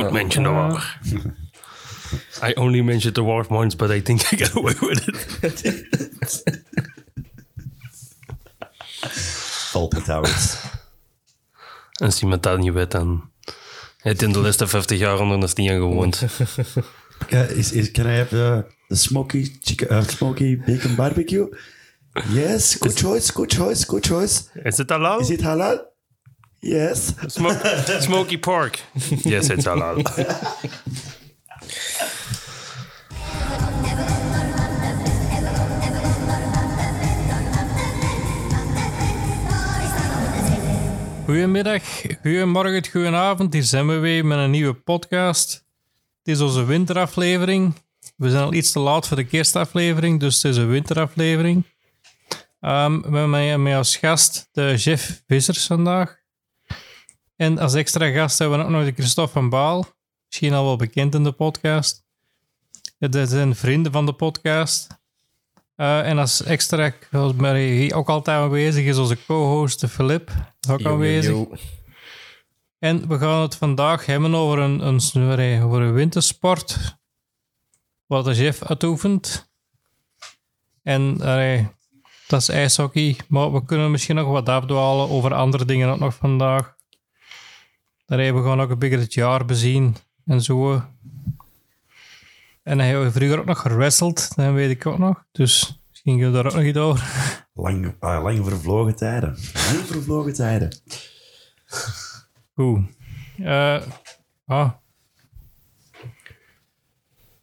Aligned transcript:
Don't 0.00 0.12
mention 0.12 0.42
the 0.42 0.50
war. 0.50 0.82
I 2.50 2.54
only 2.54 2.82
mentioned 2.82 3.14
the 3.14 3.22
war 3.22 3.44
once, 3.48 3.76
but 3.76 3.90
I 3.90 4.00
think 4.00 4.32
I 4.32 4.36
got 4.36 4.54
away 4.54 4.74
with 4.80 5.08
it. 5.08 5.16
Fawlty 9.72 10.02
Towers. 10.02 10.56
En 11.92 12.06
als 12.06 12.22
iemand 12.22 12.42
dat 12.42 12.58
niet 12.58 12.72
weet, 12.72 12.90
dan 12.90 13.30
heeft 13.98 14.22
in 14.22 14.32
de 14.32 14.38
laatste 14.38 14.66
50 14.66 14.98
jaar 14.98 15.20
onder 15.20 15.40
de 15.40 15.46
steen 15.46 15.68
gewoond. 15.68 16.22
Can, 17.28 17.48
is, 17.48 17.72
is, 17.72 17.90
can 17.90 18.06
I 18.06 18.16
have 18.16 18.28
the, 18.28 18.64
the 18.88 18.94
smoky, 18.94 19.56
chicken, 19.60 19.92
uh, 19.92 20.02
smoky 20.02 20.56
bacon 20.66 20.94
barbecue? 20.94 21.48
Yes, 22.28 22.76
good 22.78 22.98
choice, 22.98 23.32
good 23.32 23.54
choice, 23.54 23.84
good 23.86 24.06
choice. 24.06 24.42
Is 24.64 24.78
it 24.78 24.90
halal? 24.90 25.20
Is 25.20 25.30
it 25.30 25.40
halal? 25.40 25.78
Yes. 26.66 27.12
Smoke, 27.26 27.96
smoky 28.00 28.38
pork. 28.38 28.82
Yes, 29.22 29.48
it's 29.50 29.64
halal. 29.64 30.02
Goedemiddag, 41.26 41.82
goedemorgen, 42.22 42.90
goedenavond. 42.90 43.52
Hier 43.52 43.62
zijn 43.62 43.86
we 43.86 43.98
weer 43.98 44.24
met 44.24 44.38
een 44.38 44.50
nieuwe 44.50 44.74
podcast. 44.74 45.64
Het 46.22 46.34
is 46.34 46.40
onze 46.40 46.64
winteraflevering. 46.64 47.74
We 48.16 48.30
zijn 48.30 48.42
al 48.42 48.52
iets 48.52 48.72
te 48.72 48.78
laat 48.78 49.08
voor 49.08 49.16
de 49.16 49.24
kerstaflevering, 49.24 50.20
dus 50.20 50.42
het 50.42 50.52
is 50.52 50.56
een 50.58 50.68
winteraflevering. 50.68 51.64
Ehm, 52.60 53.00
we 53.00 53.02
hebben 53.02 53.30
met, 53.30 53.58
met 53.58 53.74
als 53.74 53.96
gast 53.96 54.48
de 54.52 54.74
Jeff 54.76 55.22
Vissers 55.26 55.66
vandaag. 55.66 56.15
En 57.36 57.58
als 57.58 57.74
extra 57.74 58.10
gast 58.10 58.38
hebben 58.38 58.58
we 58.58 58.64
ook 58.64 58.70
nog 58.70 58.84
de 58.84 58.92
Christophe 58.92 59.32
van 59.32 59.48
Baal. 59.48 59.86
Misschien 60.26 60.52
al 60.52 60.64
wel 60.64 60.76
bekend 60.76 61.14
in 61.14 61.24
de 61.24 61.32
podcast. 61.32 62.04
Dat 62.98 63.28
zijn 63.28 63.54
vrienden 63.54 63.92
van 63.92 64.06
de 64.06 64.12
podcast. 64.12 64.88
Eh, 65.76 66.08
en 66.08 66.18
als 66.18 66.42
extra, 66.42 66.92
ook 67.94 68.08
altijd 68.08 68.38
aanwezig 68.38 68.84
is, 68.84 68.96
onze 68.96 69.18
co-host 69.26 69.80
de 69.80 69.88
Filip. 69.88 70.30
ook 70.70 70.84
aanwezig. 70.84 71.34
En 72.78 73.08
we 73.08 73.18
gaan 73.18 73.42
het 73.42 73.56
vandaag 73.56 74.06
hebben 74.06 74.34
over 74.34 74.58
een, 74.58 74.86
een, 74.86 75.62
over 75.62 75.80
een 75.82 75.92
wintersport. 75.92 76.96
Wat 78.06 78.24
de 78.24 78.34
chef 78.34 78.62
uitoefent. 78.62 79.50
En 80.82 81.20
allee, 81.20 81.68
dat 82.26 82.40
is 82.40 82.48
ijshockey. 82.48 83.16
Maar 83.28 83.52
we 83.52 83.64
kunnen 83.64 83.90
misschien 83.90 84.16
nog 84.16 84.28
wat 84.28 84.48
afdwalen 84.48 85.08
over 85.08 85.34
andere 85.34 85.64
dingen 85.64 85.88
ook 85.88 85.98
nog 85.98 86.14
vandaag. 86.14 86.75
Allee, 88.06 88.34
we 88.34 88.42
gaan 88.42 88.60
ook 88.60 88.70
een 88.70 88.78
beetje 88.78 88.98
het 88.98 89.14
jaar 89.14 89.44
bezien 89.44 89.96
en 90.24 90.42
zo. 90.42 90.82
En 92.62 92.78
hij 92.78 92.88
heeft 92.88 93.12
vroeger 93.12 93.38
ook 93.38 93.44
nog 93.44 93.60
gewresteld, 93.60 94.36
dat 94.36 94.52
weet 94.52 94.70
ik 94.70 94.86
ook 94.86 94.98
nog. 94.98 95.24
Dus 95.32 95.80
misschien 95.90 96.20
gaan 96.20 96.32
we 96.32 96.36
daar 96.36 96.46
ook 96.46 96.54
nog 96.54 96.62
iets 96.62 96.78
over. 96.78 97.44
Lang, 97.54 97.94
ah, 97.98 98.22
lang 98.22 98.44
vervlogen 98.44 98.96
tijden. 98.96 99.28
Lang 99.28 99.86
vervlogen 99.86 100.34
tijden. 100.34 100.80
Goed. 102.54 102.80
Eh 103.38 103.82
ah. 104.46 104.70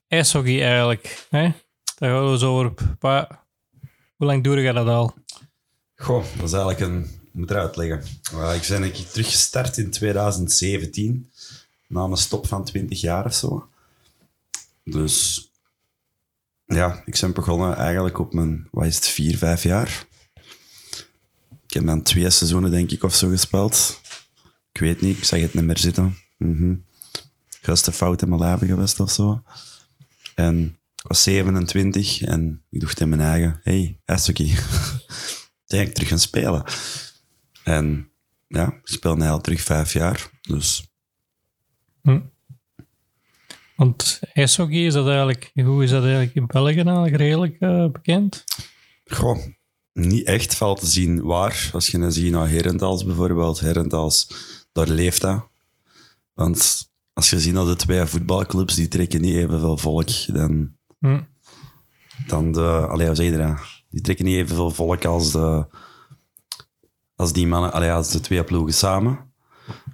IJshockey 0.08 0.64
eigenlijk. 0.64 1.26
Hè? 1.30 1.52
Daar 1.98 2.10
gaan 2.10 2.26
we 2.26 2.32
eens 2.32 2.44
over. 2.44 2.74
Pa, 3.00 3.46
hoe 4.16 4.28
lang 4.28 4.46
je 4.46 4.74
dat 4.74 4.88
al? 4.88 5.14
Goh, 5.96 6.24
dat 6.38 6.44
is 6.44 6.54
eigenlijk 6.54 6.80
een... 6.80 7.22
Moet 7.34 7.50
eruit 7.50 7.76
leggen. 7.76 8.04
Uh, 8.34 8.56
ik 8.56 8.66
ben 8.68 8.84
ik 8.84 8.96
teruggestart 8.96 9.78
in 9.78 9.92
2017. 9.92 11.30
Na 11.88 12.04
een 12.04 12.18
stop 12.18 12.48
van 12.48 12.66
20 12.66 13.02
jaar 13.02 13.26
of 13.26 13.34
zo. 13.34 13.68
Dus... 14.84 15.48
Ja, 16.66 17.02
ik 17.06 17.18
ben 17.22 17.34
begonnen 17.34 17.76
eigenlijk 17.76 18.20
op 18.20 18.34
mijn... 18.34 18.68
Wat 18.72 18.86
is 18.86 18.96
het? 18.96 19.08
Vier, 19.08 19.38
vijf 19.38 19.64
jaar. 19.64 20.06
Ik 21.68 21.74
heb 21.74 21.86
dan 21.86 22.02
twee 22.02 22.30
seizoenen, 22.30 22.72
denk 22.72 22.92
ik, 22.92 23.04
of 23.04 23.16
zo 23.16 23.30
gespeeld. 23.30 24.02
Ik 24.72 24.80
weet 24.80 25.02
niet, 25.02 25.18
ik 25.18 25.24
zag 25.24 25.40
het 25.40 25.54
niet 25.54 25.64
meer 25.64 25.78
zitten. 25.78 26.18
Mhm. 26.38 26.76
Grootste 27.62 27.92
fout 27.92 28.22
in 28.22 28.30
mijn 28.30 28.42
leven 28.42 28.68
geweest 28.68 29.00
of 29.00 29.12
zo. 29.12 29.44
En 30.36 30.78
ik 30.96 31.08
was 31.08 31.24
27 31.24 32.22
en 32.22 32.64
ik 32.70 32.80
dacht 32.80 33.00
in 33.00 33.10
mijn 33.10 33.22
eigen, 33.22 33.60
hey, 33.64 34.00
ijshockey. 34.06 34.56
Denk 35.66 35.88
ik 35.88 35.94
terug 35.94 36.10
gaan 36.10 36.20
spelen. 36.20 36.64
En 37.64 38.10
ja, 38.48 38.68
ik 38.68 38.88
speel 38.88 39.16
nu 39.16 39.28
al 39.28 39.42
terug 39.42 39.62
vijf 39.62 39.94
jaar. 39.94 40.30
Dus 40.42 40.88
Want 43.76 44.20
ijshockey, 44.34 44.86
is 44.86 44.94
dat 44.94 45.08
eigenlijk, 45.08 45.52
hoe 45.56 45.84
is 45.84 45.90
dat 45.90 46.04
eigenlijk 46.04 46.36
in 46.36 46.46
België 46.48 46.82
eigenlijk 46.82 47.16
redelijk 47.16 47.56
eh, 47.60 47.86
bekend? 47.92 48.44
goh, 49.06 49.38
niet 49.94 50.26
echt 50.26 50.56
valt 50.56 50.80
te 50.80 50.86
zien 50.86 51.24
waar. 51.24 51.70
Als 51.74 51.88
je 51.88 51.98
dan 51.98 52.12
ziet 52.12 52.32
naar 52.32 52.48
Herentals 52.48 53.06
bijvoorbeeld, 53.06 53.60
Herentals, 53.60 54.28
daar 54.72 54.88
leeft 54.88 55.22
dat. 55.22 55.48
Want 56.34 56.90
als 57.14 57.30
je 57.30 57.40
ziet 57.40 57.54
naar 57.54 57.66
de 57.66 57.76
twee 57.76 58.06
voetbalclubs, 58.06 58.76
die 58.76 58.88
trekken 58.88 59.22
niet 59.22 59.36
evenveel 59.36 59.78
volk 59.78 60.10
dan, 60.28 60.76
Hm. 61.00 61.22
dan 62.28 62.52
de... 62.52 62.88
Allee, 62.90 63.08
hoe 63.08 63.16
zeg 63.16 63.26
je 63.26 63.38
dat? 63.38 63.58
Die 63.90 64.02
trekken 64.02 64.26
niet 64.26 64.36
evenveel 64.36 64.72
volk 64.72 65.06
als, 65.06 65.32
de, 65.32 65.66
als 67.16 67.34
die 67.34 67.48
mannen, 67.48 67.74
allee, 67.74 67.92
als 67.92 68.12
de 68.12 68.20
twee 68.20 68.44
ploegen 68.44 68.74
samen. 68.74 69.34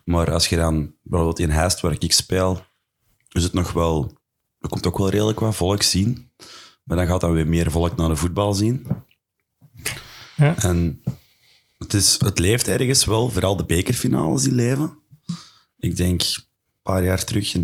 Maar 0.05 0.31
als 0.31 0.47
je 0.47 0.55
dan 0.55 0.93
bijvoorbeeld 1.03 1.39
in 1.39 1.49
Heist, 1.49 1.79
waar 1.79 1.95
ik 1.99 2.11
speel, 2.11 2.65
is 3.29 3.43
het 3.43 3.53
nog 3.53 3.71
wel... 3.71 4.17
Er 4.59 4.69
komt 4.69 4.87
ook 4.87 4.97
wel 4.97 5.09
redelijk 5.09 5.39
wat 5.39 5.55
volk 5.55 5.81
zien. 5.81 6.31
Maar 6.83 6.97
dan 6.97 7.07
gaat 7.07 7.21
dan 7.21 7.31
weer 7.31 7.47
meer 7.47 7.71
volk 7.71 7.95
naar 7.95 8.09
de 8.09 8.15
voetbal 8.15 8.53
zien. 8.53 8.87
Ja. 10.35 10.57
En 10.57 11.03
het, 11.77 11.93
is, 11.93 12.19
het 12.19 12.39
leeft 12.39 12.67
ergens 12.67 13.05
wel, 13.05 13.29
vooral 13.29 13.55
de 13.55 13.65
bekerfinales 13.65 14.43
die 14.43 14.51
leven. 14.51 14.97
Ik 15.77 15.95
denk 15.95 16.21
een 16.21 16.43
paar 16.81 17.03
jaar 17.03 17.23
terug 17.23 17.53
in 17.53 17.61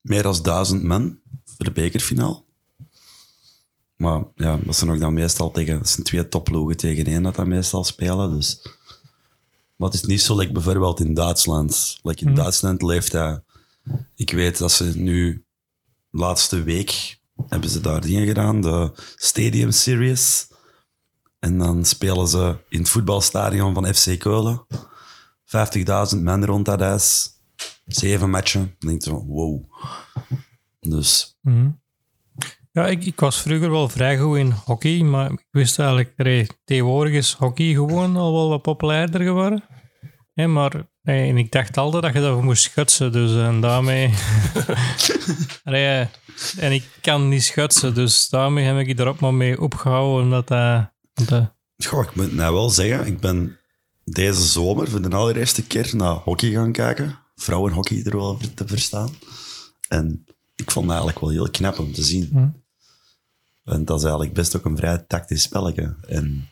meer 0.00 0.22
dan 0.22 0.42
duizend 0.42 0.82
man 0.82 1.20
voor 1.44 1.64
de 1.64 1.72
bekerfinale. 1.72 2.44
Maar 4.00 4.22
ja, 4.34 4.58
dat 4.64 4.76
zijn 4.76 4.90
ook 4.90 4.98
dan 4.98 5.14
meestal 5.14 5.50
tegen, 5.50 5.78
dat 5.78 5.88
zijn 5.88 6.02
twee 6.02 6.28
topploegen 6.28 6.76
tegen 6.76 7.04
één 7.04 7.22
dat 7.22 7.34
dat 7.34 7.46
meestal 7.46 7.84
spelen. 7.84 8.30
Dus. 8.30 8.62
Maar 9.76 9.88
het 9.88 10.02
is 10.02 10.04
niet 10.04 10.20
zo 10.20 10.36
like 10.36 10.52
bijvoorbeeld 10.52 11.00
in 11.00 11.14
Duitsland. 11.14 11.98
Like 12.02 12.24
in 12.24 12.34
Duitsland 12.34 12.82
leeft 12.82 13.12
dat. 13.12 13.42
Ik 14.14 14.30
weet 14.30 14.58
dat 14.58 14.72
ze 14.72 14.98
nu, 14.98 15.44
laatste 16.10 16.62
week, 16.62 17.18
hebben 17.48 17.70
ze 17.70 17.80
daar 17.80 18.00
dingen 18.00 18.26
gedaan, 18.26 18.60
de 18.60 18.92
Stadium 19.16 19.70
Series. 19.70 20.48
En 21.38 21.58
dan 21.58 21.84
spelen 21.84 22.28
ze 22.28 22.56
in 22.68 22.78
het 22.78 22.88
voetbalstadion 22.88 23.74
van 23.74 23.94
FC 23.94 24.18
Keulen. 24.18 24.66
50.000 26.14 26.22
man 26.22 26.44
rond 26.44 26.64
dat 26.64 26.80
huis. 26.80 27.30
Zeven 27.86 28.30
matchen. 28.30 28.76
Dan 28.78 28.88
denk 28.88 29.04
je 29.04 29.10
van, 29.10 29.26
wow. 29.26 29.62
Dus 30.80 31.36
Ja, 32.72 32.86
ik, 32.86 33.04
ik 33.04 33.20
was 33.20 33.40
vroeger 33.40 33.70
wel 33.70 33.88
vrij 33.88 34.18
goed 34.18 34.36
in 34.36 34.50
hockey, 34.64 35.02
maar 35.02 35.30
ik 35.30 35.46
wist 35.50 35.78
eigenlijk, 35.78 36.56
tegenwoordig 36.64 37.14
is 37.14 37.32
hockey 37.32 37.72
gewoon 37.72 38.16
al 38.16 38.32
wel 38.32 38.48
wat 38.48 38.62
populairder 38.62 39.20
geworden. 39.20 39.64
Hè, 40.34 40.46
maar 40.46 40.88
en 41.02 41.36
ik 41.36 41.52
dacht 41.52 41.76
altijd 41.76 42.02
dat 42.02 42.12
je 42.12 42.20
daarvoor 42.20 42.44
moest 42.44 42.62
schutsen, 42.62 43.12
dus 43.12 43.34
en 43.34 43.60
daarmee... 43.60 44.14
Allee, 45.64 45.86
eh, 45.86 46.06
en 46.58 46.72
ik 46.72 46.84
kan 47.00 47.28
niet 47.28 47.42
schutsen, 47.42 47.94
dus 47.94 48.28
daarmee 48.28 48.64
heb 48.64 48.78
ik 48.78 48.98
er 48.98 49.06
ook 49.06 49.20
maar 49.20 49.34
mee 49.34 49.60
opgehouden, 49.60 50.24
omdat 50.24 50.48
dat... 50.48 50.90
dat 51.28 51.54
Goh, 51.84 52.04
ik 52.04 52.14
moet 52.14 52.32
nou 52.32 52.54
wel 52.54 52.70
zeggen, 52.70 53.06
ik 53.06 53.20
ben 53.20 53.58
deze 54.04 54.42
zomer 54.42 54.90
voor 54.90 55.02
de 55.02 55.16
allereerste 55.16 55.66
keer 55.66 55.90
naar 55.96 56.14
hockey 56.14 56.50
gaan 56.50 56.72
kijken. 56.72 57.18
Vrouwenhockey 57.34 58.02
er 58.04 58.16
wel 58.16 58.40
te 58.54 58.66
verstaan. 58.66 59.10
En 59.88 60.24
ik 60.54 60.70
vond 60.70 60.84
het 60.84 60.94
eigenlijk 60.94 61.20
wel 61.20 61.30
heel 61.30 61.50
knap 61.50 61.78
om 61.78 61.92
te 61.92 62.02
zien. 62.02 62.54
En 63.64 63.84
dat 63.84 63.96
is 63.98 64.02
eigenlijk 64.04 64.34
best 64.34 64.56
ook 64.56 64.64
een 64.64 64.76
vrij 64.76 64.98
tactisch 64.98 65.42
spelletje. 65.42 65.96
En 66.08 66.48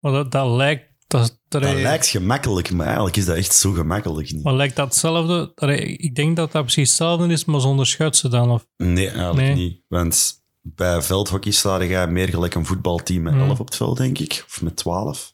maar 0.00 0.12
dat, 0.12 0.32
dat 0.32 0.50
lijkt... 0.50 0.88
Dat, 1.06 1.38
dat, 1.48 1.62
dat 1.62 1.74
lijkt 1.74 2.06
gemakkelijk, 2.06 2.70
maar 2.70 2.86
eigenlijk 2.86 3.16
is 3.16 3.24
dat 3.24 3.36
echt 3.36 3.54
zo 3.54 3.72
gemakkelijk 3.72 4.32
niet. 4.32 4.44
maar 4.44 4.54
lijkt 4.54 4.76
dat 4.76 4.86
hetzelfde? 4.86 5.52
Ik 5.96 6.14
denk 6.14 6.36
dat 6.36 6.52
dat 6.52 6.62
precies 6.62 6.88
hetzelfde 6.88 7.26
is, 7.26 7.44
maar 7.44 7.60
zonder 7.60 7.86
schutsen 7.86 8.30
dan. 8.30 8.50
Of, 8.50 8.66
Nee, 8.76 9.08
eigenlijk 9.08 9.36
Nee. 9.36 9.54
niet. 9.54 9.82
Want 9.88 10.42
bij 10.62 11.02
veldhockey 11.02 11.52
sta 11.52 11.80
je 11.82 12.06
meer 12.06 12.28
gelijk 12.28 12.54
een 12.54 12.66
voetbalteam 12.66 13.22
met 13.22 13.34
11 13.34 13.60
op 13.60 13.66
het 13.66 13.76
veld, 13.76 13.96
denk 13.96 14.18
ik. 14.18 14.44
Of 14.46 14.62
met 14.62 14.76
12. 14.76 15.32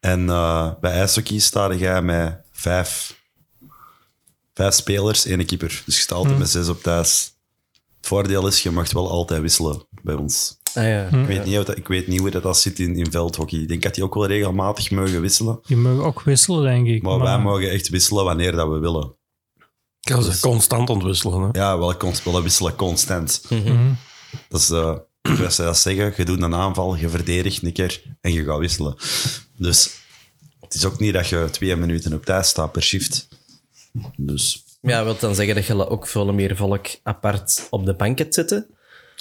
En 0.00 0.28
eh, 0.28 0.72
bij 0.80 0.92
ijshockey 0.92 1.38
sta 1.38 1.72
je 1.72 2.00
met 2.02 2.40
vijf, 2.52 3.20
vijf 4.54 4.74
spelers, 4.74 5.26
één 5.26 5.46
keeper. 5.46 5.82
Dus 5.86 5.96
je 5.96 6.02
staat 6.02 6.18
altijd 6.18 6.38
met 6.38 6.48
zes 6.48 6.68
op 6.68 6.82
thuis. 6.82 7.32
Het 8.08 8.16
voordeel 8.16 8.46
is, 8.46 8.62
je 8.62 8.70
mag 8.70 8.92
wel 8.92 9.10
altijd 9.10 9.40
wisselen 9.40 9.86
bij 10.02 10.14
ons. 10.14 10.58
Ah, 10.74 10.84
ja. 10.84 11.06
Ik 11.06 11.26
weet 11.26 11.44
niet, 11.44 11.54
hoe 11.56 11.64
dat, 11.64 11.76
ik 11.76 11.88
weet 11.88 12.06
niet 12.06 12.20
hoe 12.20 12.30
dat, 12.30 12.42
dat 12.42 12.58
zit 12.58 12.78
in, 12.78 12.96
in 12.96 13.10
veldhockey. 13.10 13.58
Ik 13.58 13.68
denk 13.68 13.82
dat 13.82 13.94
die 13.94 14.04
ook 14.04 14.14
wel 14.14 14.26
regelmatig 14.26 14.90
mogen 14.90 15.20
wisselen. 15.20 15.58
Die 15.66 15.76
mogen 15.76 16.04
ook 16.04 16.22
wisselen, 16.22 16.62
denk 16.62 16.86
ik. 16.86 17.02
Maar, 17.02 17.18
wij 17.18 17.38
mogen 17.38 17.70
echt 17.70 17.88
wisselen 17.88 18.24
wanneer 18.24 18.52
dat 18.52 18.68
we 18.68 18.78
willen. 18.78 19.16
Ik 20.00 20.12
ga 20.12 20.20
ze 20.20 20.40
constant 20.40 20.90
ontwisselen. 20.90 21.40
Hè. 21.40 21.48
Ja, 21.60 21.78
wel 21.78 21.96
const- 21.96 22.24
we 22.24 22.42
wisselen 22.42 22.76
constant. 22.76 23.42
Mhm. 23.48 23.92
Dat 24.48 24.60
is, 24.60 24.70
eh 24.70 24.96
zoals 25.36 25.54
ze 25.54 25.62
dat 25.62 25.78
zeggen, 25.78 26.12
je 26.16 26.24
doet 26.24 26.42
een 26.42 26.54
aanval, 26.54 26.96
je 26.96 27.08
verdedigt 27.08 27.62
een 27.62 27.72
keer 27.72 28.02
en 28.20 28.32
je 28.32 28.44
gaat 28.44 28.58
wisselen. 28.58 28.96
Dus 29.56 29.90
het 30.60 30.74
is 30.74 30.84
ook 30.84 30.98
niet 30.98 31.12
dat 31.12 31.28
je 31.28 31.48
twee 31.50 31.76
minuten 31.76 32.12
op 32.12 32.24
tijd 32.24 32.46
staat 32.46 32.72
per 32.72 32.82
shift. 32.82 33.28
Dus 34.16 34.64
Ja, 34.80 35.04
wil 35.04 35.16
dan 35.18 35.34
zeggen 35.34 35.54
dat 35.54 35.66
je 35.66 35.88
ook 35.88 36.06
veel 36.06 36.32
meer 36.32 36.56
volk 36.56 36.86
apart 37.02 37.66
op 37.70 37.84
de 37.86 37.94
bank 37.94 38.18
hebt 38.18 38.34
zitten? 38.34 38.66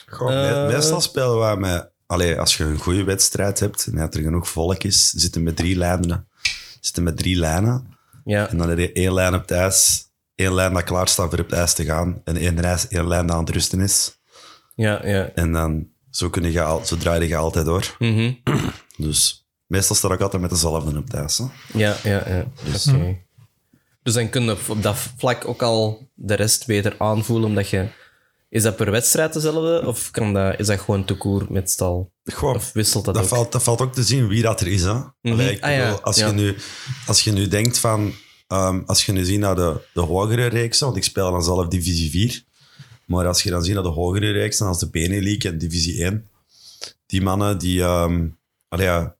Goh, 0.09 0.27
me- 0.27 0.67
meestal 0.73 1.01
spelen 1.01 1.37
wij 1.37 1.55
met... 1.55 1.89
Allee, 2.05 2.39
als 2.39 2.57
je 2.57 2.63
een 2.63 2.77
goede 2.77 3.03
wedstrijd 3.03 3.59
hebt 3.59 3.85
en 3.85 3.95
dat 3.95 4.15
er 4.15 4.21
genoeg 4.21 4.49
volk 4.49 4.83
is, 4.83 5.09
zitten 5.09 5.43
met 5.43 5.55
drie 5.55 5.77
lijnen. 5.77 6.27
Zitten 6.81 7.03
met 7.03 7.17
drie 7.17 7.35
lijnen. 7.39 7.87
Ja. 8.25 8.49
En 8.49 8.57
dan 8.57 8.69
heb 8.69 8.77
je 8.77 8.91
één 8.91 9.13
lijn 9.13 9.33
op 9.33 9.41
het 9.41 9.51
ijs, 9.51 10.05
één 10.35 10.53
lijn 10.53 10.73
dat 10.73 10.83
klaar 10.83 11.07
staat 11.07 11.29
voor 11.29 11.39
op 11.39 11.49
het 11.49 11.59
ijs 11.59 11.73
te 11.73 11.85
gaan 11.85 12.21
en 12.23 12.35
één, 12.37 12.61
reis, 12.61 12.87
één 12.87 13.07
lijn 13.07 13.27
dat 13.27 13.35
aan 13.35 13.43
het 13.43 13.53
rusten 13.53 13.79
is. 13.81 14.19
Ja, 14.75 15.07
ja. 15.07 15.29
En 15.35 15.51
dan, 15.51 15.87
zo, 16.09 16.29
kun 16.29 16.51
je 16.51 16.61
al, 16.61 16.85
zo 16.85 16.97
draai 16.97 17.27
je 17.27 17.35
altijd 17.35 17.65
door. 17.65 17.95
Mhm. 17.99 18.31
Dus 18.97 19.47
meestal 19.65 19.95
sta 19.95 20.13
ik 20.13 20.21
altijd 20.21 20.41
met 20.41 20.51
dezelfde 20.51 20.97
op 20.97 21.03
het 21.03 21.13
ijs. 21.13 21.37
Hè. 21.37 21.45
Ja, 21.73 21.95
ja, 22.03 22.23
ja. 22.27 22.45
Oké. 22.89 23.25
Dus 24.07 24.15
dan 24.15 24.29
kun 24.29 24.43
je 24.43 24.57
op 24.69 24.81
dat 24.83 24.97
vlak 25.17 25.47
ook 25.47 25.61
al 25.61 26.09
de 26.13 26.33
rest 26.33 26.65
beter 26.65 26.95
aanvoelen, 26.97 27.47
omdat 27.47 27.69
je... 27.69 27.87
Is 28.49 28.63
dat 28.63 28.75
per 28.75 28.91
wedstrijd 28.91 29.33
dezelfde, 29.33 29.87
of 29.87 30.11
kan 30.11 30.33
dat, 30.33 30.59
is 30.59 30.67
dat 30.67 30.79
gewoon 30.79 31.05
te 31.05 31.17
koer 31.17 31.45
met 31.49 31.69
stal? 31.71 32.11
Goh, 32.33 32.55
Of 32.55 32.71
wisselt 32.73 33.05
dat, 33.05 33.13
dat, 33.13 33.23
ook? 33.23 33.29
valt, 33.29 33.51
dat 33.51 33.63
valt 33.63 33.81
ook 33.81 33.93
te 33.93 34.03
zien 34.03 34.27
wie 34.27 34.41
dat 34.41 34.61
er 34.61 34.67
is. 34.67 34.81
Hè? 34.83 34.93
Allee, 35.21 35.51
ik 35.51 35.63
Ah, 35.63 35.71
ja. 35.71 35.91
als, 35.91 36.17
Ja. 36.17 36.27
je 36.27 36.33
nu, 36.33 36.55
als 37.07 37.23
je 37.23 37.31
nu 37.31 37.47
denkt 37.47 37.77
van... 37.77 38.13
ehm, 38.47 38.81
als 38.85 39.05
je 39.05 39.11
nu 39.11 39.25
ziet 39.25 39.39
naar 39.39 39.55
de, 39.55 39.81
de 39.93 40.01
hogere 40.01 40.45
reeksen, 40.45 40.85
want 40.85 40.97
ik 40.97 41.03
speel 41.03 41.31
dan 41.31 41.43
zelf 41.43 41.67
divisie 41.67 42.09
4. 42.09 42.43
Maar 43.05 43.27
als 43.27 43.43
je 43.43 43.49
dan 43.49 43.63
ziet 43.63 43.73
naar 43.73 43.83
de 43.83 43.89
hogere 43.89 44.31
reeksen, 44.31 44.67
als 44.67 44.79
de 44.79 44.89
Benelink 44.89 45.43
en 45.43 45.57
divisie 45.57 46.03
1. 46.03 46.29
Die 47.05 47.21
mannen, 47.21 47.57
die... 47.57 47.83
allee, 47.85 48.85
ja, 48.85 49.15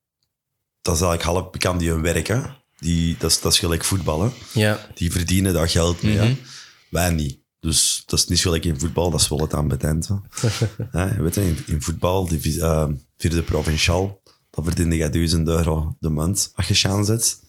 dat 0.82 0.96
is 0.96 1.02
eigenlijk 1.02 1.24
half 1.24 1.50
bekend 1.50 1.80
die 1.80 1.90
hun 1.90 2.02
werk. 2.02 2.28
Hè? 2.28 2.42
Die, 2.80 3.16
dat, 3.20 3.32
is, 3.32 3.42
dat 3.42 3.52
is 3.54 3.60
gelijk 3.60 3.84
voetballen. 3.84 4.32
Ja. 4.54 4.88
Die 4.94 5.12
verdienen 5.12 5.54
daar 5.54 5.70
geld 5.70 6.02
mee. 6.02 6.18
Mhm. 6.18 6.34
Wij 6.90 7.10
niet. 7.10 7.40
Dus 7.60 8.04
dat 8.06 8.20
is 8.20 8.28
niet 8.28 8.40
gelijk 8.40 8.66
in 8.66 8.80
voetbal, 8.80 9.10
dat 9.12 9.22
is 9.22 9.28
wel 9.28 9.40
het. 9.40 9.52
Hè, 10.92 11.16
je 11.16 11.22
weet 11.22 11.36
je, 11.36 11.42
in, 11.42 11.58
in 11.68 11.82
voetbal, 11.82 12.28
divi- 12.28 12.60
eh, 12.60 12.88
vierde 13.18 13.42
provinciaal, 13.42 14.22
dan 14.50 14.64
verdien 14.64 14.92
je 14.92 15.10
1000 15.10 15.48
euro 15.48 15.96
de 16.00 16.10
maand 16.10 16.52
als 16.56 16.68
je 16.68 16.74
chance 16.74 17.12
zet. 17.12 17.40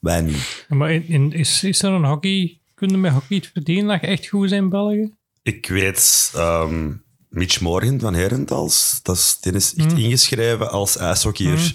Wij 0.00 0.20
niet. 0.20 0.64
Maar 0.68 0.92
in, 0.92 1.06
in- 1.08 1.32
is, 1.32 1.62
is 1.64 1.82
er 1.82 1.90
een 1.90 2.04
hockey... 2.04 2.60
Kun 2.74 2.88
je 2.88 2.96
met 2.96 3.12
hockey 3.12 3.42
verdienen 3.52 3.86
dat 3.86 4.00
je 4.00 4.06
echt 4.06 4.26
goed 4.28 4.40
bent 4.40 4.52
in 4.62 4.68
België? 4.68 5.14
Ik 5.42 5.68
weet, 5.68 6.30
ehm, 6.34 6.92
Mitch 7.28 7.60
Morgan 7.60 8.00
van 8.00 8.14
Herentals, 8.14 8.98
dat 9.02 9.16
is, 9.16 9.36
die 9.40 9.52
is 9.52 9.74
echt 9.74 9.92
ingeschreven 9.92 10.70
als 10.70 10.96
ijshockeyer. 10.96 11.74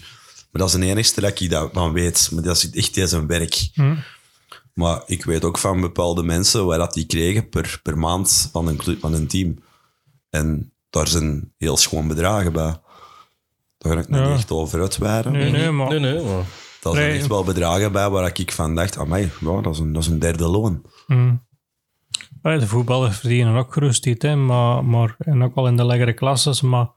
Maar 0.56 0.64
dat 0.68 0.74
is 0.74 0.80
de 0.80 0.86
enigste 0.92 1.22
dat 1.22 1.40
ik 1.42 1.50
dat 1.50 1.70
van 1.74 1.92
weet. 1.94 2.30
Maar 2.32 2.44
dat 2.44 2.56
is 2.56 2.70
echt 2.70 2.98
in 2.98 3.08
zijn 3.08 3.28
werk. 3.28 3.70
Maar 4.74 5.04
ik 5.06 5.26
weet 5.26 5.44
ook 5.44 5.58
van 5.58 5.82
bepaalde 5.82 6.24
mensen 6.24 6.66
waar 6.66 6.78
dat 6.78 6.94
die 6.94 7.06
kregen 7.06 7.50
per, 7.50 7.80
per 7.84 7.98
maand 7.98 8.50
van 8.52 8.68
een, 8.68 8.76
club, 8.76 9.00
van 9.00 9.14
een 9.14 9.28
team. 9.28 9.58
En 10.30 10.74
daar 10.90 11.08
zijn 11.08 11.54
heel 11.58 11.78
schoon 11.78 12.08
bedragen 12.08 12.54
bij. 12.54 12.80
Daar 13.78 13.94
ga 13.94 14.00
ik 14.00 14.10
niet 14.10 14.20
Ja. 14.20 14.34
echt 14.34 14.52
over 14.52 14.82
uitweiden. 14.82 15.32
Nee, 15.32 15.52
nee, 15.52 15.72
maar... 15.72 15.90
Nee, 15.90 16.00
nee, 16.00 16.22
maar... 16.24 16.44
Dat 16.82 16.94
zijn 16.96 17.08
Nee. 17.10 17.18
echt 17.18 17.28
wel 17.28 17.44
bedragen 17.44 17.92
bij 17.92 18.10
waar 18.10 18.32
ik 18.40 18.52
van 18.52 18.76
dacht, 18.76 18.98
amai, 18.98 19.32
ja, 19.40 19.62
dat, 19.62 19.74
is 19.74 19.80
een, 19.80 19.94
dat 19.94 20.02
is 20.04 20.10
een 20.10 20.20
derde 20.20 20.48
loon. 20.48 20.82
Ja, 22.42 22.58
de 22.58 22.68
voetballers 22.68 23.18
verdienen 23.18 23.56
ook 23.56 23.74
gerust 23.74 24.06
iets, 24.06 24.26
hè, 24.26 24.36
maar, 24.36 24.86
maar, 24.86 25.16
en 25.20 25.44
ook 25.44 25.56
al 25.56 25.68
in 25.68 25.76
de 25.76 25.84
lagere 25.84 26.14
klasses, 26.14 26.62
maar, 26.62 26.88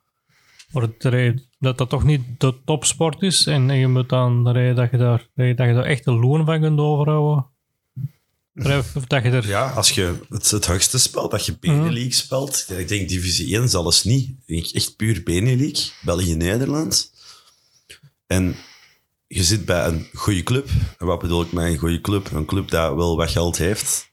maar 0.72 0.82
het, 0.82 1.04
er- 1.04 1.46
dat 1.58 1.78
dat 1.78 1.88
toch 1.88 2.05
niet 2.05 2.22
de 2.38 2.55
topsport 2.64 3.22
is 3.22 3.46
en 3.46 3.69
je 3.70 3.88
moet 3.88 4.08
dan 4.08 4.44
dat 4.44 4.55
je, 4.55 4.72
dat 4.75 4.90
je 4.90 4.96
daar, 4.96 5.26
dat 5.34 5.46
je, 5.46 5.55
daar 5.55 5.84
echt 5.84 6.06
een 6.06 6.20
loon 6.20 6.44
van 6.44 6.60
kunt 6.60 6.78
overhouden. 6.78 7.46
Of 8.94 9.05
dat 9.06 9.22
je 9.22 9.31
er... 9.31 9.46
Ja, 9.46 9.70
als 9.70 9.90
je 9.90 10.19
het, 10.28 10.50
het 10.50 10.66
hoogste 10.66 10.99
speelt, 10.99 11.31
dat 11.31 11.46
je 11.46 11.58
Benelux 11.60 12.19
speelt, 12.19 12.64
ja, 12.69 12.76
ik 12.76 12.88
denk 12.88 13.08
divisie 13.08 13.58
1 13.58 13.69
zelfs 13.69 14.05
niet. 14.05 14.28
Ik 14.28 14.43
denk 14.46 14.66
echt 14.66 14.96
puur 14.96 15.22
Benelux, 15.22 15.94
België-Nederland. 16.02 17.12
En 18.26 18.56
je 19.26 19.44
zit 19.44 19.64
bij 19.64 19.87
een 19.87 20.06
goede 20.14 20.43
club. 20.43 20.69
En 20.99 21.06
wat 21.06 21.19
bedoel 21.19 21.43
ik 21.43 21.52
met 21.52 21.64
een 21.64 21.78
goede 21.78 22.00
club? 22.00 22.31
Een 22.32 22.46
club 22.46 22.70
dat 22.70 22.94
wel 22.94 23.16
wat 23.16 23.31
geld 23.31 23.58
heeft. 23.58 24.11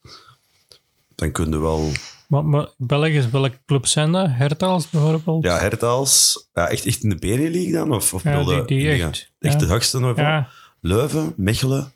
Dan 1.16 1.32
kun 1.32 1.50
je 1.50 1.60
wel... 1.60 1.92
Maar, 2.28 2.46
maar 2.46 2.68
België, 2.78 3.28
welke 3.32 3.60
clubs 3.66 3.92
zijn 3.92 4.12
dat? 4.12 4.28
Hertals 4.30 4.90
bijvoorbeeld? 4.90 5.44
Ja, 5.44 5.58
Hertals, 5.60 6.48
ja, 6.54 6.68
echt, 6.70 6.86
echt 6.86 7.04
in 7.04 7.10
de 7.10 7.16
Benelux 7.16 7.72
dan? 7.72 7.92
Of, 7.94 8.14
of 8.14 8.24
Ja, 8.24 8.44
die- 8.44 8.66
die 8.66 8.82
ja, 8.82 8.92
echt, 9.08 9.32
echt 9.40 9.54
ja. 9.54 9.60
het 9.60 9.70
hoogste 9.70 9.98
niveau? 10.00 10.22
Ja, 10.22 10.50
Leuven, 10.82 11.34
Mechelen, 11.38 11.94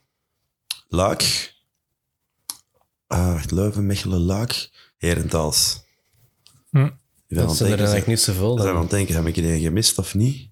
Luik. 0.87 1.53
Ah, 3.07 3.35
echt 3.35 3.51
Leuven, 3.51 3.85
Mechelen, 3.85 4.19
Luik, 4.19 4.69
Herentals. 4.97 5.81
Hm. 6.69 6.89
Dat 7.27 7.55
zijn 7.55 7.71
er 7.71 7.77
eigenlijk 7.77 8.07
niet 8.07 8.19
zoveel. 8.19 8.51
Ik 8.51 8.57
ben 8.57 8.67
aan 8.67 8.73
Dan. 8.73 8.81
het 8.81 8.91
denken, 8.91 9.15
heb 9.15 9.25
ik 9.27 9.37
er 9.37 9.43
een 9.43 9.59
gemist 9.59 9.97
of 9.97 10.13
niet? 10.15 10.49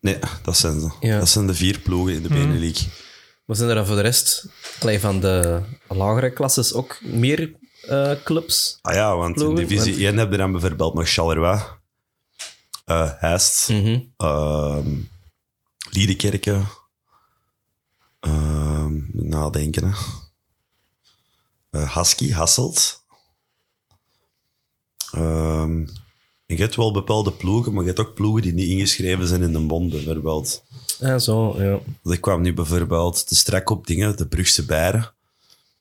Nee, 0.00 0.18
dat 0.42 0.56
zijn 0.56 0.80
ze. 0.80 0.90
Ja. 1.00 1.18
Dat 1.18 1.28
zijn 1.28 1.46
de 1.46 1.54
vier 1.54 1.78
ploegen 1.78 2.14
in 2.14 2.22
de 2.22 2.28
Benelux. 2.28 2.88
Maar 3.44 3.56
zijn 3.56 3.68
er 3.68 3.74
dan 3.74 3.86
voor 3.86 3.96
de 3.96 4.02
rest, 4.02 4.46
allee, 4.80 5.00
van 5.00 5.20
de 5.20 5.62
lagere 5.88 6.32
klasses, 6.32 6.72
ook 6.74 6.98
meer 7.02 7.52
eh, 7.82 8.12
clubs? 8.24 8.78
Ah 8.82 8.94
ja, 8.94 9.16
want 9.16 9.40
in 9.40 9.54
divisie 9.54 9.92
want- 9.92 9.96
1 10.04 10.16
hebben 10.16 10.30
we 10.30 10.36
dan 10.36 10.52
bijvoorbeeld 10.52 10.94
nog 10.94 11.08
Charleroi, 11.08 11.60
eh 12.84 13.10
Heist, 13.14 13.68
Mhm. 13.68 14.00
ehm 14.16 14.96
Liedekerke, 15.90 16.62
ehm, 18.20 19.00
nadenken, 19.12 19.84
hè. 19.84 19.96
Eh, 21.70 21.96
Husky, 21.96 22.32
Hasselt. 22.32 23.04
Ehm, 25.12 25.70
en 26.46 26.56
je 26.56 26.62
hebt 26.62 26.76
wel 26.76 26.92
bepaalde 26.92 27.32
ploegen, 27.32 27.72
maar 27.72 27.82
je 27.82 27.88
hebt 27.88 28.00
ook 28.00 28.14
ploegen 28.14 28.42
die 28.42 28.52
niet 28.52 28.68
ingeschreven 28.68 29.26
zijn 29.26 29.42
in 29.42 29.52
de 29.52 29.60
bond, 29.66 29.90
bijvoorbeeld. 29.90 30.64
Ja, 31.02 31.18
zo, 31.18 31.62
ja. 31.62 31.78
Ik 32.12 32.20
kwam 32.20 32.42
nu 32.42 32.52
bijvoorbeeld 32.54 33.26
te 33.28 33.34
strak 33.34 33.70
op 33.70 33.86
dingen, 33.86 34.16
de 34.16 34.26
Brugse 34.26 34.64
Beieren. 34.64 35.12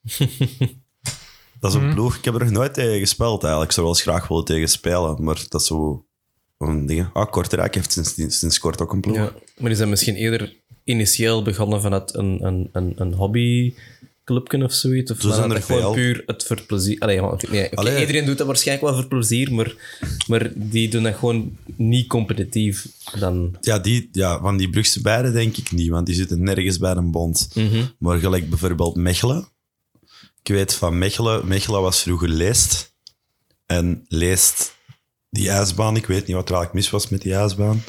dat 1.59 1.73
is 1.73 1.73
een 1.73 1.93
ploeg, 1.93 2.15
ik 2.15 2.25
heb 2.25 2.33
er 2.33 2.39
nog 2.43 2.49
nooit 2.49 2.73
tegen 2.73 2.99
gespeeld 2.99 3.41
eigenlijk. 3.41 3.69
Ik 3.69 3.75
zou 3.75 3.85
wel 3.85 3.95
eens 3.95 4.03
graag 4.05 4.27
willen 4.27 4.45
tegen 4.45 4.67
spelen, 4.67 5.23
maar 5.23 5.45
dat 5.49 5.61
is 5.61 5.67
zo 5.67 6.05
een 6.57 6.85
ding. 6.85 7.09
Ah, 7.13 7.31
Kortrijk 7.31 7.75
heeft 7.75 7.91
sinds, 7.91 8.39
sinds 8.39 8.59
kort 8.59 8.81
ook 8.81 8.93
een 8.93 9.01
ploeg. 9.01 9.15
ja. 9.15 9.33
Maar 9.57 9.71
is 9.71 9.77
dat 9.77 9.87
misschien 9.87 10.15
eerder 10.15 10.55
initieel 10.83 11.43
begonnen 11.43 11.81
vanuit 11.81 12.15
een, 12.15 12.45
een, 12.45 12.69
een, 12.71 12.93
een 12.95 13.13
hobbyclubje 14.25 14.65
of 14.65 14.73
zoiets? 14.73 15.11
Of 15.11 15.21
Zo 15.21 15.31
zijn 15.31 15.49
er 15.49 15.55
dat 15.55 15.63
gewoon 15.63 15.93
puur 15.93 16.23
het 16.25 16.43
voor 16.43 16.61
plezier... 16.61 16.99
Allee, 16.99 17.21
nee. 17.49 17.99
Iedereen 17.99 18.25
doet 18.25 18.37
dat 18.37 18.47
waarschijnlijk 18.47 18.87
wel 18.87 19.01
voor 19.01 19.07
plezier, 19.07 19.53
maar, 19.53 19.75
maar 20.27 20.51
die 20.55 20.89
doen 20.89 21.03
dat 21.03 21.15
gewoon 21.15 21.57
niet 21.75 22.07
competitief 22.07 22.87
dan... 23.19 23.57
Ja, 23.61 23.79
die, 23.79 24.09
ja, 24.11 24.39
van 24.39 24.57
die 24.57 24.69
Brugse 24.69 25.01
Beieren 25.01 25.33
denk 25.33 25.57
ik 25.57 25.71
niet, 25.71 25.89
want 25.89 26.05
die 26.05 26.15
zitten 26.15 26.43
nergens 26.43 26.77
bij 26.77 26.95
een 26.95 27.11
bond. 27.11 27.49
Maar 27.97 28.19
gelijk 28.19 28.49
bijvoorbeeld 28.49 28.95
Mechelen. 28.95 29.47
Ik 30.43 30.53
weet 30.53 30.73
van 30.73 30.97
Mechelen, 30.97 31.47
Mechelen 31.47 31.81
was 31.81 32.01
vroeger 32.01 32.29
Leest. 32.29 32.93
En 33.65 34.05
Leest, 34.07 34.75
die 35.29 35.49
ijsbaan, 35.49 35.95
ik 35.95 36.05
weet 36.05 36.27
niet 36.27 36.35
wat 36.35 36.49
er 36.49 36.55
eigenlijk 36.55 36.73
mis 36.73 36.89
was 36.89 37.09
met 37.09 37.21
die 37.21 37.33
ijsbaan. 37.33 37.83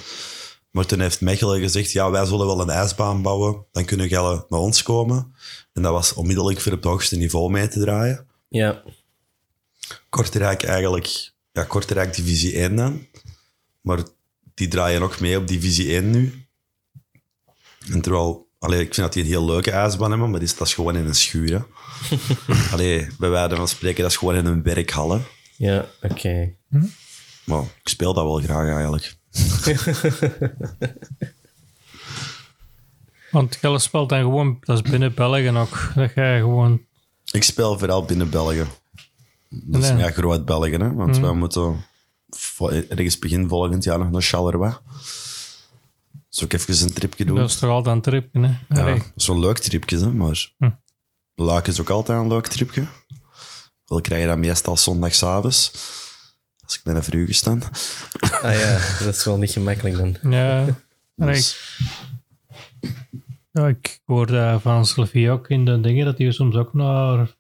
Maar 0.71 0.87
toen 0.87 1.01
heeft 1.01 1.21
Mechelen 1.21 1.61
gezegd, 1.61 1.93
ja, 1.93 2.11
wij 2.11 2.25
zullen 2.25 2.47
wel 2.47 2.61
een 2.61 2.71
ijsbaan 2.71 3.23
bouwen, 3.23 3.65
dan 3.73 3.85
kunnen 3.85 4.09
jullie 4.09 4.45
naar 4.49 4.61
ons 4.61 4.83
komen. 4.83 5.35
En 5.73 5.83
dat 5.83 5.93
was 5.93 6.13
onmiddellijk 6.13 6.61
voor 6.61 6.73
op 6.73 6.79
het 6.79 6.87
hoogste 6.87 7.17
niveau 7.17 7.51
mee 7.51 7.69
te 7.69 7.81
draaien. 7.81 8.27
Ja, 8.49 8.83
Kortrijk 10.09 10.63
eigenlijk, 10.63 11.33
ja, 11.53 11.65
Kortrijk 11.65 12.15
divisie 12.15 12.55
1 12.57 12.77
dan. 12.77 13.07
Maar 13.81 13.99
die 14.55 14.69
draaien 14.69 15.01
nog 15.01 15.21
mee 15.21 15.37
op 15.37 15.47
divisie 15.49 15.93
1 15.93 16.11
nu. 16.11 16.47
En 17.91 18.01
terwijl, 18.01 18.49
allee, 18.59 18.81
ik 18.81 18.95
vind 18.95 19.07
dat 19.07 19.13
die 19.13 19.23
een 19.23 19.29
heel 19.29 19.45
leuke 19.45 19.71
ijsbaan 19.71 20.11
hebben, 20.11 20.31
maar 20.31 20.43
is, 20.43 20.57
dat 20.57 20.67
is 20.67 20.75
gewoon 20.75 20.97
in 20.97 21.07
een 21.07 21.15
schuur. 21.15 21.67
Allee, 22.73 23.07
bij 23.19 23.31
wijze 23.31 23.57
van 23.57 23.69
spreken, 23.69 24.03
dat 24.03 24.11
is 24.11 24.17
gewoon 24.17 24.37
in 24.37 24.47
een 24.47 24.63
werkhal. 24.63 25.11
hè. 25.11 25.21
ja, 25.57 25.87
oké. 26.03 26.55
Maar 27.45 27.63
ik 27.63 27.89
speel 27.89 28.15
dat 28.15 28.25
wel 28.25 28.41
graag 28.41 28.75
eigenlijk. 28.75 29.17
want 33.33 33.57
Gelle 33.57 33.79
speelt 33.79 34.09
dan 34.09 34.21
gewoon, 34.21 34.57
dat 34.61 34.85
is 34.85 34.91
binnen 34.91 35.15
België 35.15 35.51
ook, 35.51 35.93
dat 35.95 36.13
jij 36.15 36.39
gewoon... 36.39 36.81
Ik 37.31 37.43
speel 37.45 37.79
vooral 37.79 38.05
binnen 38.05 38.31
België. 38.31 38.67
Dat 39.49 39.83
is 39.83 39.89
Nee. 39.91 39.99
ja, 39.99 40.11
groot 40.11 40.45
België, 40.45 40.77
hè? 40.77 40.95
want 40.95 41.19
wij 41.19 41.33
moeten 41.33 41.85
ergens 42.89 43.19
begin 43.19 43.49
volgend 43.49 43.85
jaar 43.85 43.99
nog 43.99 44.11
naar 44.11 44.23
Charleroi. 44.23 44.77
Dus 46.29 46.45
ook 46.45 46.53
even 46.53 46.83
een 46.83 46.93
tripje 46.93 47.25
doen. 47.25 47.37
Dat 47.37 47.49
is 47.51 47.59
toch 47.59 47.71
altijd 47.71 47.97
een 47.97 48.03
tripje, 48.03 48.41
hè? 48.41 48.47
Ja, 48.69 48.81
Allee. 48.83 49.03
een 49.17 49.39
leuk 49.41 49.59
tripje, 49.59 49.99
hè, 49.99 50.13
maar 50.13 50.53
Hm. 50.59 50.71
Laak 51.35 51.67
is 51.67 51.81
ook 51.81 51.91
altijd 51.91 52.19
een 52.19 52.29
leuk 52.29 52.47
tripje. 52.47 52.87
Wel 53.87 54.01
krijg 54.01 54.21
je 54.21 54.27
dat 54.29 54.39
meestal 54.39 54.77
zondagsavonds. 54.77 55.73
Als 56.65 56.75
ik 56.75 56.81
ben 56.85 56.97
een 56.97 57.03
vroeg 57.03 57.27
gestaan. 57.27 57.63
Ah 58.43 58.55
ja, 58.59 58.79
dat 59.05 59.15
is 59.15 59.25
wel 59.25 59.37
niet 59.37 59.51
gemakkelijk 59.51 59.97
dan. 59.97 60.33
Ja. 60.33 60.65
Dus, 61.17 61.79
Ja, 63.53 63.69
ik 63.69 64.01
hoorde 64.05 64.59
van 64.61 64.87
Sylvie 64.87 65.31
ook 65.31 65.49
in 65.49 65.65
de 65.65 65.81
dingen 65.81 66.05
dat 66.05 66.19
hij 66.19 66.31
soms 66.31 66.57
ook 66.57 66.75
naar 66.75 67.35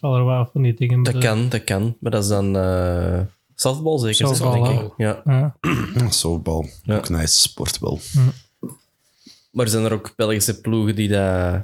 er 0.00 0.24
wel 0.24 0.48
van 0.52 0.62
die 0.62 0.74
dingen 0.74 1.02
Dat 1.02 1.18
kan, 1.18 1.48
dat 1.48 1.64
kan. 1.64 1.96
Maar 2.00 2.10
dat 2.10 2.22
is 2.22 2.28
dan 2.28 2.56
eh 2.56 3.20
softball 3.54 3.98
zeker, 3.98 4.26
Softball, 4.26 4.62
denk 4.62 4.80
ik. 4.80 4.92
Ja. 4.96 5.22
Ja. 5.24 5.56
ja, 5.94 6.10
softbal. 6.10 6.68
Ja. 6.82 6.96
Ook 6.96 7.08
een 7.08 7.16
nice 7.16 7.38
sport 7.38 7.78
wel. 7.78 8.00
Maar 9.50 9.68
zijn 9.68 9.84
er 9.84 9.92
ook 9.92 10.12
Belgische 10.16 10.60
ploegen 10.60 10.94
die 10.94 11.08
dat 11.08 11.62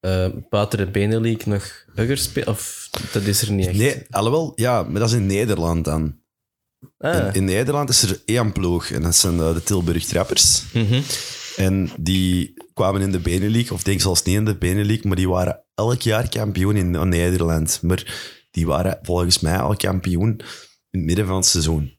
eh, 0.00 0.28
buiten 0.50 0.78
de 0.78 0.90
Benelux 0.90 1.44
nog 1.44 1.84
hugger 1.94 2.18
spelen? 2.18 2.48
Of 2.48 2.88
dat 3.12 3.22
is 3.22 3.42
er 3.42 3.52
niet 3.52 3.66
echt? 3.66 3.76
Nee, 3.76 4.02
alhoewel, 4.10 4.52
ja, 4.54 4.82
maar 4.82 5.00
dat 5.00 5.08
is 5.08 5.14
in 5.14 5.26
Nederland 5.26 5.84
dan. 5.84 6.16
Ah. 6.98 7.26
In, 7.26 7.32
in 7.32 7.44
Nederland 7.44 7.88
is 7.88 8.02
er 8.02 8.22
één 8.24 8.52
ploeg 8.52 8.86
en 8.86 9.02
dat 9.02 9.14
zijn 9.14 9.38
eh, 9.40 9.54
de 9.54 9.62
Tilburg 9.62 10.04
Trappers. 10.04 10.64
Mhm. 10.72 11.00
En 11.56 11.90
die 11.96 12.54
kwamen 12.74 13.00
in 13.00 13.12
de 13.12 13.18
Benelux, 13.18 13.70
of 13.70 13.82
denk 13.82 14.00
zelfs 14.00 14.22
niet 14.22 14.36
in 14.36 14.44
de 14.44 14.56
Benelux, 14.56 15.02
maar 15.02 15.16
die 15.16 15.28
waren 15.28 15.62
elk 15.74 16.00
jaar 16.00 16.28
kampioen 16.28 16.76
in, 16.76 17.08
Nederland. 17.08 17.78
Maar 17.82 18.14
die 18.50 18.66
waren 18.66 18.98
volgens 19.02 19.40
mij 19.40 19.58
al 19.58 19.76
kampioen 19.76 20.30
in 20.90 20.98
het 20.98 21.04
midden 21.04 21.26
van 21.26 21.36
het 21.36 21.46
seizoen. 21.46 21.94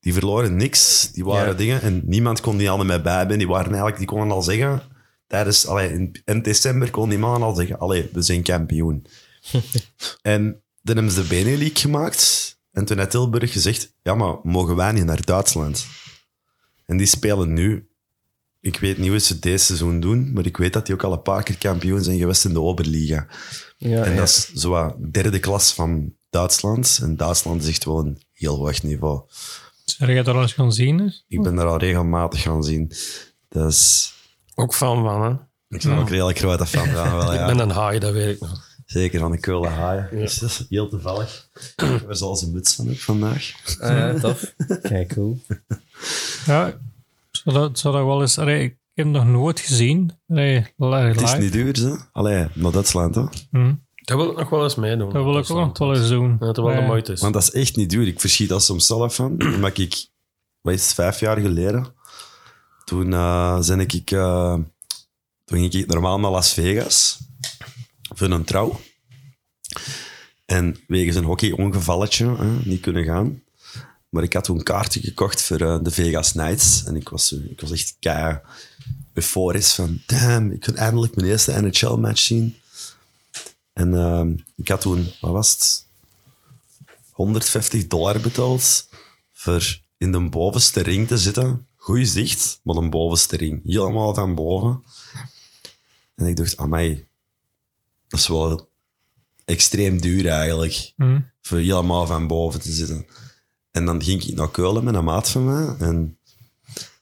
Die 0.00 0.12
verloren 0.12 0.56
niks, 0.56 1.10
die 1.12 1.24
waren 1.24 1.48
Ja. 1.48 1.54
dingen 1.54 1.82
en 1.82 2.02
niemand 2.04 2.40
kon 2.40 2.56
die 2.56 2.70
allemaal 2.70 3.00
bij 3.00 3.24
zijn. 3.26 3.38
Die, 3.38 3.48
waren 3.48 3.66
eigenlijk, 3.66 3.98
die 3.98 4.06
konden 4.06 4.30
al 4.30 4.42
zeggen, 4.42 4.82
tijdens, 5.26 5.66
allee, 5.66 5.92
in, 5.92 6.22
in 6.24 6.42
december 6.42 6.90
kon 6.90 7.08
die 7.08 7.18
mannen 7.18 7.42
al 7.42 7.54
zeggen, 7.54 7.78
allee, 7.78 8.08
we 8.12 8.22
zijn 8.22 8.42
kampioen. 8.42 9.06
en 10.22 10.62
dan 10.82 10.96
hebben 10.96 11.14
ze 11.14 11.22
de 11.22 11.28
Benelux 11.28 11.80
gemaakt 11.80 12.56
en 12.72 12.84
toen 12.84 12.98
heeft 12.98 13.10
Tilburg 13.10 13.52
gezegd, 13.52 13.94
ja, 14.02 14.14
maar 14.14 14.36
mogen 14.42 14.76
wij 14.76 14.92
niet 14.92 15.04
naar 15.04 15.24
Duitsland? 15.24 15.86
En 16.86 16.96
die 16.96 17.06
spelen 17.06 17.52
nu 17.52 17.87
ik 18.60 18.78
weet 18.78 18.98
niet 18.98 19.08
hoe 19.08 19.18
ze 19.18 19.32
het 19.32 19.42
deze 19.42 19.64
seizoen 19.64 20.00
doen, 20.00 20.32
maar 20.32 20.46
ik 20.46 20.56
weet 20.56 20.72
dat 20.72 20.86
die 20.86 20.94
ook 20.94 21.04
al 21.04 21.12
een 21.12 21.22
paar 21.22 21.42
keer 21.42 21.58
kampioen 21.58 22.02
zijn 22.02 22.18
geweest 22.18 22.44
in 22.44 22.52
de 22.52 22.60
Oberliga. 22.60 23.26
Ja, 23.76 24.04
en 24.04 24.10
ja. 24.10 24.16
dat 24.16 24.28
is 24.28 24.52
zo 24.52 24.70
wat 24.70 24.96
derde 25.12 25.38
klas 25.38 25.72
van 25.72 26.14
Duitsland. 26.30 26.98
En 27.02 27.16
Duitsland 27.16 27.62
is 27.62 27.68
echt 27.68 27.84
wel 27.84 27.98
een 27.98 28.22
heel 28.32 28.56
hoog 28.56 28.82
niveau. 28.82 29.22
Zeg 29.84 30.08
je 30.08 30.22
dat 30.22 30.34
al 30.34 30.42
eens 30.42 30.52
gaan 30.52 30.72
zien? 30.72 30.96
Dus? 30.96 31.24
Ik 31.28 31.42
ben 31.42 31.54
daar 31.54 31.66
al 31.66 31.78
regelmatig 31.78 32.42
gaan 32.42 32.64
zien. 32.64 32.92
Dus 33.48 34.12
Ook 34.54 34.74
fan 34.74 35.02
van, 35.02 35.22
hè? 35.22 35.30
ik 35.76 35.82
ben 35.82 35.98
ook 35.98 36.08
redelijk 36.08 36.38
grote 36.38 36.66
fan 36.66 36.86
van. 36.86 37.10
Wel, 37.18 37.34
Ik 37.34 37.46
ben 37.46 37.58
een 37.58 37.70
haai, 37.70 37.98
dat 37.98 38.12
weet 38.12 38.34
ik 38.34 38.40
nog. 38.40 38.66
Zeker 38.86 39.20
van 39.20 39.30
de 39.30 39.38
Keule 39.38 39.68
haaien. 39.68 40.08
Dus 40.10 40.38
dat 40.38 40.50
is 40.50 40.64
heel 40.68 40.88
toevallig. 40.88 41.48
Waar 41.76 42.16
zal 42.16 42.36
ze 42.36 42.50
muts 42.50 42.74
van 42.74 42.86
heb 42.86 42.98
vandaag? 42.98 43.52
Ah, 43.80 43.88
ja, 43.98 44.18
tof. 44.18 44.54
Kijk, 44.82 45.08
cool. 45.08 45.40
Ja, 46.46 46.78
zou 47.52 47.68
dat, 47.68 47.78
zou 47.78 47.94
dat 47.94 48.04
wel 48.04 48.20
eens... 48.20 48.38
Allee, 48.38 48.62
ik 48.64 48.78
heb 48.94 49.04
hem 49.04 49.10
nog 49.10 49.26
nooit 49.26 49.60
gezien. 49.60 50.12
Allee, 50.28 50.66
Het 50.76 51.20
is 51.20 51.36
niet 51.36 51.52
duur, 51.52 51.76
ze. 51.76 52.00
Allee, 52.12 52.46
naar 52.54 52.72
Duitsland, 52.72 53.14
hè. 53.14 53.24
Hm. 53.50 53.74
Dat 53.94 54.16
wil 54.16 54.30
ik 54.30 54.36
nog 54.36 54.48
wel 54.50 54.62
eens 54.62 54.74
meedoen. 54.74 55.12
Dat 55.12 55.24
wil 55.24 55.38
ik 55.38 55.50
ook 55.50 55.56
nog 55.56 55.78
wel 55.78 55.94
eens 55.94 56.08
doen. 56.08 56.36
Dat 56.38 56.48
het 56.48 56.56
wel 56.56 56.74
de 56.74 56.80
moeite 56.80 57.12
is. 57.12 57.20
Want 57.20 57.34
dat 57.34 57.42
is 57.42 57.50
echt 57.50 57.76
niet 57.76 57.90
duur. 57.90 58.06
Ik 58.06 58.20
verschiet 58.20 58.48
dat 58.48 58.62
soms 58.62 58.86
zelf 58.86 59.14
van. 59.14 59.42
Omdat 59.54 59.78
ik, 59.78 60.06
wat 60.60 60.74
is 60.74 60.84
het, 60.84 60.94
vijf 60.94 61.20
jaar 61.20 61.38
geleden, 61.38 61.94
toen 62.84 63.12
uh, 63.12 63.66
ben 63.66 63.80
ik, 63.80 64.10
eh, 64.10 64.54
toen 65.44 65.58
ging 65.58 65.72
ik 65.72 65.86
normaal 65.86 66.20
naar 66.20 66.30
Las 66.30 66.52
Vegas 66.52 67.18
voor 68.14 68.30
een 68.30 68.44
trouw. 68.44 68.80
En 70.44 70.76
wegens 70.86 71.16
een 71.16 71.24
hockey-ongevalletje, 71.24 72.36
hè, 72.36 72.58
niet 72.64 72.80
kunnen 72.80 73.04
gaan. 73.04 73.42
Maar 74.08 74.22
ik 74.22 74.32
had 74.32 74.44
toen 74.44 74.56
een 74.58 74.62
kaartje 74.62 75.00
gekocht 75.00 75.42
voor 75.42 75.60
eh, 75.60 75.78
de 75.82 75.90
Vegas 75.90 76.32
Knights. 76.32 76.84
En 76.84 76.96
ik 76.96 77.08
was, 77.08 77.28
zo- 77.28 77.40
ik 77.48 77.60
was 77.60 77.70
echt 77.70 77.96
kei 78.00 78.38
euforisch 79.12 79.72
van, 79.72 80.00
damn, 80.06 80.50
ik 80.52 80.60
kan 80.60 80.76
eindelijk 80.76 81.16
mijn 81.16 81.28
eerste 81.28 81.60
NHL-match 81.60 82.18
zien. 82.20 82.56
En 83.72 83.94
ehm, 83.94 84.34
ik 84.56 84.68
had 84.68 84.80
toen, 84.80 85.12
wat 85.20 85.30
was 85.32 85.52
het? 85.52 85.86
150 87.10 87.86
dollar 87.86 88.20
betaald 88.20 88.88
voor 89.32 89.80
in 89.96 90.12
de 90.12 90.20
bovenste 90.28 90.80
ring 90.82 91.08
te 91.08 91.18
zitten. 91.18 91.66
Goeie 91.76 92.06
zicht, 92.06 92.60
maar 92.62 92.76
een 92.76 92.90
bovenste 92.90 93.36
ring. 93.36 93.60
Helemaal 93.64 94.14
van 94.14 94.34
boven. 94.34 94.82
En 96.14 96.26
ik 96.26 96.36
dacht, 96.36 96.56
amai, 96.56 97.06
dat 98.08 98.20
is 98.20 98.26
wel 98.28 98.68
extreem 99.44 100.00
duur 100.00 100.28
eigenlijk. 100.28 100.92
Hm. 100.96 101.20
Voor 101.42 101.58
helemaal 101.58 102.06
van 102.06 102.26
boven 102.26 102.60
te 102.60 102.72
zitten. 102.72 103.06
En 103.78 103.84
dan 103.84 104.02
ging 104.02 104.24
ik 104.24 104.34
naar 104.34 104.50
Keulen 104.50 104.84
met 104.84 104.94
een 104.94 105.04
maat 105.04 105.28
van 105.28 105.44
mij. 105.44 105.88
En 105.88 106.18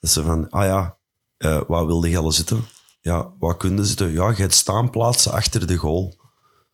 dat 0.01 0.11
ze 0.11 0.23
van, 0.23 0.51
ah 0.51 0.65
ja, 0.65 0.97
eh 1.37 1.61
waar 1.69 1.87
wilde 1.87 2.09
je 2.11 2.19
al 2.19 2.33
zitten? 2.33 2.65
Ja, 3.01 3.33
waar 3.39 3.57
kun 3.57 3.77
je 3.77 3.85
zitten? 3.85 4.13
Ja, 4.13 4.29
je 4.29 4.37
hebt 4.37 4.55
staanplaatsen 4.55 5.33
achter 5.33 5.67
de 5.67 5.77
goal. 5.77 6.17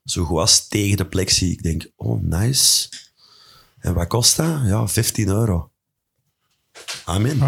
Zo 0.04 0.24
goed 0.24 0.38
als 0.38 0.68
tegen 0.68 0.96
de 0.96 1.06
plexie. 1.06 1.52
Ik 1.52 1.62
denk, 1.62 1.90
oh, 1.96 2.22
nice. 2.22 2.88
En 3.78 3.94
wat 3.94 4.06
kost 4.06 4.36
dat? 4.36 4.60
Ja, 4.64 4.88
15 4.88 5.28
euro. 5.28 5.70
Amen. 7.04 7.42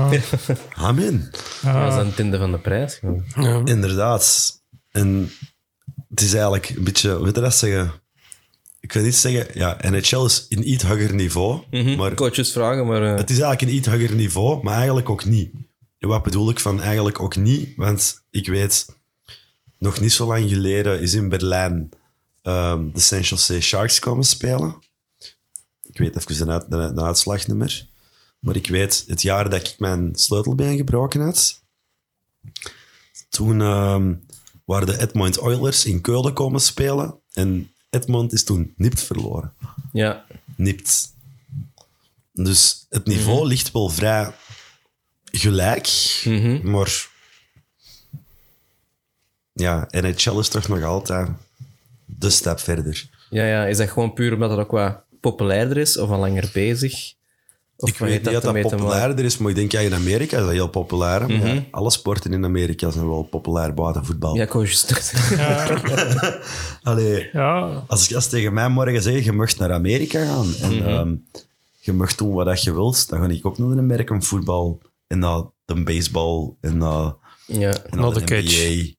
Amen. 0.74 1.30
Ja, 1.62 1.84
dat 1.84 1.92
is 1.92 2.06
een 2.06 2.14
tinde 2.14 2.38
van 2.38 2.50
de 2.50 2.58
prijs. 2.58 3.00
Ja. 3.34 3.60
Inderdaad. 3.64 4.52
En 4.90 5.30
het 6.08 6.20
is 6.20 6.32
eigenlijk 6.32 6.68
een 6.68 6.84
beetje, 6.84 7.10
hoe 7.10 7.24
moet 7.24 7.34
je 7.34 7.40
dat 7.40 7.54
zeggen? 7.54 7.92
Ik 8.84 8.92
wil 8.92 9.02
niet 9.02 9.14
zeggen, 9.16 9.46
ja, 9.58 9.78
NHL 9.90 10.24
is 10.24 10.46
een 10.48 10.70
iets 10.70 10.84
hoger 10.84 11.14
niveau, 11.14 11.62
maar 11.96 12.14
Coaches 12.14 12.52
vragen, 12.52 12.86
maar... 12.86 13.02
eh, 13.02 13.16
het 13.16 13.30
is 13.30 13.38
eigenlijk 13.38 13.62
een 13.70 13.76
iets 13.78 13.88
hoger 13.88 14.14
niveau, 14.14 14.62
maar 14.62 14.74
eigenlijk 14.76 15.08
ook 15.10 15.24
niet. 15.24 15.50
En 15.98 16.08
wat 16.08 16.22
bedoel 16.22 16.50
ik 16.50 16.58
van 16.60 16.80
eigenlijk 16.80 17.20
ook 17.20 17.36
niet? 17.36 17.76
Want 17.76 18.22
ik 18.30 18.46
weet, 18.46 18.86
nog 19.78 20.00
niet 20.00 20.12
zo 20.12 20.26
lang 20.26 20.48
geleden 20.48 21.00
is 21.00 21.14
in 21.14 21.28
Berlijn 21.28 21.88
ehm, 22.42 22.90
de 22.92 23.00
San 23.00 23.20
Jose 23.20 23.60
Sharks 23.60 23.98
komen 23.98 24.24
spelen. 24.24 24.76
Ik 25.82 25.98
weet 25.98 26.16
even 26.16 26.46
de, 26.46 26.52
uit- 26.52 26.70
de, 26.70 26.92
de 26.94 27.02
uitslag 27.02 27.46
niet 27.46 27.56
meer. 27.56 27.86
Maar 28.38 28.56
ik 28.56 28.66
weet, 28.66 29.04
het 29.06 29.22
jaar 29.22 29.50
dat 29.50 29.60
ik 29.68 29.74
mijn 29.78 30.10
sleutelbeen 30.14 30.76
gebroken 30.76 31.20
had, 31.20 31.62
toen 33.28 33.60
ehm, 33.60 34.14
waren 34.64 34.86
de 34.86 35.00
Edmond 35.00 35.38
Oilers 35.40 35.84
in 35.84 36.00
Keulen 36.00 36.32
komen 36.32 36.60
spelen. 36.60 37.20
En 37.32 37.68
Edmond 37.94 38.32
is 38.32 38.44
toen 38.44 38.74
nipt 38.76 39.02
verloren 39.02 39.52
ja. 39.94 40.24
nipt. 40.56 41.12
Dus 42.32 42.86
het 42.90 43.06
niveau 43.06 43.46
ligt 43.46 43.72
wel 43.72 43.88
vrij 43.88 44.32
gelijk, 45.24 45.88
maar 46.62 47.08
ja, 49.52 49.88
NHL 49.90 50.38
is 50.38 50.48
toch 50.48 50.68
nog 50.68 50.82
altijd 50.82 51.28
de 52.04 52.30
stap 52.30 52.60
verder. 52.60 53.08
Ja, 53.30 53.44
ja, 53.44 53.66
is 53.66 53.76
dat 53.76 53.90
gewoon 53.90 54.12
puur 54.12 54.32
omdat 54.32 54.50
het 54.50 54.58
ook 54.58 54.70
wat 54.70 55.02
populairder 55.20 55.76
is 55.76 55.98
of 55.98 56.10
al 56.10 56.18
langer 56.18 56.50
bezig? 56.52 57.14
Of 57.76 57.88
Ik 57.88 57.98
weet 57.98 58.10
niet 58.10 58.24
dat 58.24 58.42
dat 58.42 58.60
populairder 58.60 59.24
is, 59.24 59.38
maar 59.38 59.50
ik 59.50 59.56
denk 59.56 59.72
ja, 59.72 59.80
in 59.80 59.94
Amerika 59.94 60.36
is 60.36 60.42
dat 60.42 60.52
heel 60.52 60.68
populair. 60.68 61.30
ja, 61.32 61.64
alle 61.70 61.90
sporten 61.90 62.32
in 62.32 62.44
Amerika 62.44 62.90
zijn 62.90 63.08
wel 63.08 63.22
populair 63.22 63.74
buiten 63.74 64.04
voetbal. 64.04 64.36
Ja, 64.36 64.46
coaches. 64.46 64.86
Allee, 66.82 67.28
Ja, 67.32 67.84
als, 67.86 68.14
als 68.14 68.28
tegen 68.28 68.52
mij 68.52 68.68
morgen 68.68 69.02
zeggen, 69.02 69.24
je 69.24 69.32
mag 69.32 69.56
naar 69.56 69.72
Amerika 69.72 70.24
gaan 70.24 70.54
en 70.60 70.86
ehm, 70.86 71.14
je 71.80 71.92
mag 71.92 72.14
doen 72.14 72.32
wat 72.34 72.46
dat 72.46 72.62
je 72.62 72.72
wilt, 72.72 73.08
dan 73.08 73.20
ga 73.20 73.28
ik 73.28 73.46
ook 73.46 73.58
naar 73.58 73.68
de 73.68 73.78
American 73.78 74.22
voetbal 74.22 74.80
en 75.06 75.18
naar 75.18 75.42
de 75.64 75.82
baseball 75.82 76.54
en 76.60 76.78
naar, 76.78 77.12
ja. 77.46 77.70
en 77.70 77.98
Naar 77.98 78.10
naar 78.10 78.26
de. 78.26 78.42
NBA. 78.42 78.92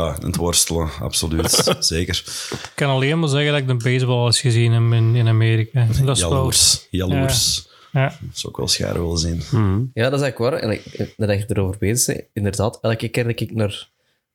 Ja, 0.00 0.16
en 0.20 0.26
het 0.26 0.36
worstelen, 0.36 0.88
absoluut. 1.00 1.74
Zeker. 1.78 2.22
ik 2.50 2.72
kan 2.74 2.90
alleen 2.90 3.18
maar 3.18 3.28
zeggen 3.28 3.52
dat 3.52 3.60
ik 3.60 3.66
de 3.66 3.90
baseball 3.90 4.16
al 4.16 4.26
eens 4.26 4.40
gezien 4.40 4.72
heb 4.72 4.92
in, 4.92 5.14
in 5.14 5.28
Amerika. 5.28 5.86
Dat 6.04 6.16
is 6.16 6.22
wel... 6.22 6.52
Jaloers. 6.90 7.68
Ja. 7.96 8.08
Dat 8.20 8.38
zou 8.38 8.52
ik 8.52 8.56
wel 8.58 8.68
scharen 8.68 9.00
willen 9.02 9.18
zien. 9.18 9.42
ja, 9.94 10.08
dat 10.10 10.20
is 10.20 10.24
eigenlijk 10.24 10.38
waar. 10.38 10.52
En 10.62 10.70
ik- 10.70 11.14
dat 11.16 11.38
je 11.38 11.44
erover 11.48 11.78
bezig 11.78 12.14
bent, 12.16 12.28
inderdaad, 12.32 12.78
elke 12.80 13.08
keer 13.08 13.24
dat 13.24 13.40
ik 13.40 13.54
naar... 13.54 13.88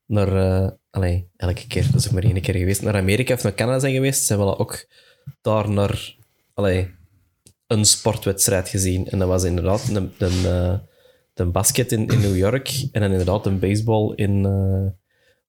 naar 0.06 0.36
eh, 0.36 0.70
allee, 0.90 1.28
elke 1.38 1.68
keer, 1.68 1.86
dat 1.92 1.96
is 2.00 2.06
ik 2.06 2.12
maar 2.12 2.24
één 2.24 2.42
keer 2.42 2.56
geweest, 2.56 2.82
naar 2.82 2.96
Amerika 2.96 3.34
of 3.34 3.44
naar 3.44 3.54
Canada 3.56 3.80
zijn 3.80 3.94
geweest, 3.94 4.26
zijn 4.26 4.40
we 4.40 4.46
wel 4.46 4.60
ook 4.60 4.86
daar 5.42 5.70
naar 5.70 6.16
allee, 6.54 6.92
een 7.68 7.86
sportwedstrijd 7.86 8.70
gezien. 8.70 9.08
En 9.08 9.20
dat 9.20 9.28
was 9.28 9.44
inderdaad 9.44 9.88
een, 9.90 10.12
een, 10.18 10.46
eh, 10.46 11.48
basket 11.52 11.92
in, 11.92 12.08
in 12.08 12.20
New 12.20 12.38
York 12.38 12.88
en 12.92 13.02
dan 13.02 13.12
inderdaad 13.12 13.46
een 13.46 13.60
baseball 13.60 14.14
in... 14.16 14.46
eh, 14.46 15.00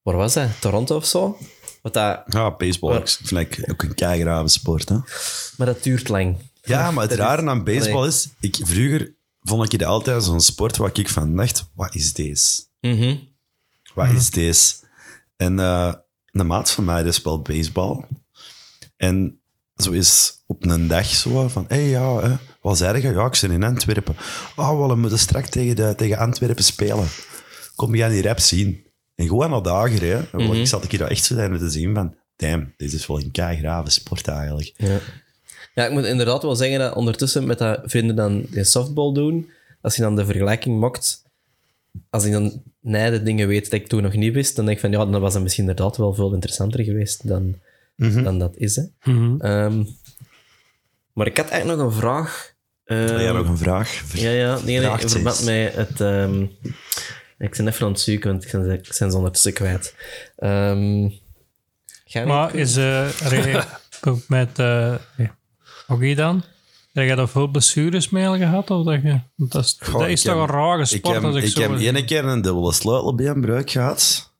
waar 0.03 0.17
was 0.17 0.35
dat? 0.35 0.61
Toronto 0.61 0.97
of 0.97 1.05
zo? 1.07 1.37
Wat 1.83 1.95
dat, 1.95 2.23
Ja, 2.27 2.57
baseball 2.57 2.97
ik 2.97 3.09
vind 3.09 3.41
ik 3.59 3.71
ook 3.71 3.83
een 3.83 3.95
keigrave 3.95 4.49
sport. 4.49 4.89
Hè? 4.89 4.97
maar 5.57 5.67
dat 5.67 5.83
duurt 5.83 6.09
lang. 6.09 6.37
Ja, 6.63 6.91
maar 6.91 7.09
het 7.09 7.19
rare 7.19 7.49
aan 7.49 7.65
baseball 7.65 8.07
is... 8.07 8.29
Ik, 8.41 8.57
vroeger 8.63 9.15
vond 9.41 9.65
ik 9.65 9.73
het 9.73 9.85
altijd 9.85 10.25
zo'n 10.25 10.41
sport 10.41 10.77
waar 10.77 10.91
ik 10.93 11.09
van 11.09 11.37
dacht, 11.37 11.71
wat 11.75 11.95
is 11.95 12.13
deze? 12.13 12.63
Mhm. 12.81 13.17
Wat 13.95 14.11
is 14.11 14.31
deze? 14.31 14.75
En 15.37 15.59
eh, 15.59 15.95
een 16.31 16.47
maat 16.47 16.71
van 16.71 16.85
mij 16.85 17.03
die 17.03 17.13
speelt 17.13 17.43
baseball. 17.43 18.05
En 18.97 19.41
zo 19.77 19.91
is 19.91 20.43
op 20.47 20.65
een 20.65 20.89
dag 20.89 21.07
zo 21.07 21.49
van, 21.49 21.65
hé 21.69 21.77
hey, 21.77 21.89
ja, 21.89 22.21
hè, 22.21 22.37
wat 22.61 22.77
zei 22.79 23.03
je? 23.03 23.13
Ja, 23.13 23.27
ik 23.27 23.35
zit 23.35 23.51
in 23.51 23.63
Antwerpen. 23.63 24.17
Oh, 24.57 24.87
we 24.87 24.95
moeten 24.95 25.19
straks 25.19 25.49
tegen, 25.49 25.77
de, 25.77 25.95
tegen 25.97 26.19
Antwerpen 26.19 26.65
spelen. 26.65 27.07
Kom 27.75 27.95
jij 27.95 28.09
die 28.09 28.23
rap 28.23 28.39
zien? 28.39 28.87
En 29.15 29.27
gewoon 29.27 29.51
naar 29.51 29.63
dagen, 29.63 30.09
hè. 30.09 30.21
Want 30.33 30.55
Ik 30.55 30.67
zat 30.67 30.87
hier 30.87 30.99
daar 30.99 31.11
echt 31.11 31.25
zo 31.25 31.57
te 31.59 31.71
zien 31.71 31.95
van, 31.95 32.17
damn, 32.37 32.75
dit 32.77 32.93
is 32.93 33.07
wel 33.07 33.21
een 33.21 33.31
keigrave 33.31 33.91
sport 33.91 34.29
eigenlijk. 34.29 34.73
Ja. 34.77 34.99
Ja, 35.75 35.87
ik 35.87 35.93
moet 35.93 36.05
inderdaad 36.05 36.43
wel 36.43 36.57
zeggen 36.57 36.79
dat 36.79 36.95
ondertussen 36.95 37.47
met 37.47 37.59
dat 37.59 37.81
vrienden 37.85 38.17
dan 38.17 38.47
die 38.51 38.65
softball 38.65 39.13
doen, 39.13 39.51
als 39.81 39.97
je 39.97 40.03
dan 40.03 40.17
de 40.17 40.25
vergelijking 40.25 40.81
mokt, 40.81 41.23
als 42.11 42.25
ik 42.25 42.33
dan 42.33 42.63
nee, 42.81 43.11
de 43.11 43.23
dingen 43.23 43.49
weet 43.49 43.65
dat 43.65 43.81
ik 43.81 43.89
toen 43.89 44.03
nog 44.03 44.13
niet 44.13 44.35
wist, 44.35 44.57
dan 44.57 44.65
denk 44.65 44.77
ik 44.77 44.83
van 44.83 44.93
ja, 44.93 45.07
dan 45.07 45.21
was 45.21 45.35
het 45.35 45.43
misschien 45.43 45.69
inderdaad 45.69 45.97
wel 45.97 46.15
veel 46.15 46.33
interessanter 46.35 46.85
geweest 46.85 47.29
dan, 47.29 47.59
dan 47.97 48.39
dat 48.39 48.57
is. 48.57 48.77
Hè. 48.77 48.83
Ehm, 49.39 49.85
maar 51.13 51.27
ik 51.27 51.37
had 51.37 51.49
eigenlijk 51.49 51.83
nog 51.83 51.93
een 51.93 52.01
vraag. 52.01 52.55
Ehm, 52.85 53.01
Heb 53.01 53.19
jij 53.19 53.33
nog 53.33 53.49
een 53.49 53.59
vraag? 53.59 54.03
Ja, 54.15 54.31
ja, 54.31 54.59
nee, 54.65 54.79
nee, 54.79 55.01
in 55.01 55.09
verband 55.09 55.45
met 55.45 55.75
het... 55.75 56.01
ehm, 56.01 56.43
ik 57.39 57.57
ben 57.57 57.69
even 57.69 57.87
aan 57.87 57.93
het 57.93 58.01
zoeken, 58.01 58.31
want 58.31 58.45
ik 58.45 58.53
ben, 58.53 58.71
ik 58.71 58.95
ben 58.99 59.11
ze 59.11 59.17
ondertussen 59.17 59.53
kwijt. 59.53 59.95
Ehm 60.37 61.09
Maar 62.27 62.55
is 62.55 62.77
eh 62.77 63.09
ook 64.09 64.29
met 64.29 64.59
hockey 65.93 66.15
dan? 66.15 66.43
Heb 66.93 67.09
je 67.09 67.15
daar 67.15 67.29
veel 67.29 67.47
blessures 67.49 68.09
mee 68.11 68.27
al 68.27 68.37
gehad? 68.37 68.71
Of 68.71 68.85
dat, 68.85 69.03
je, 69.03 69.21
dat 69.37 69.65
is, 69.65 69.77
Goh, 69.81 69.99
dat 70.01 70.09
is 70.09 70.25
ik 70.25 70.31
toch 70.31 70.41
heb- 70.41 70.49
een 70.49 70.55
rare 70.55 70.81
Ik 70.81 70.87
sport 70.87 71.15
heb, 71.15 71.25
als 71.25 71.37
ik, 71.37 71.45
ik 71.45 71.57
heb 71.57 71.79
één 71.79 72.05
keer 72.07 72.25
een 72.25 72.43
dubbele 72.43 72.73
sleutelbeenbreuk 72.73 73.71
gehad. 73.71 74.33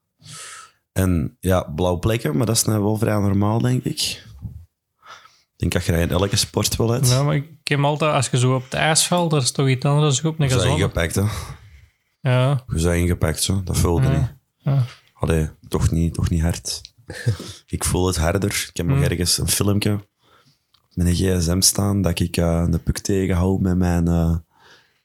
En 0.93 1.37
ja, 1.41 1.63
blauwe 1.63 1.99
plekken, 1.99 2.37
maar 2.37 2.47
dat 2.47 2.57
is 2.57 2.65
nou 2.65 2.83
wel 2.83 2.97
vrij 2.97 3.19
normaal, 3.19 3.59
denk 3.61 3.85
ik. 3.85 4.01
Ik 5.57 5.71
denk 5.71 5.73
dat 5.73 5.85
je 5.85 5.93
in 6.03 6.11
elke 6.11 6.37
sport 6.37 6.77
wel 6.77 6.91
hebt. 6.91 7.09
Ja, 7.09 7.23
maar 7.23 7.35
ik 7.35 7.49
heb 7.65 7.81
altijd, 7.85 8.13
als 8.15 8.29
je 8.31 8.39
zo 8.39 8.55
op 8.55 8.63
het 8.65 8.75
ijs 8.75 9.07
valt, 9.07 9.31
dat 9.31 9.43
is 9.43 9.51
toch 9.51 9.69
iets 9.69 9.85
anders 9.85 10.21
dan 10.21 10.31
op 10.33 10.41
een 10.41 10.51
gezonde. 10.51 10.69
ingepakt, 10.77 11.15
hè. 11.15 11.23
Ja, 12.21 12.65
Je 12.67 12.79
zijn 12.79 13.01
ingepakt, 13.01 13.43
zo. 13.43 13.63
Dat 13.65 13.77
voelde 13.79 14.09
niet. 14.09 14.35
ja. 14.59 14.85
Allee, 15.13 15.49
toch 15.69 15.91
niet, 15.91 16.15
toch 16.15 16.31
niet 16.31 16.43
hard. 16.43 16.81
ik 17.67 17.85
voel 17.85 18.07
het 18.07 18.17
harder. 18.17 18.67
Ik 18.69 18.77
heb 18.77 18.87
nog 18.87 19.03
ergens 19.03 19.39
een 19.39 19.49
filmpje 19.49 19.99
met 20.95 21.07
een 21.07 21.15
gsm 21.15 21.61
staan 21.61 22.03
dat 22.03 22.21
ik 22.21 22.37
eh, 22.37 22.67
de 22.71 22.79
puk 22.79 22.99
tegenhoud 22.99 23.61
met 23.61 23.77
mijn, 23.77 24.09
eh, 24.09 24.37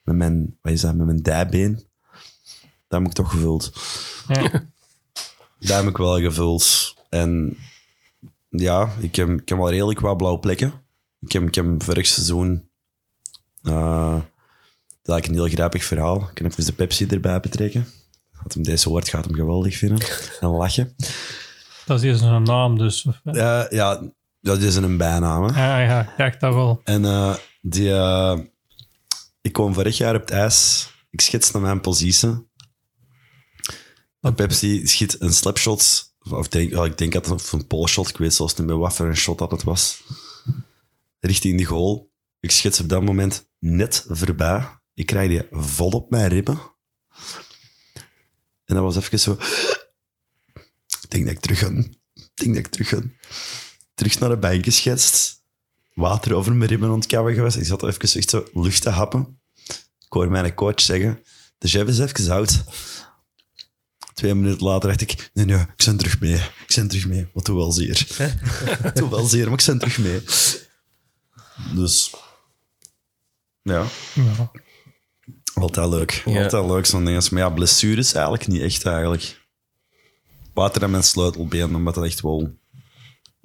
met 0.04 0.16
mijn, 0.16 0.58
wat 0.62 0.72
is 0.74 0.82
dat, 0.82 0.96
met 0.96 1.06
mijn 1.06 1.22
dijbeen. 1.22 1.86
Dat 2.88 3.00
heb 3.00 3.10
ik 3.10 3.14
toch 3.14 3.32
gevoeld. 3.32 3.72
ja. 4.28 4.66
Dat 5.60 5.78
heb 5.78 5.86
ik 5.86 5.98
wel 5.98 6.20
gevuld. 6.20 6.96
En 7.10 7.58
ja, 8.50 8.90
ik 9.00 9.16
heb, 9.16 9.30
ik 9.30 9.50
heb 9.50 9.58
wel 9.58 9.70
redelijk 9.70 10.00
wat 10.00 10.18
blauwe 10.18 10.40
plekken. 10.40 10.74
Ik 11.20 11.32
heb, 11.32 11.44
ik 11.44 11.56
heb 11.56 11.84
vorig 11.84 12.06
seizoen... 12.08 12.70
eh, 13.62 14.20
dat 15.02 15.20
is 15.20 15.28
een 15.28 15.34
heel 15.34 15.48
grappig 15.48 15.84
verhaal. 15.84 16.22
Ik 16.22 16.34
kan 16.34 16.46
even 16.46 16.66
de 16.66 16.74
Pepsi 16.74 17.06
erbij 17.06 17.40
betrekken. 17.40 17.88
Had 18.32 18.54
hem 18.54 18.64
deze 18.64 18.90
woord 18.90 19.10
gaat 19.10 19.26
hem 19.26 19.36
geweldig 19.36 19.78
vinden. 19.78 20.08
En 20.40 20.50
lachen. 20.50 20.96
Dat 21.86 22.04
is 22.04 22.22
een 22.22 22.44
naam 22.44 22.78
dus. 22.78 23.08
Ja, 23.24 24.02
dat 24.48 24.62
is 24.62 24.76
een 24.76 24.98
bijnaam. 24.98 25.44
hè. 25.44 25.66
ja, 25.66 25.80
ja, 25.80 26.02
ik 26.02 26.18
dacht 26.18 26.40
dat 26.40 26.54
wel. 26.54 26.82
En 26.84 27.06
eh, 27.06 27.36
die, 27.62 27.92
eh, 27.94 28.40
ik 29.42 29.54
kwam 29.54 29.74
vorig 29.74 29.98
jaar 29.98 30.16
op 30.16 30.22
het 30.22 30.30
ijs. 30.30 30.90
Ik 31.10 31.22
schetste 31.22 31.60
mijn 31.60 31.82
positie. 31.82 32.46
De 34.20 34.34
Pepsi 34.34 34.88
schiet 34.88 35.22
een 35.22 35.34
slapshot. 35.34 36.16
Of 36.30 36.48
denk, 36.48 36.72
ja, 36.72 36.86
ik 36.86 36.98
denk 36.98 37.14
dat 37.14 37.26
het 37.26 37.52
een 37.52 37.68
polshot. 37.68 38.10
Ik 38.10 38.18
weet 38.18 38.34
zelfs 38.34 38.56
niet 38.56 38.68
meer 38.68 38.78
wat 38.78 38.94
voor 38.94 39.06
een 39.06 39.16
shot 39.16 39.38
dat 39.38 39.52
het 39.52 39.64
was. 39.64 40.04
Richting 41.20 41.58
de 41.58 41.66
goal. 41.66 42.12
Ik 42.40 42.52
schets 42.52 42.80
op 42.80 42.90
dat 42.90 43.04
moment 43.04 43.50
net 43.60 44.06
voorbij. 44.10 44.68
Ik 44.94 45.06
krijg 45.06 45.30
die 45.30 45.48
vol 45.52 45.90
op 45.90 46.10
mijn 46.10 46.30
ribben. 46.30 46.60
En 48.66 48.76
dat 48.76 48.84
was 48.84 48.96
even 48.96 49.20
zo... 49.20 49.38
Ik 51.02 51.10
denk 51.10 51.26
dat 51.26 51.34
ik 51.34 51.40
terug 51.40 51.60
ga. 51.60 51.68
Ik 52.14 52.32
denk 52.34 52.56
dat 52.56 52.66
ik 52.66 52.68
terug 52.68 52.90
ga. 52.90 53.02
Terug 53.98 54.20
naar 54.20 54.30
de 54.30 54.38
bank 54.38 54.64
geschetst 54.64 55.42
water 55.94 56.34
over 56.34 56.54
mijn 56.56 56.70
ribben 56.70 56.92
ontkabben 56.92 57.34
geweest. 57.34 57.56
Ik 57.58 57.66
zat 57.66 57.84
even 57.84 58.20
echt 58.20 58.30
zo 58.30 58.46
lucht 58.54 58.82
te 58.82 58.90
happen. 58.90 59.40
Ik 60.00 60.06
hoor 60.14 60.30
mijn 60.30 60.54
coach 60.54 60.82
zeggen, 60.82 61.24
de 61.58 61.68
chef 61.68 61.88
is 61.88 62.00
even 62.00 62.32
oud. 62.32 62.64
Twee 64.14 64.34
minuten 64.36 64.66
later 64.66 64.90
dacht 64.90 65.02
ik, 65.02 65.30
nee, 65.34 65.46
nee, 65.46 65.60
ik 65.60 65.86
ben 65.86 65.98
terug 65.98 66.20
mee. 66.20 66.34
Ik 66.36 66.74
ben 66.76 66.88
terug 66.88 67.08
mee. 67.08 67.28
Wat 67.34 67.46
doe 67.46 67.58
wel 67.58 67.72
zeer. 67.72 68.08
doe 68.94 69.10
wel 69.10 69.26
zeer, 69.26 69.50
maar 69.50 69.60
ik 69.60 69.66
ben 69.66 69.78
terug 69.80 69.98
mee. 69.98 70.22
Dus, 71.76 72.14
ja, 73.62 73.86
Ja. 74.14 74.52
altijd 75.54 75.90
leuk. 75.90 76.22
Ja. 76.26 76.44
Altijd 76.44 76.66
leuk, 76.66 76.86
zo'n 76.86 77.06
ding. 77.06 77.30
Maar 77.30 77.42
ja, 77.42 77.50
blessures 77.50 78.14
eigenlijk 78.14 78.48
niet 78.48 78.62
echt 78.62 78.86
eigenlijk. 78.86 79.46
Water 80.54 80.84
aan 80.84 80.92
mijn 80.92 81.04
sleutelbeen, 81.04 81.76
omdat 81.76 81.96
dat 81.96 82.06
echt 82.06 82.22
wel 82.22 82.58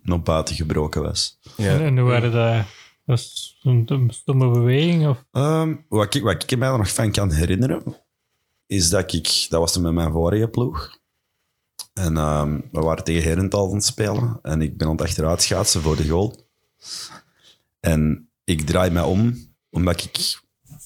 nog 0.02 0.22
buiten 0.22 0.54
gebroken 0.54 1.02
was. 1.02 1.38
Ja. 1.56 1.80
En 1.80 1.98
hoe 1.98 2.08
waren 2.08 2.32
dat? 2.32 2.64
Was 3.04 3.58
het 3.62 3.90
een 3.90 4.10
stomme 4.10 4.50
beweging? 4.50 5.08
Of? 5.08 5.24
Ehm, 5.32 5.74
wat, 5.88 6.14
ik, 6.14 6.22
wat 6.22 6.42
ik 6.42 6.58
mij 6.58 6.68
er 6.68 6.78
nog 6.78 6.92
van 6.92 7.12
kan 7.12 7.32
herinneren, 7.32 7.82
is 8.66 8.90
dat 8.90 9.12
ik... 9.12 9.46
Dat 9.48 9.60
was 9.60 9.72
toen 9.72 9.82
met 9.82 9.92
mijn 9.92 10.12
vorige 10.12 10.48
ploeg. 10.48 11.00
En 11.92 12.16
ehm, 12.16 12.60
we 12.72 12.80
waren 12.80 13.04
tegen 13.04 13.22
Herentals 13.22 13.68
aan 13.68 13.74
het 13.74 13.84
spelen. 13.84 14.38
En 14.42 14.62
ik 14.62 14.76
ben 14.76 14.86
aan 14.86 14.92
het 14.92 15.02
achteruit 15.02 15.42
schaatsen 15.42 15.82
voor 15.82 15.96
de 15.96 16.08
goal. 16.08 16.48
En 17.80 18.30
ik 18.44 18.60
draai 18.60 18.90
mij 18.90 19.02
om, 19.02 19.34
omdat 19.70 20.04
ik 20.04 20.40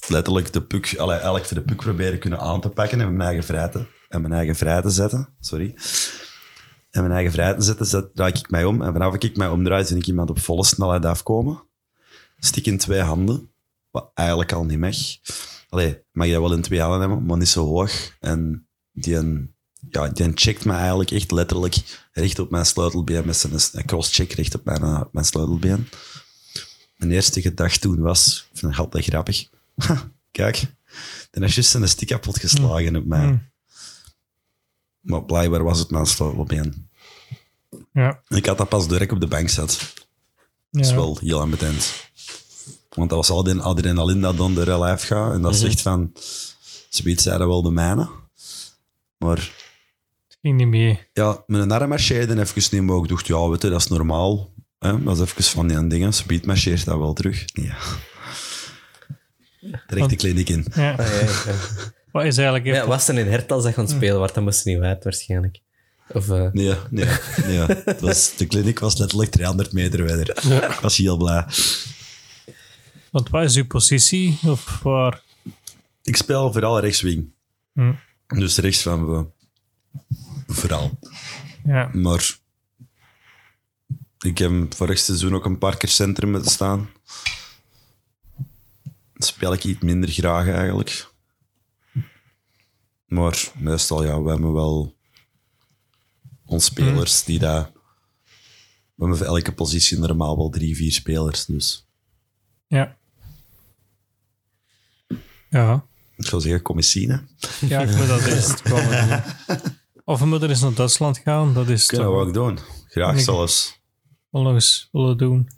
letterlijk 0.09 0.53
de 0.53 0.63
puk... 0.63 0.95
Allee, 0.99 1.15
eigenlijk 1.15 1.47
voor 1.47 1.57
de 1.57 1.63
puk 1.63 1.77
proberen 1.77 2.19
kunnen 2.19 2.41
aan 2.41 2.61
te 2.61 2.69
pakken 2.69 3.01
en 3.01 3.17
mijn 3.17 3.29
eigen 3.29 3.45
vrij 3.45 3.69
te, 3.69 3.87
en 4.09 4.21
mijn 4.21 4.33
eigen 4.33 4.57
vrij 4.57 4.83
te 4.83 4.91
zetten. 4.91 5.29
Sorry. 5.41 5.75
En 6.97 7.03
mijn 7.03 7.15
eigen 7.15 7.33
vrij 7.33 7.55
te 7.55 7.63
zetten, 7.63 7.87
zet, 7.87 8.15
draai 8.15 8.33
ik 8.33 8.51
mij 8.51 8.65
om. 8.65 8.83
En 8.83 8.93
vanaf 8.93 9.15
ik 9.15 9.37
mij 9.37 9.49
omdraai, 9.49 9.85
zie 9.85 9.97
ik 9.97 10.07
iemand 10.07 10.31
op 10.31 10.39
volle 10.39 10.65
snelheid 10.65 11.05
afkomen. 11.05 11.63
Stik 12.39 12.67
in 12.67 12.79
twee 12.79 13.01
handen. 13.01 13.51
Wat 13.91 14.11
eigenlijk 14.15 14.53
al 14.53 14.65
niet 14.65 14.79
mag. 14.79 14.97
Allee, 15.69 16.03
mag 16.13 16.27
je 16.27 16.33
dat 16.33 16.43
wel 16.43 16.53
in 16.53 16.63
twee 16.63 16.81
handen 16.81 17.01
hebben, 17.01 17.27
maar 17.27 17.37
niet 17.37 17.49
zo 17.49 17.67
hoog. 17.67 18.17
En 18.21 18.69
die, 18.93 19.15
een, 19.17 19.55
ja, 19.91 20.09
die 20.09 20.31
checkt 20.35 20.65
me 20.65 20.73
eigenlijk 20.73 21.11
echt 21.11 21.31
letterlijk 21.31 22.07
recht 22.13 22.39
op 22.39 22.51
mijn 22.51 22.67
sleutelbeen 22.67 23.27
met 23.27 23.37
zijn 23.37 23.87
crosscheck 23.87 24.33
recht 24.33 24.55
op 24.55 24.65
mijn, 24.65 24.83
eh, 24.83 25.03
mijn 25.13 25.25
sleutelbeen. 25.25 25.89
Mijn 26.97 27.11
eerste 27.11 27.41
gedachte 27.41 27.79
toen 27.79 28.01
was, 28.01 28.49
ik 28.53 28.59
vind 28.59 28.73
het 28.73 28.81
altijd 28.81 29.05
grappig. 29.05 29.49
Kijk, 30.31 30.63
dan 31.31 31.43
is 31.43 31.55
juist 31.55 31.75
een 31.75 31.89
stick 31.89 32.09
kapot 32.09 32.39
geslagen 32.39 32.97
op 32.97 33.05
mij. 33.05 33.25
Hmm. 33.25 33.51
Maar 35.01 35.25
blijkbaar 35.25 35.63
was 35.63 35.79
het 35.79 35.91
mijn 35.91 36.07
sleutelbeen. 36.07 36.86
Ja. 37.93 38.23
Ik 38.29 38.47
had 38.47 38.59
dat 38.59 38.69
pas 38.69 38.89
direct 38.89 39.13
op 39.13 39.21
de 39.21 39.27
bank 39.27 39.49
zet. 39.49 39.95
Dat 40.71 40.83
is 40.85 40.89
Ja. 40.91 40.95
wel 40.97 41.19
heel 41.21 41.41
ambetant. 41.41 41.95
Want 42.89 43.09
dat 43.11 43.19
was 43.19 43.31
al 43.31 43.43
die 43.43 43.61
adrenaline 43.61 44.21
dat 44.21 44.37
dan 44.37 44.55
door 44.55 44.67
je 44.69 44.79
lijf 44.79 45.03
gaat. 45.03 45.33
En 45.33 45.43
dat 45.43 45.57
zegt 45.57 45.81
van, 45.83 46.13
zoiets 46.89 47.23
zeiden 47.23 47.47
wel 47.49 47.63
de 47.63 47.71
mijne. 47.71 48.09
Maar 49.19 49.37
Het 50.29 50.39
ging 50.41 50.57
niet 50.57 50.67
mee. 50.67 51.01
ja, 51.13 51.43
met 51.47 51.61
een 51.61 51.71
arm 51.73 51.89
marcheerde 51.89 52.41
even 52.41 52.63
niet 52.79 52.83
meer. 52.83 53.03
Ik 53.03 53.09
dacht, 53.09 53.27
ja, 53.27 53.49
weet 53.49 53.63
je, 53.63 53.69
dat 53.69 53.81
is 53.81 53.87
normaal. 53.89 54.53
Hè? 54.79 55.03
Dat 55.03 55.15
is 55.17 55.21
even 55.21 55.43
van 55.45 55.67
die 55.69 55.87
dingen. 55.87 56.13
Speed 56.13 56.47
marcheert 56.47 56.85
dat 56.85 56.99
wel 56.99 57.13
terug. 57.13 57.45
Ja. 57.53 57.77
Direct 59.87 60.09
de 60.11 60.17
kliniek 60.17 60.49
in. 60.49 60.67
Ja. 60.75 60.91
Ah, 60.93 61.07
ja, 61.07 61.21
ja. 61.21 61.55
Wat 62.13 62.25
is 62.25 62.37
eigenlijk... 62.37 62.65
Maar 62.67 62.75
ja, 62.75 62.87
was 62.87 63.09
er 63.09 63.19
in 63.19 63.27
Hertals 63.27 63.63
dat 63.65 63.75
gaan 63.75 63.89
spelen, 63.89 64.19
waar 64.19 64.33
dan 64.33 64.43
moest 64.45 64.65
niet 64.65 64.81
uit 64.81 65.05
waarschijnlijk. 65.05 65.61
Of, 66.09 66.29
eh, 66.29 66.51
Nee, 66.53 66.75
nee, 66.91 67.09
nee. 67.47 67.59
Het 67.59 68.01
was, 68.01 68.37
de 68.37 68.47
kliniek 68.47 68.79
was 68.79 68.97
letterlijk 68.97 69.31
300 69.31 69.73
meter 69.73 70.09
verder. 70.09 70.45
Ik 70.73 70.79
was 70.81 70.97
heel 70.97 71.17
blij. 71.17 71.45
Want 73.11 73.29
wat 73.29 73.45
is 73.45 73.57
uw 73.57 73.67
positie? 73.67 74.39
Of 74.47 74.81
waar? 74.83 75.23
Ik 76.03 76.17
speel 76.17 76.53
vooral 76.53 76.81
rechtswing. 76.81 77.31
Hm. 77.73 77.93
Dus 78.27 78.57
rechts 78.57 78.83
van 78.83 79.11
we. 79.11 79.27
Vooral. 80.47 80.99
Ja. 81.65 81.91
Maar 81.93 82.39
ik 84.19 84.39
heb 84.39 84.75
vorig 84.75 84.99
seizoen 84.99 85.35
ook 85.35 85.45
een 85.45 85.59
paar 85.59 85.77
keer 85.77 85.89
centrum 85.89 86.31
moeten 86.31 86.51
staan. 86.51 86.89
Dat 89.13 89.27
speel 89.27 89.53
ik 89.53 89.65
iets 89.65 89.83
minder 89.83 90.09
graag 90.09 90.49
eigenlijk. 90.49 91.09
Maar 93.07 93.51
meestal, 93.55 94.05
ja, 94.05 94.23
we 94.23 94.31
hebben 94.31 94.53
wel 94.53 94.96
ons 96.47 96.65
spelers 96.65 97.25
die 97.25 97.39
daar 97.39 97.71
We 98.95 99.03
hebben 99.05 99.17
voor 99.19 99.27
elke 99.37 99.53
positie 99.53 99.99
normaal 99.99 100.37
wel 100.37 100.49
drie, 100.51 100.77
vier 100.77 100.93
spelers. 100.93 101.45
Dus 101.45 101.87
Ja. 102.69 102.97
Ja. 105.51 105.85
ik 106.17 106.27
zou 106.27 106.43
zeggen, 106.43 106.63
commissie. 106.63 107.11
hè. 107.11 107.17
Ja, 107.67 107.81
ik 107.81 107.97
moet 107.97 108.07
dat 108.07 108.27
eens 108.33 108.63
komen. 108.63 109.25
Of 110.05 110.21
we 110.21 110.27
moeten 110.27 110.49
eens 110.49 110.61
naar 110.61 110.75
Duitsland 110.75 111.19
gaan. 111.19 111.55
Dat 111.55 111.69
is 111.69 111.87
Kunnen 111.87 112.11
we 112.13 112.19
ook 112.19 112.35
doen. 112.35 112.59
Graag 112.89 113.15
Ik- 113.17 113.21
zelfs. 113.25 113.81
wel 114.31 114.43
nog 114.43 114.53
eens 114.53 114.89
willen 114.93 115.19
doen. 115.19 115.49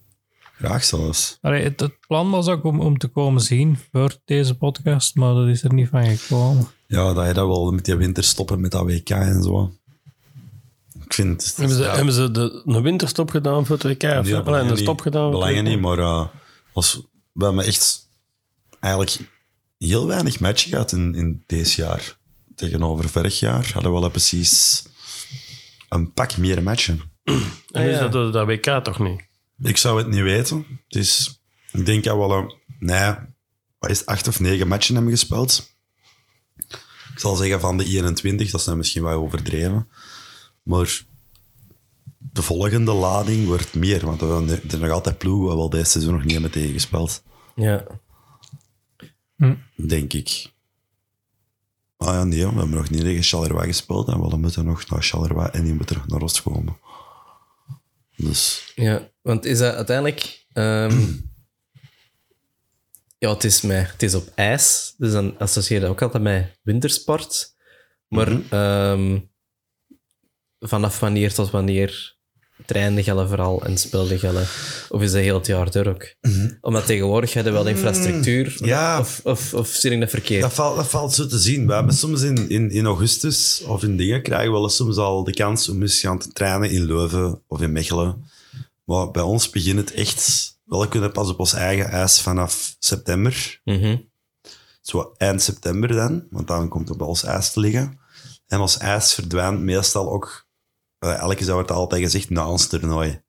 Graag 0.52 0.84
zelfs. 0.84 1.38
Allee, 1.40 1.62
het, 1.62 1.80
het 1.80 1.94
plan 2.06 2.30
was 2.30 2.48
ook 2.48 2.64
om, 2.64 2.80
om 2.80 2.98
te 2.98 3.08
komen 3.08 3.40
zien 3.42 3.78
voor 3.92 4.16
deze 4.24 4.54
podcast, 4.56 5.14
maar 5.14 5.34
dat 5.34 5.48
is 5.48 5.62
er 5.64 5.72
niet 5.74 5.88
van 5.88 6.16
gekomen. 6.16 6.68
Ja, 6.86 7.12
dat 7.12 7.26
je 7.26 7.32
dat 7.32 7.46
wel 7.46 7.72
met 7.72 7.84
die 7.84 7.94
winter 7.96 8.24
stoppen 8.24 8.60
met 8.60 8.70
dat 8.70 8.84
WK 8.84 9.10
en 9.10 9.42
zo. 9.42 9.72
Ik 11.08 11.14
vind 11.14 11.42
het... 11.44 11.56
Hebben 11.56 11.76
ze, 11.76 11.82
ja, 11.82 11.94
hebben 11.94 12.14
ze 12.14 12.30
de, 12.30 12.62
een 12.66 12.82
winterstop 12.82 13.30
gedaan 13.30 13.66
voor 13.66 13.76
het 13.78 13.84
WK? 13.84 14.02
Of 14.18 14.46
een 14.46 14.66
niet. 14.66 14.78
stop 14.78 15.00
gedaan? 15.00 15.30
Belangen 15.30 15.64
niet, 15.64 15.80
maar 15.80 15.98
eh, 15.98 16.26
als, 16.72 17.00
we 17.32 17.44
hebben 17.44 17.64
echt 17.64 18.08
eigenlijk 18.80 19.18
heel 19.78 20.06
weinig 20.06 20.40
matchen 20.40 20.70
gehad 20.70 20.92
in, 20.92 21.14
in 21.14 21.42
deze 21.46 21.80
jaar. 21.82 22.18
Tegenover 22.54 23.08
vorig 23.08 23.38
jaar 23.38 23.70
hadden 23.72 23.92
we 23.94 24.00
wel 24.00 24.10
precies 24.10 24.84
een 25.88 26.12
pak 26.12 26.36
meer 26.36 26.62
matchen. 26.62 27.00
En 27.24 27.34
is 27.88 27.94
Ah, 27.94 28.00
ja. 28.00 28.08
dat 28.08 28.12
de- 28.12 28.30
dat 28.30 28.46
WK 28.46 28.84
toch 28.84 28.98
niet? 28.98 29.20
Ik 29.62 29.76
zou 29.76 29.98
het 29.98 30.08
niet 30.08 30.20
weten. 30.22 30.66
Het 30.88 30.96
is, 31.00 31.40
ik 31.72 31.86
denk 31.86 32.04
dat 32.04 32.14
we 32.16 32.20
wel 32.26 32.32
een, 32.38 32.54
nee, 32.78 33.12
wat 33.78 33.90
is 33.90 33.98
het, 33.98 34.06
acht 34.08 34.28
of 34.28 34.40
negen 34.40 34.68
matchen 34.68 34.94
hebben 34.94 35.12
gespeeld. 35.12 35.76
Ik 37.12 37.24
zal 37.24 37.36
zeggen 37.36 37.60
van 37.60 37.76
de 37.78 37.84
21, 37.84 38.50
dat 38.50 38.60
is 38.60 38.66
dan 38.66 38.76
misschien 38.76 39.02
wel 39.02 39.20
overdreven. 39.22 39.88
Maar 40.68 41.02
de 42.18 42.42
volgende 42.42 42.92
lading 42.92 43.46
wordt 43.46 43.74
meer, 43.74 44.06
want 44.06 44.20
er 44.20 44.48
zijn- 44.48 44.70
er 44.70 44.78
nog 44.78 44.90
altijd 44.90 45.18
ploegen 45.18 45.42
waar 45.44 45.54
we 45.54 45.60
wel 45.60 45.70
deze 45.70 45.90
seizoen 45.90 46.12
nog 46.14 46.22
niet 46.22 46.32
hebben 46.32 46.50
tegengespeeld. 46.50 47.22
Ja. 47.54 47.86
Denk 49.76 50.12
ik. 50.12 50.52
Ah 51.96 52.08
ja, 52.14 52.24
nee, 52.24 52.38
we 52.46 52.52
hebben 52.58 52.70
nog 52.70 52.90
niet 52.90 53.00
tegen 53.00 53.22
Charleroi 53.22 53.66
gespeeld 53.66 54.08
en 54.08 54.20
we 54.20 54.36
moeten 54.36 54.64
nog 54.64 54.88
naar 54.88 55.02
Charleroi 55.02 55.48
en 55.52 55.64
die 55.64 55.74
moeten 55.74 55.96
nog 55.96 56.06
naar 56.08 56.22
Oost 56.22 56.42
komen. 56.42 56.76
Dus 58.16 58.72
Ja, 58.74 59.10
want 59.22 59.44
is 59.44 59.58
dat 59.58 59.74
uiteindelijk... 59.74 60.44
ehm, 60.52 61.06
ja, 63.18 63.30
het 63.32 63.44
is, 63.44 63.60
met, 63.60 63.92
het 63.92 64.02
is 64.02 64.14
op 64.14 64.28
ijs, 64.34 64.94
dus 64.98 65.12
dan 65.12 65.38
associeer 65.38 65.78
je 65.80 65.84
dat 65.84 65.90
ook 65.94 66.02
altijd 66.02 66.22
met 66.22 66.58
wintersport. 66.62 67.56
Maar 68.08 68.40
ehm, 68.50 69.18
vanaf 70.60 71.00
wanneer 71.00 71.34
tot 71.34 71.50
wanneer 71.50 72.16
trainde 72.66 73.04
je 73.04 73.26
vooral 73.26 73.64
en 73.64 73.78
speelde 73.78 74.18
je? 74.20 74.46
Of 74.88 75.02
is 75.02 75.12
dat 75.12 75.20
heel 75.20 75.34
het 75.34 75.46
jaar 75.46 75.70
door 75.70 75.86
ook? 75.86 76.14
Omdat 76.60 76.86
tegenwoordig 76.86 77.32
hebben 77.32 77.52
we 77.52 77.58
wel 77.58 77.68
infrastructuur. 77.68 78.56
Ja. 78.64 78.98
Of, 78.98 79.20
of, 79.24 79.54
of 79.54 79.68
zie 79.68 79.90
ik 79.90 80.00
dat 80.00 80.10
verkeerd? 80.10 80.42
Dat 80.42 80.52
valt, 80.52 80.76
dat 80.76 80.86
valt 80.86 81.12
zo 81.12 81.26
te 81.26 81.38
zien. 81.38 81.66
We 81.66 81.72
hebben 81.72 81.94
soms 81.94 82.22
in, 82.22 82.48
in, 82.48 82.70
in 82.70 82.86
augustus 82.86 83.62
of 83.66 83.82
in 83.82 83.96
dingen 83.96 84.22
krijgen 84.22 84.46
we 84.46 84.52
wel 84.52 84.62
eens 84.62 84.76
soms 84.76 84.96
al 84.96 85.24
de 85.24 85.34
kans 85.34 85.68
om 85.68 85.82
eens 85.82 86.00
gaan 86.00 86.18
te 86.18 86.32
trainen 86.32 86.70
in 86.70 86.84
Leuven 86.84 87.42
of 87.46 87.60
in 87.60 87.72
Mechelen. 87.72 88.24
Maar 88.84 89.10
bij 89.10 89.22
ons 89.22 89.50
begint 89.50 89.78
het 89.78 89.92
echt... 89.92 90.56
Wel 90.64 90.88
kunnen 90.88 91.12
pas 91.12 91.28
op 91.28 91.38
ons 91.38 91.52
eigen 91.52 91.88
ijs 91.88 92.20
vanaf 92.20 92.76
september. 92.78 93.60
Mhm. 93.64 93.96
Zo 94.80 95.14
eind 95.16 95.42
september 95.42 95.88
dan, 95.88 96.26
want 96.30 96.46
dan 96.46 96.68
komt 96.68 96.88
het 96.88 96.98
bij 96.98 97.06
ons 97.06 97.24
ijs 97.24 97.52
te 97.52 97.60
liggen. 97.60 97.98
En 98.46 98.60
ons 98.60 98.78
ijs 98.78 99.14
verdwijnt 99.14 99.60
meestal 99.60 100.12
ook... 100.12 100.47
Uh, 101.00 101.18
elke 101.18 101.44
jaar 101.44 101.54
wordt 101.54 101.70
altijd 101.70 102.02
gezegd 102.02 102.30
na 102.30 102.48
ons 102.48 102.66
toernooi. 102.66 103.22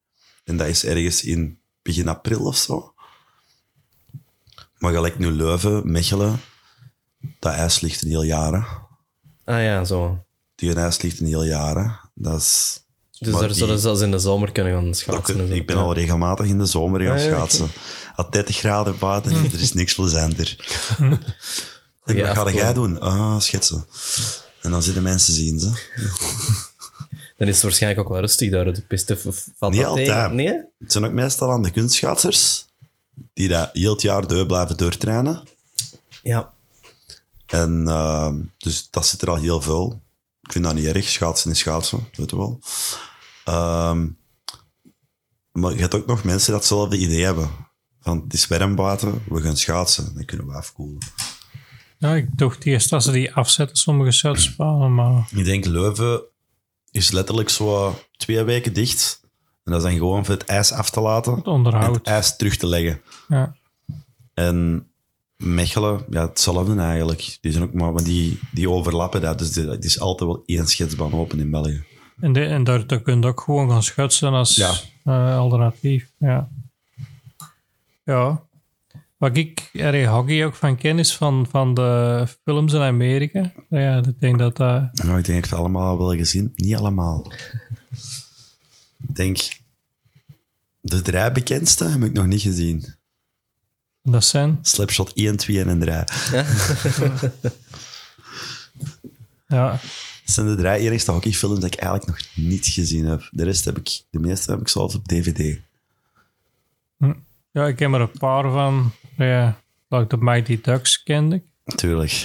En 0.43 0.57
dat 0.57 0.67
is 0.67 0.85
ergens 0.85 1.23
in 1.23 1.59
begin 1.81 2.07
april 2.07 2.39
of 2.45 2.57
zo. 2.57 2.93
Maar 4.77 4.93
gelijk 4.93 5.19
nu 5.19 5.31
Leuven, 5.31 5.91
Mechelen, 5.91 6.41
dat 7.39 7.53
ijs 7.53 7.79
ligt 7.79 8.01
een 8.01 8.09
heel 8.09 8.23
jaar. 8.23 8.53
hè. 8.53 8.59
Ah 9.53 9.63
ja, 9.63 9.83
zo. 9.83 10.23
Die 10.55 10.73
ijs 10.75 11.01
ligt 11.01 11.19
een 11.19 11.27
heel 11.27 11.43
jaar. 11.43 11.75
hè. 11.75 11.89
Dat 12.13 12.39
is... 12.41 12.79
Dus 13.19 13.29
Maar 13.31 13.39
daar 13.39 13.49
die- 13.49 13.57
zullen 13.57 13.75
ze 13.75 13.81
zelfs 13.81 14.01
in 14.01 14.11
de 14.11 14.19
zomer 14.19 14.51
kunnen 14.51 14.73
gaan 14.73 14.93
schaatsen. 14.93 15.35
kun- 15.35 15.51
ik 15.51 15.67
ben 15.67 15.75
Ja. 15.75 15.81
al 15.81 15.93
regelmatig 15.93 16.45
in 16.45 16.57
de 16.57 16.65
zomer 16.65 17.01
gaan 17.01 17.17
Ah, 17.17 17.23
ja, 17.23 17.29
schaatsen. 17.29 17.71
Al 18.15 18.29
30 18.29 18.55
graden 18.57 18.97
buiten, 18.99 19.31
er 19.53 19.61
is 19.61 19.73
niks 19.73 19.95
plezanter. 19.95 20.55
Wat 22.03 22.15
ga 22.17 22.51
jij 22.51 22.73
doen? 22.73 22.99
Ah, 22.99 23.39
schetsen. 23.39 23.85
En 24.61 24.71
dan 24.71 24.83
zitten 24.83 25.03
mensen 25.03 25.33
zien 25.33 25.59
ze. 25.59 25.71
Dan 27.39 27.47
is 27.47 27.53
het 27.53 27.63
waarschijnlijk 27.63 28.01
ook 28.01 28.09
wel 28.09 28.19
rustig 28.21 28.51
daar 28.51 28.67
op 28.67 28.75
de 28.75 28.81
piste. 28.81 29.17
Valt 29.17 29.73
Niet 29.73 29.81
tegen? 29.81 29.87
altijd. 29.87 30.31
Nee? 30.31 30.47
Het 30.79 30.91
zijn 30.91 31.05
ook 31.05 31.11
meestal 31.11 31.51
aan 31.51 31.61
de 31.61 31.71
kunstschaatsers, 31.71 32.65
die 33.33 33.47
dat 33.47 33.69
heel 33.73 33.91
het 33.91 34.01
jaar 34.01 34.27
door 34.27 34.45
blijven 34.45 34.77
doortrainen. 34.77 35.43
Ja. 36.23 36.53
En 37.45 37.83
uh, 37.87 38.33
dus 38.57 38.89
dat 38.89 39.07
zit 39.07 39.21
er 39.21 39.29
al 39.29 39.35
heel 39.35 39.61
veel. 39.61 40.01
Ik 40.41 40.51
vind 40.51 40.65
dat 40.65 40.73
niet 40.73 40.85
erg. 40.85 41.07
Schaatsen 41.07 41.51
is 41.51 41.59
schaatsen, 41.59 42.07
weet 42.13 42.29
je 42.29 42.37
wel. 42.37 42.59
Ehm, 43.45 44.07
maar 45.51 45.73
je 45.73 45.79
hebt 45.79 45.95
ook 45.95 46.05
nog 46.05 46.23
mensen 46.23 46.51
dat 46.51 46.59
hetzelfde 46.59 46.97
idee 46.97 47.23
hebben. 47.23 47.49
Van, 48.01 48.21
het 48.23 48.33
is 48.33 48.47
we 48.47 49.41
gaan 49.41 49.57
schaatsen. 49.57 50.15
Dan 50.15 50.25
kunnen 50.25 50.47
we 50.47 50.53
afkoelen. 50.53 50.97
Ja, 51.97 52.15
ik 52.15 52.37
dacht 52.37 52.65
eerst 52.65 52.89
dat 52.89 53.03
ze 53.03 53.11
die 53.11 53.33
afzetten, 53.33 53.77
sommige 53.77 54.11
schuitspanen, 54.11 54.93
maar 54.95 55.29
Ik 55.35 55.45
denk 55.45 55.65
Leuven 55.65 56.21
is 56.91 57.11
letterlijk 57.11 57.49
zo 57.49 57.99
twee 58.17 58.43
weken 58.43 58.73
dicht. 58.73 59.19
En 59.63 59.71
dat 59.71 59.83
is 59.83 59.89
dan 59.89 59.97
gewoon 59.97 60.25
voor 60.25 60.33
het 60.33 60.45
ijs 60.45 60.71
af 60.71 60.89
te 60.89 61.01
laten. 61.01 61.33
het 61.35 61.45
En 61.45 61.51
onderhoud. 61.51 61.95
het 61.95 62.07
ijs 62.07 62.35
terug 62.35 62.55
te 62.57 62.67
leggen. 62.67 63.01
Ja. 63.27 63.55
En 64.33 64.87
Mechelen, 65.37 66.05
ja, 66.09 66.21
hetzelfde 66.21 66.81
eigenlijk. 66.81 67.37
Die 67.41 67.51
zijn 67.51 67.63
ook 67.63 67.73
maar, 67.73 68.03
die, 68.03 68.39
die 68.51 68.69
overlappen 68.69 69.21
dat. 69.21 69.39
Dus 69.39 69.55
het 69.55 69.85
is 69.85 69.99
altijd 69.99 70.29
wel 70.29 70.43
één 70.45 70.67
schetsbaan 70.67 71.13
open 71.13 71.39
in 71.39 71.51
België. 71.51 71.83
En, 72.19 72.33
de, 72.33 72.45
en 72.45 72.63
daar, 72.63 72.87
daar 72.87 73.01
kun 73.01 73.21
je 73.21 73.27
ook 73.27 73.41
gewoon 73.41 73.69
gaan 73.69 73.83
schutsen 73.83 74.33
als 74.33 74.55
Ja. 74.55 74.73
eh, 75.03 75.37
alternatief. 75.37 76.11
Ja. 76.17 76.49
ja. 78.03 78.41
Wat 79.19 79.37
ik 79.37 79.69
er 79.73 80.07
hockey 80.07 80.45
ook 80.45 80.55
van 80.55 80.77
ken 80.77 80.99
is 80.99 81.15
van, 81.15 81.47
van 81.49 81.73
de 81.73 82.25
films 82.43 82.73
in 82.73 82.81
Amerika. 82.81 83.53
Ja, 83.69 83.97
ik 83.97 84.19
denk 84.19 84.39
dat 84.39 84.57
dat... 84.57 84.89
Nou, 84.93 85.17
ik 85.19 85.25
denk 85.25 85.49
dat 85.49 85.59
allemaal 85.59 85.97
wel 85.97 86.15
gezien. 86.15 86.53
Niet 86.55 86.75
allemaal. 86.75 87.31
Ik 89.07 89.15
denk, 89.15 89.37
de 90.81 91.01
drie 91.01 91.31
bekendste 91.31 91.85
heb 91.85 92.03
ik 92.03 92.13
nog 92.13 92.25
niet 92.25 92.41
gezien. 92.41 92.85
Dat 94.03 94.23
zijn... 94.23 94.59
Slapshot 94.61 95.13
1, 95.13 95.37
2 95.37 95.63
en 95.63 95.79
3. 95.79 95.93
Ja, 99.47 99.71
Dat 99.71 99.81
zijn 100.23 100.47
de 100.47 100.55
drie 100.55 100.77
enigste 100.77 101.11
hockeyfilms 101.11 101.59
dat 101.59 101.73
ik 101.73 101.79
eigenlijk 101.79 102.09
nog 102.11 102.45
niet 102.47 102.65
gezien 102.65 103.05
heb. 103.05 103.27
De 103.31 103.43
rest 103.43 103.65
heb 103.65 103.77
ik, 103.77 104.01
de 104.09 104.19
meeste 104.19 104.51
heb 104.51 104.59
ik 104.59 104.67
zelfs 104.67 104.95
op 104.95 105.07
DVD. 105.07 105.59
ja 107.51 107.67
ik 107.67 107.75
ken 107.75 107.93
er 107.93 108.01
een 108.01 108.11
paar 108.19 108.51
van. 108.51 108.91
Ja, 109.25 109.61
like 109.89 110.07
de 110.07 110.17
Mighty 110.23 110.59
Ducks 110.61 111.03
kende 111.03 111.35
ik. 111.35 111.43
Natuurlijk. 111.65 112.11
Er 112.11 112.17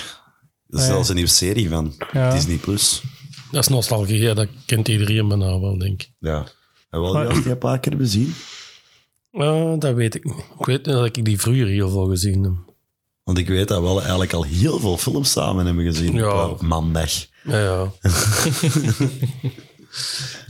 is 0.68 0.70
Ah, 0.70 0.80
ja. 0.80 0.87
zelfs 0.87 1.09
een 1.09 1.14
nieuwe 1.14 1.30
serie 1.30 1.68
van 1.68 1.94
Ja. 2.12 2.30
Disney+. 2.33 2.57
Plus. 2.57 3.02
Dat 3.50 3.62
is 3.62 3.68
nostalgie, 3.68 4.20
ja, 4.20 4.35
dat 4.35 4.48
kent 4.66 4.88
iedereen 4.88 5.28
bijna 5.28 5.61
wel, 5.61 5.78
denk 5.78 6.02
ik. 6.02 6.11
Ja. 6.18 6.46
En 6.90 7.00
wel 7.00 7.12
die 7.28 7.42
die 7.42 7.50
een 7.50 7.59
paar 7.59 7.80
keer 7.80 7.90
hebben 7.90 8.09
zien. 8.09 8.35
Ah, 9.33 9.78
dat 9.80 9.94
weet 9.94 10.14
ik 10.14 10.24
niet. 10.24 10.35
Ik 10.59 10.66
weet 10.66 10.85
dat 10.85 11.16
ik 11.16 11.24
die 11.24 11.40
vroeger 11.40 11.66
heel 11.66 11.90
veel 11.90 12.07
gezien 12.07 12.42
heb. 12.42 12.52
Want 13.22 13.38
ik 13.38 13.48
weet 13.48 13.68
dat 13.68 13.78
we 13.78 13.85
wel 13.85 14.00
eigenlijk 14.00 14.33
al 14.33 14.42
heel 14.44 14.78
veel 14.78 14.96
films 14.96 15.30
samen 15.30 15.66
hebben 15.66 15.85
gezien 15.85 16.14
Ja. 16.14 16.48
op 16.48 16.62
maandag. 16.62 17.11
Ja, 17.44 17.61
ja. 17.61 17.92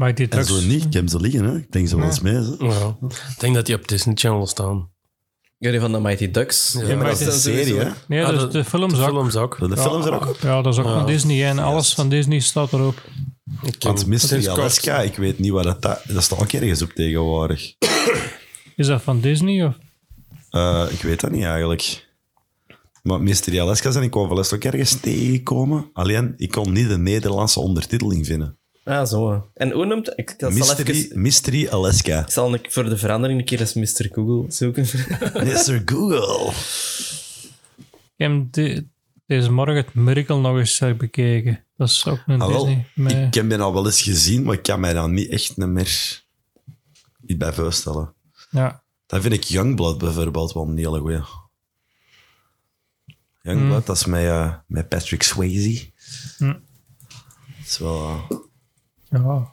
Mighty 0.00 0.22
En 0.22 0.28
Ducks. 0.30 0.46
zo 0.48 0.60
niet, 0.66 0.84
ik 0.84 0.92
heb 0.92 1.08
ze 1.08 1.20
liggen, 1.20 1.44
hè. 1.44 1.56
Ik 1.56 1.72
denk 1.72 1.88
ze 1.88 1.96
wel 1.96 2.06
eens 2.06 2.20
mee, 2.20 2.34
hè. 2.34 2.40
ja. 2.58 2.96
Ik 3.02 3.34
denk 3.38 3.54
dat 3.54 3.66
die 3.66 3.74
op 3.74 3.88
Disney 3.88 4.14
Channel 4.14 4.46
staan. 4.46 4.88
Jullie 5.58 5.80
van 5.80 5.92
de 5.92 6.00
Mighty 6.00 6.30
Ducks. 6.30 6.72
Ja, 6.72 6.96
Maar 6.96 7.06
dat 7.06 7.20
is 7.20 7.26
Mighty- 7.26 7.34
een 7.34 7.40
serie, 7.40 7.74
hè. 7.78 7.90
Nee, 8.08 8.24
Ah, 8.24 8.30
dus 8.30 8.40
de- 8.42 8.48
de 8.48 8.64
films 8.64 8.94
De 8.94 9.00
ook. 9.00 9.08
films 9.08 9.36
ook. 9.36 9.58
De 9.68 9.76
films 9.76 10.06
er 10.06 10.28
ook. 10.28 10.36
Ja, 10.40 10.62
dat 10.62 10.72
is 10.72 10.78
ook 10.80 10.86
Ja. 10.86 10.92
van 10.98 11.06
Disney. 11.06 11.46
En 11.48 11.58
alles 11.58 11.94
van 11.94 12.08
Disney 12.08 12.38
staat 12.40 12.72
erop. 12.72 13.02
Want 13.78 14.06
Mystery 14.06 14.44
kort. 14.44 14.58
Alaska, 14.58 15.00
ik 15.00 15.16
weet 15.16 15.38
niet 15.38 15.50
wat 15.50 15.64
dat... 15.64 15.82
Dat 15.82 16.00
dat 16.08 16.22
staat 16.22 16.40
ook 16.40 16.52
ergens 16.52 16.82
op 16.82 16.90
tegenwoordig. 16.92 17.74
Is 18.76 18.86
dat 18.86 19.02
van 19.02 19.20
Disney? 19.20 19.64
Of? 19.66 19.74
Eh, 20.50 20.86
ik 20.90 21.02
weet 21.02 21.20
dat 21.20 21.30
niet 21.30 21.44
eigenlijk. 21.44 22.08
Maar 23.02 23.20
Mystery 23.22 23.60
Alaska 23.60 23.90
zijn 23.90 24.04
ik 24.04 24.16
overlast 24.16 24.54
ook 24.54 24.64
ergens 24.64 25.00
tegengekomen. 25.00 25.90
Alleen, 25.92 26.34
ik 26.36 26.50
kon 26.50 26.72
niet 26.72 26.88
de 26.88 26.98
Nederlandse 26.98 27.60
ondertiteling 27.60 28.26
vinden. 28.26 28.58
Ah, 28.90 29.06
zo. 29.06 29.50
En 29.54 29.70
hoe 29.70 29.84
noemt 29.86 30.12
Ik 30.16 30.36
Mystery, 30.40 30.90
even, 30.90 31.20
Mystery 31.20 31.68
Alaska. 31.68 32.20
ik 32.20 32.30
zal 32.30 32.54
een- 32.54 32.66
voor 32.68 32.84
de 32.84 32.96
verandering 32.96 33.38
een 33.38 33.44
keer 33.46 33.60
eens 33.60 33.74
Mr. 33.74 34.08
Google 34.12 34.52
zoeken. 34.52 34.82
Mr. 35.48 35.82
Google. 35.84 36.52
Ik 38.16 38.26
heb 38.26 38.52
de- 38.52 38.86
deze 39.26 39.50
morgen 39.50 39.76
het 39.76 39.94
Miracle 39.94 40.40
nog 40.40 40.58
eens 40.58 40.82
bekeken. 40.96 41.64
Dat 41.76 41.88
is 41.88 42.06
ook 42.06 42.22
een 42.26 42.40
Ah, 42.40 42.48
wel, 42.48 42.64
Disney. 42.94 43.26
Ik 43.26 43.34
heb 43.34 43.48
die 43.48 43.58
al 43.58 43.72
wel 43.72 43.86
eens 43.86 44.02
gezien, 44.02 44.42
maar 44.42 44.54
ik 44.54 44.62
kan 44.62 44.80
mij 44.80 44.92
dan 44.92 45.14
niet 45.14 45.28
echt 45.30 45.56
niet 45.56 45.68
meer 45.68 46.22
iets 47.26 47.36
bij 47.38 47.52
voorstellen. 47.52 48.14
Ja. 48.50 48.82
Dan 49.06 49.20
vind 49.22 49.34
ik 49.34 49.42
Youngblood 49.44 49.98
bijvoorbeeld 49.98 50.52
wel 50.52 50.68
een 50.68 50.76
hele 50.76 50.98
goeie. 51.00 51.20
Youngblood, 53.42 53.86
dat 53.86 53.96
is 53.96 54.04
met, 54.04 54.24
eh, 54.24 54.54
met 54.66 54.88
Patrick 54.88 55.22
Swayze. 55.22 55.90
Hm. 56.38 56.46
Dat 56.46 57.66
is 57.66 57.78
wel... 57.78 58.06
eh, 58.28 58.36
ja. 59.10 59.52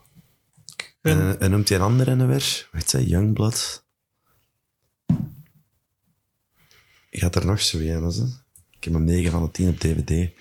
en, 1.01 1.39
en 1.39 1.51
noemt 1.51 1.69
hij 1.69 1.77
een 1.77 1.83
andere 1.83 2.11
en 2.11 2.27
weer? 2.27 2.69
Weet 2.71 2.91
je, 2.91 3.07
Youngblood. 3.07 3.85
Gaat 7.09 7.35
er 7.35 7.45
nog 7.45 7.61
zo 7.61 7.77
een, 7.77 8.17
hè? 8.17 8.25
Ik 8.71 8.83
heb 8.83 8.93
hem 8.93 9.03
9 9.03 9.31
van 9.31 9.43
de 9.43 9.51
10 9.51 9.69
op 9.69 9.79
DVD. 9.79 10.31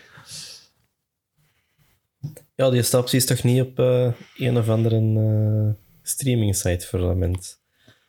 Ja, 2.54 2.70
die 2.70 2.82
staat 2.82 3.00
precies 3.00 3.26
toch 3.26 3.42
niet 3.42 3.60
op 3.62 3.78
eh, 3.78 4.12
een 4.36 4.56
of 4.58 4.68
andere 4.68 4.96
eh, 4.96 5.82
streaming 6.02 6.56
site 6.56 6.86
voor 6.86 7.00
moment. 7.00 7.60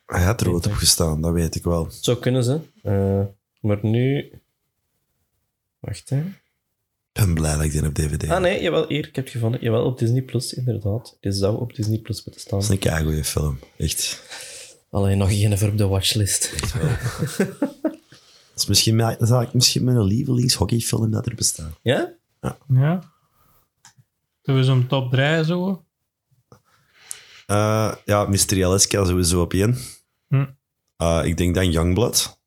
Hij 0.06 0.22
had 0.24 0.40
er 0.40 0.50
wat 0.52 0.66
op 0.66 0.72
gestaan, 0.72 1.20
dat 1.22 1.32
weet 1.32 1.54
ik 1.54 1.64
wel. 1.64 1.90
Zo 1.90 2.16
kunnen 2.16 2.44
ze. 2.44 2.60
eh, 2.82 3.24
maar 3.60 3.78
nu... 3.82 4.32
Wacht, 5.78 6.08
hè. 6.08 6.22
Ik 7.18 7.24
ben 7.24 7.34
blij 7.34 7.54
dat 7.54 7.64
ik 7.64 7.70
die 7.72 7.86
op 7.86 7.94
DVD 7.94 8.22
heb. 8.22 8.30
Ah 8.30 8.40
nee, 8.40 8.62
jawel, 8.62 8.84
hier, 8.88 9.06
ik 9.06 9.16
heb 9.16 9.24
het 9.24 9.32
gevonden. 9.34 9.60
Jawel, 9.60 9.84
op 9.84 9.98
Disney 9.98 10.22
Plus, 10.22 10.54
inderdaad. 10.54 11.16
Die 11.20 11.32
zou 11.32 11.60
op 11.60 11.74
Disney 11.74 11.98
Plus 11.98 12.24
moeten 12.24 12.40
staan. 12.42 12.58
Dat 12.58 12.68
is 12.68 12.74
een 12.74 12.80
keigoeie 12.80 13.24
film. 13.24 13.58
Echt. 13.76 14.22
Alleen 14.90 15.18
nog 15.18 15.30
één 15.30 15.58
voor 15.58 15.68
op 15.68 15.78
de 15.78 15.86
watchlist. 15.86 16.52
Dat 18.52 18.66
is 18.66 18.66
misschien, 18.66 18.96
mijn- 18.96 19.08
dat 19.08 19.20
is 19.22 19.28
eigenlijk 19.28 19.54
misschien 19.54 19.84
mijn 19.84 20.02
lievelingshockeyfilm 20.02 21.10
dat 21.10 21.26
er 21.26 21.34
bestaat. 21.34 21.78
Ja? 21.82 22.12
Ja. 22.68 23.12
Doen 24.42 24.56
we 24.56 24.64
zo'n 24.64 24.86
top 24.86 25.10
3 25.10 25.44
zo? 25.44 25.84
Eh, 27.46 27.94
ja, 28.04 28.24
Mystery 28.24 28.64
Alaska 28.64 29.04
sowieso 29.04 29.40
op 29.40 29.52
één. 29.52 29.78
Hm. 30.28 30.46
Eh, 30.96 31.20
ik 31.24 31.36
denk 31.36 31.54
dan 31.54 31.70
Youngblood. 31.70 32.40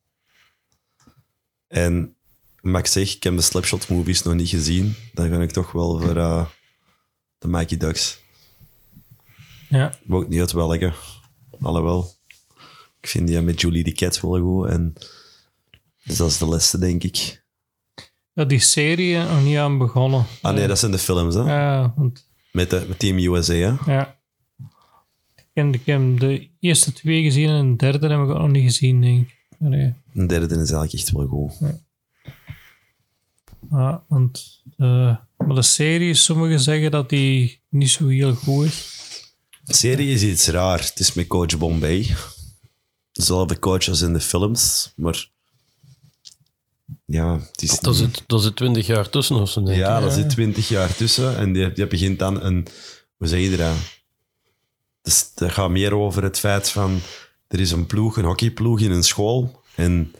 En, 1.68 2.16
maar 2.62 2.80
ik 2.80 2.88
zeg, 2.88 3.16
ik 3.16 3.24
heb 3.24 3.36
de 3.36 3.42
Slapshot 3.42 3.90
movies 3.90 4.24
nog 4.24 4.34
niet 4.34 4.50
gezien. 4.50 4.96
Dan 5.14 5.30
ga 5.30 5.42
ik 5.42 5.52
toch 5.52 5.72
wel 5.72 6.00
voor 6.00 6.18
eh, 6.18 6.46
de 7.38 7.48
Mikey 7.48 7.78
Ducks. 7.78 8.20
Ja. 9.70 9.94
Ook 10.10 10.28
niet 10.28 10.40
uit 10.40 10.52
welke. 10.52 10.94
Alhoewel. 11.62 12.14
Ik 13.02 13.08
vind 13.08 13.28
die 13.28 13.42
met 13.42 13.62
Julie 13.62 13.84
the 13.84 13.92
Cat 13.92 14.22
wel 14.22 14.40
goed. 14.42 14.70
En 14.70 14.94
dus 16.04 16.18
dat 16.18 16.30
is 16.30 16.38
de 16.38 16.46
laatste, 16.46 16.78
denk 16.78 17.04
ik. 17.04 17.44
Ja, 18.34 18.46
die 18.46 18.60
serie 18.60 19.18
nog 19.18 19.44
niet 19.44 19.58
aan 19.58 19.78
begonnen. 19.78 20.26
Ah 20.42 20.54
nee, 20.54 20.68
dat 20.68 20.80
zijn 20.80 20.92
de 20.92 20.98
films, 20.98 21.36
hè? 21.36 21.42
Ja, 21.42 21.94
want 21.96 22.28
Met, 22.52 22.70
de, 22.70 22.86
met 22.88 23.00
Team 23.00 23.18
USA, 23.18 23.54
hè? 23.54 23.74
Ja. 23.86 24.20
Ik 25.54 25.82
heb, 25.86 26.20
de 26.20 26.50
eerste 26.60 26.94
twee 26.94 27.24
gezien 27.24 27.50
en 27.50 27.70
de 27.72 27.76
derde 27.76 28.08
heb 28.08 28.20
ik 28.20 28.28
nog 28.28 28.48
niet 28.48 28.64
gezien, 28.64 29.02
denk 29.02 29.28
ik. 29.28 29.36
Nee. 29.58 29.94
De 30.14 30.26
derde 30.26 30.46
is 30.46 30.58
eigenlijk 30.58 30.94
echt 30.94 31.12
wel 31.12 31.28
goed. 31.28 31.58
Ja, 31.60 31.80
want 34.08 34.62
de, 34.78 35.18
maar 35.38 35.56
de 35.56 35.62
serie, 35.62 36.14
sommigen 36.14 36.60
zeggen 36.60 36.92
dat 36.92 37.10
die 37.10 37.62
niet 37.70 37.90
zo 37.90 38.08
heel 38.08 38.34
goed 38.34 38.66
is. 38.66 39.00
De 39.64 39.74
serie 39.74 40.14
is 40.14 40.24
iets 40.24 40.48
raar. 40.48 40.80
Het 40.80 41.00
is 41.00 41.14
met 41.14 41.28
coach 41.28 41.58
Bombay. 41.58 42.16
Dezelfde 43.12 43.60
coach 43.60 43.88
als 43.88 44.02
in 44.02 44.14
de 44.14 44.20
films, 44.20 44.94
maar... 44.96 45.30
Ja, 47.06 47.40
het 47.40 47.62
is 47.62 47.80
Daar 47.80 47.94
zit, 47.94 48.24
daar 48.28 48.40
zit 48.40 48.56
20 48.56 48.88
jaar 48.88 49.10
tussen 49.10 49.36
of 49.36 49.50
zo, 49.50 49.64
denk 49.64 49.78
ik. 49.78 49.84
Ja, 49.84 50.00
daar 50.00 50.12
zit 50.12 50.30
twintig 50.30 50.70
jaar 50.70 50.96
tussen. 50.96 51.38
En 51.38 51.54
die, 51.54 51.72
die 51.72 51.88
begint 51.88 52.20
dan 52.20 52.44
een... 52.44 52.68
Hoe 53.18 53.28
zeg 53.28 53.40
je 53.40 53.58
dat? 53.58 53.76
Dus 55.02 55.32
het 55.36 55.52
gaat 55.52 55.70
meer 55.70 55.96
over 55.96 56.24
het 56.24 56.40
feit 56.40 56.70
van... 56.70 57.00
Er 57.48 57.60
is 57.60 57.72
een 57.72 57.86
ploeg, 57.86 58.18
een 58.18 58.26
hockeyploeg 58.26 58.80
in 58.80 58.92
een 58.92 59.04
school. 59.04 59.62
En 59.76 60.14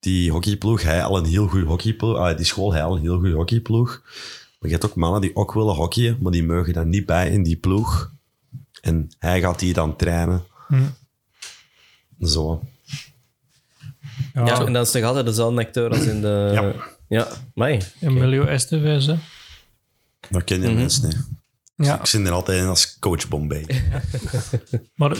die 0.00 0.30
hockeyploeg, 0.30 0.82
hij 0.82 1.02
al 1.04 1.16
een 1.18 1.24
heel 1.24 1.46
goed 1.48 1.64
hockeyploeg. 1.64 2.16
Ah, 2.16 2.36
die 2.36 2.46
school, 2.46 2.72
hij 2.72 2.82
al 2.82 2.96
een 2.96 3.02
heel 3.02 3.18
goed 3.18 3.32
hockeyploeg. 3.32 4.02
Maar 4.58 4.70
je 4.70 4.76
hebt 4.76 4.84
ook 4.84 4.94
mannen 4.94 5.20
die 5.20 5.36
ook 5.36 5.52
willen 5.52 5.74
hockeyen, 5.74 6.16
maar 6.20 6.32
die 6.32 6.44
mogen 6.44 6.72
dan 6.72 6.88
niet 6.88 7.06
bij 7.06 7.30
in 7.30 7.42
die 7.42 7.56
ploeg. 7.56 8.12
En 8.80 9.10
hij 9.18 9.40
gaat 9.40 9.58
die 9.58 9.72
dan 9.72 9.96
trainen. 9.96 10.44
Hm. 10.68 10.82
Zo. 12.26 12.62
Ja, 14.34 14.46
Ja, 14.46 14.66
en 14.66 14.72
dat 14.72 14.86
is 14.86 14.92
nog 14.92 15.02
altijd 15.04 15.26
dezelfde 15.26 15.60
acteur 15.60 15.90
als 15.90 16.04
in 16.04 16.20
de... 16.20 16.50
Ja. 16.52 16.74
Ja, 17.08 17.28
mij. 17.54 17.82
Emilio 18.00 18.44
Estevez, 18.44 19.06
hè. 19.06 19.14
Dat 20.30 20.44
ken 20.44 20.60
je 20.62 20.66
Mhm. 20.68 20.76
mensen. 20.76 21.38
Ja, 21.76 21.98
Ik 22.00 22.06
zie 22.06 22.24
er 22.24 22.32
altijd 22.32 22.62
in 22.62 22.66
als 22.68 22.98
coach 22.98 23.28
Bombay. 23.28 23.66
maar 24.94 25.16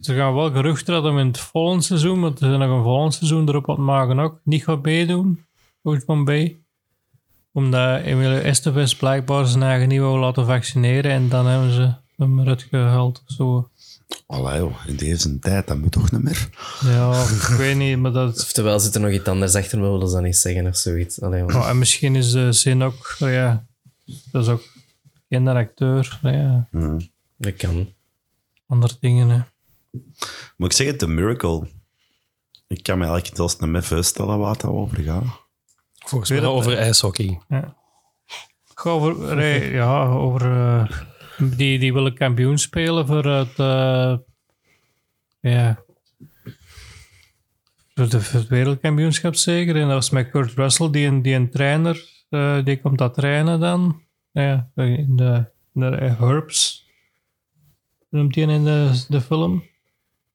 ze 0.00 0.14
gaan 0.14 0.34
wel 0.34 0.50
geruchten 0.50 0.94
dat 0.94 1.04
hem 1.04 1.18
in 1.18 1.26
het 1.26 1.38
volgende 1.40 1.84
seizoen, 1.84 2.20
want 2.20 2.38
ze 2.38 2.44
zijn 2.44 2.58
nog 2.58 2.76
een 2.76 2.82
volgend 2.82 3.14
seizoen 3.14 3.48
erop 3.48 3.68
aan 3.68 3.74
het 3.76 3.84
maken 3.84 4.18
ook, 4.18 4.40
niet 4.44 4.64
gaat 4.64 4.82
meedoen, 4.82 5.44
Coach 5.82 6.04
Bombay. 6.04 6.58
Omdat 7.52 8.00
Emilio 8.02 8.38
Estevez 8.38 8.94
blijkbaar 8.94 9.46
zijn 9.46 9.62
eigen 9.62 9.88
niet 9.88 10.00
laten 10.00 10.46
vaccineren 10.46 11.10
en 11.10 11.28
dan 11.28 11.46
hebben 11.46 11.72
ze 11.72 11.94
hem 12.16 12.40
eruit 12.40 12.62
gehaald 12.62 13.22
of 13.26 13.34
zo. 13.34 13.70
Allee, 14.26 14.58
joh, 14.58 14.74
in 14.86 14.96
deze 14.96 15.38
tijd, 15.38 15.66
dat 15.66 15.78
moet 15.78 15.92
toch 15.92 16.10
niet 16.10 16.22
meer? 16.22 16.48
Ja, 16.80 17.22
ik 17.22 17.56
weet 17.58 17.76
niet, 17.76 17.98
maar 17.98 18.12
dat... 18.12 18.40
Oftewel 18.40 18.80
zit 18.80 18.94
er 18.94 19.00
nog 19.00 19.10
iets 19.10 19.24
anders 19.28 19.54
achter, 19.54 19.78
maar 19.78 19.90
willen 19.90 20.08
ze 20.08 20.14
dat 20.14 20.22
niet 20.24 20.36
zeggen 20.36 20.66
of 20.66 20.76
zoiets. 20.76 21.20
Allee, 21.22 21.42
maar- 21.44 21.56
Oh, 21.56 21.68
en 21.68 21.78
misschien 21.78 22.14
is 22.16 22.30
de 22.32 22.52
zin 22.52 22.82
ook, 22.82 23.16
oh 23.20 23.30
ja, 23.30 23.66
dat 24.32 24.42
is 24.42 24.48
ook 24.48 24.62
geen 25.28 25.48
acteur, 25.48 26.18
oh 26.22 26.32
ja, 26.32 26.68
Dat 27.36 27.56
kan. 27.56 27.88
andere 28.66 28.94
dingen. 29.00 29.28
Hè. 29.28 29.40
Moet 30.56 30.70
ik 30.70 30.72
zeggen, 30.72 30.98
The 30.98 31.06
Miracle. 31.06 31.68
Ik 32.66 32.82
kan 32.82 32.98
me 32.98 33.04
eigenlijk 33.04 33.36
zelfs 33.36 33.58
niet 33.58 33.70
meer 33.70 33.82
voorstellen 33.82 34.38
waar 34.38 34.52
het 34.52 34.64
over 34.64 34.98
gaat. 34.98 35.48
Volgens 35.94 36.30
mij 36.30 36.44
over 36.44 36.78
ijshockey. 36.78 37.40
Ga 38.74 38.90
over, 38.90 39.36
nee, 39.36 39.70
ja, 39.72 40.06
over 40.06 40.52
eh, 40.52 41.00
die, 41.56 41.78
die 41.78 41.92
willen 41.92 42.14
kampioen 42.14 42.58
spelen 42.58 43.06
voor 43.06 43.24
het, 43.24 43.58
eh, 43.58 44.16
ja, 45.40 45.82
voor, 47.94 48.08
de, 48.08 48.20
voor 48.20 48.40
het 48.40 48.48
wereldkampioenschap 48.48 49.34
zeker. 49.34 49.76
En 49.76 49.88
dat 49.88 50.02
is 50.02 50.10
met 50.10 50.30
Kurt 50.30 50.52
Russell, 50.52 50.90
die 50.90 51.06
een, 51.06 51.22
die 51.22 51.34
een 51.34 51.50
trainer, 51.50 52.08
eh, 52.28 52.64
die 52.64 52.80
komt 52.80 52.98
dat 52.98 53.14
trainen 53.14 53.60
dan. 53.60 54.02
Ja, 54.32 54.70
in 54.74 55.16
de, 55.16 55.50
in 55.74 55.80
de 55.80 56.14
Herbs 56.18 56.88
noemt 58.10 58.34
hij 58.34 58.44
in 58.44 58.64
de, 58.64 59.04
de 59.08 59.20
film. 59.20 59.62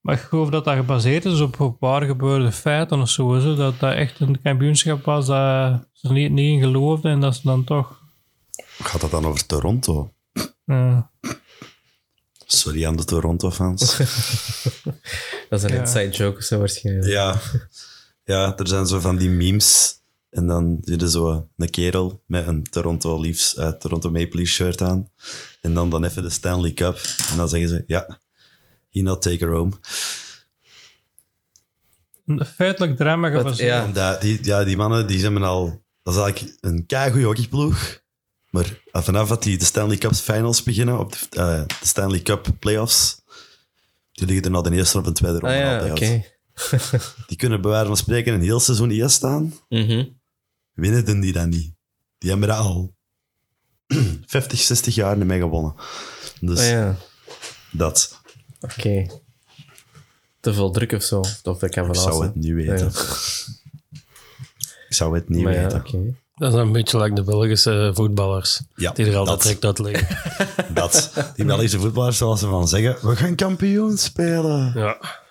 Maar 0.06 0.16
ik 0.16 0.22
geloof 0.22 0.50
dat 0.50 0.66
dat 0.66 0.76
gebaseerd 0.76 1.26
is 1.26 1.40
op, 1.40 1.60
op 1.60 1.80
waar 1.80 2.02
gebeurde 2.06 2.52
feiten 2.52 3.00
of 3.02 3.10
zo. 3.10 3.40
zo. 3.40 3.56
Dat 3.56 3.80
dat 3.80 3.94
echt 3.94 4.20
een 4.20 4.42
kampioenschap 4.42 5.06
was 5.06 5.26
dat 5.26 5.88
ze 5.94 6.12
niet, 6.12 6.32
niet 6.32 6.52
in 6.54 6.60
geloofden 6.64 7.12
en 7.12 7.20
dat 7.20 7.36
ze 7.36 7.42
dan 7.44 7.64
toch... 7.64 8.02
Gaat 8.80 9.02
dat 9.02 9.12
dan 9.12 9.26
over 9.26 9.46
Toronto? 9.46 10.14
Sorry 12.46 12.86
aan 12.86 12.96
de 12.96 13.04
Toronto-fans. 13.04 13.80
Dat 15.50 15.60
is 15.60 15.64
een 15.64 15.74
Ja. 15.74 15.80
inside 15.80 16.10
joke, 16.10 16.44
zo 16.44 16.58
waarschijnlijk. 16.60 17.08
ja. 17.08 17.40
ja, 18.24 18.58
er 18.58 18.68
zijn 18.68 18.88
zo 18.88 19.00
van 19.00 19.18
die 19.18 19.30
memes. 19.30 19.94
En 20.30 20.48
dan 20.48 20.78
zie 20.82 21.00
je 21.00 21.10
zo 21.10 21.48
een 21.58 21.70
kerel 21.70 22.22
met 22.26 22.48
een 22.48 22.64
Toronto 22.64 23.22
Leafs, 23.22 23.56
eh, 23.56 23.70
Toronto 23.70 24.12
Maple 24.12 24.36
Leafs 24.36 24.52
shirt 24.54 24.82
aan. 24.82 25.10
En 25.62 25.74
dan, 25.74 25.90
dan 25.90 26.04
even 26.04 26.24
de 26.24 26.30
Stanley 26.30 26.72
Cup. 26.74 27.00
En 27.32 27.38
dan 27.38 27.50
zeggen 27.50 27.70
ze, 27.70 27.84
ja, 27.88 28.20
he 28.96 29.02
not 29.02 29.22
take 29.22 29.46
her 29.46 29.54
home. 29.54 29.72
een 32.26 32.46
feitelijk 32.46 32.98
drama 32.98 33.30
gebaseerd. 33.30 33.96
ja. 33.96 34.18
Die, 34.18 34.40
ja, 34.42 34.64
die 34.64 34.78
mannen 34.78 35.08
die 35.08 35.20
zijn 35.20 35.44
al... 35.44 35.84
Dat 36.04 36.14
is 36.16 36.22
eigenlijk 36.22 36.58
een 36.62 36.86
keigoede 36.86 37.26
hockeyploeg. 37.26 38.04
Maar 38.50 38.80
eh, 38.92 39.02
vanaf 39.02 39.28
dat 39.28 39.44
die 39.44 39.58
de 39.58 39.66
Stanley 39.66 39.98
Cup 39.98 40.14
finals 40.14 40.64
beginnen, 40.64 41.00
op 41.00 41.12
de, 41.12 41.18
eh, 41.30 41.64
de 41.68 41.86
Stanley 41.88 42.22
Cup 42.22 42.48
playoffs, 42.60 43.22
die 44.12 44.26
liggen 44.26 44.46
er 44.46 44.52
nou 44.52 44.70
de 44.70 44.76
eerste 44.76 44.98
of 44.98 45.06
een 45.06 45.14
tweede 45.14 45.40
Ah 45.40 45.44
ronde 45.44 45.58
ja, 45.58 45.74
altijd 45.74 45.92
oké. 45.92 46.06
uit. 46.06 46.34
Die 47.28 47.38
kunnen 47.38 47.62
bij 47.62 47.72
wijze 47.72 47.86
van 47.86 47.98
spreken 47.98 48.34
een 48.34 48.42
heel 48.42 48.60
seizoen 48.60 48.92
eerst 48.92 49.16
staan. 49.16 49.54
Mhm. 49.70 50.06
Winnen 50.74 51.06
doen 51.06 51.20
die 51.20 51.34
dat 51.34 51.48
niet. 51.48 51.74
Die 52.18 52.30
hebben 52.30 52.50
er 52.50 52.56
al 52.56 52.96
50, 54.26 54.60
60 54.60 54.96
jaar 54.96 55.18
niet 55.18 55.26
mee 55.28 55.40
gewonnen. 55.40 55.76
Dus 56.40 56.60
Ah 56.60 56.70
ja, 56.70 56.96
dat. 57.72 58.22
Oké. 58.78 59.06
Te 60.40 60.54
veel 60.54 60.72
druk 60.72 60.92
of 60.92 61.04
zo? 61.04 61.20
Of 61.20 61.42
dat 61.42 61.70
kan 61.70 61.88
Ik 61.90 61.96
zou 61.96 62.24
het 62.26 62.36
niet 62.36 62.54
weten. 62.54 62.78
Ja. 62.78 62.86
Ik 64.88 64.94
zou 64.96 65.16
het 65.16 65.30
niet 65.30 65.44
Maar 65.44 65.54
ja, 65.54 65.62
weten. 65.62 65.78
oké. 65.80 66.14
Dat 66.36 66.54
is 66.54 66.60
een 66.60 66.72
beetje 66.72 67.02
like 67.02 67.16
de 67.16 67.24
Belgische 67.24 67.92
voetballers. 67.94 68.62
Ja, 68.76 68.92
die 68.92 69.06
er 69.06 69.16
altijd 69.16 69.38
dat. 69.38 69.42
direct 69.44 69.66
uit 69.66 69.80
liggen. 69.80 70.18
Dat. 70.74 71.14
Die 71.36 71.46
Belgische 71.46 71.80
voetballers, 71.80 72.18
zoals 72.18 72.40
ze 72.40 72.48
van 72.48 72.68
zeggen, 72.68 73.10
we 73.10 73.16
gaan 73.16 73.36
kampioen 73.36 73.98
spelen. 73.98 74.72
ja. 74.76 75.24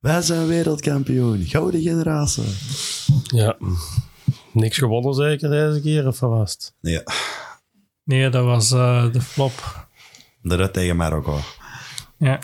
Wij 0.00 0.22
zijn 0.22 0.46
wereldkampioen. 0.46 1.44
Gouden 1.44 1.80
generatie. 1.82 2.54
ja. 3.22 3.56
Niks 4.52 4.78
gewonnen 4.78 5.14
zeker 5.14 5.50
deze 5.50 5.80
keer, 5.80 6.06
of 6.06 6.20
wat 6.20 6.30
was 6.30 6.52
het? 6.52 6.74
Ja. 6.80 7.02
Nee, 8.04 8.28
dat 8.28 8.44
was 8.44 8.70
eh, 8.72 9.12
de 9.12 9.20
flop. 9.20 9.86
Dat 10.42 10.72
tegen 10.72 10.96
Marokko. 10.96 11.38
Ja. 12.20 12.40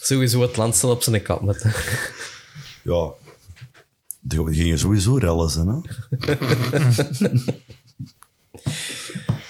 Sowieso 0.00 0.40
het 0.40 0.56
landstel 0.56 0.90
op 0.90 1.02
zijn 1.02 1.22
kap 1.22 1.42
met. 1.42 1.64
Ja. 2.82 3.12
Die 4.20 4.54
gingen 4.54 4.78
sowieso 4.78 5.16
rellen 5.16 5.50
zijn, 5.50 5.66
hè? 5.68 5.74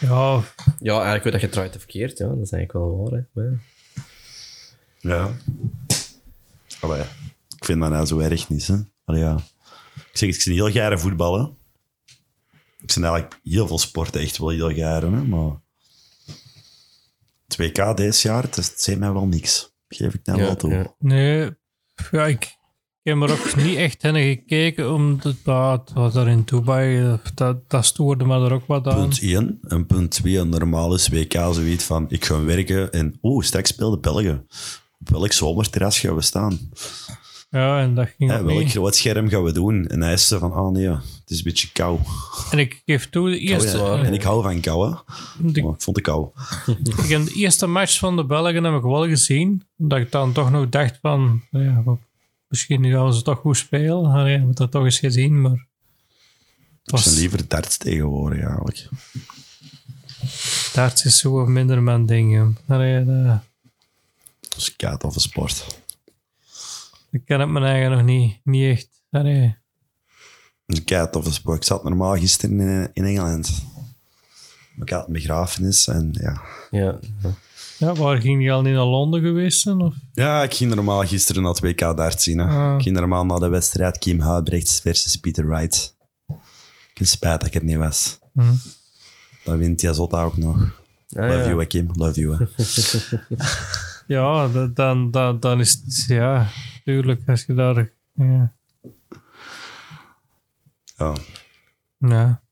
ja, 0.06 0.42
Ja, 0.78 0.94
eigenlijk 0.94 1.24
weet 1.24 1.32
dat 1.32 1.40
je 1.40 1.48
draait 1.48 1.76
verkeerd. 1.76 2.18
Ja. 2.18 2.28
Dat 2.28 2.38
is 2.38 2.50
eigenlijk 2.52 2.72
wel 2.72 3.02
waar. 3.02 3.12
Hè. 3.18 3.24
Maar 3.32 3.44
ja. 3.44 3.58
Ja. 5.00 5.30
Allee, 6.80 7.02
ik 7.56 7.64
vind 7.64 7.80
dat 7.80 7.90
nou 7.90 8.06
zo 8.06 8.18
erg 8.18 8.48
niet, 8.48 8.66
hè. 8.66 8.76
Allee, 9.04 9.20
ja. 9.20 9.36
Ik 9.94 10.18
zeg, 10.18 10.28
het, 10.28 10.38
ik 10.38 10.44
ben 10.44 10.54
heel 10.54 10.70
gaar 10.70 11.00
voetballen. 11.00 11.56
Ik 12.80 12.94
ben 12.94 13.04
eigenlijk 13.04 13.40
heel 13.42 13.66
veel 13.66 13.78
sporten 13.78 14.20
echt 14.20 14.38
wel 14.38 14.48
heel 14.48 14.74
gaar, 14.74 15.02
hè, 15.02 15.08
maar... 15.08 15.62
2K 17.48 17.94
deze 17.94 18.28
jaar, 18.28 18.42
het, 18.42 18.56
is- 18.56 18.68
het 18.68 18.80
zei 18.80 18.96
mij 18.96 19.12
wel 19.12 19.26
niks. 19.26 19.72
Geef 19.88 20.14
ik 20.14 20.20
nou 20.26 20.38
Ja, 20.38 20.44
wel 20.44 20.56
toe. 20.56 20.70
ja. 20.72 20.94
nee. 20.98 21.50
Ja, 22.10 22.26
ik, 22.26 22.42
ik 23.02 23.12
heb 23.12 23.22
er 23.22 23.30
ook 23.32 23.54
niet 23.64 23.76
echt 23.76 24.02
naar 24.02 24.14
gekeken, 24.16 24.92
omdat 24.92 25.36
dat 25.44 25.80
het 25.80 25.92
was 25.92 26.12
daar 26.12 26.28
in 26.28 26.42
Dubai. 26.44 27.00
eh, 27.00 27.14
Dat, 27.34 27.70
dat 27.70 27.84
stoorde 27.84 28.24
me 28.24 28.44
er 28.44 28.52
ook 28.52 28.66
wat 28.66 28.86
aan. 28.86 28.94
Punt 29.00 29.20
1. 29.20 29.58
En 29.62 29.86
punt 29.86 30.10
2, 30.10 30.38
een 30.38 30.48
normaal 30.48 30.94
is 30.94 31.08
WK 31.08 31.32
zoiets 31.32 31.84
van, 31.84 32.04
ik 32.08 32.24
ga 32.24 32.42
werken 32.44 32.92
en, 32.92 33.18
oeh, 33.22 33.44
straks 33.44 33.68
speelde 33.70 33.98
België. 33.98 34.42
Op 35.00 35.08
welk 35.10 35.32
zomerterras 35.32 35.98
gaan 35.98 36.14
we 36.14 36.20
staan? 36.22 36.58
Ja, 37.50 37.80
en 37.80 37.94
dat 37.94 38.08
ging 38.16 38.32
ook 38.32 38.44
welk 38.46 38.58
niet. 38.58 38.70
groot 38.70 38.96
scherm 38.96 39.28
gaan 39.28 39.42
we 39.42 39.52
doen? 39.52 39.86
En 39.86 40.02
hij 40.02 40.12
is 40.12 40.28
van, 40.28 40.52
ah 40.52 40.70
nee, 40.72 40.88
het 40.88 41.23
is 41.34 41.38
een 41.38 41.44
beetje 41.44 41.72
kou. 41.72 41.98
En 42.50 42.58
ik 42.58 42.82
geef 42.86 43.10
toe, 43.10 43.30
de 43.30 43.38
eerste, 43.38 43.80
Oh, 43.80 43.86
ja. 43.86 44.02
En 44.04 44.14
ik 44.14 44.22
hou 44.22 44.42
van 44.42 44.60
kou, 44.60 44.90
hè. 44.90 44.96
de, 45.52 45.62
Maar 45.62 45.72
ik 45.74 45.82
vond 45.82 45.96
het 45.96 46.04
kou. 46.04 46.28
ik 46.84 47.08
heb 47.08 47.24
de 47.24 47.32
eerste 47.34 47.66
match 47.66 47.98
van 47.98 48.16
de 48.16 48.24
Belgen 48.24 48.64
heb 48.64 48.74
ik 48.74 48.82
wel 48.82 49.06
gezien. 49.06 49.66
Omdat 49.78 49.98
ik 49.98 50.12
dan 50.12 50.32
toch 50.32 50.50
nog 50.50 50.68
dacht 50.68 50.98
van, 51.02 51.42
nou 51.50 51.64
ja, 51.64 51.98
misschien 52.48 52.90
gaan 52.90 53.14
ze 53.14 53.22
toch 53.22 53.38
goed 53.38 53.56
spelen. 53.56 54.10
Allee, 54.10 54.34
ik 54.36 54.42
heb 54.46 54.56
dat 54.56 54.70
toch 54.70 54.84
eens 54.84 54.98
gezien, 54.98 55.40
maar... 55.40 55.66
Het 56.82 56.92
was, 56.92 57.16
liever 57.16 57.48
darts 57.48 57.76
tegenwoordig, 57.76 58.38
eigenlijk. 58.38 58.88
daar 60.72 60.92
is 61.04 61.18
zo 61.18 61.46
minder 61.46 61.82
mijn 61.82 62.06
ding. 62.06 62.56
Allee, 62.68 63.04
dat, 63.04 63.42
Dat 64.40 64.56
is 64.56 64.76
kaart 64.76 65.04
of 65.04 65.14
een 65.14 65.20
sport. 65.20 65.66
ik 67.10 67.24
ken 67.24 67.40
het 67.40 67.48
mijn 67.48 67.64
eigen 67.64 67.90
nog 67.90 68.02
niet, 68.02 68.40
niet 68.44 68.76
echt. 68.76 68.88
Allee. 69.10 69.56
Of 71.12 71.26
een 71.26 71.32
sport. 71.32 71.56
Ik 71.56 71.64
zat 71.64 71.84
normaal 71.84 72.16
gisteren 72.16 72.60
in, 72.60 72.90
in 72.92 73.04
Engeland. 73.04 73.64
Ik 74.80 74.90
had 74.90 75.06
een 75.06 75.12
begrafenis 75.12 75.88
en 75.88 76.08
ja... 76.12 76.40
Ja. 76.70 76.98
ja. 77.78 77.94
Waar 77.94 78.20
ging 78.20 78.42
je 78.42 78.52
al 78.52 78.62
niet 78.62 78.74
naar 78.74 78.84
Londen 78.84 79.20
geweest 79.20 79.60
zijn? 79.60 79.80
Of? 79.80 79.94
Ja, 80.12 80.42
ik 80.42 80.54
ging 80.54 80.74
normaal 80.74 81.06
gisteren 81.06 81.42
naar 81.42 81.50
het 81.50 81.60
WK 81.60 81.78
darts 81.78 82.24
zien. 82.24 82.38
Hè. 82.38 82.44
Ah. 82.44 82.74
Ik 82.76 82.82
ging 82.82 82.96
normaal 82.96 83.24
naar 83.24 83.38
de 83.38 83.48
wedstrijd 83.48 83.98
Kim 83.98 84.20
Huibrechts 84.20 84.80
versus 84.80 85.16
Peter 85.16 85.48
Wright. 85.48 85.96
Ik 86.90 86.98
heb 86.98 87.06
spijt 87.06 87.38
dat 87.40 87.48
ik 87.48 87.54
het 87.54 87.62
niet 87.62 87.76
was. 87.76 88.18
Hm. 88.32 88.42
Dan 89.44 89.58
wint 89.58 89.82
hij 89.82 89.92
Zotta 89.92 90.22
ook 90.22 90.36
nog. 90.36 90.56
Ah, 90.56 91.28
Love 91.28 91.38
ja. 91.38 91.48
you, 91.48 91.66
Kim. 91.66 91.90
Love 91.92 92.20
you. 92.20 92.36
Ja, 94.06 94.48
da- 94.48 94.66
dan, 94.74 95.10
dan, 95.10 95.40
dan 95.40 95.60
is 95.60 95.72
het... 95.72 96.04
Ja, 96.08 96.48
tuurlijk, 96.84 97.22
als 97.26 97.44
je 97.46 97.54
daar... 97.54 97.90
Ja. 98.12 98.52
Ja. 100.96 101.14
ja. 101.98 102.42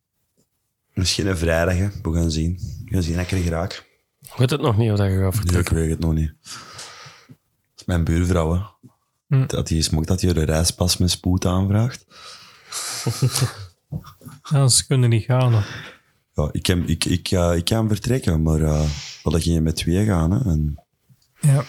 Misschien 0.95 1.27
een 1.27 1.37
vrijdag, 1.37 1.75
hè. 1.77 1.89
we 2.03 2.15
gaan 2.15 2.31
zien. 2.31 2.59
We 2.85 2.93
gaan 2.93 3.03
zien 3.03 3.15
dat 3.17 3.25
ik 3.25 3.31
er 3.31 3.39
geraak. 3.39 3.91
Ik 4.23 4.33
weet 4.37 4.51
het 4.51 4.61
nog 4.61 4.77
niet 4.77 4.91
of 4.91 4.97
dat 4.99 5.07
je 5.07 5.13
gaat 5.13 5.21
Nee, 5.21 5.29
ik 5.29 5.35
vertrekken. 5.35 5.75
weet 5.75 5.91
het 5.91 5.99
nog 5.99 6.13
niet. 6.15 6.33
Dat 7.27 7.77
is 7.77 7.85
mijn 7.85 8.05
buurvrouw, 8.05 8.53
hè. 8.55 8.61
Hm. 9.37 9.47
Dat 9.47 9.67
die 9.67 9.83
smokt 9.83 10.07
dat 10.09 10.21
hij 10.21 10.31
een 10.31 10.45
reispas 10.45 10.97
met 10.97 11.11
spoed 11.11 11.47
aanvraagt. 11.47 12.05
Anders 14.43 14.87
kunnen 14.87 15.11
niet 15.11 15.25
gaan. 15.25 15.65
Ja, 16.35 16.49
ik, 16.53 16.63
kan, 16.63 16.89
ik, 16.89 17.05
ik, 17.05 17.31
eh, 17.31 17.57
ik 17.57 17.65
kan 17.65 17.89
vertrekken, 17.89 18.43
maar 18.43 18.61
uh, 18.61 18.83
we 19.23 19.41
gingen 19.41 19.63
met 19.63 19.77
twee 19.77 20.05
gaan. 20.07 20.31
Hè. 20.31 20.51
En 20.51 20.83
Ja. 21.41 21.65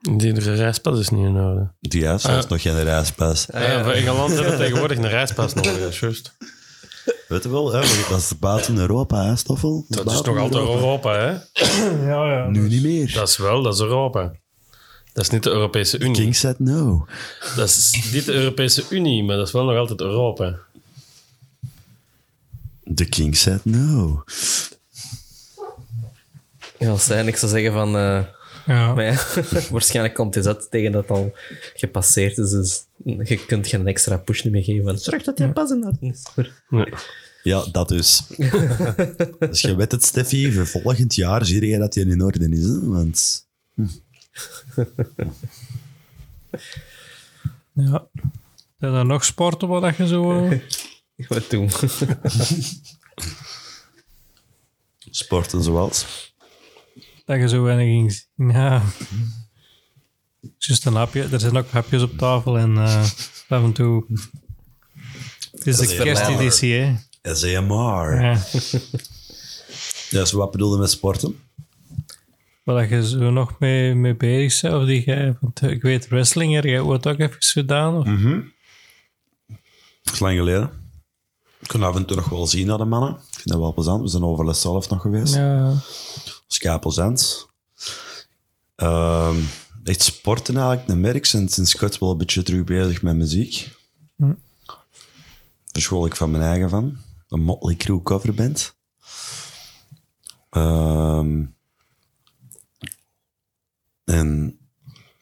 Die 0.00 0.32
de 0.32 0.54
reispas 0.54 0.98
is 0.98 1.08
niet 1.08 1.24
in 1.26 1.36
orde. 1.36 1.70
die 1.80 2.06
heeft 2.06 2.22
zelfs 2.22 2.46
nog 2.46 2.62
geen 2.62 2.82
reispas. 2.82 3.46
Ja, 3.52 3.82
voor 3.84 3.92
Engeland 3.92 4.32
hebben 4.32 4.50
we 4.50 4.56
tegenwoordig 4.58 4.98
een 4.98 5.08
reispas 5.08 5.54
nodig, 5.54 5.78
dat 5.78 5.88
is 5.88 6.00
juist. 6.00 6.32
Weet 7.28 7.42
je 7.42 7.50
wel, 7.50 7.72
hè, 7.72 7.78
want 7.78 8.08
dat 8.08 8.18
is 8.18 8.38
buiten 8.38 8.76
Europa, 8.78 9.24
hè, 9.24 9.36
Stoffel? 9.36 9.84
Dat 9.88 10.12
is 10.12 10.20
toch 10.20 10.38
altijd 10.38 10.62
Europa, 10.64 11.12
hè? 11.12 11.28
Ja, 12.06 12.32
ja. 12.32 12.46
Nu 12.48 12.68
niet 12.68 12.82
meer. 12.82 13.12
Dat 13.12 13.28
is 13.28 13.36
wel, 13.36 13.62
dat 13.62 13.74
is 13.74 13.80
Europa. 13.80 14.32
Dat 15.12 15.24
is 15.24 15.30
niet 15.30 15.42
de 15.42 15.50
Europese 15.50 15.98
Unie. 15.98 16.14
King 16.14 16.36
said 16.36 16.58
no. 16.58 17.06
Dat 17.56 17.68
is 17.68 18.08
niet 18.12 18.24
de 18.24 18.32
Europese 18.32 18.84
Unie, 18.90 19.24
maar 19.24 19.36
dat 19.36 19.46
is 19.46 19.52
wel 19.52 19.64
nog 19.64 19.76
altijd 19.76 20.00
Europa. 20.00 20.58
The 22.94 23.04
king 23.04 23.36
said 23.36 23.64
no. 23.64 24.24
Ja, 26.78 26.90
als 26.90 27.04
zij 27.04 27.22
niks 27.22 27.40
zou 27.40 27.52
zeggen 27.52 27.72
van... 27.72 27.96
eh, 27.96 28.18
Ja. 28.70 28.94
maar 28.94 29.04
ja, 29.04 29.18
waarschijnlijk 29.70 30.14
komt 30.14 30.34
hij 30.34 30.42
dat 30.42 30.70
tegen 30.70 30.92
dat 30.92 31.10
al 31.10 31.32
gepasseerd 31.74 32.38
is. 32.38 32.50
Dus 32.50 32.86
je 33.04 33.44
kunt 33.46 33.66
geen 33.66 33.86
extra 33.86 34.16
push 34.16 34.44
meer 34.44 34.62
geven. 34.62 34.98
Zorg 34.98 35.22
dat 35.22 35.38
hij 35.38 35.52
pas 35.52 35.70
in 35.70 35.84
orde 35.84 36.06
is. 36.06 36.22
Ja, 37.42 37.64
dat 37.72 37.88
dus. 37.88 38.26
dus 39.38 39.60
je 39.60 39.74
weet 39.76 39.92
het, 39.92 40.04
Steffi, 40.04 40.52
voor 40.52 40.66
volgend 40.66 41.14
jaar 41.14 41.44
zie 41.44 41.66
je 41.66 41.78
dat 41.78 41.94
hij 41.94 42.04
in 42.04 42.22
orde 42.22 42.48
is. 42.48 42.64
Hè? 42.64 42.88
Want 42.88 43.48
ja. 47.72 48.06
Zijn 48.78 48.94
er 48.94 49.06
nog 49.06 49.24
sporten 49.24 49.68
waar 49.68 49.80
dat 49.80 49.96
je 49.96 50.06
zo... 50.06 50.48
Wat 51.28 51.50
doen? 51.50 51.70
sporten 55.10 55.62
zoals. 55.62 56.29
Dat 57.30 57.40
je 57.40 57.48
zo 57.48 57.62
weinig 57.62 57.86
ging 57.86 58.12
zien? 58.12 58.50
Ja. 58.50 58.82
Juist 60.58 60.86
een 60.86 60.94
hapje. 60.94 61.22
Er 61.22 61.40
zijn 61.40 61.56
ook 61.56 61.70
hapjes 61.70 62.02
op 62.02 62.18
tafel 62.18 62.58
en 62.58 62.76
eh, 62.76 63.02
af 63.48 63.62
en 63.62 63.72
toe... 63.72 64.04
Het 65.50 65.66
is 65.66 65.76
de 65.76 65.96
kersteditie, 65.96 66.74
hè. 66.74 66.94
SAMR. 67.34 68.22
Ja. 70.10 70.24
Zo 70.24 70.38
wat 70.38 70.50
bedoelde 70.50 70.78
met 70.78 70.90
sporten? 70.90 71.38
Waar 72.64 72.80
dat 72.80 72.88
je 72.88 73.08
zo 73.08 73.30
nog 73.30 73.58
mee, 73.58 73.94
mee 73.94 74.16
bezig 74.16 74.70
bent. 74.70 74.82
Of 74.82 74.86
die 74.86 75.04
jij, 75.04 75.36
want 75.40 75.62
ik 75.62 75.82
weet, 75.82 76.08
wrestling, 76.08 76.54
heb 76.54 76.64
jij 76.64 76.80
ooit 76.80 77.06
ook 77.06 77.18
even 77.18 77.36
gedaan? 77.38 77.96
Of? 77.96 78.04
Dat 80.02 80.12
is 80.14 80.20
lang 80.20 80.36
geleden. 80.36 80.70
Ik 81.60 81.68
kan 81.68 81.82
af 81.82 81.96
en 81.96 82.04
toe 82.04 82.16
nog 82.16 82.28
wel 82.28 82.46
zien 82.46 82.66
naar 82.66 82.78
de 82.78 82.84
mannen. 82.84 83.10
Ik 83.10 83.34
vind 83.34 83.48
dat 83.48 83.58
wel 83.58 83.74
plezant. 83.74 84.02
We 84.02 84.08
zijn 84.08 84.22
over 84.22 84.46
les 84.46 84.60
zelf 84.60 84.90
nog 84.90 85.02
geweest. 85.02 85.34
Ja. 85.34 85.74
Kei 86.58 86.78
plezant. 86.78 87.48
Ehm, 88.76 89.36
echt 89.84 90.02
sporten 90.02 90.56
eigenlijk, 90.56 90.88
een 90.88 91.00
merk. 91.00 91.32
En 91.32 91.48
sinds 91.48 91.76
kort 91.76 91.98
wel 91.98 92.10
een 92.10 92.18
beetje 92.18 92.42
terug 92.42 92.64
bezig 92.64 93.02
met 93.02 93.16
muziek. 93.16 93.76
Hm. 94.16 94.34
Ik 95.72 96.16
van 96.16 96.30
mijn 96.30 96.42
eigen 96.42 96.70
van. 96.70 96.98
Een 97.28 97.42
Motley 97.42 97.76
Crue 97.76 98.02
coverband. 98.02 98.74
Ehm 100.50 101.44
en 104.10 104.58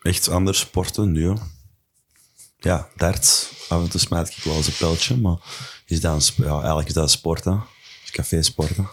echt 0.00 0.28
andere 0.28 0.56
sporten, 0.56 1.12
nu. 1.12 1.36
Ja, 2.58 2.88
darts. 2.96 3.50
Af 3.68 3.82
en 3.82 3.90
toe 3.90 4.00
smijt 4.00 4.28
ik 4.36 4.42
wel 4.42 4.56
eens 4.56 4.66
een 4.66 4.76
pijltje, 4.78 5.16
maar 5.16 5.36
is 5.86 6.00
dat 6.00 6.34
een, 6.36 6.44
ja, 6.44 6.56
eigenlijk 6.58 6.88
is 6.88 6.94
dat 6.94 7.10
sporten. 7.10 7.64
Café 8.10 8.42
sporten. 8.42 8.88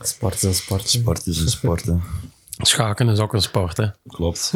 Sport 0.00 0.34
is 0.34 0.42
een 0.42 0.54
sport. 0.54 0.88
Sport 0.88 1.26
is 1.26 1.38
een 1.40 1.48
sport, 1.48 1.84
hè. 1.84 1.94
Schaken 2.64 3.08
is 3.08 3.18
ook 3.18 3.32
een 3.34 3.42
sport, 3.42 3.76
hè? 3.76 3.86
Klopt. 4.06 4.52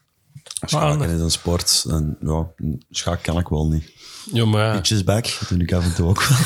Schaken 0.66 1.10
is 1.10 1.20
een 1.20 1.30
sport. 1.30 1.84
En 1.88 2.16
ja, 2.20 2.46
schaak 2.90 3.22
kan 3.22 3.38
ik 3.38 3.48
wel 3.48 3.68
niet. 3.68 3.92
Ja, 4.32 4.44
maar 4.44 4.64
ja. 4.64 4.72
Pitches 4.74 5.04
back, 5.04 5.36
dat 5.40 5.48
doe 5.48 5.58
ik 5.62 5.72
af 5.72 5.84
en 5.84 5.94
toe 5.94 6.08
ook 6.08 6.22
wel. 6.22 6.38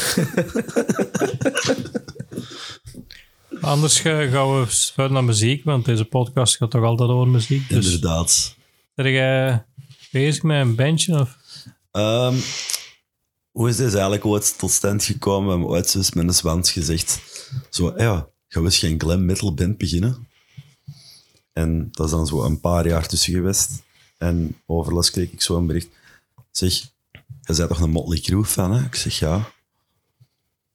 Anders 3.61 4.01
ga- 4.01 4.29
gaan 4.29 4.61
we 4.61 4.67
verder 4.69 5.13
naar 5.13 5.25
muziek, 5.25 5.65
want 5.65 5.85
deze 5.85 6.05
podcast 6.05 6.57
gaat 6.57 6.71
toch 6.71 6.85
altijd 6.85 7.11
over 7.11 7.29
muziek. 7.29 7.69
Dus 7.69 7.85
Inderdaad. 7.85 8.55
ben 8.95 9.11
jij 9.13 9.65
bezig 10.11 10.43
met 10.43 10.61
een 10.61 10.75
bandje? 10.75 11.21
Of? 11.21 11.37
Ehm, 11.91 12.35
hoe 13.51 13.69
is 13.69 13.77
dit 13.77 13.93
eigenlijk 13.93 14.25
ooit 14.25 14.59
tot 14.59 14.71
stand 14.71 15.05
gekomen? 15.05 15.45
We 15.45 15.51
hebben 15.51 15.69
ooit 15.69 15.95
eens 15.95 16.13
met 16.13 16.25
een 16.29 16.35
zwans 16.35 16.73
gezegd. 16.73 17.21
Zo, 17.71 17.95
ja, 17.97 18.29
gaan 18.49 18.63
we 18.63 18.69
eens 18.69 18.79
geen 18.79 19.01
glam 19.01 19.25
metal 19.25 19.55
band 19.55 19.79
beginnen? 19.79 20.27
En 21.53 21.89
dat 21.93 22.07
is 22.07 22.13
dan 22.13 22.27
zo 22.27 22.43
een 22.43 22.61
paar 22.61 22.87
jaar 22.87 23.09
tussen 23.09 23.33
geweest. 23.33 23.83
En 24.19 24.61
overlast 24.67 25.11
kreeg 25.11 25.33
ik 25.33 25.43
zo 25.43 25.57
een 25.57 25.67
bericht. 25.67 25.89
Zeg, 26.51 26.73
je 26.73 27.55
bent 27.55 27.69
toch 27.69 27.81
een 27.81 27.91
Motley 27.91 28.21
Crue 28.21 28.45
fan, 28.45 28.73
hè? 28.73 28.85
Ik 28.85 28.95
zeg, 28.95 29.19
ja. 29.19 29.53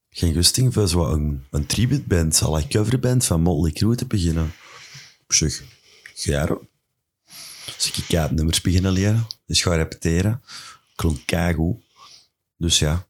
geen 0.09 0.33
gusting 0.33 0.73
voor 0.73 0.87
zo 0.87 1.05
een, 1.05 1.45
een 1.49 1.65
tributeband, 1.65 2.41
al 2.41 2.57
een 2.57 2.69
coverband 2.69 3.25
van 3.25 3.41
Motley 3.41 3.71
Crue 3.71 3.95
te 3.95 4.05
beginnen. 4.05 4.53
Ik 5.27 5.33
zeg, 5.33 5.63
Gero. 6.15 6.67
Dus 7.75 7.87
ik 7.87 7.93
ga 7.93 8.29
nummers 8.31 8.61
beginnen 8.61 8.91
leren. 8.91 9.27
Dus 9.45 9.61
ga 9.61 9.75
repeteren. 9.75 10.41
Klonk 10.95 11.19
keigoed. 11.25 11.77
Dus 12.57 12.79
ja, 12.79 13.07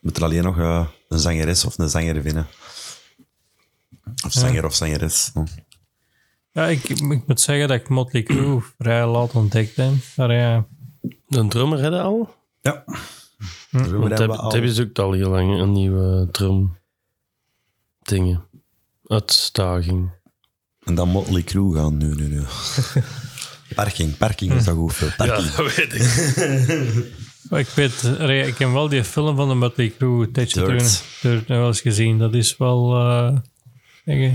moet 0.00 0.16
er 0.16 0.24
alleen 0.24 0.42
nog 0.42 0.58
eh, 0.58 0.88
een 1.08 1.18
zangeres 1.18 1.64
of 1.64 1.78
een 1.78 1.88
zanger 1.88 2.22
vinden. 2.22 2.46
Of 4.24 4.32
zanger 4.32 4.64
of 4.64 4.74
zangeres. 4.74 5.30
Hm. 5.34 5.44
Ja, 6.52 6.66
ik, 6.66 6.88
ik 6.88 7.26
moet 7.26 7.40
zeggen 7.40 7.68
dat 7.68 7.80
ik 7.80 7.88
Motley 7.88 8.22
Crue 8.22 8.62
vrij 8.78 9.06
laat 9.06 9.34
ontdekt 9.34 9.76
ben. 9.76 10.02
Maar 10.16 10.32
ja, 10.32 10.66
Een 11.28 11.48
drummer 11.48 11.82
hadden 11.82 12.02
al? 12.02 12.34
Ja. 12.60 12.84
Want 13.70 14.18
heb, 14.18 14.30
al. 14.30 14.44
het 14.44 14.52
hebben 14.52 14.70
ze 14.70 14.82
ook 14.82 14.98
al 14.98 15.12
heel 15.12 15.30
lang, 15.30 15.60
een 15.60 15.72
nieuwe 15.72 16.28
drum 16.30 16.78
dingen. 18.02 18.44
Uitstaging. 19.04 20.10
En 20.84 20.94
dan 20.94 21.08
Motley 21.08 21.42
Crue 21.42 21.74
gaan. 21.74 21.96
Nu, 21.96 22.14
nu, 22.14 22.28
nu. 22.28 22.42
parking, 23.74 24.16
parking 24.16 24.52
is 24.52 24.64
dat 24.64 24.76
goed 24.76 24.94
veel. 24.94 25.08
Parking. 25.16 25.50
dat 25.50 25.74
weet 25.74 25.94
ik. 25.94 27.08
Maar 27.50 27.60
ik 27.60 27.68
weet, 27.68 28.02
ik 28.46 28.58
heb 28.58 28.72
wel 28.72 28.88
die 28.88 29.04
film 29.04 29.36
van 29.36 29.48
de 29.48 29.54
Motley 29.54 29.92
Crue 29.98 30.30
tijdje 30.30 30.64
Dirt. 30.64 31.04
Dirt 31.22 31.48
wel 31.48 31.66
eens 31.66 31.80
gezien. 31.80 32.18
Dat 32.18 32.34
is 32.34 32.56
wel, 32.56 32.94
eh 32.94 33.36
uh, 34.18 34.34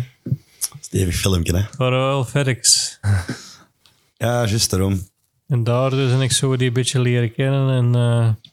Stevig 0.80 1.16
filmpje, 1.16 1.58
hè? 1.58 1.90
wel 1.90 2.26
verks. 2.26 3.00
Ja, 4.18 4.46
juist 4.46 4.70
daarom. 4.70 5.08
En 5.48 5.64
daar 5.64 5.90
dus 5.90 6.12
en 6.12 6.22
ik 6.22 6.32
zo 6.32 6.56
die 6.56 6.68
een 6.68 6.74
beetje 6.74 7.02
leren 7.02 7.34
kennen. 7.34 7.70
En 7.70 7.96
eh, 7.96 8.52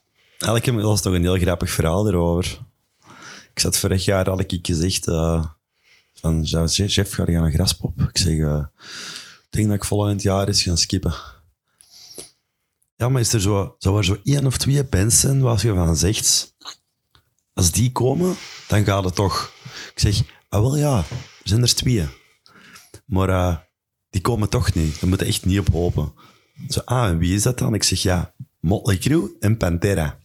Eigenlijk 0.49 0.85
was 0.85 1.03
nog 1.03 1.15
een 1.15 1.23
heel 1.23 1.39
grappig 1.39 1.71
verhaal 1.71 2.09
erover. 2.09 2.59
Ik 3.55 3.61
zat 3.61 3.77
vorig 3.77 4.05
jaar, 4.05 4.29
had 4.29 4.53
ik 4.53 4.67
gezegd, 4.67 5.09
eh, 5.09 5.45
van 6.15 6.47
chef, 6.67 7.13
ga 7.13 7.25
je 7.27 7.39
naar 7.39 7.51
Graspop? 7.51 8.01
Ik 8.01 8.19
zeg, 8.19 8.39
eh, 8.39 8.65
ik 9.43 9.49
denk 9.51 9.67
dat 9.67 9.77
ik 9.77 9.85
volgend 9.85 10.23
jaar 10.23 10.47
eens 10.47 10.63
gaan 10.63 10.79
skippen. 10.79 11.15
Ja, 12.97 13.09
maar 13.09 13.21
is 13.21 13.33
er 13.33 13.41
zo, 13.41 13.75
zou 13.79 13.99
er 13.99 14.05
zo 14.05 14.21
één 14.25 14.47
of 14.47 14.57
twee 14.57 14.85
zijn 15.09 15.41
waar 15.41 15.67
je 15.67 15.75
van 15.75 15.97
zegt, 15.97 16.55
als 17.53 17.71
die 17.71 17.93
komen, 17.93 18.37
dan 18.69 18.85
gaat 18.85 19.05
het 19.05 19.15
toch. 19.15 19.53
Ik 19.95 19.99
zeg, 20.01 20.23
ah 20.53 20.61
wel 20.61 20.77
ja, 20.77 21.05
zijn 21.43 21.63
er 21.63 21.75
twee. 21.75 22.07
Maar 23.07 23.29
eh, 23.29 23.57
die 24.11 24.21
komen 24.21 24.49
toch 24.49 24.75
niet. 24.75 25.01
Daar 25.01 25.09
moeten 25.09 25.27
echt 25.27 25.45
niet 25.45 25.59
op 25.59 25.69
hopen. 25.69 26.13
Zo, 26.69 26.81
ah, 26.81 27.09
en 27.09 27.19
wie 27.19 27.35
is 27.35 27.43
dat 27.43 27.59
dan? 27.59 27.75
Ik 27.75 27.83
zeg, 27.83 28.03
ja, 28.03 28.35
Motley 28.61 28.99
Crue 28.99 29.37
en 29.41 29.57
Pantera. 29.57 30.19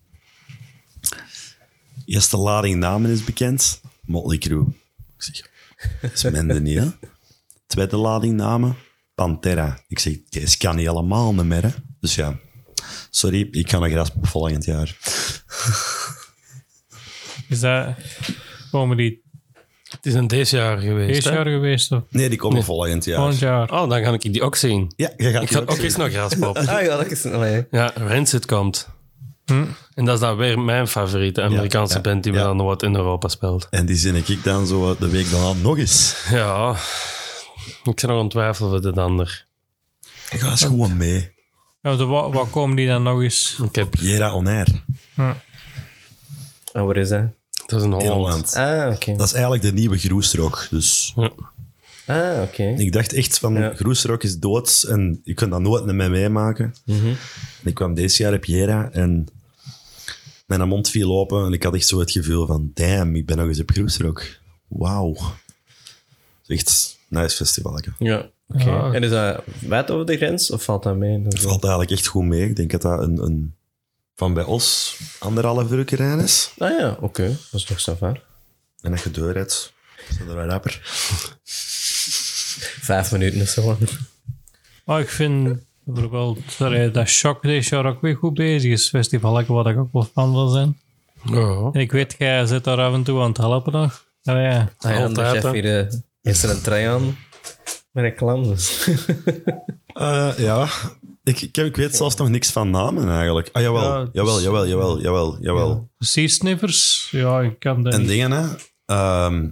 Eerste 2.06 2.38
lading 2.38 2.76
namen 2.76 3.12
is 3.12 3.24
bekend. 3.24 3.82
Motley 4.02 4.38
Crue. 4.38 4.66
Ik 5.18 5.24
zeg, 5.24 5.50
dat 6.02 6.14
is 6.14 6.24
minder 6.24 6.62
niet? 6.62 6.98
Tweede 7.68 7.98
lading 7.98 8.36
namen, 8.36 8.76
Pantera. 9.16 9.84
Ik 9.88 10.00
zeg, 10.00 10.24
deze 10.30 10.58
kan 10.58 10.76
niet 10.76 10.88
allemaal 10.88 11.34
niet 11.34 11.46
meer? 11.46 11.76
Dus 12.00 12.16
ja, 12.16 12.40
sorry, 13.10 13.48
ik 13.52 13.70
ga 13.70 13.80
naar 13.80 13.90
Graspop 13.90 14.28
volgend 14.28 14.66
jaar. 14.66 14.98
is 17.50 17.60
dat, 17.60 17.96
komen 18.72 18.98
die 18.98 19.27
is 20.08 20.14
een 20.14 20.28
deze 20.28 20.56
jaar 20.56 20.78
geweest. 20.78 21.14
deze 21.14 21.30
hè? 21.30 21.36
jaar 21.36 21.46
geweest 21.46 21.92
of 21.92 22.02
Nee, 22.10 22.30
die 22.30 22.38
komen 22.38 22.64
volgend 22.64 23.06
jaar. 23.06 23.18
volgend 23.18 23.40
jaar? 23.40 23.72
Oh, 23.72 23.90
dan 23.90 24.04
ga 24.04 24.12
ik 24.12 24.34
die 24.34 24.42
ook 24.42 24.56
zien. 24.56 24.94
Ja, 24.96 25.12
je 25.18 25.32
gaat 25.32 25.42
Ik 25.42 25.48
die 25.48 25.58
ga 25.58 25.64
ook 25.64 25.72
ook 25.72 25.78
eens 25.78 25.96
naar 25.96 26.10
Graaspop. 26.10 26.58
Ah 26.68 26.82
ja, 26.82 26.98
dat 26.98 27.12
is... 27.12 27.26
Allee. 27.26 27.66
Ja, 27.72 27.92
Rancid 27.96 28.46
komt. 28.46 28.88
Hm. 29.46 29.66
En 29.94 30.06
dat 30.06 30.14
is 30.14 30.20
dan 30.20 30.38
weer 30.38 30.60
mijn 30.60 30.88
favoriete 30.88 31.42
Amerikaanse 31.42 31.96
ja, 31.96 32.02
band 32.02 32.24
die 32.24 32.34
ja. 32.34 32.38
we 32.40 32.46
dan 32.46 32.66
wat 32.66 32.84
in 32.84 32.96
Europa 32.96 33.28
speelt. 33.28 33.68
En 33.70 33.86
die 33.86 33.96
zin 33.96 34.16
ik 34.16 34.44
dan 34.44 34.68
zo 34.68 34.96
de 35.00 35.10
week 35.10 35.32
daarna 35.32 35.54
nog 35.54 35.78
eens. 35.78 36.26
Ja, 36.30 36.76
ik 37.84 38.00
zou 38.00 38.14
nog 38.14 38.22
aan 38.22 38.30
twijfelen 38.30 38.70
voor 38.70 38.82
dit 38.82 38.98
ander. 38.98 39.46
Ik 40.30 40.40
ga 40.40 40.50
eens 40.50 40.64
gewoon 40.64 40.98
mee. 40.98 41.36
Ja, 41.82 41.96
de, 41.96 42.06
wat, 42.06 42.34
wat 42.34 42.50
komen 42.50 42.76
die 42.76 42.88
dan 42.88 43.04
nog 43.04 43.22
eens? 43.22 43.60
Ik 43.64 43.76
heb, 43.76 43.96
Jera 43.96 44.34
On 44.34 44.48
Air 44.48 44.68
Hm. 45.14 45.34
En 46.74 46.86
waar 46.86 46.98
is 46.98 47.10
dat? 47.10 47.37
Dat 47.68 47.80
is 47.80 47.86
een 47.86 48.00
in 48.00 48.08
Holland. 48.08 48.54
Holland. 48.54 48.54
Ah, 48.56 48.94
oké. 48.94 49.16
Dat 49.16 49.28
is 49.28 49.34
eigenlijk 49.34 49.64
de 49.64 49.74
nieuwe 49.74 49.98
Groesrock. 49.98 50.68
Dus 50.70 51.14
Ja. 51.16 51.32
Ah, 52.06 52.42
oké. 52.42 52.64
ik 52.64 52.92
dacht 52.92 53.14
echt 53.14 53.40
van, 53.40 53.54
Ja. 53.54 53.74
Groesrock 53.76 54.24
is 54.24 54.40
dood 54.40 54.86
en 54.90 55.22
je 55.24 55.34
kunt 55.34 55.52
dat 55.52 55.62
nooit 55.62 55.86
meer 55.86 55.96
mee 55.96 56.10
meemaken. 56.10 56.76
Mhm. 56.86 57.08
En 57.08 57.64
ik 57.64 57.74
kwam 57.74 57.94
deze 57.94 58.24
jaar 58.24 58.34
op 58.34 58.46
Jera 58.46 58.90
en 58.92 59.28
mijn 60.46 60.68
mond 60.68 60.90
viel 60.90 61.12
open 61.20 61.46
en 61.46 61.54
ik 61.54 61.64
had 61.64 61.76
echt 61.76 61.88
zo 61.88 62.00
het 62.00 62.12
gevoel 62.12 62.46
van, 62.46 62.72
damn, 62.74 63.16
ik 63.16 63.26
ben 63.26 63.38
nog 63.38 63.48
eens 63.48 63.60
op 63.60 63.72
Groesrock. 63.72 64.24
Wauw. 64.68 65.16
Echt 66.48 66.98
een 67.10 67.22
nice 67.22 67.36
festival. 67.36 67.80
Ja, 67.98 68.30
oké. 68.48 68.64
Ja. 68.64 68.94
En 68.94 69.04
is 69.04 69.10
dat 69.10 69.44
wijd 69.60 69.92
over 69.92 70.06
de 70.06 70.18
grens 70.18 70.52
of 70.52 70.64
valt 70.64 70.84
dat 70.84 70.96
mee? 70.96 71.16
Dat 71.24 71.34
Het 71.34 71.42
is- 71.42 71.48
valt 71.50 71.62
eigenlijk 71.64 71.92
echt 71.92 72.08
goed 72.08 72.24
mee. 72.26 72.50
Ik 72.50 72.56
denk 72.56 72.72
dat 72.72 72.82
dat 72.82 73.00
een, 73.02 73.24
een 73.24 73.54
van 74.18 74.34
bij 74.34 74.44
ons 74.44 74.98
anderhalf 75.20 75.72
uur 75.72 75.96
rijden 75.96 76.20
is. 76.20 76.52
Ah 76.58 76.80
ja, 76.80 76.98
oké. 77.00 77.28
Dat 77.28 77.60
is 77.60 77.64
toch 77.64 77.80
zo 77.80 77.96
ver. 77.96 78.24
En 78.82 78.92
dat 78.92 79.02
je 79.02 79.12
doorrijdt, 79.12 79.74
is 80.10 80.18
dat 80.18 80.28
een 80.28 80.50
rapper. 80.50 80.80
Vijf 82.82 83.12
minuten 83.12 83.42
is 83.42 83.54
zo. 83.54 83.78
Maar 84.86 85.00
ik 85.00 85.10
vind 85.10 85.60
bijvoorbeeld 85.84 86.40
sorry, 86.48 86.92
dat 86.92 87.08
Shock 87.08 87.42
deze 87.42 87.76
jaar 87.76 87.86
ook 87.86 88.02
weer 88.02 88.16
goed 88.16 88.34
bezig 88.34 88.72
is. 88.72 88.90
Festival 88.90 89.32
waar 89.48 89.68
ik 89.68 89.78
ook 89.78 89.92
wel 89.92 90.10
fan 90.14 90.34
van 90.34 90.52
zijn. 90.52 90.80
Ja. 91.24 91.70
En 91.74 91.82
ik 91.82 91.92
weet, 91.92 92.16
jij 92.18 92.46
zit 92.46 92.64
daar 92.64 92.80
af 92.80 92.94
en 92.94 93.04
toe 93.04 93.22
aan 93.22 93.28
het 93.28 93.38
helpen 93.38 93.74
nog. 93.74 94.06
Ja, 94.22 94.40
ja. 94.40 94.72
Ah 94.78 94.92
ja, 94.92 94.98
de 94.98 95.04
Altijd, 95.04 95.44
chef 95.44 95.52
hier 95.52 95.90
heeft 96.22 96.44
er 96.44 96.50
een 96.50 96.62
trui 96.62 96.86
aan 96.86 97.18
met 97.92 98.04
reclame. 98.04 98.48
Dus. 98.48 98.90
Eh, 99.94 100.34
ja, 100.38 100.68
ik, 101.28 101.42
ik, 101.42 101.58
ik 101.58 101.76
weet 101.76 101.96
zelfs 101.96 102.16
nog 102.16 102.30
niks 102.30 102.52
van 102.52 102.70
namen 102.70 103.10
eigenlijk. 103.10 103.50
Ah, 103.52 103.62
jawel, 103.62 103.84
Ja, 103.84 104.04
dus- 104.04 104.10
jawel, 104.14 104.42
jawel, 104.42 104.68
jawel, 104.68 105.02
jawel, 105.02 105.38
jawel. 105.42 105.90
Sea 106.00 106.28
Sniffers, 106.28 107.08
ja, 107.12 107.42
ik 107.42 107.60
kan 107.60 107.84
dat 107.84 107.94
En 107.94 108.00
niet. 108.00 108.10
dingen, 108.10 108.32
hè. 108.32 108.46
Ehm, 108.86 109.50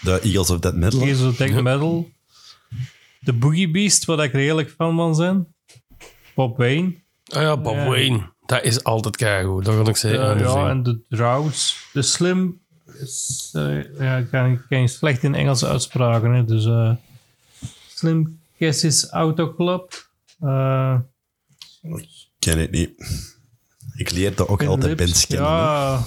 de 0.00 0.20
Eagles 0.20 0.50
of 0.50 0.58
Dead 0.58 0.74
Metal. 0.74 1.00
Hier 1.00 1.14
zo 1.14 1.32
death 1.36 1.62
metal. 1.62 2.08
De 3.20 3.32
Boogie 3.32 3.70
Beast, 3.70 4.04
waar 4.04 4.24
ik 4.24 4.32
redelijk 4.32 4.70
fan 4.70 4.96
van 4.96 5.14
zijn. 5.14 5.46
Bob 6.34 6.56
Wayne. 6.56 6.94
Ah 7.28 7.42
ja, 7.42 7.56
Bob 7.56 7.74
Ja. 7.74 7.86
Wayne. 7.88 8.30
Dat 8.46 8.62
is 8.62 8.84
altijd 8.84 9.16
keigoed. 9.16 9.64
Dat 9.64 9.74
kan 9.76 9.88
ik 9.88 9.96
zeggen. 9.96 10.20
Ja, 10.20 10.30
aan 10.30 10.38
ja, 10.38 10.68
en 10.68 10.82
de 10.82 11.00
Drowns. 11.08 11.76
De 11.92 12.02
Slim 12.02 12.60
is... 13.00 13.50
eh, 13.52 13.98
ja, 13.98 14.16
ik 14.16 14.28
kan, 14.30 14.60
ken 14.68 14.88
slecht 14.88 15.22
in 15.22 15.34
Engelse 15.34 15.66
uitspraken. 15.66 16.32
Hè, 16.32 16.44
dus 16.44 16.64
eh, 16.66 16.90
Slim 17.94 18.40
Cassis 18.58 19.08
Auto 19.10 19.54
Club. 19.54 20.07
Eh 20.40 20.94
ken 22.38 22.58
het 22.58 22.70
niet. 22.70 22.90
Ik 23.96 24.10
leerde 24.10 24.48
ook 24.48 24.64
altijd 24.64 24.96
bands 24.96 25.26
kennen. 25.26 25.46
hè. 25.48 25.52
Ja. 25.56 26.00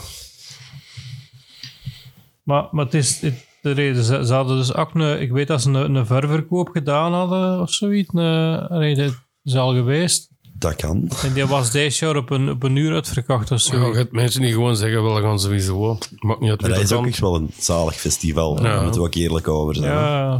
Maar, 2.44 2.68
maar 2.72 2.86
het 2.86 2.94
is... 2.94 3.20
Het, 3.22 3.50
de 3.62 3.72
reden, 3.72 4.04
ze, 4.04 4.26
ze 4.26 4.34
hadden 4.34 4.58
dus 4.58 4.74
ook 4.74 4.94
een... 4.96 5.22
Ik 5.22 5.32
weet 5.32 5.48
dat 5.48 5.62
ze 5.62 5.70
een, 5.70 5.96
een 5.96 6.06
ververkoop 6.06 6.70
gedaan 6.70 7.14
hadden 7.14 7.62
of 7.62 7.72
zoiets. 7.74 8.10
Een, 8.14 8.96
dat 8.96 9.14
is 9.44 9.56
al 9.56 9.74
geweest. 9.74 10.30
Dat 10.54 10.76
kan. 10.76 11.10
En 11.24 11.34
die 11.34 11.46
was 11.46 11.72
deze 11.72 12.06
jaar 12.06 12.16
op 12.16 12.30
een, 12.30 12.50
op 12.50 12.64
een 12.64 12.76
uur 12.76 12.94
uitverkocht 12.94 13.52
of 13.52 13.64
Ja, 13.64 13.72
zo. 13.72 13.92
gaat 13.94 14.12
mensen 14.12 14.42
niet 14.42 14.54
gewoon 14.54 14.76
zeggen, 14.76 15.04
wel, 15.04 15.16
we 15.16 15.22
gaan 15.22 15.40
sowieso. 15.40 15.98
Maakt 16.20 16.40
niet 16.40 16.50
uit 16.50 16.62
Maar 16.62 16.70
wie 16.70 16.80
dat 16.80 16.90
is 16.90 16.98
ook 16.98 17.06
echt 17.08 17.20
wel 17.20 17.36
een 17.36 17.52
zalig 17.58 17.96
festival. 17.96 18.56
Ja. 18.58 18.62
Daar 18.64 18.82
moeten 18.84 19.02
we 19.02 19.08
ook 19.08 19.16
eerlijk 19.16 19.48
over 19.48 19.76
zijn. 19.76 19.92
hè. 19.92 20.38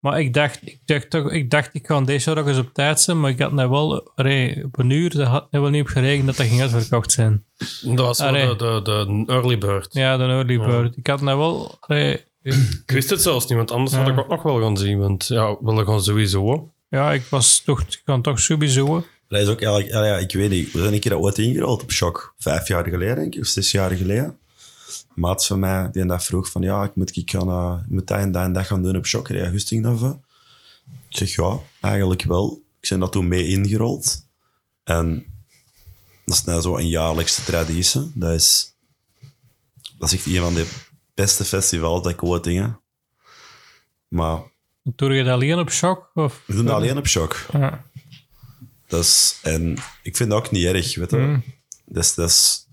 Maar 0.00 0.20
ik 0.20 0.34
dacht, 0.34 0.60
ik 0.64 0.80
dacht 0.84 1.10
toch, 1.10 1.32
ik 1.32 1.50
dacht, 1.50 1.68
ik 1.72 1.86
ga 1.86 2.00
deze 2.00 2.36
ook 2.36 2.46
eens 2.46 2.58
op 2.58 2.72
tijd 2.72 3.00
zijn, 3.00 3.20
maar 3.20 3.30
ik 3.30 3.38
had 3.38 3.52
net 3.52 3.68
wel, 3.68 4.10
allee, 4.14 4.64
op 4.64 4.78
een 4.78 4.90
uur, 4.90 5.10
dat 5.10 5.26
had 5.26 5.50
net 5.50 5.60
wel 5.60 5.70
niet 5.70 5.80
op 5.82 5.88
gerekend 5.88 6.26
dat 6.26 6.36
dat 6.36 6.46
ging 6.46 6.60
uitverkocht 6.60 7.12
zijn. 7.12 7.44
Dat 7.82 7.98
was 8.06 8.18
de, 8.18 8.54
de, 8.56 8.80
de 8.84 9.24
early 9.26 9.58
bird. 9.58 9.94
Ja, 9.94 10.16
de 10.16 10.22
early 10.22 10.58
bird. 10.58 10.96
Ik 10.96 11.06
had 11.06 11.20
net 11.20 11.36
wel, 11.36 11.78
Ik 12.42 12.82
wist 12.86 13.10
het 13.10 13.22
zelfs 13.22 13.46
niet, 13.46 13.56
want 13.56 13.70
anders 13.70 13.96
had 13.96 14.08
ik 14.08 14.18
ook 14.18 14.28
nog 14.28 14.42
wel 14.42 14.60
gaan 14.60 14.76
zien. 14.76 14.98
Want 14.98 15.26
ja, 15.26 15.56
we 15.60 15.84
gaan 15.84 16.02
sowieso. 16.02 16.70
ja, 16.88 17.12
ik 17.12 17.22
was 17.22 17.60
toch, 17.60 17.80
ik 17.80 18.02
kan 18.04 18.22
toch 18.22 18.40
sowieso. 18.40 19.04
Dat 19.28 19.40
is 19.40 19.48
ook 19.48 19.62
eigenlijk, 19.62 19.92
ja, 19.92 20.16
ik 20.16 20.32
weet 20.32 20.50
niet, 20.50 20.72
we 20.72 20.78
zijn 20.78 20.92
een 20.92 21.00
keer 21.00 21.18
ooit 21.18 21.38
ingerold 21.38 21.82
op 21.82 21.90
shock. 21.90 22.34
Vijf 22.38 22.68
jaar 22.68 22.84
geleden, 22.84 23.16
denk 23.16 23.34
ik, 23.34 23.40
of 23.40 23.46
zes 23.46 23.70
jaar 23.70 23.90
geleden. 23.90 24.38
Maat 25.20 25.46
van 25.46 25.58
mij, 25.58 25.88
die 25.92 26.06
dat 26.06 26.24
vroeg 26.24 26.50
van, 26.50 26.62
ja, 26.62 26.84
ik 26.84 26.94
moet, 26.94 27.16
ik 27.16 27.30
gaan, 27.30 27.84
moet 27.88 28.06
dat 28.06 28.18
en 28.18 28.32
dat 28.32 28.42
en 28.42 28.52
dat 28.52 28.66
gaan 28.66 28.82
doen 28.82 28.96
op 28.96 29.06
shock. 29.06 29.28
Heb 29.28 29.36
je 29.36 29.50
Gusting 29.50 29.82
daarvoor? 29.82 30.18
Ik 31.08 31.16
zeg, 31.16 31.34
ja, 31.34 31.58
eigenlijk 31.80 32.22
wel. 32.22 32.62
Ik 32.80 32.88
ben 32.88 33.00
dat 33.00 33.12
toen 33.12 33.28
mee 33.28 33.46
ingerold. 33.46 34.26
En 34.84 35.26
dat 36.24 36.34
is 36.36 36.44
nou 36.44 36.60
zo 36.60 36.76
een 36.76 36.88
jaarlijkse 36.88 37.44
traditie. 37.44 38.10
Dat 38.14 38.32
is, 38.32 38.74
dat 39.98 40.12
is 40.12 40.14
echt 40.14 40.26
een 40.26 40.42
van 40.42 40.54
de 40.54 40.70
beste 41.14 41.44
festivals 41.44 42.02
dat 42.02 42.12
ik 42.12 42.22
ooit 42.22 42.46
ging. 42.46 42.76
Maar 44.08 44.40
Doe 44.82 45.14
je 45.14 45.24
dat 45.24 45.32
alleen 45.32 45.58
op 45.58 45.70
shock? 45.70 46.10
Of? 46.14 46.42
we 46.46 46.54
doen 46.54 46.64
dat 46.64 46.74
alleen 46.74 46.98
op 46.98 47.06
shock. 47.06 47.46
Ja. 47.52 47.84
Dat 48.86 49.04
is, 49.04 49.38
en 49.42 49.76
ik 50.02 50.16
vind 50.16 50.30
dat 50.30 50.38
ook 50.38 50.50
niet 50.50 50.64
erg, 50.64 50.94
weet 50.94 51.10
je. 51.10 51.16
Mm. 51.16 51.44
Dus 51.84 52.14
dat 52.14 52.28
is 52.28 52.66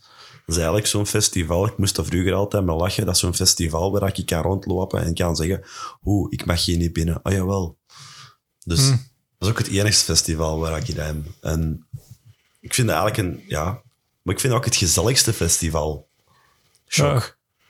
Dat 0.47 0.55
is 0.55 0.61
eigenlijk 0.61 0.87
zo'n 0.87 1.05
festival. 1.05 1.65
Ik 1.67 1.77
moest 1.77 1.97
er 1.97 2.05
vroeger 2.05 2.33
altijd 2.33 2.65
mee 2.65 2.75
lachen. 2.75 3.05
Dat 3.05 3.13
is 3.13 3.19
zo'n 3.21 3.33
festival 3.35 3.91
waar 3.91 4.11
ik 4.17 4.25
kan 4.25 4.41
rondlopen 4.41 5.01
en 5.03 5.13
kan 5.13 5.35
zeggen: 5.35 5.63
Oeh, 6.05 6.31
ik 6.31 6.45
mag 6.45 6.65
hier 6.65 6.77
niet 6.77 6.93
binnen. 6.93 7.19
Oh 7.23 7.31
jawel. 7.33 7.77
Dus 8.65 8.79
Hm. 8.85 8.89
dat 8.91 8.99
is 9.39 9.47
ook 9.47 9.57
het 9.57 9.67
enigste 9.67 10.05
festival 10.05 10.59
waar 10.59 10.77
ik 10.77 10.87
in 10.87 10.95
ben. 10.95 11.25
En 11.41 11.87
ik 12.59 12.73
vind 12.73 12.89
het 12.89 12.97
eigenlijk 12.97 13.17
een, 13.37 13.43
ja, 13.47 13.81
maar 14.21 14.33
ik 14.33 14.39
vind 14.41 14.53
ook 14.53 14.65
het 14.65 14.75
gezelligste 14.75 15.33
festival. 15.33 16.07
Shock. 16.87 17.07
Ja, 17.07 17.17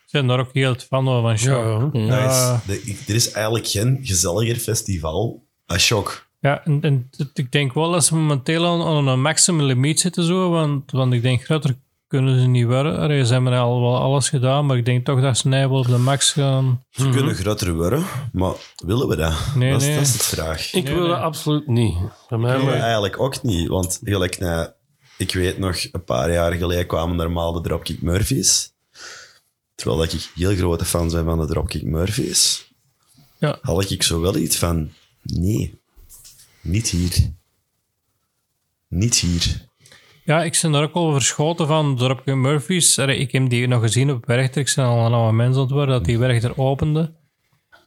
ik 0.06 0.12
ben 0.12 0.28
daar 0.28 0.40
ook 0.40 0.54
heel 0.54 0.76
fan 0.76 1.06
van. 1.06 1.38
Shock. 1.38 1.94
Ja, 1.94 2.00
Dat 2.02 2.08
Ja. 2.08 2.56
is, 2.56 2.66
de- 2.66 2.82
ik- 2.92 3.08
er 3.08 3.16
is 3.16 3.32
eigenlijk 3.32 3.68
geen 3.68 4.00
gezelliger 4.02 4.56
festival 4.56 5.44
als 5.66 5.86
Shock. 5.86 6.28
Ja, 6.40 6.64
en, 6.66 6.82
en 6.82 7.10
ik 7.34 7.52
denk 7.52 7.74
wel 7.74 7.92
dat 7.92 8.06
ze 8.06 8.16
momenteel 8.16 8.66
aan, 8.66 8.82
aan 8.82 9.08
een 9.08 9.22
maximum 9.22 9.66
limiet 9.66 10.00
zitten, 10.00 10.24
zo, 10.24 10.50
want, 10.50 10.92
want 10.92 11.14
ik 11.14 11.22
denk 11.22 11.44
groter 11.44 11.76
kunnen 12.08 12.40
ze 12.42 12.48
niet 12.48 12.66
worden. 12.66 13.26
Ze 13.28 13.34
hebben 13.34 13.54
al 13.54 13.82
wel 13.82 13.98
alles 13.98 14.30
gedaan, 14.30 14.66
maar 14.66 14.78
ik 14.78 14.86
denk 14.86 15.06
toch 15.06 15.22
dat 15.22 15.38
ze 15.38 15.48
nu 15.48 15.68
wel 15.68 15.78
op 15.80 15.88
de 15.88 15.98
max 15.98 16.32
gaan. 16.32 16.84
Ze 16.90 17.10
kunnen 17.10 17.36
groter 17.36 17.74
worden, 17.74 18.06
maar 18.32 18.54
willen 18.86 19.08
we 19.08 19.16
dat? 19.16 19.32
Mhm. 19.32 19.60
Nee, 19.60 19.72
dat, 19.72 19.82
is, 19.82 19.88
nee. 19.88 19.96
dat 19.98 20.06
is 20.06 20.18
de 20.18 20.24
vraag. 20.24 20.74
Ik 20.74 20.84
Nee, 20.84 20.94
wil 20.94 21.02
nee. 21.02 21.12
dat 21.12 21.22
absoluut 21.22 21.68
niet. 21.68 21.96
Bij 22.30 22.38
mij 22.38 22.58
maar- 22.58 22.74
eigenlijk 22.74 23.20
ook 23.20 23.44
niet. 23.44 23.68
Want 23.68 24.00
gelijk, 24.04 24.40
nou, 24.40 24.70
ik 25.18 25.34
weet 25.34 25.58
nog, 25.58 25.78
een 25.92 26.04
paar 26.04 26.32
jaar 26.32 26.54
geleden 26.54 26.88
kwamen 26.88 27.16
normaal 27.16 27.54
de 27.54 27.62
Dropkick 27.62 28.02
Murphys. 28.02 28.72
Terwijl 29.76 30.00
dat 30.00 30.14
ik 30.14 30.30
heel 30.36 30.56
grote 30.56 30.86
fan 30.86 31.10
ben 31.10 31.26
van 31.26 31.40
de 31.40 31.46
Dropkick 31.46 31.84
Murphys. 31.84 32.72
Ja. 33.40 33.58
Had 33.62 33.90
ik 33.92 34.04
zo 34.04 34.20
wel 34.22 34.36
iets 34.36 34.58
van, 34.58 34.92
nee, 35.22 35.82
niet 36.62 36.90
hier. 36.90 37.32
Niet 38.88 39.16
hier. 39.16 39.67
Ja, 40.28 40.44
ik 40.44 40.60
ben 40.62 40.72
daar 40.72 40.84
ook 40.84 40.94
wel 40.94 41.12
verschoten 41.12 41.68
van. 41.68 41.96
Dropkick 41.96 42.36
Murphys, 42.36 42.98
ik 42.98 43.32
heb 43.32 43.50
die 43.50 43.68
nog 43.68 43.82
gezien 43.82 44.12
op 44.12 44.26
Werchter. 44.26 44.62
Ik 44.62 44.74
ben 44.76 44.86
al 44.86 45.06
een 45.06 45.14
oude 45.14 45.34
mens 45.34 45.58
worden, 45.58 45.88
dat 45.88 46.06
die 46.06 46.20
Werchter 46.20 46.58
opende. 46.58 47.14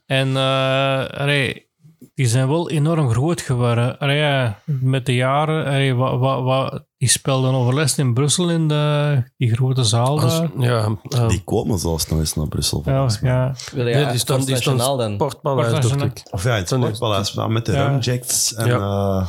En 0.05 0.35
eh, 0.37 1.05
allee, 1.07 1.69
die 2.13 2.27
zijn 2.27 2.47
wel 2.47 2.69
enorm 2.69 3.09
groot 3.09 3.41
geworden. 3.41 3.97
Allee, 3.99 4.17
ja, 4.17 4.59
met 4.65 5.05
de 5.05 5.15
jaren, 5.15 5.65
allee, 5.65 5.93
wa, 5.95 6.17
wa, 6.17 6.41
wa- 6.41 6.85
die 6.97 7.09
speelden 7.09 7.53
overlast 7.53 7.97
in 7.97 8.13
Brussel 8.13 8.49
in 8.49 8.67
de, 8.67 9.23
die 9.37 9.53
grote 9.55 9.83
zaal 9.83 10.21
Als- 10.21 10.39
daar. 10.39 10.49
ja, 10.59 10.95
eh, 11.09 11.27
Die 11.27 11.43
komen 11.43 11.79
zelfs 11.79 12.07
nog 12.07 12.19
eens 12.19 12.35
naar 12.35 12.47
Brussel. 12.47 12.81
Ja, 12.85 13.07
ja. 13.21 13.55
Je 13.75 13.83
die 13.83 14.17
staan, 14.17 14.45
die 14.45 14.55
staan 14.55 14.75
nationaal 14.75 14.97
dan? 14.97 15.13
Sportpaleis. 15.13 15.85
Of 16.31 16.43
ja, 16.43 16.55
het. 16.55 16.67
Sportpaleis, 16.67 17.33
maar 17.33 17.51
met 17.51 17.65
de 17.65 17.71
Ja. 17.71 17.87
Rumjacks 17.87 18.53
en... 18.53 18.67
Ja. 18.67 18.77
eh, 18.77 19.27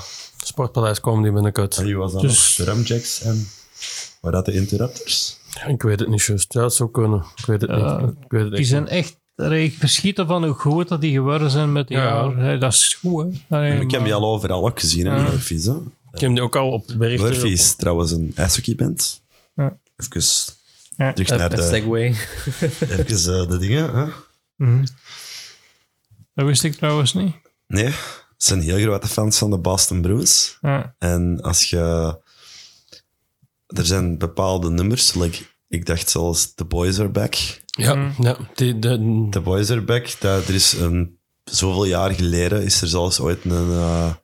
Sportpaleis 0.53 1.01
komen 1.01 1.23
die 1.23 1.33
binnenkort. 1.33 1.77
en 1.77 1.85
wie 1.85 1.97
was 1.97 2.13
dat 2.13 2.21
Dus- 2.21 2.59
nog? 2.59 2.67
De 2.67 2.73
Rumjacks 2.73 3.23
en... 3.23 3.49
Waar 4.21 4.33
dat 4.33 4.45
de 4.45 4.53
Interrupters? 4.53 5.39
Ik 5.67 5.83
weet 5.83 6.01
het 6.01 6.09
niet 6.09 6.23
juist. 6.23 6.53
Ja, 6.53 6.63
het 6.63 6.75
zou 6.75 6.91
kunnen. 6.91 7.25
Ik 7.37 7.45
weet 7.47 7.61
het 7.61 7.71
Ja, 7.71 8.01
niet. 8.01 8.11
Ik 8.25 8.31
weet 8.31 8.43
het 8.45 8.53
Die 8.57 8.65
zijn 8.65 8.89
echt... 8.89 9.17
allee, 9.37 9.65
Ik 9.65 9.75
verschiet 9.79 10.19
ervan 10.19 10.45
hoe 10.45 10.55
goed 10.55 10.89
dat 10.89 11.01
die 11.01 11.13
geworden 11.13 11.51
zijn 11.51 11.73
met 11.73 11.89
de 11.89 11.95
Ja. 11.95 12.57
Dat 12.57 12.73
is 12.73 12.99
goed, 13.01 13.25
hè. 13.49 13.57
Allee, 13.57 13.81
ik 13.81 13.91
heb 13.91 14.05
die 14.05 14.15
al 14.15 14.25
overal 14.25 14.67
ook 14.67 14.81
gezien, 14.81 15.07
hè, 15.07 15.17
Ja. 15.17 15.23
Murphys. 15.23 15.65
Hè? 15.65 15.75
Ik 16.13 16.21
heb 16.21 16.31
die 16.31 16.43
ook 16.43 16.57
al 16.57 16.71
op 16.71 16.87
berichten. 16.99 17.29
Murphy 17.31 17.47
is 17.47 17.75
trouwens 17.75 18.11
een 18.11 18.33
ijshockeyband. 18.35 19.23
Ja. 19.55 19.77
Even 19.97 20.23
Ja. 20.97 21.13
terug 21.13 21.29
naar 21.39 21.51
de, 21.57 21.63
segway. 21.63 22.15
even, 22.81 23.41
eh, 23.43 23.49
de 23.51 23.59
dingen. 23.59 23.95
Hè? 23.97 24.05
Mhm. 24.57 24.85
Dat 26.35 26.47
wist 26.47 26.65
ik 26.65 26.75
trouwens 26.75 27.15
niet. 27.15 27.35
Nee, 27.67 27.95
zijn 28.45 28.61
heel 28.61 28.79
grote 28.79 29.09
fans 29.09 29.39
van 29.39 29.51
de 29.51 29.59
Boston 29.59 30.01
Bruins. 30.03 30.59
Ja. 30.61 30.95
En 30.99 31.41
als 31.41 31.71
je... 31.71 32.17
Er 33.67 33.87
zijn 33.87 34.19
bepaalde 34.19 34.71
nummers, 34.71 35.15
like, 35.15 35.45
ik 35.69 35.87
dacht 35.87 36.11
zelfs 36.11 36.55
The 36.55 36.65
Boys 36.65 36.99
Are 36.99 37.09
Back. 37.09 37.35
Ja, 37.65 38.13
ja 38.19 38.37
die, 38.55 38.79
de, 38.79 39.27
The 39.31 39.41
Boys 39.41 39.71
Are 39.71 39.83
Back, 39.83 40.21
dat, 40.21 40.49
er 40.49 40.55
is 40.55 40.73
een... 40.73 41.19
Zoveel 41.45 41.85
jaar 41.85 42.11
geleden 42.11 42.63
is 42.63 42.83
er 42.83 42.89
zelfs 42.89 43.21
ooit 43.21 43.45
een... 43.45 43.71
eh, 43.71 44.15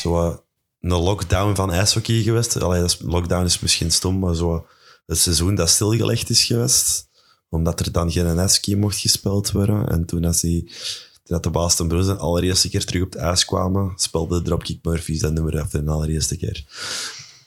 zo, 0.00 0.28
eh, 0.28 0.36
een 0.80 0.90
lockdown 0.90 1.54
van 1.54 1.72
ijshockey 1.72 2.22
geweest. 2.22 2.62
Allee, 2.62 2.80
dat 2.80 2.90
is, 2.90 2.98
lockdown 3.00 3.44
is 3.44 3.60
misschien 3.60 3.90
stom, 3.90 4.18
maar 4.18 4.34
zo 4.34 4.66
het 5.06 5.18
seizoen 5.18 5.54
dat 5.54 5.70
stilgelegd 5.70 6.30
is 6.30 6.44
geweest. 6.44 7.08
Omdat 7.48 7.80
er 7.80 7.92
dan 7.92 8.10
geen 8.10 8.38
ijshockey 8.38 8.74
mocht 8.74 8.98
gespeeld 8.98 9.50
worden. 9.50 9.88
En 9.88 10.04
toen 10.04 10.24
als 10.24 10.40
die, 10.40 10.72
dat 11.26 11.42
de 11.42 11.50
Boston 11.50 11.88
Bruins 11.88 12.06
de 12.06 12.16
allereerste 12.16 12.68
keer 12.68 12.84
terug 12.84 13.02
op 13.02 13.12
het 13.12 13.22
ijs 13.22 13.44
kwamen, 13.44 13.92
speelde 13.96 14.42
Dropkick 14.42 14.78
Murphys 14.82 15.20
dat 15.20 15.32
nummer 15.32 15.60
af 15.60 15.70
de 15.70 15.84
allereerste 15.86 16.36
keer. 16.36 16.64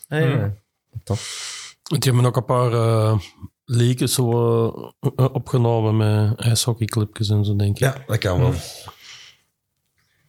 Ah, 0.08 0.20
ja. 0.20 0.54
Top. 1.04 1.18
die 1.84 2.00
hebben 2.00 2.26
ook 2.26 2.36
een 2.36 2.46
paar 2.46 2.74
eh 2.74 3.20
leakjes 3.70 4.14
zo, 4.14 4.94
eh, 5.00 5.12
eh, 5.16 5.34
opgenomen 5.34 5.98
met 5.98 6.40
ijshockeyclipjes 6.40 7.30
en 7.30 7.46
zo, 7.46 7.56
denk 7.56 7.72
ik. 7.72 7.78
Ja, 7.78 8.04
dat 8.08 8.18
kan 8.18 8.40
wel. 8.40 8.54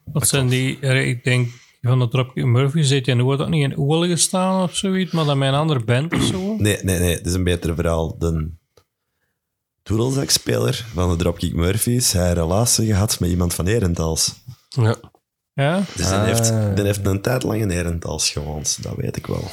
Wat 0.05 0.29
zijn 0.29 0.49
die... 0.49 0.79
Ik 0.81 1.25
denk 1.25 1.49
van 1.81 1.99
de 1.99 2.09
Dropkick 2.09 2.45
Murphys 2.45 2.89
zit 2.89 3.07
je 3.07 3.15
nooit 3.15 3.41
ook 3.41 3.49
niet 3.49 3.63
in 3.63 3.79
Oele 3.79 4.09
gestaan 4.09 4.63
of 4.63 4.77
zoiets, 4.77 5.13
maar 5.13 5.25
dan 5.25 5.39
met 5.39 5.49
een 5.49 5.55
andere 5.55 5.85
band 5.85 6.15
of 6.15 6.23
zo. 6.23 6.57
Nee, 6.57 6.79
nee, 6.83 6.99
nee. 6.99 7.15
Het 7.15 7.27
is 7.27 7.35
een 7.35 7.45
beter 7.45 7.75
verhaal. 7.75 8.19
De 8.19 8.51
toedelzakspeler 9.83 10.85
van 10.95 11.11
de 11.11 11.17
Dropkick 11.17 11.55
Murphys, 11.55 12.13
hij 12.13 12.29
een 12.29 12.35
relatie 12.35 12.87
gehad 12.87 13.21
met 13.21 13.31
iemand 13.31 13.55
van 13.55 13.67
Herentals. 13.67 14.35
Ja. 14.69 14.97
Ja, 15.53 15.77
Dus 15.97 16.07
die, 16.07 16.15
Ah. 16.17 16.25
heeft, 16.25 16.53
die 16.77 16.85
heeft 16.85 17.07
een 17.07 17.21
tijd 17.21 17.43
lang 17.43 17.61
in 17.61 17.71
Herentals 17.71 18.31
gewoond. 18.31 18.83
Dat 18.83 18.97
weet 18.97 19.17
ik 19.17 19.27
wel. 19.27 19.45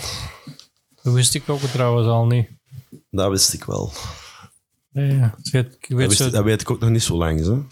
dat 1.04 1.14
wist 1.14 1.36
ik 1.36 1.50
ook 1.50 1.60
trouwens 1.60 2.08
al 2.08 2.26
niet. 2.26 2.48
Dat 3.10 3.30
wist 3.30 3.54
ik 3.54 3.64
wel. 3.64 3.92
Nee, 4.92 5.16
ja. 5.16 5.36
Ik 5.44 5.52
weet, 5.52 5.66
ik 5.80 5.86
Dat, 5.90 5.98
weet, 5.98 6.08
wist- 6.08 6.22
zo, 6.22 6.30
dat 6.30 6.44
weet 6.44 6.62
ik 6.62 6.72
ook 6.72 6.80
nog 6.80 6.90
niet 6.90 7.04
zo 7.04 7.18
lang. 7.18 7.46
Zo. 7.46 7.66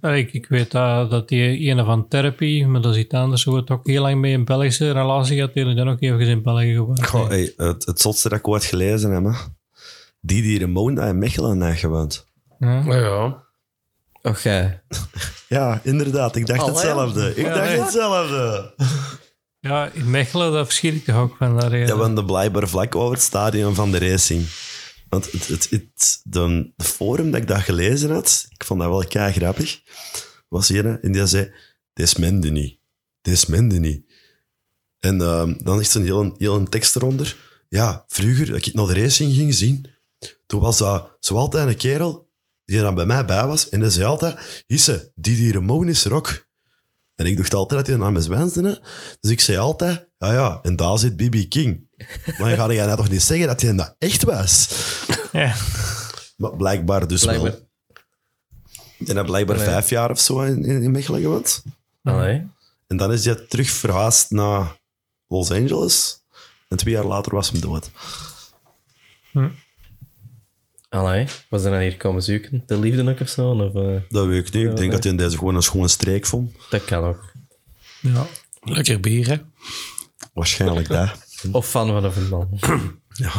Maar 0.00 0.18
ik, 0.18 0.32
ik 0.32 0.46
weet 0.48 0.70
dat, 0.70 1.10
dat 1.10 1.28
die 1.28 1.58
ene 1.58 1.84
van 1.84 2.08
Therapy, 2.08 2.64
maar 2.64 2.80
dat 2.80 2.94
is 2.94 3.00
iets 3.02 3.14
anders, 3.14 3.44
het 3.44 3.70
ook 3.70 3.86
heel 3.86 4.02
lang 4.02 4.20
mee 4.20 4.34
een 4.34 4.44
Belgische 4.44 4.90
relatie 4.92 5.40
had, 5.40 5.54
die 5.54 5.74
dan 5.74 5.88
ook 5.88 6.00
even 6.00 6.20
in 6.20 6.42
België 6.42 6.72
gewoond. 6.74 7.06
goh, 7.06 7.28
hey, 7.28 7.52
het, 7.56 7.86
het 7.86 8.00
zotste 8.00 8.28
dat 8.28 8.38
ik 8.38 8.48
ooit 8.48 8.64
gelezen 8.64 9.10
heb, 9.12 9.34
die 10.20 10.42
die 10.42 10.58
Ramona 10.58 11.06
in 11.06 11.18
Mechelen 11.18 11.62
heeft 11.62 11.80
gewoond. 11.80 12.26
Ja. 12.58 12.82
Ja, 14.22 14.34
jij. 14.42 14.82
Ja, 15.48 15.80
inderdaad. 15.82 16.36
Ik 16.36 16.46
dacht 16.46 16.60
Allee. 16.60 16.74
hetzelfde. 16.74 17.34
Ik 17.34 17.44
dacht 17.44 17.76
hetzelfde. 17.76 18.74
Ja, 19.60 19.90
in 19.92 20.10
Mechelen, 20.10 20.52
dat 20.52 20.66
verschiet 20.66 20.94
ik 20.94 21.04
toch 21.04 21.16
ook 21.16 21.36
van 21.36 21.58
daar. 21.58 21.76
Ja, 21.76 21.86
we 21.86 21.94
woonden 21.94 22.26
blijkbaar 22.26 22.68
vlak 22.68 22.94
over 22.94 23.12
het 23.12 23.22
stadion 23.22 23.74
van 23.74 23.90
de 23.90 23.98
racing. 23.98 24.46
Want 25.08 25.32
het, 25.32 25.48
het, 25.48 25.70
het, 25.70 26.20
de, 26.24 26.72
de 26.76 26.84
forum 26.84 27.30
dat 27.30 27.40
ik 27.40 27.48
dat 27.48 27.60
gelezen 27.60 28.10
had, 28.10 28.46
ik 28.48 28.64
vond 28.64 28.80
dat 28.80 28.88
wel 28.88 29.06
kei 29.06 29.32
grappig, 29.32 29.80
was 30.48 30.68
hier, 30.68 31.00
en 31.00 31.12
die 31.12 31.26
zei, 31.26 31.52
dit 31.92 32.18
mende 32.18 32.50
niet. 32.50 32.78
Dit 33.20 33.48
mende 33.48 33.78
niet. 33.78 34.12
En 34.98 35.20
ehm, 35.20 35.54
dan 35.58 35.80
is 35.80 35.94
er 35.94 36.00
een 36.00 36.06
heel, 36.06 36.34
heel 36.38 36.56
een 36.56 36.68
tekst 36.68 36.96
eronder. 36.96 37.36
Ja, 37.68 38.04
vroeger, 38.08 38.46
dat 38.46 38.66
ik 38.66 38.74
naar 38.74 38.86
de 38.86 38.94
racing 38.94 39.34
ging 39.34 39.54
zien, 39.54 39.86
toen 40.46 40.60
was 40.60 40.78
dat 40.78 41.16
zo 41.20 41.34
altijd 41.34 41.68
een 41.68 41.76
kerel 41.76 42.30
die 42.64 42.76
er 42.76 42.82
dan 42.82 42.94
bij 42.94 43.06
mij 43.06 43.24
bij 43.24 43.46
was, 43.46 43.68
en 43.68 43.80
die 43.80 43.90
zei 43.90 44.04
altijd, 44.06 44.64
Isse, 44.66 45.12
die 45.14 45.36
die 45.36 45.52
Ramon 45.52 45.88
is 45.88 46.04
rock. 46.04 46.46
En 47.14 47.26
ik 47.26 47.36
dacht 47.36 47.54
altijd 47.54 47.80
dat 47.80 47.88
hij 47.88 47.96
naar 47.96 48.12
mijn 48.12 48.24
zwenste, 48.24 48.62
hè. 48.62 48.74
Dus 49.20 49.30
ik 49.30 49.40
zei 49.40 49.58
altijd, 49.58 50.08
ja 50.18 50.32
ja, 50.32 50.58
en 50.62 50.76
daar 50.76 50.98
zit 50.98 51.16
B.B. 51.16 51.48
King. 51.48 51.88
Maar 52.38 52.56
ga 52.56 52.72
jij 52.72 52.84
nou 52.84 52.96
toch 52.96 53.08
niet 53.08 53.22
zeggen 53.22 53.46
dat 53.46 53.60
hij 53.60 53.74
dat 53.74 53.94
echt 53.98 54.22
was? 54.24 54.68
Ja. 55.32 55.54
Maar 56.36 56.56
blijkbaar 56.56 57.06
dus 57.06 57.22
Blijkbaar. 57.22 57.50
wel. 57.50 57.66
En 59.06 59.14
hij 59.16 59.24
blijkbaar 59.24 59.58
vijf 59.58 59.88
jaar 59.90 60.10
of 60.10 60.20
zo 60.20 60.40
in, 60.40 60.64
in 60.64 60.90
Mechelen 60.90 61.20
gewoond. 61.20 61.62
Allee. 62.02 62.46
En 62.86 62.96
dan 62.96 63.12
is 63.12 63.24
hij 63.24 63.34
terug 63.34 63.70
verhuisd 63.70 64.30
naar 64.30 64.76
Los 65.26 65.50
Angeles. 65.50 66.22
En 66.68 66.76
twee 66.76 66.94
jaar 66.94 67.04
later 67.04 67.34
was 67.34 67.50
hij 67.50 67.60
dood. 67.60 67.90
Allee. 70.88 71.26
Was 71.48 71.64
er 71.64 71.70
dan 71.70 71.80
hier 71.80 71.96
komen 71.96 72.22
zoeken? 72.22 72.62
De 72.66 72.78
liefde 72.78 73.10
ook 73.10 73.20
of 73.20 73.28
zo? 73.28 73.48
Of, 73.50 73.74
eh, 73.74 73.96
Dat 74.08 74.26
weet 74.26 74.46
ik 74.46 74.52
niet. 74.54 74.62
Ik 74.62 74.68
denk 74.68 74.78
nee. 74.78 74.90
dat 74.90 75.02
hij 75.02 75.12
in 75.12 75.18
deze 75.18 75.38
gewoon 75.38 75.54
een 75.54 75.62
schone 75.62 75.88
streek 75.88 76.26
vond. 76.26 76.52
dat 76.70 76.84
kan 76.84 77.04
ook. 77.04 77.32
ja. 78.00 78.26
Lekker 78.62 79.00
bier, 79.00 79.28
hè? 79.28 79.36
Waarschijnlijk 80.32 80.88
dat. 80.88 81.10
Of 81.52 81.68
fan 81.68 81.86
van 81.88 82.04
een 82.04 82.12
voetbal. 82.12 82.48
Ja, 83.18 83.32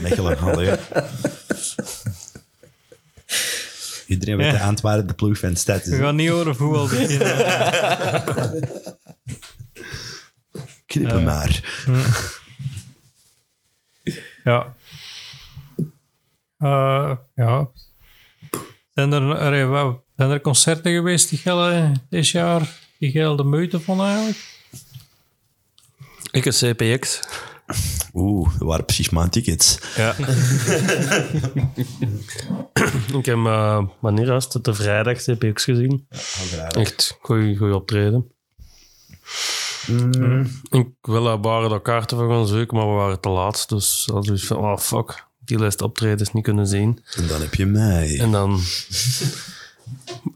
Mechelen. 0.00 0.38
allee. 0.38 0.76
Iedereen 4.06 4.36
weet 4.36 4.46
Ja. 4.46 4.52
de 4.52 4.60
Antwerpen 4.62 5.06
de 5.06 5.14
ploeg 5.14 5.38
van 5.38 5.48
de 5.52 5.58
stad 5.58 5.80
is. 5.86 5.88
We 5.88 5.96
gaan 5.96 6.16
niet 6.16 6.28
horen 6.28 6.56
voetbal 6.56 6.88
beginnen. 6.88 7.36
Knippen 10.86 11.24
maar. 11.24 11.60
Ja. 14.44 14.74
Eh, 16.60 17.12
ja. 17.34 17.68
Zijn 18.94 19.12
er, 19.12 19.30
er, 19.36 19.70
wel- 19.70 20.04
zijn 20.16 20.30
er 20.30 20.40
concerten 20.40 20.92
geweest 20.92 21.28
die 21.28 21.38
gelden 21.38 22.06
dit 22.10 22.28
jaar, 22.28 22.78
die 22.98 23.10
gelden 23.10 23.36
de 23.36 23.44
moeite 23.50 23.80
van 23.80 24.00
eigenlijk? 24.00 24.58
Ik 26.30 26.44
een 26.44 26.74
CPX. 26.74 27.20
Oeh, 28.14 28.54
er 28.60 28.66
waren 28.66 28.84
precies 28.84 29.10
mijn 29.10 29.30
tickets. 29.30 29.78
Ja. 29.96 30.14
ik 33.18 33.26
heb 33.26 33.36
uh, 33.36 33.82
wanneer 34.00 34.26
was 34.26 34.52
het? 34.52 34.64
De 34.64 34.74
vrijdag 34.74 35.24
heb 35.24 35.44
ik 35.44 35.60
gezien. 35.60 36.06
Echt 36.68 37.18
goeie, 37.20 37.56
goeie 37.56 37.74
optreden. 37.74 38.32
Mm. 39.86 40.60
Ik 40.70 40.88
wil 41.02 41.24
daar 41.24 41.40
waren 41.40 41.70
daar 41.70 41.80
kaarten 41.80 42.16
voor 42.16 42.30
gaan 42.30 42.46
zoeken, 42.46 42.76
maar 42.76 42.86
we 42.86 42.92
waren 42.92 43.20
te 43.20 43.28
laat. 43.28 43.68
Dus 43.68 44.08
dat 44.12 44.28
is 44.28 44.46
van, 44.46 44.56
oh 44.56 44.78
fuck, 44.78 45.26
die 45.44 45.58
lijst 45.58 45.82
optredens 45.82 46.32
niet 46.32 46.44
kunnen 46.44 46.66
zien. 46.66 47.04
En 47.14 47.26
dan 47.26 47.40
heb 47.40 47.54
je 47.54 47.66
mij. 47.66 48.18
En 48.20 48.30
dan 48.30 48.60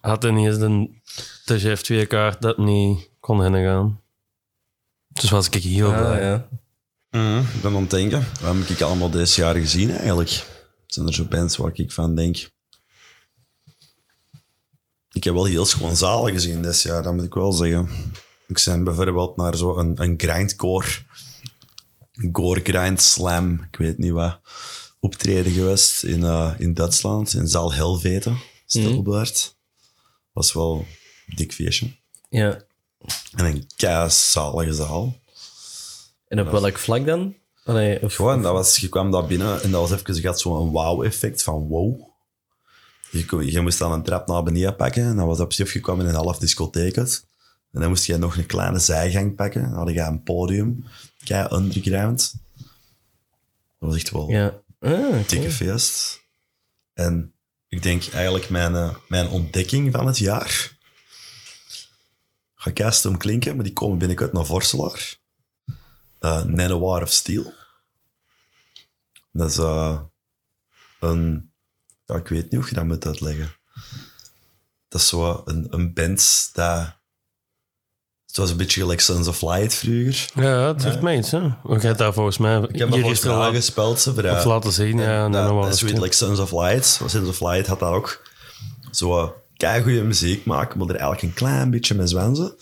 had 0.01 0.25
ineens 0.25 0.59
de, 0.59 0.91
de 1.45 1.59
chef 1.59 1.83
twee 1.83 2.07
kaart 2.07 2.43
dat 2.43 2.59
niet 2.59 3.09
kon 3.21 3.43
heen 3.43 3.65
gaan. 3.65 4.01
Dus 5.09 5.31
was 5.31 5.49
ik 5.49 5.63
heel 5.63 5.93
Ah, 5.93 5.99
blij. 5.99 6.23
ja. 6.23 6.49
Mhm, 7.11 7.39
ik 7.39 7.63
ben 7.63 7.75
aan 7.75 7.81
het 7.81 7.91
denken, 7.91 8.27
wat 8.41 8.55
heb 8.57 8.69
ik 8.69 8.81
allemaal 8.81 9.11
deze 9.11 9.41
jaar 9.41 9.55
gezien 9.55 9.91
eigenlijk? 9.91 10.47
Zijn 10.87 11.07
er 11.07 11.15
zo 11.15 11.25
bands 11.25 11.57
waar 11.57 11.71
ik 11.75 11.93
van 11.93 12.15
denk? 12.15 12.53
Ik 15.13 15.25
heb 15.25 15.35
wel 15.35 15.45
heel 15.45 15.65
schoon 15.67 15.97
zalen 15.97 16.33
gezien 16.33 16.63
dit 16.63 16.83
jaar, 16.83 17.03
dat 17.03 17.15
moet 17.15 17.25
ik 17.25 17.35
wel 17.35 17.53
zeggen. 17.53 17.89
Ik 18.47 18.63
ben 18.65 18.85
bijvoorbeeld 18.85 19.37
naar 19.37 19.57
zo'n 19.57 19.79
een, 19.79 20.03
een 20.03 20.15
grindcore, 20.17 20.87
een 22.13 22.29
gore 22.33 22.61
grind 22.63 23.03
slam, 23.03 23.67
ik 23.71 23.77
weet 23.79 23.99
niet 23.99 24.11
wat, 24.13 24.41
optreden 25.05 25.53
geweest 25.53 26.03
in, 26.03 26.23
eh, 26.25 26.53
in 26.59 26.75
Duitsland, 26.75 27.35
in 27.35 27.49
zaal 27.49 27.73
Helvete, 27.73 28.33
Stilbert. 28.67 29.57
Was 30.33 30.53
wel 30.53 30.87
een 31.27 31.37
dik 31.37 31.53
feestje. 31.53 31.91
ja. 32.29 32.63
En 33.35 33.45
een 33.45 33.67
keizalige 33.77 34.73
zaal. 34.75 35.17
En 36.29 36.41
op 36.41 36.51
welk 36.51 36.79
vlak 36.79 37.07
dan? 37.07 37.35
Allee, 37.65 38.03
of, 38.03 38.15
Gewoon, 38.15 38.43
dat 38.43 38.53
was, 38.53 38.77
je 38.77 38.89
kwam 38.89 39.11
daar 39.11 39.27
binnen 39.27 39.63
en 39.63 39.71
dat 39.71 39.89
was 39.89 40.01
even, 40.01 40.15
je 40.15 40.27
had 40.27 40.41
zo'n 40.41 40.71
wow-effect 40.71 41.43
van 41.43 41.67
wow. 41.69 42.01
Je, 43.11 43.25
kon- 43.27 43.47
je 43.51 43.61
moest 43.61 43.79
dan 43.79 43.93
een 43.93 44.03
trap 44.03 44.27
naar 44.29 44.43
beneden 44.43 44.77
pakken 44.77 45.05
en 45.05 45.17
dan 45.17 45.27
was 45.27 45.37
precies 45.39 45.65
of 45.65 45.73
je 45.73 45.81
kwam 45.81 46.01
in 46.01 46.07
een 46.07 46.15
half 46.15 46.39
discotheek 46.39 46.99
uit. 46.99 47.27
En 47.73 47.81
dan 47.81 47.89
moest 47.89 48.05
je 48.05 48.17
nog 48.17 48.37
een 48.37 48.47
kleine 48.47 48.79
zijgang 48.79 49.35
pakken. 49.35 49.63
Dan 49.63 49.73
had 49.73 49.89
je 49.89 50.01
een 50.01 50.23
podium, 50.23 50.85
kei 51.25 51.49
underground. 51.55 52.35
Dat 53.79 53.89
was 53.89 53.95
echt 53.97 54.11
wel 54.11 54.31
ja. 54.31 54.63
Ah, 54.85 55.09
oké. 55.09 55.25
dikke 55.27 55.51
feest. 55.51 56.23
En 56.93 57.35
ik 57.69 57.83
denk 57.83 58.07
eigenlijk 58.07 58.49
mijn, 58.49 58.75
eh, 58.75 58.97
mijn 59.09 59.29
ontdekking 59.29 59.93
van 59.93 60.07
het 60.07 60.19
jaar. 60.19 60.73
Ga 62.55 62.91
stom 62.91 63.17
klinken, 63.17 63.55
maar 63.55 63.65
die 63.65 63.73
komen 63.73 63.99
binnenkort 63.99 64.33
naar 64.33 64.47
Vorselaar. 64.47 65.17
Uh, 66.21 66.83
of 66.83 67.11
Steel. 67.11 67.53
Dat 69.33 69.51
is 69.51 69.59
eh, 69.59 70.01
een... 71.01 71.53
Ik 72.07 72.29
weet 72.29 72.43
niet 72.43 72.61
hoe 72.61 72.69
je 72.69 72.75
dat 72.75 72.85
moet 72.85 73.07
uitleggen. 73.07 73.57
Dat 74.89 75.01
is 75.01 75.09
zo 75.09 75.43
een, 75.45 75.67
een 75.71 75.93
band 75.93 76.51
dat... 76.53 76.97
Het 78.35 78.43
was 78.43 78.53
een 78.53 78.57
beetje 78.59 78.81
gelijk 78.81 79.01
Sons 79.01 79.29
of 79.29 79.43
Light 79.43 79.75
vroeger. 79.75 80.29
Ja, 80.35 80.67
het 80.67 80.85
heeft 80.85 81.01
mij 81.01 81.19
iets, 81.19 81.31
hè. 81.31 81.41
Daar 81.97 82.13
volgens 82.13 82.39
mij 82.39 82.57
Ik 82.57 82.79
heb 82.79 82.91
dat 82.91 82.99
hier 82.99 83.21
mij 83.25 83.35
laten, 83.35 83.55
gespeeld. 83.55 84.01
Ze, 84.01 84.11
of 84.11 84.45
laten 84.45 84.73
zien. 84.73 84.99
Ja, 84.99 85.25
en 85.25 85.33
dat, 85.33 85.47
dan 85.47 85.61
dat 85.61 85.73
is 85.73 85.79
zoiets 85.79 86.01
like 86.01 86.15
Sons 86.15 86.39
of 86.39 86.53
Light. 86.53 86.87
Sons 86.87 87.15
of 87.15 87.41
Light 87.41 87.67
had 87.67 87.81
daar 87.81 87.93
ook 87.93 88.23
zo 88.91 89.35
goede 89.59 90.03
muziek 90.03 90.45
maken, 90.45 90.79
maar 90.79 90.89
er 90.89 90.95
eigenlijk 90.95 91.23
een 91.23 91.35
klein 91.35 91.71
beetje 91.71 91.95
mee 91.95 92.07
zwenzen. 92.07 92.55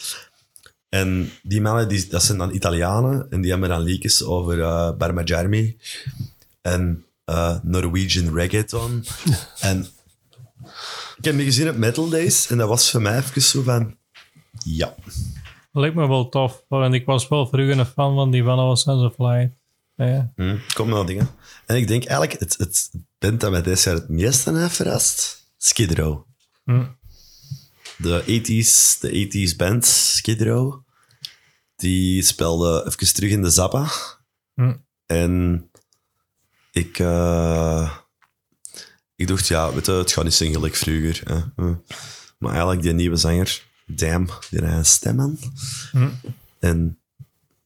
En 0.89 1.33
die 1.43 1.61
mannen, 1.61 1.89
die, 1.89 2.07
dat 2.09 2.23
zijn 2.23 2.39
dan 2.39 2.55
Italianen, 2.55 3.27
en 3.31 3.41
die 3.41 3.51
hebben 3.51 3.69
dan 3.69 3.83
liedjes 3.83 4.25
over 4.25 4.59
uh, 4.59 4.91
Barmagermi 4.99 5.77
en 6.63 7.05
eh, 7.25 7.57
Norwegian 7.63 8.35
reggaeton. 8.35 9.05
en 9.61 9.87
ik 11.17 11.25
heb 11.25 11.37
die 11.37 11.45
gezien 11.45 11.69
op 11.69 11.77
Metal 11.77 12.09
Days, 12.09 12.51
en 12.51 12.59
dat 12.59 12.69
was 12.69 12.91
voor 12.91 13.03
mij 13.03 13.19
even 13.19 13.43
zo 13.43 13.63
van... 13.63 13.97
Ja. 14.65 14.95
Lijkt 15.73 15.95
me 15.95 16.09
wel 16.09 16.29
tof. 16.29 16.65
Want 16.69 16.95
ik 16.95 17.07
was 17.07 17.29
wel 17.29 17.47
vroeger 17.47 17.79
een 17.79 17.87
fan 17.87 18.15
van 18.15 18.31
die 18.31 18.43
Vanilla 18.43 18.75
Sense 18.75 19.05
of 19.05 19.19
Light. 19.19 19.61
Ja. 19.97 20.33
Hm, 20.37 20.57
kom 20.75 20.89
naar 20.89 21.07
dingen. 21.07 21.29
En 21.67 21.77
ik 21.77 21.89
denk 21.89 22.05
eigenlijk, 22.05 22.41
het, 22.41 22.57
het 22.59 22.91
band 23.19 23.41
dat 23.41 23.51
mij 23.51 23.63
dit 23.63 23.83
jaar 23.83 23.95
het 23.95 24.09
meeste 24.09 24.59
heeft 24.59 24.77
verrast, 24.77 25.51
Skid 25.57 25.99
Row. 25.99 26.23
Hm. 26.65 26.85
De 27.97 28.23
80s, 28.23 29.01
de 29.01 29.49
80s 29.53 29.57
band 29.57 29.87
Skid 29.87 30.43
Row, 30.43 30.81
die 31.77 32.23
speelde 32.23 32.85
even 32.87 33.15
terug 33.15 33.31
in 33.31 33.43
de 33.43 33.51
Zappa. 33.51 33.89
Hm. 34.55 34.77
En 35.07 35.71
ik, 36.73 36.99
eh, 36.99 37.97
ik 39.17 39.27
dacht, 39.27 39.47
ja, 39.47 39.73
weet 39.73 39.87
je, 39.87 39.93
het 39.93 40.13
gaat 40.13 40.25
niet 40.25 40.35
zingen 40.35 40.75
vroeger. 40.75 41.21
Hè. 41.25 41.41
Hm. 41.57 41.75
Maar 42.39 42.51
eigenlijk, 42.51 42.83
die 42.83 42.93
nieuwe 42.93 43.17
zanger, 43.17 43.63
damn, 43.87 44.27
die 44.51 44.61
heeft 44.61 44.73
een 44.73 44.85
stem 44.85 45.21
aan. 45.21 45.39
Hm. 45.91 46.09
En 46.59 46.99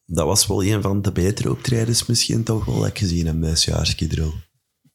dat 0.06 0.26
was 0.26 0.46
wel 0.46 0.64
een 0.64 0.82
van 0.82 1.02
de 1.02 1.12
betere 1.12 1.50
optredens 1.50 2.06
misschien 2.06 2.42
toch 2.42 2.64
wel 2.64 2.78
dat 2.78 2.88
ik 2.88 2.98
gezien 2.98 3.26
heb 3.26 3.56
Skid 3.56 4.14
Row. 4.14 4.32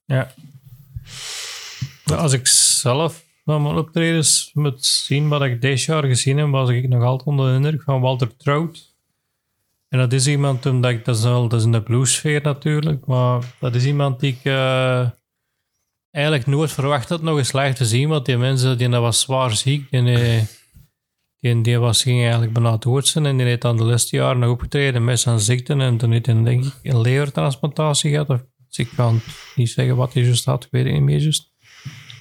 Ja. 0.05 0.33
Als 2.05 2.33
ik 2.33 2.47
zelf 2.47 3.23
van 3.45 3.61
mijn 3.61 3.75
optredens 3.75 4.51
moet 4.53 4.85
zien 4.85 5.27
wat 5.27 5.41
ik 5.41 5.61
dit 5.61 5.83
jaar 5.83 6.03
gezien 6.03 6.37
heb, 6.37 6.49
was 6.49 6.69
ik 6.69 6.87
nog 6.87 7.03
altijd 7.03 7.27
onder 7.27 7.49
de 7.49 7.55
indruk 7.55 7.83
van 7.83 8.01
Walter 8.01 8.37
Trout. 8.37 8.89
En 9.89 9.99
dat 9.99 10.13
is 10.13 10.27
iemand, 10.27 10.65
omdat 10.65 10.91
ik, 10.91 11.05
dat, 11.05 11.17
is 11.17 11.23
wel, 11.23 11.47
dat 11.47 11.59
is 11.59 11.65
in 11.65 11.71
de 11.71 11.81
bluesfeer 11.81 12.41
natuurlijk, 12.41 13.05
maar 13.05 13.55
dat 13.59 13.75
is 13.75 13.85
iemand 13.85 14.19
die 14.19 14.31
ik 14.31 14.43
eh, 14.43 15.09
eigenlijk 16.11 16.45
nooit 16.45 16.71
verwacht 16.71 17.09
had 17.09 17.21
nog 17.21 17.37
eens 17.37 17.53
live 17.53 17.73
te 17.73 17.85
zien, 17.85 18.09
want 18.09 18.25
die 18.25 18.37
mensen, 18.37 18.77
die 18.77 18.89
dat 18.89 19.01
was 19.01 19.19
zwaar 19.19 19.55
ziek 19.55 19.91
en 19.91 20.05
die, 21.41 21.61
die 21.61 21.77
was, 21.77 22.01
ging 22.03 22.21
eigenlijk 22.21 22.53
bijna 22.53 23.01
zijn 23.01 23.25
en 23.25 23.37
die 23.37 23.45
heeft 23.45 23.61
dan 23.61 23.77
de 23.77 23.83
laatste 23.83 24.15
jaren 24.15 24.39
nog 24.39 24.49
opgetreden 24.49 25.03
met 25.03 25.19
zijn 25.19 25.39
ziekten 25.39 25.81
en 25.81 25.97
toen 25.97 26.11
heeft 26.11 26.25
hij 26.25 26.43
denk 26.43 26.65
een 26.83 27.01
levertransplantatie 27.01 28.11
gehad. 28.11 28.27
Dus 28.27 28.77
ik 28.77 28.89
kan 28.95 29.21
niet 29.55 29.69
zeggen 29.69 29.95
wat 29.95 30.13
hij 30.13 30.23
juist 30.23 30.45
had, 30.45 30.63
ik 30.63 30.71
weet 30.71 30.93
het 30.93 31.01
niet. 31.01 31.49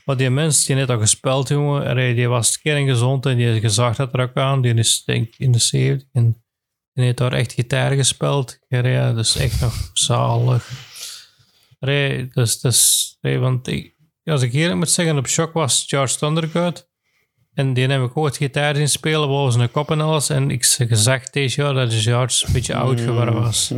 Maar 0.04 0.16
die 0.16 0.30
mens, 0.30 0.64
die 0.64 0.76
heeft 0.76 0.90
al 0.90 0.98
gespeeld, 0.98 1.48
jongen. 1.48 2.14
Die 2.14 2.28
was 2.28 2.60
kerngezond 2.60 3.26
en 3.26 3.36
die 3.36 3.60
gezag 3.60 3.96
dat 3.96 4.14
er 4.14 4.20
ook 4.20 4.36
aan. 4.36 4.62
Die 4.62 4.74
is 4.74 5.04
denk 5.04 5.26
ik 5.26 5.34
in 5.38 5.52
de 5.52 5.58
70 5.58 6.08
en 6.12 6.42
die 6.92 7.04
heeft 7.04 7.16
daar 7.16 7.32
echt 7.32 7.52
gitaar 7.52 7.92
gespeeld. 7.92 8.58
Ja, 8.68 9.12
dat 9.12 9.24
is 9.24 9.36
echt 9.36 9.60
nog 9.60 9.90
zalig. 9.92 10.70
Dus, 12.32 12.60
dus, 12.60 13.16
want 13.20 13.68
als 14.24 14.42
ik 14.42 14.52
eerlijk 14.52 14.78
moet 14.78 14.90
zeggen, 14.90 15.18
op 15.18 15.28
shock 15.28 15.52
was 15.52 15.84
George 15.86 16.16
Thundergood. 16.16 16.89
En 17.54 17.74
die 17.74 17.86
heb 17.86 18.02
ik 18.02 18.16
ooit 18.16 18.36
gitaar 18.36 18.76
zien 18.76 18.88
spelen 18.88 19.28
boven 19.28 19.52
zijn 19.52 19.70
kop 19.70 19.90
en 19.90 20.00
alles. 20.00 20.28
En 20.28 20.50
ik 20.50 20.64
gezegd 20.64 21.32
deze 21.32 21.60
jaar 21.60 21.74
dat 21.74 21.92
George 21.94 22.46
een 22.46 22.52
beetje 22.52 22.74
oud 22.74 23.00
geworden 23.00 23.34
was. 23.34 23.70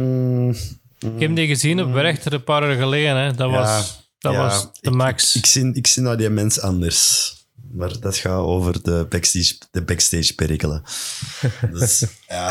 Ik 1.14 1.20
heb 1.20 1.36
die 1.36 1.46
gezien 1.46 1.82
op 1.82 1.92
Werchter 1.92 2.32
een 2.32 2.44
paar 2.44 2.66
jaar 2.68 2.76
geleden. 2.78 3.16
Hè. 3.16 3.32
Dat 3.32 3.50
Ja, 3.50 3.56
was, 3.56 4.06
dat 4.18 4.32
ja, 4.32 4.38
was 4.38 4.68
de 4.80 4.90
max. 4.90 5.36
Ik 5.36 5.46
zie, 5.46 5.72
ik 5.74 5.86
zie 5.86 6.02
nou 6.02 6.16
die 6.16 6.28
mens 6.30 6.60
anders. 6.60 7.34
Maar 7.72 8.00
dat 8.00 8.16
gaat 8.16 8.38
over 8.40 8.82
de 8.82 9.06
backstage, 9.08 9.54
de 9.70 9.82
backstage 9.82 10.34
perikelen. 10.34 10.82
Dus 11.72 12.04
ja, 12.28 12.46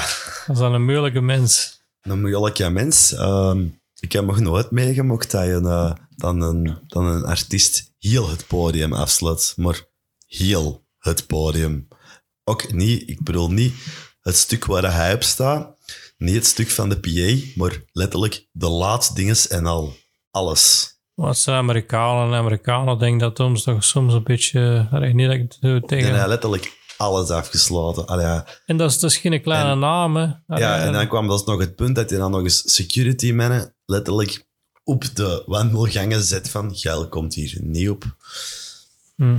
Dat 0.48 0.56
is 0.56 0.58
dan 0.58 0.74
een 0.74 0.86
moeilijke 0.86 1.22
mens. 1.22 1.82
een 2.02 2.22
moeilijke 2.22 2.70
mens. 2.70 3.14
Ehm, 3.14 3.66
ik 4.00 4.12
heb 4.12 4.26
nog 4.26 4.40
nooit 4.40 4.72
meegemaakt 4.72 5.32
dat, 5.32 5.46
je, 5.46 5.60
eh, 5.64 5.92
dan, 6.16 6.42
een, 6.42 6.78
dan 6.88 7.06
een 7.06 7.24
artiest 7.26 7.92
heel 8.00 8.30
het 8.30 8.48
podium 8.48 8.94
afsluit. 8.94 9.54
Maar 9.56 9.82
heel 10.28 10.81
het 11.02 11.28
podium. 11.28 11.88
Ook 12.44 12.74
niet, 12.74 13.10
ik 13.10 13.24
bedoel 13.24 13.52
niet 13.52 13.74
het 14.22 14.36
stuk 14.38 14.66
waar 14.66 14.94
hij 14.94 15.14
op 15.14 15.24
staat. 15.24 15.76
Niet 16.18 16.36
het 16.36 16.46
stuk 16.46 16.70
van 16.70 16.90
de 16.90 17.00
PA, 17.00 17.48
maar 17.56 17.82
letterlijk 17.92 18.48
de 18.52 18.70
laatste 18.70 19.14
dinges 19.14 19.48
en 19.48 19.66
al. 19.66 19.96
Alles. 20.32 20.96
Wat 21.14 21.38
zijn 21.38 21.58
Amerikanen? 21.58 22.38
Amerikanen 22.38 22.98
denken 23.00 23.20
dat 23.20 23.38
soms 23.38 23.64
toch 23.64 23.84
soms 23.84 24.14
een 24.14 24.24
beetje. 24.24 24.88
allee, 24.92 25.14
niet 25.14 25.28
dat 25.28 25.36
ik 25.36 25.42
het 25.42 25.58
En 25.62 25.86
tegen. 25.86 26.16
hij 26.16 26.28
letterlijk 26.28 26.80
alles 26.98 27.30
afgesloten. 27.30 28.08
Allee, 28.08 28.26
ja. 28.26 28.48
En 28.66 28.78
dat 28.78 28.92
is, 28.92 29.04
is 29.04 29.18
geen 29.18 29.42
kleine 29.42 29.70
En- 29.72 29.80
naam. 29.80 30.16
Hè. 30.16 30.28
Allee, 30.48 30.64
Ja, 30.64 30.80
en 30.86 30.94
dan 30.94 31.08
kwam 31.08 31.28
dat 31.28 31.46
nog 31.46 31.60
het 31.60 31.76
punt 31.76 31.96
dat 31.96 32.10
je 32.10 32.18
dan 32.18 32.32
nog 32.32 32.42
eens 32.42 32.74
security 32.74 33.32
mannen 33.32 33.76
letterlijk 33.86 34.46
op 34.84 35.16
de 35.16 35.44
wandelgangen 35.46 36.22
zet 36.24 36.50
van 36.50 36.76
geil 36.76 37.08
komt 37.10 37.34
hier 37.34 37.58
niet 37.62 37.90
op. 37.90 38.04
hm. 39.16 39.38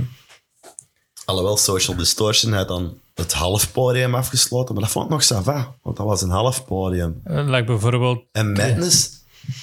Alhoewel 1.25 1.57
Social 1.57 1.97
Distortion 1.97 2.53
had 2.53 2.67
dan 2.67 2.97
het 3.15 3.33
half 3.33 3.71
podium 3.71 4.15
afgesloten, 4.15 4.73
maar 4.73 4.83
dat 4.83 4.91
vond 4.91 5.05
ik 5.05 5.11
nog 5.11 5.23
sava, 5.23 5.75
want 5.81 5.97
dat 5.97 6.05
was 6.05 6.21
een 6.21 6.29
half 6.29 6.65
podium. 6.65 7.21
Eh, 7.23 7.43
Like 7.47 7.63
bijvoorbeeld. 7.63 8.23
En 8.31 8.51
Madness, 8.51 9.09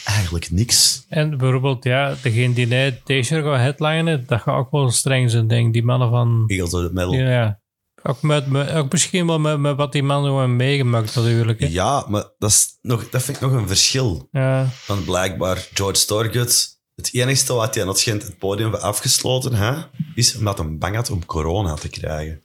eigenlijk 0.04 0.50
niks. 0.50 1.04
En 1.08 1.36
bijvoorbeeld, 1.38 1.84
ja, 1.84 2.14
degene 2.22 2.54
die 2.54 2.66
net 2.66 3.00
deze 3.04 3.42
gaat 3.42 3.56
headlinen, 3.56 4.24
dat 4.26 4.40
gaat 4.40 4.56
ook 4.56 4.70
wel 4.70 4.90
streng 4.90 5.30
zijn, 5.30 5.46
denk. 5.48 5.72
Die 5.72 5.84
mannen 5.84 6.11
van. 6.11 6.44
Eagles 6.46 6.74
of 6.74 6.82
the 6.86 6.90
Metal. 6.92 7.12
Ja, 7.14 7.30
ja. 7.30 7.58
Ook, 8.02 8.22
met, 8.22 8.46
met- 8.46 8.70
ook 8.72 8.92
misschien 8.92 9.26
wel 9.26 9.38
met, 9.38 9.58
met 9.58 9.76
wat 9.76 9.92
die 9.92 10.02
man 10.02 10.22
nog 10.24 10.38
heeft 10.40 10.52
meegemaakt 10.52 11.14
natuurlijk. 11.14 11.61
hè. 11.61 11.66
Ja, 11.66 12.04
maar 12.08 12.24
dat, 12.38 12.50
is 12.50 12.66
nog, 12.82 13.08
dat 13.11 13.22
vind 13.22 13.36
ik 13.36 13.42
nog 13.42 13.52
een 13.52 13.68
verschil. 13.68 14.28
Ja. 14.32 14.66
Want 14.86 15.04
blijkbaar, 15.04 15.68
George 15.74 16.04
Thorogood, 16.06 16.78
het 17.01 17.14
enige 17.14 17.55
wat 17.55 17.74
hij 17.74 17.94
schijnt 17.94 18.22
het 18.22 18.38
podium 18.38 18.70
heeft 18.70 18.82
afgesloten, 18.82 19.55
hè, 19.55 19.74
is 20.14 20.36
omdat 20.36 20.59
hij 20.59 20.76
bang 20.76 20.94
had 20.96 21.11
om 21.11 21.26
corona 21.26 21.74
te 21.74 21.88
krijgen. 21.88 22.42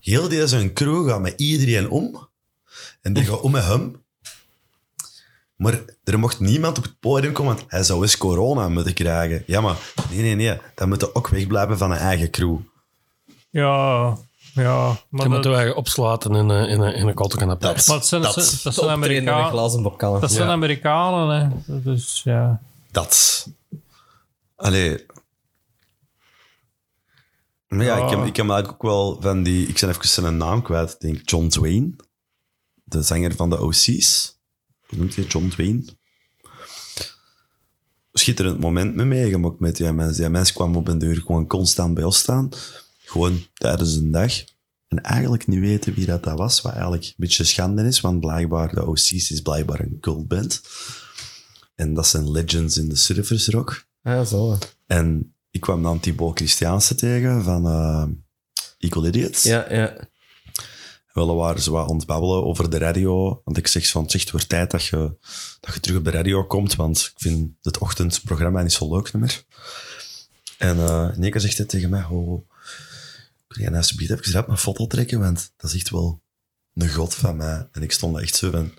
Heel 0.00 0.28
deze 0.28 0.72
crew 0.72 1.08
gaat 1.08 1.20
met 1.20 1.34
iedereen 1.36 1.90
om. 1.90 2.28
En 3.02 3.12
die 3.12 3.24
gaat 3.24 3.40
om 3.40 3.50
met 3.50 3.64
hem. 3.64 4.02
Maar 5.56 5.80
er 6.04 6.18
mocht 6.18 6.40
niemand 6.40 6.78
op 6.78 6.84
het 6.84 7.00
podium 7.00 7.32
komen, 7.32 7.54
want 7.54 7.70
hij 7.70 7.82
zou 7.82 8.02
eens 8.02 8.16
corona 8.18 8.68
moeten 8.68 8.94
krijgen. 8.94 9.42
Ja, 9.46 9.60
maar 9.60 9.76
nee, 10.10 10.20
nee, 10.20 10.34
nee. 10.34 10.58
Dan 10.74 10.88
moet 10.88 11.00
hij 11.00 11.10
ook 11.12 11.28
wegblijven 11.28 11.78
van 11.78 11.90
een 11.90 11.96
eigen 11.98 12.30
crew. 12.30 12.56
Ja, 13.50 14.16
ja. 14.54 14.88
Je 14.88 14.96
Maar, 15.08 15.28
moet 15.28 15.42
dat, 15.42 15.60
je 15.62 15.74
opsluiten 15.74 16.34
in 16.34 16.48
een, 16.48 16.68
in 16.68 16.80
een, 16.80 16.94
in 16.94 17.08
een. 17.08 17.14
Dat, 17.14 17.80
zijn, 18.06 18.22
dat, 18.22 18.34
dat, 18.34 18.44
zijn- 18.44 18.60
dat 18.62 18.74
zijn 18.74 18.88
Amerikanen. 18.90 20.20
Dat 20.20 20.30
zijn 20.32 20.46
Ja. 20.46 20.52
Amerikanen, 20.52 21.40
hè. 21.66 21.80
Dus 21.80 22.20
ja. 22.24 22.60
dat. 22.90 23.46
Allee. 24.60 25.06
Maar 27.68 27.84
ja, 27.84 28.04
ik 28.04 28.10
heb, 28.10 28.24
ik 28.24 28.36
heb 28.36 28.48
eigenlijk 28.48 28.72
ook 28.72 28.82
wel 28.82 29.20
van 29.20 29.42
die... 29.42 29.66
Ik 29.66 29.80
ben 29.80 29.88
even 29.88 30.08
zijn 30.08 30.36
naam 30.36 30.62
kwijt. 30.62 30.92
Ik 30.92 31.00
denk 31.00 31.30
John 31.30 31.46
Twain. 31.46 31.96
De 32.84 33.02
zanger 33.02 33.34
van 33.34 33.50
de 33.50 33.60
OC's. 33.60 34.38
Hoe 34.86 34.98
noemt 34.98 35.16
hij? 35.16 35.24
John 35.24 35.48
Twain. 35.48 35.88
Schitterend 38.12 38.60
moment 38.60 38.94
mee 38.94 39.06
meegemaakt 39.06 39.60
met 39.60 39.76
die 39.76 39.92
mensen. 39.92 40.22
Die 40.22 40.30
mensen 40.30 40.54
kwam 40.54 40.76
op 40.76 40.88
een 40.88 40.98
deur 40.98 41.16
gewoon 41.16 41.46
constant 41.46 41.94
bij 41.94 42.04
ons 42.04 42.18
staan. 42.18 42.48
Gewoon 43.04 43.46
tijdens 43.54 43.94
een 43.94 44.10
dag. 44.10 44.32
En 44.88 45.02
eigenlijk 45.02 45.46
niet 45.46 45.60
weten 45.60 45.94
wie 45.94 46.06
dat, 46.06 46.24
dat 46.24 46.38
was. 46.38 46.60
Wat 46.60 46.72
eigenlijk 46.72 47.04
een 47.04 47.14
beetje 47.16 47.44
schande 47.44 47.82
is. 47.82 48.00
Want 48.00 48.20
blijkbaar, 48.20 48.74
de 48.74 48.86
OC's 48.86 49.30
is 49.30 49.40
blijkbaar 49.40 49.80
een 49.80 49.98
cultband. 50.00 50.62
En 51.74 51.94
dat 51.94 52.06
zijn 52.06 52.30
legends 52.30 52.76
in 52.76 52.88
de 52.88 52.96
surfers 52.96 53.48
rock. 53.48 53.88
Ah, 54.02 54.26
zo. 54.26 54.58
En 54.86 55.34
ik 55.50 55.60
kwam 55.60 55.82
dan 55.82 56.00
Thibaut 56.00 56.36
Christiaanse 56.36 56.94
tegen 56.94 57.42
van 57.42 57.66
eh 57.66 58.06
Equal 58.78 59.06
Idiots. 59.06 59.42
Ja, 59.42 59.72
ja. 59.72 60.08
Wel, 61.12 61.26
we 61.26 61.32
waren 61.32 61.62
zo 61.62 61.72
wat 61.72 61.88
aan 61.90 61.96
het 61.96 62.06
babbelen 62.06 62.44
over 62.44 62.70
de 62.70 62.78
radio. 62.78 63.40
Want 63.44 63.56
ik 63.56 63.66
zeg 63.66 63.88
van, 63.88 64.02
het 64.02 64.14
is 64.14 64.20
echt 64.20 64.30
weer 64.30 64.46
tijd 64.46 64.70
dat 64.70 64.84
je, 64.84 65.16
dat 65.60 65.74
je 65.74 65.80
terug 65.80 65.98
op 65.98 66.04
de 66.04 66.10
radio 66.10 66.44
komt. 66.44 66.74
Want 66.74 67.10
ik 67.14 67.20
vind 67.20 67.50
het 67.62 67.78
ochtendprogramma 67.78 68.62
niet 68.62 68.72
zo 68.72 68.94
leuk 68.94 69.12
meer. 69.12 69.44
En 70.58 70.78
eh 70.78 71.10
in 71.14 71.22
één 71.22 71.30
keer 71.30 71.40
zegt 71.40 71.56
hij 71.56 71.66
tegen 71.66 71.90
mij, 71.90 72.04
oh, 72.04 72.48
kun 73.46 73.62
jij 73.62 73.76
alsjeblieft 73.76 74.10
even 74.12 74.32
rap 74.32 74.48
een 74.48 74.58
foto 74.58 74.86
trekken? 74.86 75.20
Want 75.20 75.52
dat 75.56 75.70
is 75.70 75.76
echt 75.76 75.90
wel 75.90 76.22
een 76.74 76.90
god 76.90 77.14
van 77.14 77.36
mij. 77.36 77.68
En 77.72 77.82
ik 77.82 77.92
stond 77.92 78.18
echt 78.18 78.34
zo 78.34 78.50
van, 78.50 78.72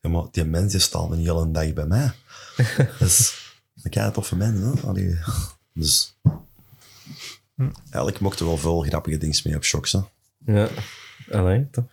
ja, 0.00 0.10
maar 0.10 0.24
die 0.30 0.44
mensen 0.44 0.80
staan 0.80 1.12
een 1.12 1.18
hele 1.18 1.50
dag 1.50 1.72
bij 1.72 1.86
mij. 1.86 2.12
is 2.98 3.34
een 3.82 3.90
kei 3.90 4.12
toffe 4.12 4.36
mens, 4.36 4.60
hè? 4.60 4.86
Allee. 4.88 5.18
Dus 5.74 6.16
eigenlijk 7.84 8.20
mochten 8.20 8.44
we 8.44 8.50
wel 8.50 8.60
veel 8.60 8.80
grappige 8.80 9.18
dingen 9.18 9.36
mee 9.44 9.56
op 9.56 9.64
shocks, 9.64 9.92
hè. 9.92 9.98
Ja. 10.46 10.68
Allee, 11.30 11.66
toch. 11.70 11.84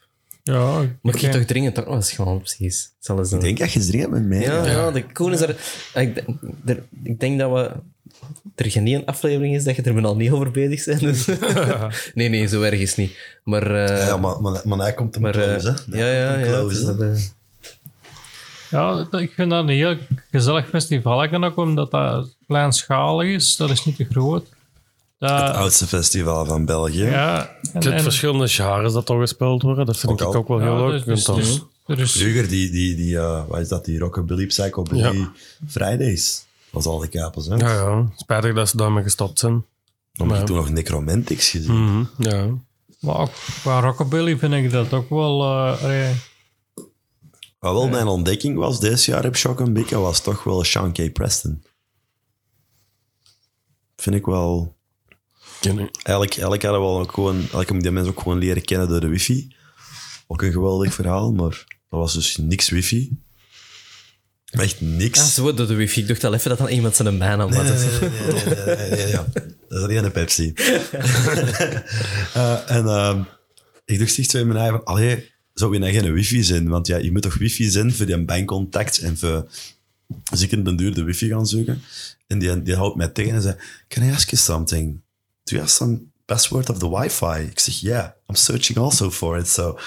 Ja, 0.44 0.86
Moet 1.02 1.20
je 1.22 1.30
toch 1.30 1.44
dringend 1.44 1.76
toch 1.76 1.86
nog 1.86 1.96
eens 1.96 2.12
gaan, 2.12 2.38
precies. 2.40 2.92
Zal 3.00 3.18
eens 3.20 3.32
Ik 3.32 3.40
denk 3.42 3.58
dat 3.58 3.72
je 3.72 3.80
dringend 3.86 4.12
met 4.12 4.24
mij. 4.26 4.40
Ja, 4.42 4.66
ja, 4.66 4.92
de 4.92 5.06
cool 5.12 5.32
is 5.32 5.42
er, 5.42 5.50
ik, 5.94 6.16
denk- 6.16 6.28
er- 6.66 6.84
ik 7.04 7.20
denk 7.20 7.40
dat 7.40 7.52
we... 7.52 7.72
Er 8.56 8.72
geen 8.72 8.88
één 8.88 9.06
aflevering 9.06 9.56
is 9.56 9.64
dat 9.64 9.76
je 9.76 9.82
er 9.82 10.06
al 10.06 10.16
niet 10.16 10.32
over 10.32 10.52
bezig 10.52 10.86
bent. 10.86 11.00
Dus. 11.00 11.26
nee, 12.16 12.30
nee, 12.30 12.48
zo 12.48 12.62
erg 12.62 12.80
is 12.80 12.90
het 12.90 12.98
niet. 12.98 13.18
Maar... 13.44 13.86
eh, 13.86 14.08
Ja, 14.08 14.18
maar, 14.18 14.42
maar, 14.42 14.62
maar 14.64 14.78
hij 14.80 14.94
komt 14.94 15.14
hem 15.14 15.24
maar 15.24 15.36
eh, 15.36 15.44
close, 15.58 15.76
hè. 15.92 15.98
ja, 15.98 16.12
ja, 16.12 16.38
ja. 16.38 16.46
Close, 16.46 16.64
het 16.76 16.78
is 16.78 16.88
hè. 16.88 16.96
dat, 16.98 17.18
eh, 17.18 17.24
Ja, 18.76 19.20
ik 19.20 19.32
vind 19.34 19.50
dat 19.50 19.64
een 19.64 19.70
heel 19.70 19.98
gezellig 20.32 20.68
festival 20.68 21.24
ook, 21.44 21.58
omdat 21.58 21.92
dat 21.92 22.36
kleinschalig 22.48 23.28
is. 23.28 23.56
Dat 23.56 23.70
is 23.70 23.86
niet 23.86 23.96
te 23.96 24.06
groot. 24.12 24.46
Dat, 25.20 25.30
Het 25.42 25.56
oudste 25.56 25.88
festival 25.88 26.46
van 26.46 26.66
België. 26.66 27.04
ja, 27.04 27.50
en, 27.74 27.82
Je 27.82 27.92
en- 27.92 28.04
verschillende 28.04 28.48
genres 28.48 28.94
dat 28.94 29.06
toch 29.06 29.20
gespeeld 29.20 29.62
worden. 29.62 29.86
Dat 29.86 29.98
vind 29.98 30.12
Ook 30.12 30.20
ik 30.20 30.26
al. 30.26 30.36
ook 30.36 30.48
wel 30.48 30.60
heel 30.60 30.78
ja, 30.78 30.88
leuk. 30.88 30.92
dus- 30.92 31.04
Je 31.06 31.12
dus- 31.12 31.24
dan- 31.24 31.36
dus- 31.36 31.62
er 31.86 32.08
Vroeger, 32.08 32.48
die, 32.48 32.72
die, 32.72 32.96
die 32.96 33.14
uh, 33.14 33.42
wat 33.48 33.60
is 33.60 33.68
dat, 33.68 33.86
die 33.86 34.00
Rockabilly 34.00 34.46
Psychobilly 34.46 35.18
Ja. 35.18 35.32
Fridays. 35.68 36.46
Was 36.70 36.86
al 36.86 37.00
die 37.00 37.10
kapels, 37.10 37.48
hè. 37.48 37.56
Ja, 37.56 37.72
ja. 37.74 38.06
Spijtig 38.16 38.54
dat 38.54 38.70
ze 38.70 38.78
daarmee 38.78 39.04
gestopt 39.04 39.40
zijn. 39.40 39.66
Dan 40.14 40.28
heb 40.28 40.36
Ja. 40.36 40.42
ik 40.42 40.48
toen 40.48 40.56
nog 40.56 40.70
Necromantics 40.70 41.50
gezien. 41.50 41.84
Mhm, 41.84 42.04
Ja. 42.18 42.48
Maar 43.00 43.16
ook 43.18 43.32
qua 43.62 43.80
rockabilly 43.80 44.38
vind 44.38 44.54
ik 44.54 44.72
dat 44.72 44.94
ook 44.94 45.10
wel... 45.10 45.44
eh, 45.44 46.10
Wat 47.66 47.74
wel 47.74 47.88
mijn 47.88 48.08
ontdekking 48.08 48.58
was 48.58 48.80
deze 48.80 49.12
jaar 49.12 49.26
op 49.26 49.36
Shock 49.36 49.74
Bicke, 49.74 49.98
was 49.98 50.22
toch 50.22 50.44
wel 50.44 50.64
Sean 50.64 50.92
K. 50.92 51.14
Preston. 51.14 51.64
Vind 53.96 54.16
ik 54.16 54.26
wel... 54.26 54.76
Ken 55.60 55.78
u. 55.78 55.80
Eigenlijk, 55.80 56.32
eigenlijk 56.32 56.64
hadden 56.64 56.82
we 56.82 56.88
wel 56.88 57.00
ook 57.00 57.12
gewoon... 57.12 57.36
Eigenlijk 57.36 57.68
heb 57.68 57.78
ik 57.78 57.84
die 57.84 57.92
mensen 57.92 58.12
ook 58.12 58.22
gewoon 58.22 58.38
leren 58.38 58.64
kennen 58.64 58.88
door 58.88 59.00
de 59.00 59.08
wifi. 59.08 59.56
Ook 60.28 60.42
een 60.42 60.52
geweldig 60.52 60.94
verhaal, 60.94 61.32
maar 61.34 61.66
er 61.90 61.98
was 61.98 62.14
dus 62.14 62.38
niks 62.38 62.70
wifi. 62.70 63.20
Echt 64.46 64.82
niks. 64.82 65.20
Ah, 65.20 65.26
zo, 65.26 65.54
door 65.54 65.68
de 65.68 65.76
wifi. 65.76 66.02
Ik 66.02 66.08
dacht 66.08 66.24
al 66.24 66.34
even 66.34 66.50
dat 66.50 66.58
dan 66.58 66.68
iemand 66.68 66.96
zijn 66.96 67.18
bijnaam 67.18 67.52
had. 67.52 67.64
Nee, 67.64 67.74
nee, 67.74 68.10
nee, 68.10 68.66
nee, 68.66 68.76
nee, 68.76 68.90
nee, 68.90 69.08
ja. 69.08 69.26
Dat 69.68 69.80
is 69.80 69.84
alleen 69.84 70.04
een 70.04 70.12
Pepsi. 70.12 70.54
Eh, 72.34 72.70
en 72.70 72.88
ehm, 72.88 73.22
ik 73.86 74.00
dacht 74.00 74.18
echt 74.18 74.30
zo 74.30 74.38
in 74.38 74.48
mijn 74.48 74.60
eigen 74.60 74.78
van, 74.78 74.86
allee, 74.86 75.34
zou 75.56 75.80
je 75.80 75.92
geen 75.92 76.14
wifi 76.14 76.44
zijn? 76.44 76.70
Want 76.70 76.88
ja, 76.88 76.98
je 76.98 77.12
moet 77.12 77.22
toch 77.22 77.38
wifi 77.38 77.70
zijn 77.70 77.94
voor 77.94 78.06
die 78.06 78.26
bankcontact 78.26 78.98
en 78.98 79.18
voor... 79.18 79.48
Dus 80.30 80.42
ik 80.42 80.52
in 80.52 80.64
den 80.64 80.76
duur 80.76 80.94
de 80.94 81.04
wifi 81.04 81.28
gaan 81.28 81.48
zoeken. 81.48 81.82
En 82.28 82.40
die, 82.40 82.62
die 82.62 82.76
houdt 82.76 82.96
mij 82.96 83.08
tegen 83.08 83.34
en 83.34 83.42
zei, 83.42 83.56
can 83.88 84.04
I 84.04 84.12
ask 84.12 84.30
you 84.30 84.42
something? 84.42 84.94
Do 85.44 85.56
you 85.56 85.60
have 85.60 85.74
some 85.74 86.02
password 86.26 86.70
of 86.70 86.78
the 86.78 86.90
wifi? 86.90 87.42
Ik 87.50 87.60
zeg, 87.60 87.80
yeah, 87.80 88.10
I'm 88.28 88.36
searching 88.36 88.78
also 88.78 89.12
for 89.12 89.38
it. 89.38 89.48
So, 89.48 89.70
op 89.70 89.80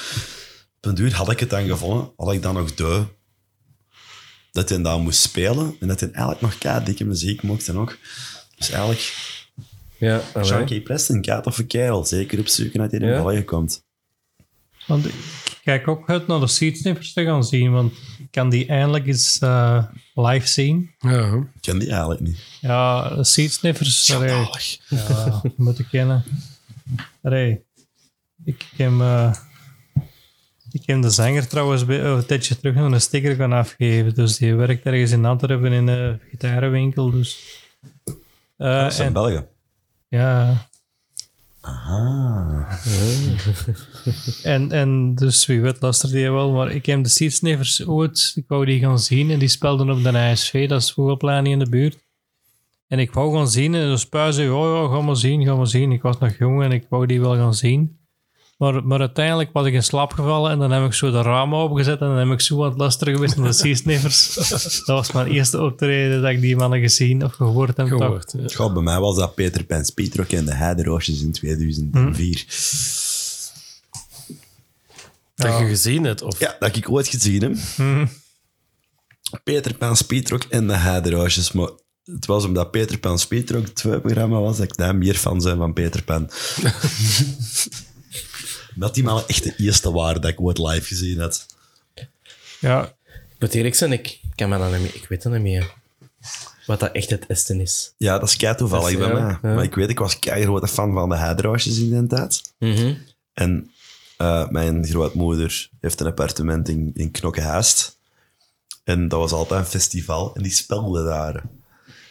den 0.80 0.94
duur 0.94 1.14
had 1.14 1.30
ik 1.30 1.40
het 1.40 1.50
dan 1.50 1.66
gevonden. 1.66 2.12
Had 2.16 2.32
ik 2.32 2.42
dan 2.42 2.54
nog 2.54 2.74
de 2.74 3.04
dat 4.52 4.68
hij 4.68 4.82
daar 4.82 4.98
moest 4.98 5.20
spelen 5.20 5.76
en 5.80 5.88
dat 5.88 6.00
hij 6.00 6.10
eigenlijk 6.10 6.40
nog 6.40 6.58
kei 6.58 6.84
dikke 6.84 7.04
muziek 7.04 7.42
mocht 7.42 7.68
en 7.68 7.76
ook. 7.76 7.98
Dus 8.56 8.70
eigenlijk, 8.70 9.36
Ja, 9.98 10.18
K. 10.64 10.82
Preston, 10.82 11.22
kei 11.22 11.42
toffe 11.42 11.66
kerel. 11.66 12.04
Zeker 12.04 12.38
op 12.38 12.48
zoeken 12.48 12.80
dat 12.80 12.90
hij 12.90 13.00
in 13.00 13.06
Ja. 13.06 13.22
België 13.22 13.44
komt. 13.44 13.86
Want 14.88 15.06
ik 15.06 15.14
kijk 15.64 15.88
ook 15.88 16.10
uit 16.10 16.26
naar 16.26 16.40
de 16.40 16.46
Seedsniffers 16.46 17.12
te 17.12 17.24
gaan 17.24 17.44
zien, 17.44 17.72
want 17.72 17.92
ik 18.18 18.30
kan 18.30 18.48
die 18.50 18.66
eindelijk 18.66 19.06
eens 19.06 19.38
eh, 19.38 19.84
live 20.14 20.46
zien. 20.46 20.90
Ja. 20.98 21.32
Ik 21.54 21.60
ken 21.60 21.78
die 21.78 21.88
eigenlijk 21.90 22.20
niet. 22.20 22.38
Ja, 22.60 23.08
de 23.14 23.24
Schandalig. 23.24 24.78
ja, 24.88 25.42
moeten 25.56 25.88
kennen. 25.88 26.24
Allee, 27.22 27.64
ik 28.44 28.66
heb, 28.76 28.90
eh, 29.00 29.34
ik 30.70 30.82
heb 30.86 31.02
de 31.02 31.10
zanger 31.10 31.48
trouwens 31.48 31.84
bij- 31.84 32.00
een 32.04 32.26
tijdje 32.26 32.58
terug 32.58 32.74
nog 32.74 32.92
een 32.92 33.00
sticker 33.00 33.34
gaan 33.34 33.52
afgeven. 33.52 34.14
Dus 34.14 34.36
die 34.36 34.54
werkt 34.54 34.84
ergens 34.86 35.10
in 35.10 35.24
Antwerpen 35.24 35.72
in 35.72 35.86
een 35.86 36.20
gitarenwinkel. 36.30 37.10
Dus. 37.10 37.38
Eh, 38.56 38.82
Dat 38.82 38.92
is 38.92 38.98
in 38.98 39.04
en- 39.06 39.12
België. 39.12 39.44
ja, 40.08 40.67
Ah. 41.60 42.72
En, 44.42 44.72
en 44.72 45.14
dus 45.14 45.46
wie 45.46 45.60
weet 45.60 45.80
luistert 45.80 46.12
die 46.12 46.30
wel, 46.30 46.52
maar 46.52 46.70
ik 46.70 46.86
heb 46.86 47.02
de 47.02 47.08
Seedsniffers 47.08 47.86
ooit, 47.86 48.32
ik 48.34 48.44
wou 48.48 48.64
die 48.64 48.80
gaan 48.80 48.98
zien 48.98 49.30
en 49.30 49.38
die 49.38 49.48
spelden 49.48 49.90
op 49.90 50.02
de 50.02 50.30
ISV, 50.30 50.68
dat 50.68 50.82
is 50.82 50.92
vogelplein 50.92 51.46
in 51.46 51.58
de 51.58 51.68
buurt. 51.68 52.06
En 52.88 52.98
ik 52.98 53.12
wou 53.12 53.36
gaan 53.36 53.48
zien 53.48 53.74
en 53.74 53.88
dus 53.88 54.06
pa 54.06 54.30
zei, 54.30 54.50
oh 54.50 54.74
ja, 54.74 54.94
ga 54.94 55.00
maar 55.00 55.16
zien, 55.16 55.44
ga 55.44 55.54
maar 55.54 55.66
zien. 55.66 55.92
Ik 55.92 56.02
was 56.02 56.18
nog 56.18 56.38
jong 56.38 56.62
en 56.62 56.72
ik 56.72 56.86
wou 56.88 57.06
die 57.06 57.20
wel 57.20 57.34
gaan 57.34 57.54
zien. 57.54 57.97
Maar, 58.58 58.84
maar 58.84 59.00
uiteindelijk 59.00 59.50
was 59.52 59.66
ik 59.66 59.72
in 59.72 59.82
slaap 59.82 60.12
gevallen 60.12 60.50
en 60.50 60.58
dan 60.58 60.70
heb 60.70 60.84
ik 60.84 60.92
zo 60.92 61.10
de 61.10 61.22
ramen 61.22 61.58
opgezet 61.58 62.00
en 62.00 62.06
dan 62.06 62.16
heb 62.16 62.28
ik 62.28 62.40
zo 62.40 62.62
aan 62.62 62.68
het 62.68 62.78
luisteren 62.78 63.14
geweest 63.14 63.36
naar 63.36 63.46
de 63.46 63.52
Seedsniffers. 63.64 64.34
dat 64.84 64.86
was 64.86 65.12
mijn 65.12 65.26
eerste 65.26 65.62
optreden 65.62 66.22
dat 66.22 66.30
ik 66.30 66.40
die 66.40 66.56
mannen 66.56 66.80
gezien 66.80 67.24
of 67.24 67.32
gehoord 67.32 67.76
heb. 67.76 67.86
Gehoord. 67.86 68.34
ja. 68.46 68.72
Bij 68.72 68.82
mij 68.82 69.00
was 69.00 69.16
dat 69.16 69.34
Peter 69.34 69.64
Pan 69.64 69.84
Speedrock 69.84 70.30
en 70.30 70.44
de 70.44 70.54
Heideroosjes 70.54 71.22
in 71.22 71.32
2004. 71.32 72.44
Dat 75.34 75.58
je 75.58 75.66
gezien 75.66 76.04
hebt. 76.04 76.22
Of... 76.22 76.38
Ja, 76.38 76.56
dat 76.58 76.76
ik 76.76 76.90
ooit 76.90 77.08
gezien 77.08 77.42
heb. 77.42 77.56
Peter 79.44 79.74
Pan 79.74 79.96
Speedrock 79.96 80.42
en 80.42 80.66
de 80.66 80.76
Heideroosjes. 80.76 81.52
Maar 81.52 81.70
het 82.04 82.26
was 82.26 82.44
omdat 82.44 82.70
Peter 82.70 82.98
Pan 82.98 83.18
Speedrock 83.18 83.66
het 83.66 84.02
programma 84.02 84.40
was, 84.40 84.56
dat 84.56 84.66
ik 84.66 84.76
daar 84.76 84.96
meer 84.96 85.14
fan 85.14 85.40
zijn 85.40 85.56
van 85.56 85.72
Peter 85.72 86.02
Pan. 86.02 86.30
dat 88.78 88.94
die 88.94 89.02
maar 89.04 89.24
echt 89.26 89.42
de 89.42 89.54
eerste 89.56 89.92
waren 89.92 90.20
dat 90.20 90.30
ik 90.30 90.40
ooit 90.40 90.58
live 90.58 90.86
gezien 90.86 91.20
had. 91.20 91.46
Ja, 92.60 92.84
Ik 93.06 93.36
moet 93.38 93.54
eerlijk 93.54 93.74
zijn, 93.74 93.92
ik 93.92 94.20
kan 94.34 94.48
me 94.48 94.58
dat 94.58 94.70
niet 94.70 94.80
meer... 94.80 94.94
Ik 94.94 95.06
weet 95.08 95.22
dat 95.22 95.32
niet 95.32 95.42
meer. 95.42 95.74
Wat 96.66 96.80
dat 96.80 96.92
echt 96.92 97.10
het 97.10 97.26
Esten 97.26 97.60
is. 97.60 97.92
Ja, 97.96 98.18
dat 98.18 98.28
is 98.28 98.36
kei 98.36 98.54
toevallig 98.54 98.98
bij 98.98 99.06
ja, 99.08 99.12
mij. 99.12 99.38
ja. 99.42 99.54
Maar 99.54 99.62
ik 99.64 99.74
weet, 99.74 99.88
ik 99.90 99.98
was 99.98 100.18
kei 100.18 100.42
grote 100.44 100.68
fan 100.68 100.92
van 100.92 101.08
de 101.08 101.16
Heideroosjes 101.16 101.78
in 101.78 101.90
die 101.90 102.06
tijd. 102.06 102.52
Mhm. 102.58 102.94
En 103.32 103.70
Eh, 104.16 104.48
mijn 104.48 104.86
grootmoeder 104.86 105.68
heeft 105.80 106.00
een 106.00 106.06
appartement 106.06 106.68
in, 106.68 106.90
in 106.94 107.10
Knokkehaast. 107.10 107.98
En 108.84 109.08
dat 109.08 109.18
was 109.20 109.32
altijd 109.32 109.60
een 109.60 109.66
festival 109.66 110.34
en 110.34 110.42
die 110.42 110.52
speelde 110.52 111.04
daar. 111.04 111.42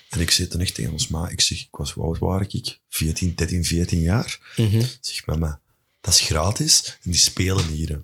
En 0.10 0.20
ik 0.20 0.32
zei 0.32 0.48
toen 0.48 0.62
echt 0.62 0.76
tegen 0.76 0.92
ons 0.92 1.08
ma, 1.08 1.30
ik 1.30 1.42
zeg, 1.42 1.60
ik 1.60 1.68
was, 1.72 1.92
hoe 1.92 2.04
oud 2.04 2.18
waar 2.18 2.42
ik? 2.50 2.80
14, 2.90 3.34
13, 3.36 3.66
14 3.66 4.00
jaar. 4.00 4.40
Ik 4.56 4.98
zeg, 5.02 5.26
mama, 5.26 5.60
dat 6.08 6.16
is 6.16 6.22
gratis 6.22 6.98
en 7.04 7.12
die 7.12 7.20
spelen 7.20 7.66
hier. 7.66 8.02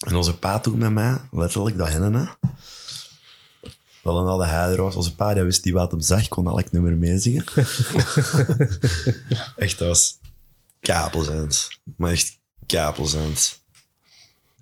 En 0.00 0.14
onze 0.14 0.38
pa 0.38 0.60
toen 0.60 0.78
met 0.78 0.92
mij, 0.92 1.20
letterlijk 1.30 1.78
dat 1.78 1.88
hennen, 1.88 2.14
hè. 2.14 2.24
Wel 4.02 4.20
en 4.20 4.26
al 4.26 4.38
de 4.38 4.46
heideroos. 4.46 4.94
Onze 4.94 5.14
pa, 5.14 5.34
die 5.34 5.42
wist 5.42 5.62
die 5.62 5.72
wat 5.72 5.90
hem 5.90 6.00
zag, 6.00 6.28
kon 6.28 6.46
elk 6.46 6.72
nummer 6.72 6.96
meezingen. 6.96 7.44
echt, 9.56 9.78
dat 9.78 9.88
was 9.88 10.18
kapelzend. 10.80 11.68
Maar 11.96 12.10
echt 12.10 12.38
kapelzend. 12.66 13.64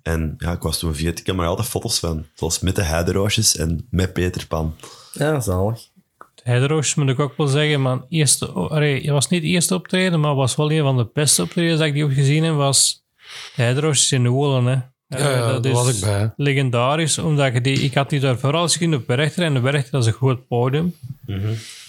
En 0.01 0.35
ja, 0.37 0.51
ik 0.51 0.61
was 0.61 0.79
toen 0.79 0.95
14, 0.95 1.19
ik 1.19 1.25
heb 1.25 1.39
er 1.39 1.45
altijd 1.45 1.67
foto's 1.67 1.99
van. 1.99 2.25
Zoals 2.33 2.59
met 2.59 2.75
de 2.75 2.83
heideroosjes 2.83 3.55
en 3.55 3.87
met 3.89 4.13
Peter 4.13 4.47
Pan. 4.47 4.75
Ja, 5.13 5.39
zalig. 5.39 5.89
Heideroos 6.45 6.95
moet 6.95 7.09
ik 7.09 7.19
ook 7.19 7.37
wel 7.37 7.47
zeggen, 7.47 7.81
maar 7.81 7.99
eerste, 8.09 8.45
allee, 8.47 9.01
het 9.01 9.09
was 9.09 9.27
niet 9.27 9.41
het 9.41 9.51
eerste 9.51 9.73
optreden, 9.75 10.19
maar 10.19 10.35
was 10.35 10.55
wel 10.55 10.71
een 10.71 10.81
van 10.83 10.97
de 10.97 11.09
beste 11.13 11.41
optredens 11.41 11.77
dat 11.79 11.87
ik 11.87 11.93
die 11.93 12.03
heb 12.03 12.13
gezien 12.13 12.43
heb, 12.43 12.55
was 12.55 13.03
Heideroos 13.55 14.11
in 14.11 14.23
de 14.23 14.29
Wolen. 14.29 14.65
Hè. 14.65 14.77
Ja, 15.07 15.29
ja, 15.29 15.59
daar 15.59 15.73
was 15.73 15.95
ik 15.95 16.01
bij. 16.05 16.33
legendarisch, 16.37 17.17
omdat 17.17 17.53
je 17.53 17.61
die, 17.61 17.79
ik 17.79 17.93
had 17.93 18.09
die 18.09 18.19
daar 18.19 18.37
vooral 18.37 18.63
gezien 18.63 18.95
op 18.95 19.07
Werchter, 19.07 19.43
en 19.43 19.53
de 19.53 19.59
Werchter 19.59 19.91
dat 19.91 20.01
is 20.01 20.07
een 20.07 20.13
groot 20.13 20.47
podium. 20.47 20.95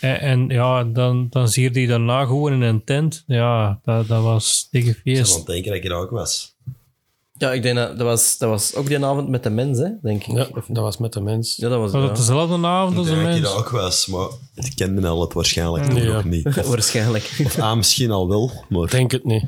en, 0.01 0.21
en 0.21 0.49
ja, 0.49 0.85
dan, 0.85 1.27
dan 1.31 1.49
zie 1.49 1.63
je 1.63 1.71
die 1.71 1.87
daarna 1.87 2.25
gewoon 2.25 2.53
in 2.53 2.61
een 2.63 2.85
tent. 2.85 3.25
Ja, 3.27 3.81
dat, 3.83 4.07
dat 4.09 4.23
was 4.23 4.69
dikke 4.71 4.91
Ik 4.91 4.97
feest. 5.05 5.33
zou 5.33 5.45
denken 5.45 5.73
dat 5.73 5.85
ik 5.85 5.91
er 5.91 5.97
ook 5.97 6.11
was. 6.11 6.56
Ja, 7.39 7.53
ik 7.53 7.63
denk 7.63 7.77
dat 7.77 7.89
dat 7.99 8.07
was, 8.07 8.39
dat 8.39 8.49
was 8.49 8.75
ook 8.75 8.87
die 8.87 9.05
avond 9.05 9.29
met 9.29 9.43
de 9.43 9.51
mens, 9.51 9.79
hè, 9.79 9.89
denk 10.03 10.25
ik. 10.27 10.37
Ja, 10.37 10.47
Of- 10.55 10.67
dat 10.69 10.83
was 10.83 10.97
met 10.99 11.13
de 11.13 11.21
mens. 11.21 11.57
ja 11.57 11.69
dat 11.69 11.79
was 11.79 11.93
Was 11.93 12.03
ja. 12.05 12.13
dezelfde 12.15 12.67
avond 12.67 12.97
als 12.97 13.07
de 13.07 13.13
denk 13.15 13.25
dat 13.27 13.35
ik 13.37 13.41
mens? 13.43 13.53
er 13.55 13.59
ook 13.59 13.69
was, 13.71 14.07
maar 14.07 14.29
ik 14.55 14.73
kende 14.75 15.07
al 15.09 15.21
het 15.21 15.33
waarschijnlijk 15.33 15.93
Ja. 15.93 16.13
nog 16.13 16.25
niet. 16.25 16.67
Waarschijnlijk. 16.67 17.41
Of 17.45 17.59
ah, 17.59 17.77
misschien 17.77 18.11
al 18.11 18.29
wel, 18.29 18.51
maar 18.69 18.89
Denk 18.91 19.11
het 19.11 19.25
niet. 19.25 19.45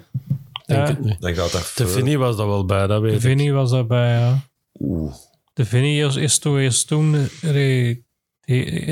Denk 0.66 0.80
Ja. 0.80 0.86
het 0.86 1.04
niet. 1.04 1.20
dan 1.20 1.34
gaat 1.34 1.52
dat... 1.52 1.72
De 1.76 1.86
Vinnie 1.88 2.18
was 2.18 2.36
daar 2.36 2.46
wel 2.46 2.64
bij, 2.64 2.86
dat 2.86 3.00
weet 3.00 3.10
De 3.10 3.16
ik. 3.16 3.22
Vinnie 3.22 3.52
was 3.52 3.70
daarbij, 3.70 4.10
ja. 4.18 4.40
Oeh. 4.80 5.12
De 5.52 5.64
Vinnie 5.64 6.04
is, 6.04 6.16
is 6.16 6.38
toen, 6.38 6.58
is 6.58 6.84
toen 6.84 7.28
die- 7.40 8.06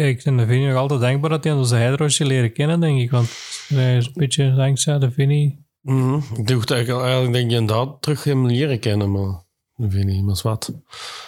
ik 0.08 0.20
vind 0.22 0.38
de 0.38 0.46
Vinnie 0.46 0.66
nog 0.68 0.76
altijd 0.76 1.00
denkbaar 1.00 1.30
dat 1.30 1.44
hij 1.44 1.52
onze 1.52 1.74
Heideroosje 1.74 2.24
leren 2.24 2.52
kennen, 2.52 2.80
denk 2.80 3.00
ik. 3.00 3.10
Want 3.10 3.28
hij 3.68 3.96
is 3.96 4.06
een 4.06 4.12
beetje 4.14 4.54
dankzij 4.54 4.98
de 4.98 5.10
Vinnie. 5.10 5.64
Mhm. 5.86 6.14
Ik 6.36 6.46
dacht 6.46 6.70
eigenlijk, 6.70 7.02
eigenlijk 7.04 7.32
denk 7.32 7.50
je 7.50 7.56
inderdaad 7.56 7.96
terug 8.02 8.24
hem 8.24 8.46
leren 8.46 8.78
kennen, 8.78 9.10
maar 9.12 9.44
de 9.74 9.90
Vinnie, 9.90 10.22
maar 10.22 10.34
is 10.34 10.42
wat. 10.42 10.72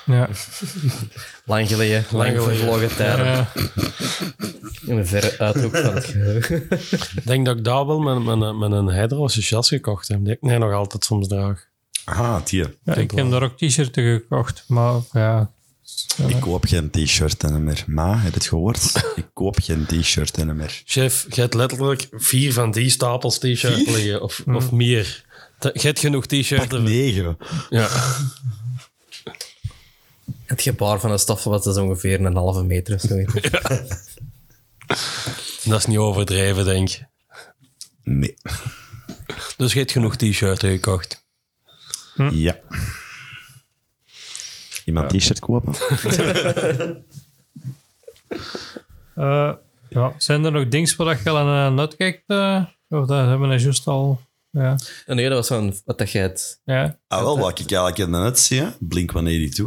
Ja, 0.07 0.29
Lang 1.45 1.69
geleden. 1.69 2.05
Lang, 2.11 2.29
geleden. 2.39 2.43
vervlogen 2.57 2.97
tijden. 2.97 3.27
ja. 3.27 3.49
In 4.87 4.97
een 4.97 5.07
verre 5.07 5.39
uithoek 5.39 5.77
van 5.77 5.95
het 5.95 6.05
geheugen. 6.05 6.67
Ik 7.17 7.23
denk 7.25 7.47
dat 7.47 7.57
ik 7.57 7.65
daar 7.65 7.87
wel 7.87 8.01
met, 8.01 8.25
met, 8.25 8.41
een- 8.49 8.59
met 8.59 8.73
een 8.73 8.87
Heideroosje 8.87 9.41
jas 9.41 9.69
gekocht 9.69 10.09
heb, 10.09 10.25
die 10.25 10.33
ik 10.35 10.43
nee, 10.43 10.59
nog 10.59 10.73
altijd 10.73 11.05
soms 11.05 11.29
draag. 11.29 11.67
Aha, 12.05 12.41
die. 12.45 12.65
ja 12.85 12.95
ik 12.95 13.11
heb 13.11 13.31
daar 13.31 13.43
ook 13.43 13.57
t-shirten 13.57 14.03
gekocht, 14.05 14.65
maar 14.67 15.01
ja. 15.13 15.51
Ik 16.29 16.41
koop 16.41 16.65
geen 16.65 16.91
t-shirt 16.91 17.43
meer. 17.51 17.85
Ma, 17.87 18.17
heb 18.19 18.29
je 18.33 18.39
het 18.39 18.47
gehoord? 18.49 18.93
Ik 19.17 19.27
koop 19.33 19.57
geen 19.63 19.87
t-shirt 19.87 20.45
meer. 20.55 20.83
Chef, 20.85 21.27
je 21.35 21.41
hebt 21.41 21.55
letterlijk 21.55 22.09
vier 22.11 22.53
van 22.53 22.71
die 22.71 22.91
stapels 22.91 23.39
t-shirts 23.39 23.87
liggen, 23.91 24.23
of, 24.23 24.43
of 24.47 24.71
meer. 24.73 25.25
Dat- 25.59 25.81
Je 25.83 25.87
hebt 25.87 25.99
genoeg 25.99 26.27
Pak 26.27 26.41
t-shirts. 26.41 26.73
negen. 26.79 27.37
Ja. 27.71 27.89
Het 30.45 30.63
gebaar 30.63 31.01
van 31.01 31.11
de 31.11 31.19
stoffen 31.19 31.51
was 31.51 31.65
dus 31.65 31.77
ongeveer 31.77 32.25
een 32.25 32.35
halve 32.37 32.63
meter 32.63 32.95
of 32.95 33.01
zo. 33.01 33.25
Dat 35.65 35.79
is 35.79 35.87
niet 35.87 35.99
overdreven, 35.99 36.65
denk 36.65 36.91
ik. 36.91 37.05
Nee. 38.03 38.35
Dus 39.57 39.73
je 39.73 39.79
hebt 39.79 39.93
genoeg 39.93 40.17
t-shirts 40.17 40.61
gekocht. 40.61 41.25
Ja. 42.31 42.57
Iemand 44.89 45.09
t-shirt 45.09 45.39
kopen? 45.39 45.75
Eh, 49.15 49.53
ja. 49.89 50.13
Zijn 50.19 50.45
er 50.45 50.53
nog 50.53 50.69
dingen 50.69 50.97
waar 50.97 51.21
je 51.25 51.31
al 51.31 51.37
aan 51.39 51.81
uitkijkt? 51.81 52.23
eh? 52.27 52.65
of 52.89 53.07
dat 53.07 53.27
hebben 53.27 53.49
we 53.49 53.59
juist 53.59 53.87
al... 53.87 54.21
Ja. 54.51 54.77
En 55.07 55.17
nee, 55.17 55.29
dat 55.29 55.39
was 55.39 55.47
van 55.47 55.75
wat 55.85 55.99
dat 55.99 56.11
jij 56.11 56.23
het... 56.23 56.61
ja. 56.65 56.99
Ah, 57.09 57.23
wel, 57.23 57.39
wat 57.39 57.59
ik 57.59 57.71
eigenlijk 57.71 57.99
in 57.99 58.13
de 58.13 58.19
net 58.19 58.39
zie, 58.39 58.61
hè. 58.61 58.69
Blink-182. 58.79 59.65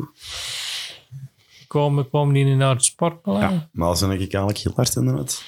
Komen, 1.68 2.10
komen 2.10 2.34
die 2.34 2.46
niet 2.46 2.58
naar 2.58 2.76
het 2.76 2.84
sportpaleis? 2.84 3.52
Ja. 3.52 3.70
Maar 3.72 3.88
als 3.88 4.00
ben 4.00 4.12
ik 4.12 4.20
eigenlijk 4.20 4.58
heel 4.58 4.74
hard 4.76 4.96
in 4.96 5.06
de 5.06 5.12
net. 5.12 5.44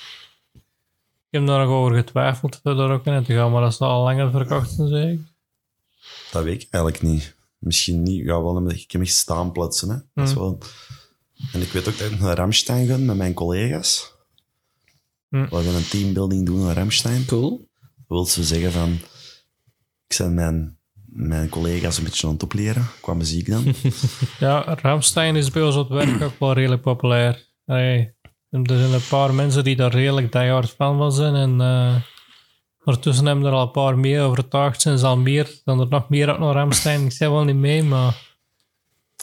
Ik 0.53 0.59
heb 1.30 1.45
daar 1.47 1.65
nog 1.65 1.76
over 1.76 1.95
getwijfeld 1.95 2.59
daar 2.63 2.91
ook 2.91 3.05
in 3.05 3.24
te 3.24 3.34
gaan, 3.34 3.51
maar 3.51 3.61
dat 3.61 3.71
is 3.71 3.80
al 3.80 4.03
langer 4.03 4.32
verkocht, 4.32 4.71
zeg 4.71 5.11
ik. 5.11 5.19
Dat 6.32 6.43
weet 6.43 6.61
ik 6.61 6.67
eigenlijk 6.71 7.03
niet. 7.03 7.36
Misschien 7.64 8.03
niet. 8.03 8.26
Ja, 8.26 8.41
wel, 8.41 8.70
ik 8.70 8.91
heb 8.91 9.01
echt 9.01 9.16
staanplaatsen. 9.16 9.89
Hè. 9.89 9.95
Dat 10.14 10.28
is 10.28 10.34
wel... 10.34 10.57
En 11.53 11.61
ik 11.61 11.72
weet 11.72 11.88
ook 11.88 11.97
dat 11.97 12.11
ik 12.11 12.20
naar 12.20 12.36
Ramstein 12.36 12.88
ga 12.88 12.97
met 12.97 13.18
mijn 13.18 13.34
collega's. 13.34 14.16
Hm. 15.30 15.43
We 15.49 15.64
gaan 15.64 15.76
een 15.76 15.88
teambuilding 15.88 16.45
doen 16.45 16.66
naar 16.66 16.76
Ramstein. 16.76 17.26
Cool. 17.26 17.70
Dat 17.80 18.05
wil 18.07 18.26
ze 18.26 18.43
zeggen 18.43 18.72
van... 18.72 18.91
Ik 20.07 20.14
zijn 20.14 20.34
mijn, 20.34 20.78
mijn 21.05 21.49
collega's 21.49 21.97
een 21.97 22.03
beetje 22.03 22.28
aan 22.28 22.34
het 22.34 22.43
opleren 22.43 22.88
qua 23.01 23.14
muziek 23.14 23.49
dan. 23.49 23.64
Ja, 24.39 24.76
Ramstein 24.82 25.36
is 25.36 25.51
bij 25.51 25.64
ons 25.64 25.76
op 25.76 25.89
het 25.89 26.05
werk 26.05 26.22
ook 26.22 26.39
wel 26.39 26.53
redelijk 26.53 26.82
populair. 26.82 27.47
Allee, 27.66 28.16
er 28.49 28.61
zijn 28.66 28.93
een 28.93 29.07
paar 29.09 29.34
mensen 29.34 29.64
die 29.64 29.76
daar 29.76 29.91
redelijk 29.91 30.32
diehard 30.32 30.70
fan 30.70 30.97
van 30.97 31.11
zijn. 31.11 31.36
En 31.36 31.61
eh, 31.61 31.95
ondertussen 32.86 33.25
hebben 33.25 33.45
er 33.45 33.51
al 33.51 33.61
een 33.61 33.71
paar 33.71 33.97
meer 33.97 34.21
overtuigd. 34.23 34.81
Zijn 34.81 34.97
ze 34.97 35.05
al 35.05 35.17
meer 35.17 35.61
dan 35.63 35.79
er 35.79 35.88
nog 35.89 36.09
meer 36.09 36.29
uit 36.29 36.39
naar 36.39 36.53
Ramstein. 36.53 37.05
Ik 37.05 37.11
zei 37.11 37.31
wel 37.31 37.43
niet 37.43 37.55
mee, 37.55 37.84
maar... 37.84 38.31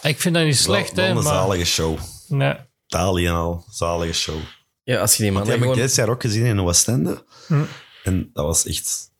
Ik 0.02 0.20
vind 0.20 0.34
dat 0.34 0.44
niet 0.44 0.56
slecht, 0.56 0.90
hè. 0.96 0.96
wel 0.96 1.08
een 1.08 1.14
Maar, 1.14 1.22
zalige 1.22 1.64
show. 1.64 1.98
nee, 2.28 2.54
Italië 2.86 3.28
al, 3.28 3.64
zalige 3.70 4.12
show. 4.12 4.36
Ja, 4.82 5.00
als 5.00 5.16
je 5.16 5.22
die 5.22 5.32
man 5.32 5.42
Die 5.42 5.50
heb 5.50 5.60
ik 5.60 5.66
gewoon... 5.68 5.80
dit 5.82 5.94
jaar 5.94 6.08
ook 6.08 6.20
gezien 6.20 6.44
in 6.44 6.60
Oostende. 6.60 7.24
Hm. 7.46 7.62
En 8.04 8.30
dat 8.32 8.44
was 8.44 8.66
echt... 8.66 9.10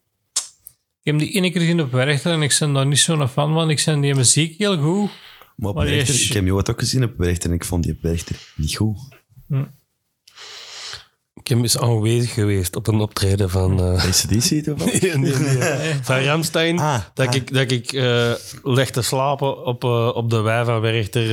ik 1.02 1.12
heb 1.12 1.18
die 1.18 1.30
ene 1.32 1.50
keer 1.50 1.60
gezien 1.60 1.80
op 1.80 1.92
Werchter 1.92 2.32
en 2.32 2.42
ik 2.42 2.56
ben 2.58 2.72
daar 2.72 2.86
niet 2.86 2.98
zo'n 2.98 3.28
fan 3.28 3.52
van. 3.52 3.70
Ik 3.70 3.80
vind 3.80 4.02
die 4.02 4.14
muziek 4.14 4.58
heel 4.58 4.78
goed. 4.78 5.10
Maar 5.56 5.70
op 5.70 5.76
Maar 5.76 5.84
die 5.86 5.94
Werchter, 5.94 6.14
is- 6.14 6.26
ik 6.26 6.32
heb 6.32 6.42
die 6.42 6.54
ooit 6.54 6.70
ook 6.70 6.78
gezien 6.78 7.04
op 7.04 7.12
Werchter 7.16 7.50
en 7.50 7.56
ik 7.56 7.64
vond 7.64 7.82
die 7.84 7.92
op 7.92 8.02
Werchter 8.02 8.52
niet 8.56 8.76
goed. 8.76 8.98
Ik 9.48 9.66
ben 11.54 11.64
eens 11.64 11.78
aanwezig 11.78 12.32
geweest 12.34 12.76
op 12.76 12.86
een 12.86 13.00
optreden 13.00 13.50
van... 13.50 13.80
eh, 13.80 14.04
ACDC 14.04 14.62
toevallig? 14.64 15.00
nee, 15.00 15.16
nee, 15.16 15.34
nee. 15.36 15.94
Van 16.02 16.22
Ramstein. 16.24 16.78
Ah, 16.78 17.00
dat, 17.14 17.28
ah. 17.28 17.34
ik, 17.34 17.52
dat 17.52 17.70
ik 17.70 17.92
eh 17.92 18.32
leg 18.62 18.90
te 18.90 19.02
slapen 19.02 19.64
op, 19.64 19.84
eh, 19.84 20.10
op 20.14 20.30
de 20.30 20.40
wei 20.40 20.64
van 20.64 20.80
Werchter 20.80 21.26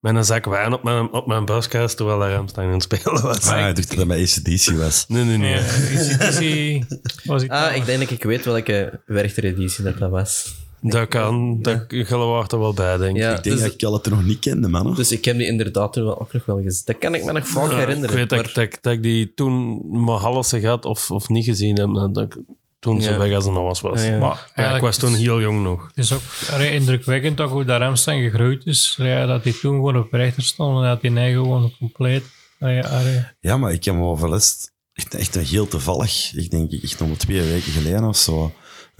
met 0.00 0.14
een 0.14 0.24
zak 0.24 0.44
wijn 0.44 0.72
op 0.72 0.82
mijn, 0.82 1.12
op 1.12 1.26
mijn 1.26 1.44
buskast 1.44 1.96
terwijl 1.96 2.18
de 2.18 2.34
Ramstein 2.34 2.66
aan 2.66 2.72
het 2.72 2.82
spelen 2.82 3.22
was. 3.22 3.46
Ah, 3.46 3.68
ik 3.68 3.76
dacht 3.76 3.88
dat 3.88 3.96
dat 3.96 4.06
bij 4.06 4.22
ACDC 4.22 4.70
was. 4.70 5.04
Nee, 5.08 5.24
nee, 5.24 5.36
nee. 5.38 5.56
ACDC 5.58 6.84
was 7.24 7.42
ik 7.42 7.50
Ah, 7.50 7.76
ik 7.76 7.84
denk 7.86 8.00
dat 8.00 8.10
ik 8.10 8.22
weet 8.22 8.44
welke 8.44 9.00
Werchter-editie 9.06 9.84
dat 9.84 9.98
dat 9.98 10.10
was. 10.10 10.54
Dat 10.84 11.08
kan. 11.08 11.62
Dat 11.62 11.84
geloof 11.88 12.52
er 12.52 12.58
wel 12.58 12.74
bij, 12.74 12.96
denk 12.96 13.16
ik. 13.16 13.22
Ja, 13.22 13.28
Ik 13.36 13.42
denk 13.42 13.56
dus, 13.56 13.64
dat 13.64 13.74
ik 13.74 13.82
al 13.82 13.92
het 13.92 14.06
nog 14.10 14.24
niet 14.24 14.38
kende, 14.38 14.68
man. 14.68 14.94
dus 14.94 15.12
ik 15.12 15.24
heb 15.24 15.36
die 15.36 15.46
inderdaad 15.46 15.92
toen 15.92 16.04
wel 16.04 16.20
ook 16.20 16.32
nog 16.32 16.44
wel 16.44 16.62
gezien. 16.62 16.82
Dat 16.84 16.98
kan 16.98 17.14
ik 17.14 17.24
me 17.24 17.32
nog 17.32 17.46
vaak 17.48 17.70
Ja, 17.70 17.76
herinneren. 17.76 18.10
Ik 18.10 18.16
weet 18.16 18.28
dat, 18.28 18.38
maar- 18.38 18.48
ik- 18.48 18.54
dat, 18.54 18.64
ik- 18.64 18.78
dat 18.82 18.92
ik 18.92 19.02
die 19.02 19.32
toen 19.34 19.80
maar 20.04 20.16
half 20.18 20.50
had 20.50 20.84
of, 20.84 21.10
of 21.10 21.28
niet 21.28 21.44
gezien 21.44 21.78
heb. 21.78 22.14
Dat 22.14 22.24
ik 22.24 22.36
toen 22.78 23.02
zo 23.02 23.10
Ja. 23.10 23.18
weg 23.18 23.34
als 23.34 23.46
een 23.46 23.52
was 23.54 23.80
was. 23.80 24.02
Ja, 24.02 24.08
ja. 24.10 24.18
Maar 24.18 24.28
Ja, 24.28 24.34
ik 24.34 24.52
eigenlijk 24.54 24.84
was 24.84 24.96
toen 24.96 25.14
heel 25.14 25.40
jong 25.40 25.62
nog. 25.62 25.86
Het 25.86 25.98
is 26.04 26.12
ook 26.12 26.20
allee, 26.52 26.72
indrukwekkend 26.72 27.36
toch 27.36 27.50
hoe 27.50 27.64
dat 27.64 27.80
Ramstein 27.80 28.22
gegroeid 28.30 28.66
is. 28.66 28.94
Ja, 28.98 29.26
dat 29.26 29.44
hij 29.44 29.52
toen 29.52 29.74
gewoon 29.74 29.96
op 29.96 30.12
rechter 30.12 30.42
stond 30.42 30.76
en 30.76 30.88
dat 30.88 31.00
hij 31.02 31.10
nee 31.10 31.32
gewoon 31.32 31.72
compleet... 31.78 32.22
Allee, 32.60 32.86
allee. 32.86 33.24
Ja, 33.40 33.56
maar 33.56 33.72
ik 33.72 33.84
heb 33.84 33.94
me 33.94 34.02
overlast 34.02 34.72
echt, 34.92 35.14
echt 35.14 35.34
een 35.34 35.44
heel 35.44 35.68
toevallig, 35.68 36.32
ik 36.34 36.50
denk 36.50 36.72
echt 36.72 36.98
nog 36.98 37.08
maar 37.08 37.16
twee 37.18 37.40
weken 37.42 37.72
geleden 37.72 38.04
of 38.04 38.16
zo, 38.16 38.52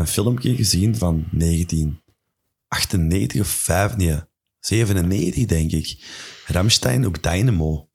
een 0.03 0.09
filmpje 0.09 0.57
gezien 0.57 0.96
van 0.96 1.24
1998 1.30 3.40
of 3.40 3.48
5, 3.48 3.96
nee, 3.96 4.20
97 4.61 5.44
denk 5.44 5.72
ik. 5.72 5.96
Ramstein 6.46 7.07
op 7.07 7.22
Dynamo. 7.22 7.88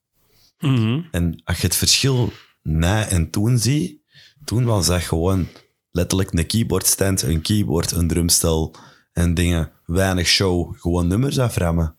Mhm. 0.60 1.02
En 1.12 1.42
als 1.44 1.58
je 1.58 1.68
het 1.68 1.76
verschil 1.76 2.32
na 2.64 3.08
en 3.08 3.30
toen 3.30 3.60
ziet, 3.60 4.02
toen 4.46 4.64
was 4.64 4.88
dat 4.88 5.02
gewoon 5.02 5.48
letterlijk 5.92 6.34
een 6.34 6.48
keyboardstand, 6.48 7.22
een 7.22 7.42
keyboard, 7.42 7.92
een 7.92 8.08
drumstel 8.08 8.76
en 9.14 9.34
dingen. 9.34 9.72
Weinig 9.86 10.28
show, 10.28 10.80
gewoon 10.80 11.08
nummers 11.08 11.40
aframmen. 11.40 11.96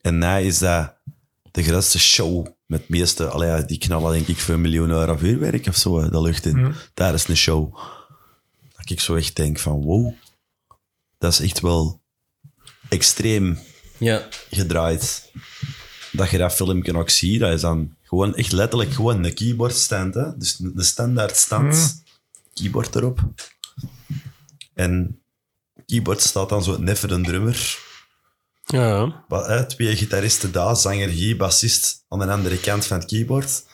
En 0.00 0.18
na 0.18 0.36
is 0.36 0.58
dat 0.58 0.94
de 1.50 1.62
grootste 1.62 1.98
show 1.98 2.46
met 2.66 2.88
meeste, 2.88 3.28
allee, 3.28 3.64
die 3.64 3.78
knallen 3.78 4.12
denk 4.12 4.26
ik 4.26 4.38
voor 4.38 4.54
een 4.54 4.60
miljoen 4.60 4.90
euro 4.90 5.16
vuurwerk 5.16 5.66
of 5.66 5.76
zo, 5.76 6.10
de 6.10 6.20
lucht 6.20 6.46
in. 6.46 6.74
Daar 6.94 7.14
is 7.14 7.28
een 7.28 7.36
show. 7.36 7.78
Dat 8.80 8.90
ik 8.90 9.00
zo 9.00 9.14
echt 9.14 9.36
denk 9.36 9.58
van, 9.58 9.82
wow. 9.82 10.12
dat 11.18 11.32
is 11.32 11.40
echt 11.40 11.60
wel 11.60 12.00
extreem 12.88 13.58
Ja, 13.98 14.28
gedraaid. 14.50 15.32
Dat 16.12 16.30
je 16.30 16.38
dat 16.38 16.52
filmpje 16.52 16.96
ook 16.96 17.10
ziet, 17.10 17.40
dat 17.40 17.52
is 17.52 17.60
dan 17.60 17.96
gewoon 18.02 18.34
echt 18.34 18.52
letterlijk 18.52 18.92
gewoon 18.92 19.24
een 19.24 19.34
keyboardstand. 19.34 20.14
Hè? 20.14 20.36
Dus 20.36 20.56
de 20.56 20.82
standaard 20.82 21.36
stand, 21.36 22.02
keyboard 22.54 22.94
erop. 22.94 23.20
En 24.74 25.22
keyboard 25.86 26.20
staat 26.20 26.48
dan 26.48 26.62
zo 26.62 26.78
net 26.78 26.98
voor 26.98 27.10
een 27.10 27.24
drummer. 27.24 27.78
Ja, 28.64 29.24
Wat, 29.28 29.46
hè, 29.46 29.66
twee 29.66 29.96
gitaristen 29.96 30.52
daar, 30.52 30.76
zanger 30.76 31.08
hier, 31.08 31.36
bassist 31.36 32.04
aan 32.08 32.18
de 32.18 32.26
andere 32.26 32.60
kant 32.60 32.86
van 32.86 32.98
het 32.98 33.08
keyboard. 33.08 33.64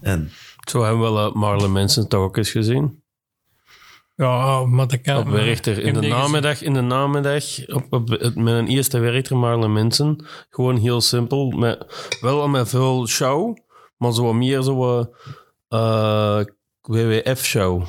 En 0.00 0.32
zo 0.70 0.82
hebben 0.82 1.04
we 1.04 1.12
wel 1.12 1.28
uh, 1.28 1.34
Marlon 1.34 1.72
Manson 1.72 2.08
toch 2.08 2.20
ook 2.20 2.36
eens 2.36 2.50
gezien. 2.50 3.02
Ja, 4.16 4.64
maar 4.64 4.86
dat 4.86 5.00
kan... 5.00 5.16
Op 5.16 5.28
Werchter 5.28 5.78
in 5.78 5.92
de 5.94 6.00
Ik 6.00 6.12
heb 6.12 6.18
namiddag, 6.18 6.62
in 6.62 6.72
de 6.72 6.80
namiddag 6.80 7.44
op, 7.68 7.86
op, 7.90 8.08
met 8.34 8.54
een 8.54 8.66
eerste 8.66 8.98
Werchter 8.98 9.36
Marlon 9.36 9.72
Manson. 9.72 10.26
Gewoon 10.50 10.76
heel 10.76 11.00
simpel, 11.00 11.50
met, 11.50 11.86
wel 12.20 12.48
met 12.48 12.68
veel 12.68 13.06
show, 13.06 13.56
maar 13.96 14.12
zo 14.12 14.24
wat 14.24 14.34
meer 14.34 14.62
zo 14.62 15.06
uh, 15.68 16.40
WWF-show. 16.82 17.84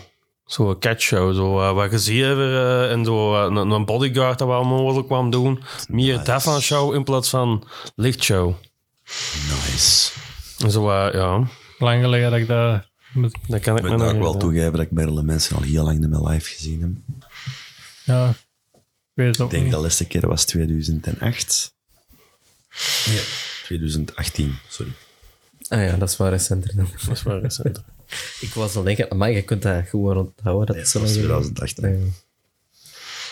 Zo'n 0.46 0.80
catch-show, 0.80 1.36
zo 1.36 1.60
uh, 1.60 1.74
wat 1.74 1.90
gezien 1.90 2.38
uh, 2.38 2.92
en 2.92 3.06
zo 3.06 3.34
uh, 3.34 3.56
een, 3.56 3.70
een 3.70 3.86
bodyguard 3.86 4.40
dat 4.40 4.48
we 4.48 4.54
allemaal 4.54 4.82
mogelijk 4.82 5.08
kwam 5.08 5.30
doen. 5.30 5.64
Meer 5.88 6.18
Nice. 6.18 6.62
show 6.62 6.94
in 6.94 7.04
plaats 7.04 7.30
van 7.30 7.68
lichtshow. 7.96 8.54
nice. 9.50 10.12
Zo, 10.70 10.90
uh, 10.90 11.14
ja, 11.14 11.48
Lang 11.78 12.04
geleden 12.04 12.32
dat 12.32 12.40
ik 12.40 12.48
dat... 12.48 12.87
dat 13.22 13.32
kan 13.62 13.78
ik 13.78 13.86
Ik 13.86 13.98
me 13.98 14.06
ook 14.06 14.20
wel 14.20 14.38
toegeven 14.38 14.72
dat 14.72 14.82
ik 14.82 14.92
Marilyn 14.92 15.26
Manson 15.26 15.58
al 15.58 15.64
heel 15.64 15.84
lang 15.84 16.04
in 16.04 16.10
mijn 16.10 16.24
live 16.28 16.50
gezien 16.50 16.82
heb. 16.82 16.92
Ja, 18.04 18.30
ik 18.30 18.82
weet 19.14 19.28
het 19.28 19.40
ook 19.40 19.46
Ik 19.46 19.52
denk 19.52 19.64
niet. 19.64 19.72
dat 19.72 19.82
de 19.82 19.88
laatste 19.88 20.06
keer 20.06 20.28
was 20.28 20.46
2008. 20.46 21.76
Nee, 23.08 23.22
2018, 23.64 24.56
sorry. 24.70 24.92
ah 25.68 25.80
ja, 25.84 25.96
dat 25.98 26.10
is 26.10 26.18
wel 26.18 26.30
recenter 26.30 26.76
dan. 26.76 26.88
Dat 27.08 27.16
is 27.18 27.24
waar 27.24 27.40
recent. 27.42 27.84
Ik 28.40 28.54
was 28.54 28.76
al 28.76 28.84
denken, 28.84 29.18
maar 29.18 29.32
je 29.32 29.42
kunt 29.42 29.62
dat 29.62 29.88
gewoon 29.88 30.18
onthouden. 30.18 30.66
Dat 30.66 30.76
Nee, 30.76 30.84
is 30.86 30.92
zo 30.92 31.00
was 31.00 31.10
lang 31.16 31.22
geleden. 31.26 31.54
2018. 31.54 31.90
Ja. 31.90 31.96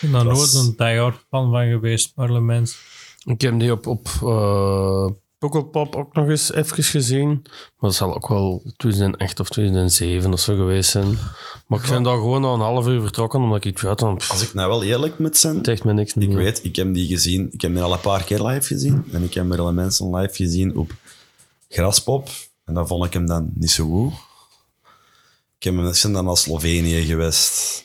ben 0.00 0.10
daar 0.10 0.24
was- 0.24 0.52
nooit 0.52 0.66
een 0.66 0.74
diehard 0.76 1.16
fan 1.30 1.50
van 1.50 1.68
geweest, 1.68 2.14
parlement. 2.14 2.76
Ik 3.24 3.40
heb 3.40 3.58
die 3.58 3.72
op, 3.72 3.86
op 3.86 4.08
uh, 4.22 5.10
Pukkelpop 5.38 5.96
ook 5.96 6.14
nog 6.14 6.28
eens 6.28 6.52
even 6.52 6.84
gezien. 6.84 7.28
Maar 7.28 7.74
dat 7.78 7.94
zal 7.94 8.14
ook 8.14 8.28
wel 8.28 8.62
2008 8.76 9.40
of 9.40 9.48
2007 9.48 10.32
of 10.32 10.40
zo 10.40 10.56
geweest 10.56 10.90
zijn. 10.90 11.18
Maar 11.66 11.84
ik 11.84 11.90
ben 11.90 12.02
daar 12.02 12.16
gewoon 12.16 12.44
al 12.44 12.54
een 12.54 12.60
half 12.60 12.86
uur 12.86 13.00
vertrokken, 13.00 13.40
omdat 13.40 13.64
ik 13.64 13.80
dan 13.96 14.16
pff, 14.16 14.30
Als 14.30 14.42
ik 14.42 14.54
nou 14.54 14.68
wel 14.68 14.82
eerlijk 14.82 15.18
moet 15.18 15.36
zijn, 15.36 15.56
het 15.56 15.68
echt 15.68 15.84
me 15.84 15.92
niks 15.92 16.12
ik 16.12 16.28
meer. 16.28 16.36
weet, 16.36 16.64
ik 16.64 16.76
heb 16.76 16.94
die 16.94 17.06
gezien, 17.06 17.48
ik 17.52 17.60
heb 17.60 17.72
die 17.72 17.82
al 17.82 17.92
een 17.92 18.00
paar 18.00 18.24
keer 18.24 18.42
live 18.42 18.66
gezien. 18.66 19.04
En 19.12 19.22
ik 19.22 19.34
heb 19.34 19.44
Marilyn 19.44 19.74
Manson 19.74 20.16
live 20.16 20.34
gezien 20.34 20.76
op 20.76 20.90
Graspop. 21.68 22.28
En 22.64 22.74
dan 22.74 22.86
vond 22.86 23.04
ik 23.04 23.12
hem 23.12 23.26
dan 23.26 23.50
niet 23.54 23.70
zo 23.70 23.86
goed. 23.86 24.12
Ik 25.58 25.62
heb 25.62 25.74
hem, 25.74 25.92
ben 26.02 26.12
dan 26.12 26.24
naar 26.24 26.36
Slovenië 26.36 27.04
geweest. 27.04 27.84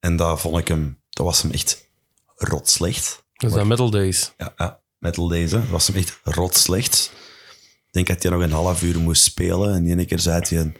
En 0.00 0.16
daar 0.16 0.38
vond 0.38 0.58
ik 0.58 0.68
hem, 0.68 0.98
dat 1.10 1.26
was 1.26 1.42
hem 1.42 1.50
echt 1.50 1.88
rot 2.36 2.68
slecht. 2.68 3.24
Dat 3.32 3.50
is 3.50 3.56
dat 3.56 3.66
Metal 3.66 3.90
Days. 3.90 4.32
Ja, 4.36 4.52
ja 4.56 4.80
Metal 4.98 5.30
hè. 5.30 5.48
Dat 5.48 5.68
was 5.68 5.86
hem 5.86 5.96
echt 5.96 6.20
rot 6.24 6.54
slecht. 6.56 7.10
Ik 7.86 7.92
denk 7.94 8.06
dat 8.06 8.22
hij 8.22 8.32
nog 8.32 8.42
een 8.42 8.52
half 8.52 8.82
uur 8.82 8.98
moest 9.00 9.22
spelen. 9.22 9.74
En 9.74 9.86
ene 9.86 10.04
keer 10.04 10.18
zei 10.18 10.42
hij, 10.48 10.72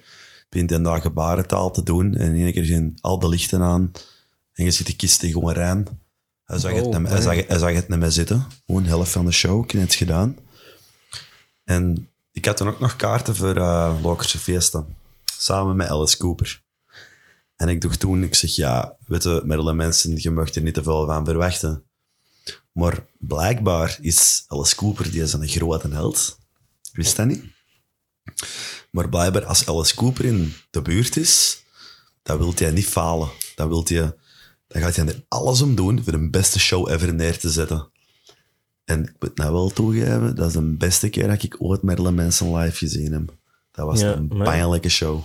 begint 0.48 0.70
hij 0.70 0.78
daar 0.82 1.00
gebarentaal 1.00 1.70
te 1.70 1.82
doen. 1.82 2.14
En 2.14 2.34
ene 2.34 2.52
keer 2.52 2.64
zijn 2.64 2.98
al 3.00 3.18
de 3.18 3.28
lichten 3.28 3.62
aan. 3.62 3.92
En 4.52 4.64
je 4.64 4.70
ziet 4.70 4.86
de 4.86 4.96
kisten 4.96 5.30
gewoon 5.30 5.52
rein. 5.52 5.86
Hij 6.44 6.58
zag, 6.58 6.72
het, 6.72 6.84
niet- 6.98 7.08
hij, 7.08 7.20
zag, 7.20 7.46
hij 7.46 7.58
zag 7.58 7.72
het 7.72 7.88
niet 7.88 7.98
meer 7.98 8.10
zitten. 8.10 8.46
Gewoon 8.66 8.82
de 8.82 8.88
helft 8.88 9.10
van 9.12 9.24
de 9.24 9.32
show, 9.32 9.64
ik 9.64 9.70
heb 9.70 9.80
het 9.82 9.94
gedaan. 9.94 10.36
En 11.64 12.08
ik 12.32 12.44
had 12.44 12.56
toen 12.56 12.68
ook 12.68 12.80
nog 12.80 12.96
kaarten 12.96 13.36
voor 13.36 13.56
uh, 13.56 13.94
Lokerse 14.02 14.38
feesten. 14.38 14.96
Samen 15.38 15.76
met 15.76 15.88
Alice 15.88 16.16
Cooper. 16.16 16.62
En 17.56 17.68
ik 17.68 17.80
dacht 17.80 18.00
toen, 18.00 18.22
ik 18.22 18.34
zeg, 18.34 18.50
ja, 18.56 18.96
weet 19.06 19.22
je, 19.22 19.42
Marilyn 19.44 19.76
Manson, 19.76 20.14
je 20.16 20.30
mag 20.30 20.54
er 20.54 20.62
niet 20.62 20.74
te 20.74 20.82
veel 20.82 21.06
van 21.06 21.24
verwachten. 21.24 21.82
Maar 22.78 23.06
blijkbaar 23.18 23.98
is 24.00 24.44
Alice 24.46 24.76
Cooper, 24.76 25.10
die 25.10 25.22
is 25.22 25.32
een 25.32 25.48
grote 25.48 25.88
held. 25.88 26.38
Wist 26.92 27.16
dat 27.16 27.26
niet. 27.26 27.44
Maar 28.90 29.08
blijkbaar, 29.08 29.44
als 29.44 29.66
Alice 29.66 29.94
Cooper 29.94 30.24
in 30.24 30.54
de 30.70 30.82
buurt 30.82 31.16
is, 31.16 31.62
dan 32.22 32.38
wil 32.38 32.52
hij 32.56 32.70
niet 32.70 32.86
falen. 32.86 33.28
Dan, 33.54 33.68
wil 33.68 33.84
hij, 33.86 34.14
dan 34.66 34.82
gaat 34.82 34.96
hij 34.96 35.06
er 35.06 35.24
alles 35.28 35.62
om 35.62 35.74
doen 35.74 36.02
voor 36.04 36.12
de 36.12 36.30
beste 36.30 36.58
show 36.58 36.88
ever 36.90 37.14
neer 37.14 37.38
te 37.38 37.50
zetten. 37.50 37.90
En 38.84 39.02
ik 39.02 39.14
moet 39.18 39.36
nou 39.36 39.52
wel 39.52 39.70
toegeven, 39.70 40.34
dat 40.36 40.46
is 40.46 40.52
de 40.52 40.62
beste 40.62 41.08
keer 41.08 41.28
dat 41.28 41.42
ik 41.42 41.56
ooit 41.58 41.82
Marilyn 41.82 42.14
Manson 42.14 42.56
live 42.56 42.76
gezien 42.76 43.12
heb. 43.12 43.34
Dat 43.70 43.86
was 43.86 44.00
Ja, 44.00 44.12
een 44.12 44.28
pijnlijke 44.28 44.88
show. 44.88 45.24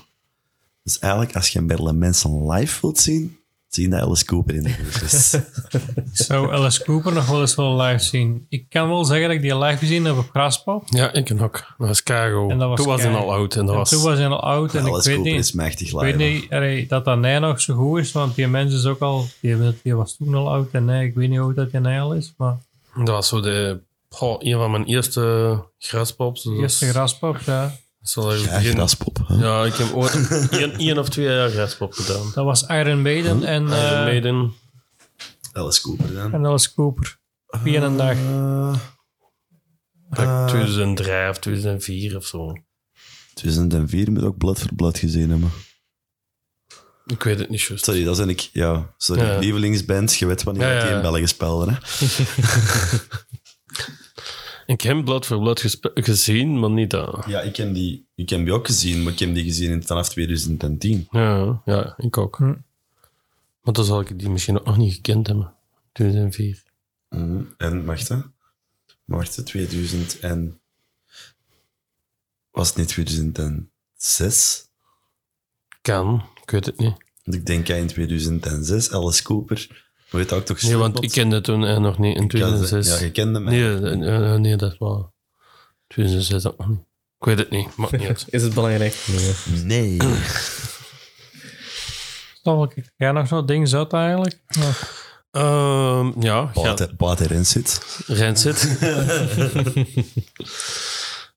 Dus 0.84 1.00
eigenlijk, 1.00 1.36
als 1.36 1.50
je 1.50 1.62
Marilyn 1.62 2.00
Manson 2.00 2.52
live 2.52 2.82
wilt 2.82 3.00
zien, 3.00 3.38
zie 3.76 3.84
je 3.84 3.90
dat 3.90 4.02
Alice 4.02 4.26
Cooper 4.26 4.56
in 4.56 4.64
de 4.64 4.76
buurt 4.82 5.02
is. 5.02 5.34
Ik 5.96 6.04
zou 6.12 6.54
Alice 6.54 6.84
Cooper 6.84 7.14
nog 7.14 7.28
wel 7.28 7.42
eens 7.42 7.56
willen 7.56 7.76
live 7.76 8.04
zien. 8.04 8.46
Ik 8.50 8.66
kan 8.70 8.90
wel 8.90 9.06
zeggen 9.06 9.28
dat 9.28 9.36
ik 9.36 9.42
die 9.42 9.58
live 9.58 9.78
gezien 9.78 10.06
heb 10.06 10.18
op 10.18 10.30
Graspop. 10.30 10.84
Ja, 10.90 11.14
ik 11.14 11.42
ook. 11.42 11.66
Dat 11.78 11.88
was 11.88 12.04
Cargo. 12.04 12.50
En 12.50 12.60
dat 12.60 12.70
was 12.70 12.80
toen 12.80 12.88
was 12.88 13.02
hij 13.02 13.14
al 13.14 13.34
oud. 13.34 13.56
En 13.56 13.66
dat 13.66 13.70
En 13.70 13.80
was, 13.80 13.90
toen 13.90 14.02
was 14.02 14.18
hij 14.18 14.28
al 14.28 14.40
oud 14.40 14.74
en 14.74 14.86
ik 14.86 14.92
Alice 14.92 15.10
Cooper 15.10 15.32
niet... 15.32 15.40
is 15.40 15.52
machtig 15.52 15.88
Ik 15.88 16.00
weet 16.00 16.18
niet 16.18 16.52
allee, 16.52 16.88
dat 16.88 17.06
dat 17.06 17.18
nee 17.18 17.40
nog 17.40 17.62
zo 17.62 17.76
goed 17.76 18.00
is, 18.00 18.12
want 18.12 18.36
die 18.36 18.48
mens 18.48 18.74
is 18.74 18.86
ook 18.86 19.00
al... 19.00 19.26
Die, 19.40 19.58
die 19.84 19.96
was 19.96 20.16
toen 20.16 20.36
al 20.36 20.50
oud 20.50 20.68
en 20.72 20.86
nee, 20.86 21.08
ik 21.08 21.16
weet 21.16 21.30
niet 21.30 21.38
hoe 21.38 21.48
oud 21.48 21.56
dat 21.56 21.72
die 21.72 21.80
nee 21.80 22.00
al 22.00 22.14
is, 22.14 22.34
maar... 22.38 22.58
dat 22.96 23.08
was 23.08 23.28
zo 23.28 23.40
de, 23.40 23.80
goh, 24.10 24.36
een 24.40 24.58
van 24.58 24.72
mijn 24.72 24.86
eerste 24.86 25.58
graspops. 25.80 26.44
Dus 26.44 26.58
eerste 26.60 26.86
graspop, 26.86 27.38
ja. 27.46 27.76
Zal 28.04 28.34
Ja, 28.36 28.44
begin- 28.44 28.72
graspop. 28.76 29.20
hè? 29.28 29.36
Ja, 29.36 29.66
ik 29.66 29.74
heb 29.74 29.94
ooit 29.94 30.28
één, 30.52 30.74
één 30.78 30.98
of 30.98 31.10
twee 31.10 31.26
jaar 31.26 31.50
graspop 31.50 31.94
gedaan. 31.94 32.32
Dat 32.34 32.46
was 32.46 32.62
Iron 32.64 33.02
Maiden 33.02 33.44
en, 33.44 33.62
Iron 33.64 33.74
eh 33.74 33.92
Maiden. 34.04 34.54
Alice 35.52 35.82
Cooper 35.82 36.14
dan. 36.14 36.34
en 36.34 36.46
Alice 36.46 36.74
Cooper. 36.74 37.18
Op 37.48 37.60
één 37.66 37.98
dag. 37.98 38.16
Eh, 38.18 38.76
Dat 40.10 40.48
2003 40.48 41.30
of 41.30 41.40
2004 41.40 42.16
of 42.18 42.26
zo. 42.26 42.54
2004 43.34 44.12
moet 44.12 44.24
ook 44.24 44.38
Blood 44.38 44.60
for 44.60 44.76
Blood 44.76 44.98
gezien 44.98 45.30
hebben. 45.30 45.52
Ik 47.06 47.24
weet 47.24 47.40
het 47.40 47.50
niet 47.50 47.62
juist. 47.62 47.84
Sorry, 47.86 48.04
dat 48.04 48.16
zijn 48.16 48.30
ik... 48.30 48.50
Ja, 48.54 48.94
sorry. 48.98 49.24
Ja. 49.24 49.38
Lievelingsband, 49.38 50.16
je 50.16 50.26
weet 50.26 50.44
wanneer 50.44 50.68
Ja, 50.68 50.74
dat 50.74 50.82
die 50.82 50.90
ja. 50.92 50.96
in 50.96 51.02
België 51.02 51.28
spelen. 51.28 51.70
Hè? 51.70 51.76
Ik 54.66 54.82
heb 54.82 55.06
Blood 55.06 55.26
for 55.26 55.40
Blood 55.40 55.60
gespe- 55.60 55.92
gezien, 55.94 56.60
maar 56.60 56.70
niet 56.70 56.90
dat. 56.90 57.24
Ja, 57.28 57.42
ik 57.42 57.56
heb, 57.56 57.74
die, 57.74 58.06
ik 58.16 58.30
heb 58.30 58.44
die 58.44 58.54
ook 58.54 58.66
gezien, 58.66 59.04
maar 59.04 59.14
ik 59.14 59.20
heb 59.20 59.34
die 59.34 59.44
gezien 59.44 59.72
in- 59.72 59.84
vanaf 59.84 60.10
2010. 60.10 61.08
Ja, 61.12 61.62
ja, 61.66 61.94
ik 61.98 62.18
ook. 62.18 62.36
Hm. 62.38 62.54
Maar 63.62 63.74
dan 63.74 63.86
zal 63.86 64.00
ik 64.00 64.20
die 64.20 64.30
misschien 64.30 64.60
ook 64.60 64.66
nog 64.66 64.78
niet 64.78 64.94
gekend 64.94 65.28
hebben. 65.28 65.54
2004. 65.92 66.64
Mhm. 67.10 67.42
En, 67.58 67.86
wacht 67.86 68.08
hè. 68.08 68.18
Wacht 69.06 69.36
hè, 69.36 69.44
2000 69.44 70.20
en... 70.20 70.60
Was 72.52 72.68
het 72.68 72.78
niet 72.78 72.88
2006? 72.88 74.68
Kan, 75.82 76.26
ik 76.44 76.52
weet 76.52 76.66
het 76.66 76.78
niet. 76.78 76.94
Want 77.24 77.38
ik 77.38 77.46
denk 77.46 77.68
ja, 77.68 77.76
in 77.76 77.88
2006, 77.88 78.92
Alice 78.92 79.24
Cooper. 79.24 79.92
Weet 80.14 80.30
je 80.30 80.36
ook 80.36 80.46
toch 80.46 80.62
Nee, 80.62 80.78
want 80.78 81.04
ik 81.04 81.12
kende 81.12 81.42
toen 81.42 81.66
eh, 81.66 81.78
nog 81.78 81.98
niet 81.98 82.16
in 82.18 82.24
Ik 82.24 82.32
had- 82.32 82.40
2006. 82.42 82.88
Ja, 83.00 83.06
je 83.06 83.12
kende 83.12 83.40
mij. 83.40 83.54
Nee, 83.54 83.80
eh, 83.80 84.34
eh, 84.34 84.40
nee, 84.40 84.56
dat 84.56 84.72
is 84.72 84.78
wel 84.78 85.14
2006 85.88 86.46
ook 86.48 86.58
nog 86.58 86.68
niet. 86.68 86.80
Ik 87.20 87.26
weet 87.26 87.38
het 87.38 87.50
niet, 87.50 87.76
maakt 87.76 87.92
niet 87.92 88.08
uit. 88.08 88.26
Is 88.30 88.42
het 88.44 88.54
belangrijk? 88.54 88.98
Nee. 89.08 89.98
Nee. 89.98 89.98
Toch 92.42 92.72
ik 92.72 92.92
jij 92.98 93.12
nog 93.12 93.28
zo'n 93.28 93.46
ding 93.46 93.68
zat 93.70 93.94
eigenlijk? 93.94 94.40
Ja. 94.48 94.72
Ehm, 95.32 96.22
ja, 96.22 96.52
ja 96.54 96.74
Bart, 96.74 96.98
Bart 96.98 97.20
erin 97.20 97.46
zit. 97.46 98.04
Rancid. 98.08 98.78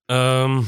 Ehm 0.06 0.62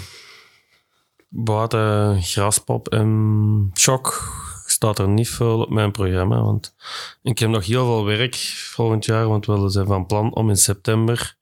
buiten 1.29 2.23
Graspop 2.23 2.89
en 2.89 3.71
Shock 3.79 4.33
staat 4.79 4.99
er 4.99 5.09
niet 5.09 5.29
veel 5.29 5.61
op 5.61 5.71
mijn 5.71 5.91
programma. 5.91 6.43
Want 6.43 6.75
ik 7.23 7.39
heb 7.39 7.51
nog 7.51 7.67
heel 7.67 7.85
veel 7.85 8.05
werk 8.05 8.35
volgend 8.75 9.05
jaar. 9.05 9.29
Want 9.29 9.47
we 9.47 9.69
zijn 9.69 9.87
van 9.87 10.07
plan 10.07 10.35
om 10.35 10.49
in 10.49 10.57
september 10.57 11.37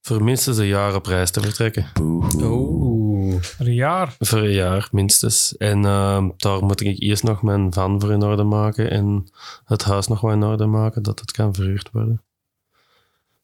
voor 0.00 0.22
minstens 0.22 0.58
een 0.58 0.66
jaar 0.66 0.94
op 0.94 1.06
reis 1.06 1.30
te 1.30 1.40
vertrekken. 1.40 1.90
Oeh. 2.00 3.42
Een 3.58 3.74
jaar. 3.74 4.14
Voor 4.18 4.38
een 4.38 4.52
jaar, 4.52 4.88
minstens. 4.92 5.56
En 5.56 5.84
ehm, 5.84 6.28
daar 6.36 6.64
moet 6.64 6.80
ik 6.80 6.98
eerst 6.98 7.22
nog 7.22 7.42
mijn 7.42 7.72
van 7.72 8.00
voor 8.00 8.12
in 8.12 8.22
orde 8.22 8.42
maken 8.42 8.90
en 8.90 9.30
het 9.64 9.84
huis 9.84 10.06
nog 10.06 10.20
wat 10.20 10.32
in 10.32 10.42
orde 10.42 10.66
maken, 10.66 11.02
dat 11.02 11.20
het 11.20 11.32
kan 11.32 11.54
verhuurd 11.54 11.88
worden. 11.92 12.22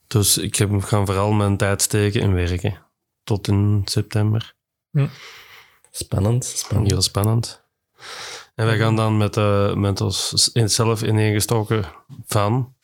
Dus 0.07 0.39
ik 0.39 0.57
heb, 0.57 0.83
ga 0.83 1.05
vooral 1.05 1.33
mijn 1.33 1.57
tijd 1.57 1.83
steken 1.83 2.21
in 2.21 2.35
werken. 2.35 2.79
Tot 3.25 3.49
in 3.49 3.83
september. 3.85 4.55
Spannend, 5.91 6.45
spannend. 6.45 6.91
Heel 6.91 7.03
spannend. 7.03 7.67
En 8.59 8.67
wij 8.67 8.77
gaan 8.79 8.97
dan 8.97 9.17
met, 9.17 9.37
eh 9.37 9.75
met 9.75 10.01
ons 10.01 10.51
in- 10.53 10.71
zelf 10.71 11.03
ineengestoken 11.03 11.85
van 12.27 12.75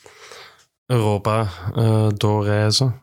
Europa 0.86 1.48
eh, 1.74 2.06
doorreizen. 2.16 3.02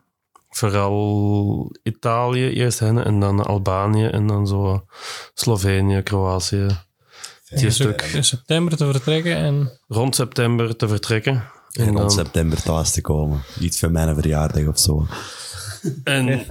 Vooral 0.50 1.76
Italië 1.82 2.48
eerst 2.48 2.78
heen 2.78 2.98
en 3.04 3.20
dan 3.20 3.44
Albanië 3.46 4.06
en 4.06 4.26
dan 4.26 4.46
zo 4.46 4.84
Slovenië, 5.34 6.02
Kroatië. 6.02 6.66
Die 7.48 7.64
In 7.64 7.72
stuk 7.72 8.02
in 8.02 8.24
september 8.24 8.76
te 8.76 8.90
vertrekken 8.92 9.36
en 9.36 9.78
rond 9.88 10.14
september 10.14 10.76
te 10.76 10.88
vertrekken. 10.88 11.32
En 11.34 11.80
En, 11.80 11.84
rond 11.86 11.98
dan, 11.98 12.10
september 12.10 12.62
thuis 12.62 12.90
te 12.90 13.00
komen. 13.00 13.42
Niet 13.58 13.78
voor 13.78 13.90
mijn 13.90 14.14
verjaardag 14.14 14.66
of 14.66 14.78
zo. 14.78 15.06
en 16.04 16.46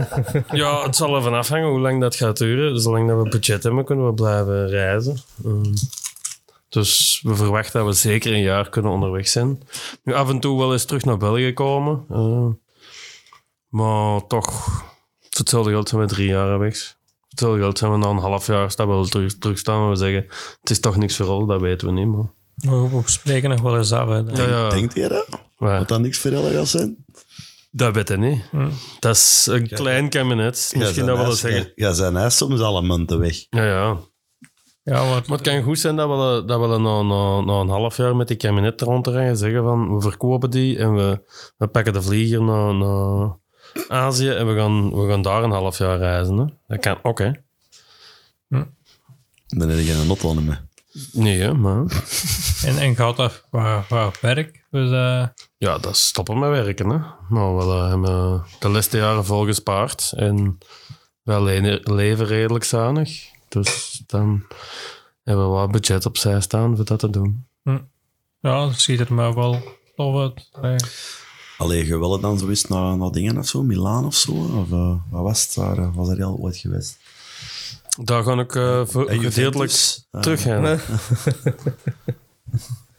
ja, 0.51 0.83
het 0.83 0.95
zal 0.95 1.15
ervan 1.15 1.33
afhangen 1.33 1.69
hoe 1.69 1.79
lang 1.79 2.01
dat 2.01 2.15
gaat 2.15 2.37
duren. 2.37 2.79
Zolang 2.81 3.07
dat 3.07 3.23
we 3.23 3.29
budget 3.29 3.63
hebben, 3.63 3.85
kunnen 3.85 4.05
we 4.05 4.13
blijven 4.13 4.67
reizen. 4.67 5.17
Ehm, 5.45 5.73
dus 6.71 7.19
we 7.23 7.35
verwachten 7.35 7.79
dat 7.79 7.89
we 7.89 7.99
zeker 7.99 8.33
een 8.33 8.41
jaar 8.41 8.69
kunnen 8.69 8.91
onderweg 8.91 9.27
zijn. 9.27 9.59
Nu 10.03 10.13
af 10.13 10.29
en 10.29 10.39
toe 10.39 10.59
wel 10.59 10.71
eens 10.73 10.85
terug 10.85 11.05
naar 11.05 11.17
België 11.17 11.53
komen. 11.53 12.05
eh, 12.09 12.47
maar 13.69 14.27
toch, 14.27 14.67
voor 15.19 15.39
hetzelfde 15.39 15.71
geld 15.71 15.89
zijn 15.89 16.01
we 16.01 16.07
drie 16.07 16.27
jaar 16.27 16.59
weg. 16.59 16.77
Voor 16.77 17.29
hetzelfde 17.29 17.59
geld 17.59 17.77
zijn 17.77 17.91
we 17.91 17.97
na 17.97 18.07
een 18.07 18.17
half 18.17 18.47
jaar 18.47 18.71
stabiel 18.71 19.05
terug, 19.05 19.37
terugstaan. 19.37 19.83
En 19.83 19.89
we 19.89 19.95
zeggen, 19.95 20.25
het 20.61 20.69
is 20.69 20.79
toch 20.79 20.95
niks 20.95 21.15
voor 21.15 21.27
ons, 21.27 21.47
dat 21.47 21.61
weten 21.61 21.87
we 21.87 21.93
niet. 21.93 22.07
Maar, 22.07 22.31
we, 22.55 22.89
we 22.89 23.01
spreken 23.05 23.49
nog 23.49 23.61
wel 23.61 23.77
eens 23.77 23.91
af. 23.91 24.07
Hè. 24.07 24.17
ja, 24.17 24.49
ja, 24.49 24.69
Denkt 24.69 24.93
je 24.95 25.07
dat? 25.07 25.27
maar 25.57 25.79
Dat 25.79 25.87
dat 25.87 25.99
niks 25.99 26.17
voor 26.17 26.31
gaat 26.31 26.67
zijn? 26.67 27.05
dat 27.71 27.95
weet 27.95 28.09
ik 28.09 28.17
niet. 28.17 28.43
Dat 28.99 29.15
is 29.15 29.47
een 29.49 29.67
klein 29.67 30.09
kabinet. 30.09 30.73
Misschien 30.77 31.05
dat 31.05 31.17
we 31.17 31.23
wel 31.23 31.31
zeggen. 31.31 31.71
Ja, 31.75 31.93
zijn 31.93 32.15
hij 32.15 32.29
soms 32.29 32.59
alle 32.59 32.81
munten 32.81 33.19
weg. 33.19 33.45
Ja, 33.49 33.65
ja. 33.65 33.97
Ja, 34.83 35.09
wat, 35.09 35.27
Maar 35.27 35.37
het 35.37 35.47
kan 35.47 35.61
goed 35.63 35.79
zijn 35.79 35.95
dat 35.95 36.09
we, 36.09 36.43
dat 36.45 36.59
we 36.59 36.67
na, 36.67 37.01
na, 37.01 37.41
na 37.41 37.53
een 37.59 37.69
half 37.69 37.97
jaar 37.97 38.15
met 38.15 38.27
die 38.27 38.37
kabinet 38.37 38.81
rond 38.81 39.03
te 39.03 39.11
rijden 39.11 39.37
zeggen 39.37 39.63
van 39.63 39.95
we 39.95 40.01
verkopen 40.01 40.49
die 40.49 40.77
en 40.77 40.95
we, 40.95 41.21
we 41.57 41.67
pakken 41.67 41.93
de 41.93 42.01
vlieger 42.01 42.41
naar, 42.41 42.73
naar 42.73 43.35
Azië 43.87 44.29
en 44.29 44.47
we 44.47 44.55
gaan, 44.59 44.95
we 44.95 45.09
gaan 45.09 45.21
daar 45.21 45.43
een 45.43 45.51
half 45.51 45.77
jaar 45.77 45.97
reizen. 45.97 46.37
Hè. 46.37 46.45
Dat 46.67 46.79
kan 46.79 46.99
ook, 47.03 47.19
hè. 47.19 47.31
Dan 49.47 49.69
heb 49.69 49.77
je 49.79 49.83
geen 49.85 50.07
auto 50.07 50.33
meer. 50.33 50.65
Nee, 51.11 51.39
hè, 51.39 51.53
maar... 51.53 51.79
en, 52.65 52.77
en 52.77 52.95
gaat 52.95 53.15
dat 53.17 53.45
qua, 53.49 53.81
qua 53.87 54.11
werk? 54.21 54.65
Dus, 54.71 54.91
eh, 54.91 55.25
Ja, 55.57 55.77
dat 55.77 55.91
is 55.91 56.07
stoppen 56.07 56.39
met 56.39 56.49
werken, 56.49 56.89
hè. 56.89 56.97
Maar 57.29 57.57
we 57.57 57.63
eh, 57.63 57.87
hebben 57.89 58.43
de 58.59 58.69
laatste 58.69 58.97
jaren 58.97 59.25
vol 59.25 59.45
gespaard 59.45 60.13
en 60.15 60.57
wij 61.23 61.41
le- 61.41 61.79
leven 61.83 62.25
redelijk 62.25 62.63
zuinig. 62.63 63.29
Dus 63.51 64.01
dan 64.07 64.43
hebben 65.23 65.45
we 65.45 65.51
wat 65.51 65.71
budget 65.71 66.05
opzij 66.05 66.41
staan 66.41 66.75
voor 66.75 66.85
dat 66.85 66.99
te 66.99 67.09
doen. 67.09 67.45
ja, 68.41 68.65
dat 68.65 68.79
ziet 68.79 68.99
er 68.99 69.13
maar 69.13 69.33
wel 69.35 69.61
tof 69.95 70.21
uit. 70.21 70.49
Eh, 70.61 70.75
Allee, 71.57 71.85
je 71.85 71.97
wil 71.97 72.11
het 72.11 72.21
dan 72.21 72.39
zo 72.39 72.49
eens 72.49 72.65
naar, 72.65 72.97
naar 72.97 73.11
dingen 73.11 73.37
of 73.37 73.47
zo? 73.47 73.63
Milaan 73.63 74.05
of 74.05 74.15
zo? 74.15 74.31
Of 74.31 74.69
uh, 74.71 74.95
wat 75.09 75.23
was 75.23 75.41
het 75.45 75.55
daar? 75.55 75.77
eh, 75.77 75.95
Was 75.95 76.09
er 76.09 76.17
heel 76.17 76.37
ooit 76.41 76.57
geweest? 76.57 76.97
Daar 78.03 78.23
ga 78.23 78.39
ik 78.39 78.55
uh, 78.55 78.81
gedeeltelijk? 78.87 79.71
Ah. 80.11 80.21
terug 80.21 80.41
gaan. 80.41 80.65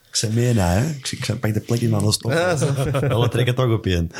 Ik 0.09 0.15
zei 0.19 0.33
mee, 0.33 0.53
hè. 0.53 0.89
Ik, 0.89 1.11
ik 1.11 1.39
pak 1.39 1.53
de 1.53 1.59
plek 1.59 1.81
in 1.81 1.95
aan 1.95 2.05
de 2.05 2.11
stop. 2.11 2.31
Wel, 2.31 3.21
we 3.21 3.27
trekken 3.29 3.55
toch 3.55 3.71
op 3.71 3.85
één. 3.85 4.11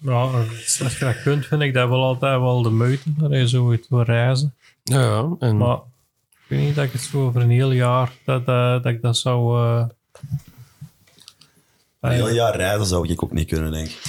ja, 0.00 0.20
als 0.22 0.98
je 0.98 1.04
dat 1.04 1.22
kunt, 1.22 1.46
vind 1.46 1.62
ik 1.62 1.74
dat 1.74 1.88
wel 1.88 2.02
altijd 2.02 2.40
wel 2.40 2.62
de 2.62 2.70
moeite. 2.70 3.12
Dat 3.16 3.30
je 3.30 3.48
zo 3.48 3.72
iets 3.72 3.88
wil 3.88 4.02
reizen. 4.02 4.54
Ja, 4.82 5.00
ja. 5.02 5.28
En 5.38 5.56
Maar 5.56 5.76
ik 6.30 6.44
weet 6.46 6.60
niet 6.60 6.74
dat 6.74 6.84
ik 6.84 6.92
het 6.92 7.00
zo 7.00 7.26
over 7.26 7.40
een 7.40 7.50
heel 7.50 7.70
jaar 7.72 8.12
dat, 8.24 8.40
eh, 8.46 8.72
dat 8.72 8.86
ik 8.86 9.02
dat 9.02 9.16
zou. 9.16 9.58
eh, 9.62 9.84
Een 12.00 12.10
heel 12.10 12.30
jaar 12.30 12.56
rijden 12.56 12.86
zou 12.86 13.08
ik 13.08 13.22
ook 13.22 13.32
niet 13.32 13.48
kunnen, 13.48 13.72
denk 13.72 13.88
ik. 13.88 14.02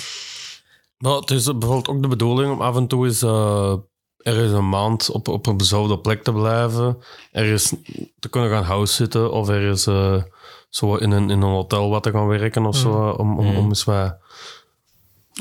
Maar 0.98 1.14
het 1.14 1.32
is 1.32 1.44
bijvoorbeeld 1.44 1.88
ook 1.88 2.02
de 2.02 2.08
bedoeling 2.08 2.52
om 2.52 2.62
af 2.62 2.76
en 2.76 2.88
toe 2.88 3.06
eens 3.06 3.24
uh, 3.24 3.74
ergens 4.18 4.52
een 4.52 4.70
maand 4.70 5.10
op, 5.10 5.28
op 5.28 5.46
een 5.48 5.58
dezelfde 5.58 6.00
plek 6.00 6.24
te 6.24 6.32
blijven. 6.34 6.98
Ergens 7.32 7.74
te 8.20 8.30
kunnen 8.30 8.50
gaan 8.50 8.64
house 8.64 8.94
zitten 8.94 9.32
of 9.32 9.50
ergens 9.50 9.88
uh, 9.88 10.24
zo 10.70 10.96
in 10.96 11.12
een, 11.12 11.30
in 11.30 11.42
een 11.42 11.50
hotel 11.50 11.90
wat 11.90 12.04
te 12.04 12.12
gaan 12.12 12.28
werken 12.28 12.66
of 12.66 12.76
zo. 12.76 12.90
Om, 13.10 13.40
om, 13.40 13.56
om 13.58 13.68
eens 13.68 13.84
wat... 13.84 14.16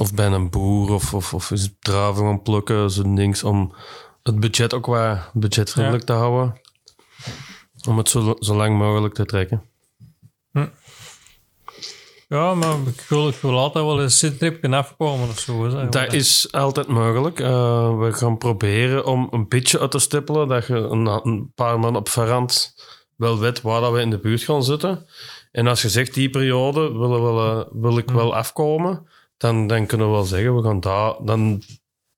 Of 0.01 0.15
bij 0.15 0.27
een 0.27 0.51
boer 0.51 0.91
of, 0.93 1.15
of, 1.15 1.35
of 1.35 1.51
eens 1.51 1.71
druiven 1.81 2.25
gaan 2.25 2.43
plukken, 2.43 2.91
zo'n 2.91 3.15
dings. 3.15 3.43
Om 3.45 3.75
het 4.23 4.41
budget 4.41 4.75
ook 4.75 4.87
wat 4.87 5.19
budgetvriendelijk 5.33 6.05
te 6.05 6.13
houden. 6.13 6.61
Om 7.89 7.99
het 7.99 8.09
zo, 8.09 8.37
zo 8.39 8.55
lang 8.55 8.79
mogelijk 8.79 9.15
te 9.15 9.25
trekken. 9.25 9.63
Ja, 12.29 12.55
maar 12.55 12.77
ik 12.87 13.01
wil, 13.09 13.29
ik 13.29 13.35
wil 13.35 13.59
altijd 13.59 13.85
wel 13.85 14.01
een 14.01 14.39
tripje 14.39 14.77
afkomen 14.77 15.29
of 15.29 15.39
zo. 15.39 15.65
Hè. 15.65 15.89
Dat 15.89 16.13
is 16.13 16.53
altijd 16.53 16.87
mogelijk. 16.87 17.41
Uh, 17.41 17.99
we 17.99 18.13
gaan 18.13 18.39
proberen 18.39 19.05
om 19.05 19.29
een 19.31 19.49
beetje 19.49 19.81
uit 19.81 19.91
te 19.91 19.99
stippelen 19.99 20.49
dat 20.49 20.67
je 20.67 20.77
een, 20.77 21.07
een 21.07 21.53
paar 21.55 21.79
maanden 21.81 22.01
op 22.01 22.09
verhand 22.09 22.75
wel 23.17 23.39
weet 23.39 23.61
waar 23.61 23.81
dat 23.81 23.93
we 23.93 24.01
in 24.01 24.11
de 24.11 24.19
buurt 24.19 24.43
gaan 24.43 24.65
zitten. 24.65 25.07
En 25.53 25.67
als 25.67 25.83
je 25.83 25.89
zegt 25.89 26.15
die 26.15 26.31
periode 26.31 26.93
wil, 26.93 27.23
wil, 27.23 27.69
wil 27.73 27.99
ik 27.99 28.11
wel 28.11 28.35
afkomen, 28.35 29.07
dan, 29.41 29.66
dan 29.66 29.86
kunnen 29.86 30.07
we 30.07 30.12
wel 30.12 30.24
zeggen, 30.24 30.57
we 30.57 30.62
gaan 30.62 30.80
daar... 30.80 31.14
Dan 31.24 31.62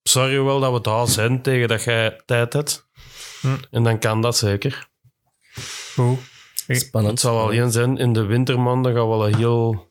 zorg 0.03 0.31
je 0.31 0.43
wel 0.43 0.61
dat 0.61 0.73
we 0.73 0.81
daar 0.81 1.09
zijn 1.09 1.43
tegen 1.43 1.69
dat 1.69 1.83
jij 1.83 2.21
tijd 2.25 2.53
hebt. 2.53 2.89
Hm. 3.41 3.57
En 3.71 3.83
dan 3.83 3.99
kan 3.99 4.21
dat 4.21 4.37
zeker. 4.37 4.89
Goed. 5.95 6.19
Spannend. 6.69 7.13
Het 7.13 7.21
zal 7.21 7.41
alleen 7.41 7.73
zijn, 7.73 7.97
in 7.97 8.13
de 8.13 8.25
wintermaanden 8.25 8.95
gaan 8.95 9.11
we 9.11 9.17
wel 9.17 9.25
heel 9.25 9.89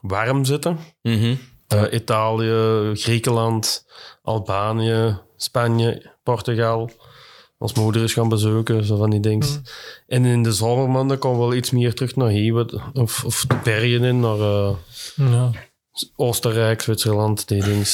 warm 0.00 0.44
zitten. 0.44 0.78
Uh, 1.02 1.82
Italië, 1.90 2.90
Griekenland, 2.94 3.86
Albanië, 4.22 5.18
Spanje, 5.36 6.12
Portugal. 6.22 6.90
Als 7.58 7.74
moeder 7.74 8.02
is 8.02 8.12
gaan 8.12 8.28
bezoeken, 8.28 8.84
zo 8.84 8.96
van 8.96 9.10
die 9.10 9.20
dingen. 9.20 9.48
Mm. 9.48 9.62
En 10.06 10.24
in 10.24 10.42
de 10.42 10.52
zomermaanden 10.52 11.18
komen 11.18 11.38
we 11.38 11.44
wel 11.44 11.54
iets 11.54 11.70
meer 11.70 11.94
terug 11.94 12.16
naar 12.16 12.28
hier, 12.28 12.82
of, 12.92 13.24
of 13.24 13.44
de 13.48 13.56
bergen 13.64 14.04
in, 14.04 14.20
naar 14.20 14.38
uh, 14.38 14.70
ja. 15.14 15.50
Oostenrijk, 16.16 16.82
Zwitserland, 16.82 17.48
die 17.48 17.62
dingen. 17.64 17.86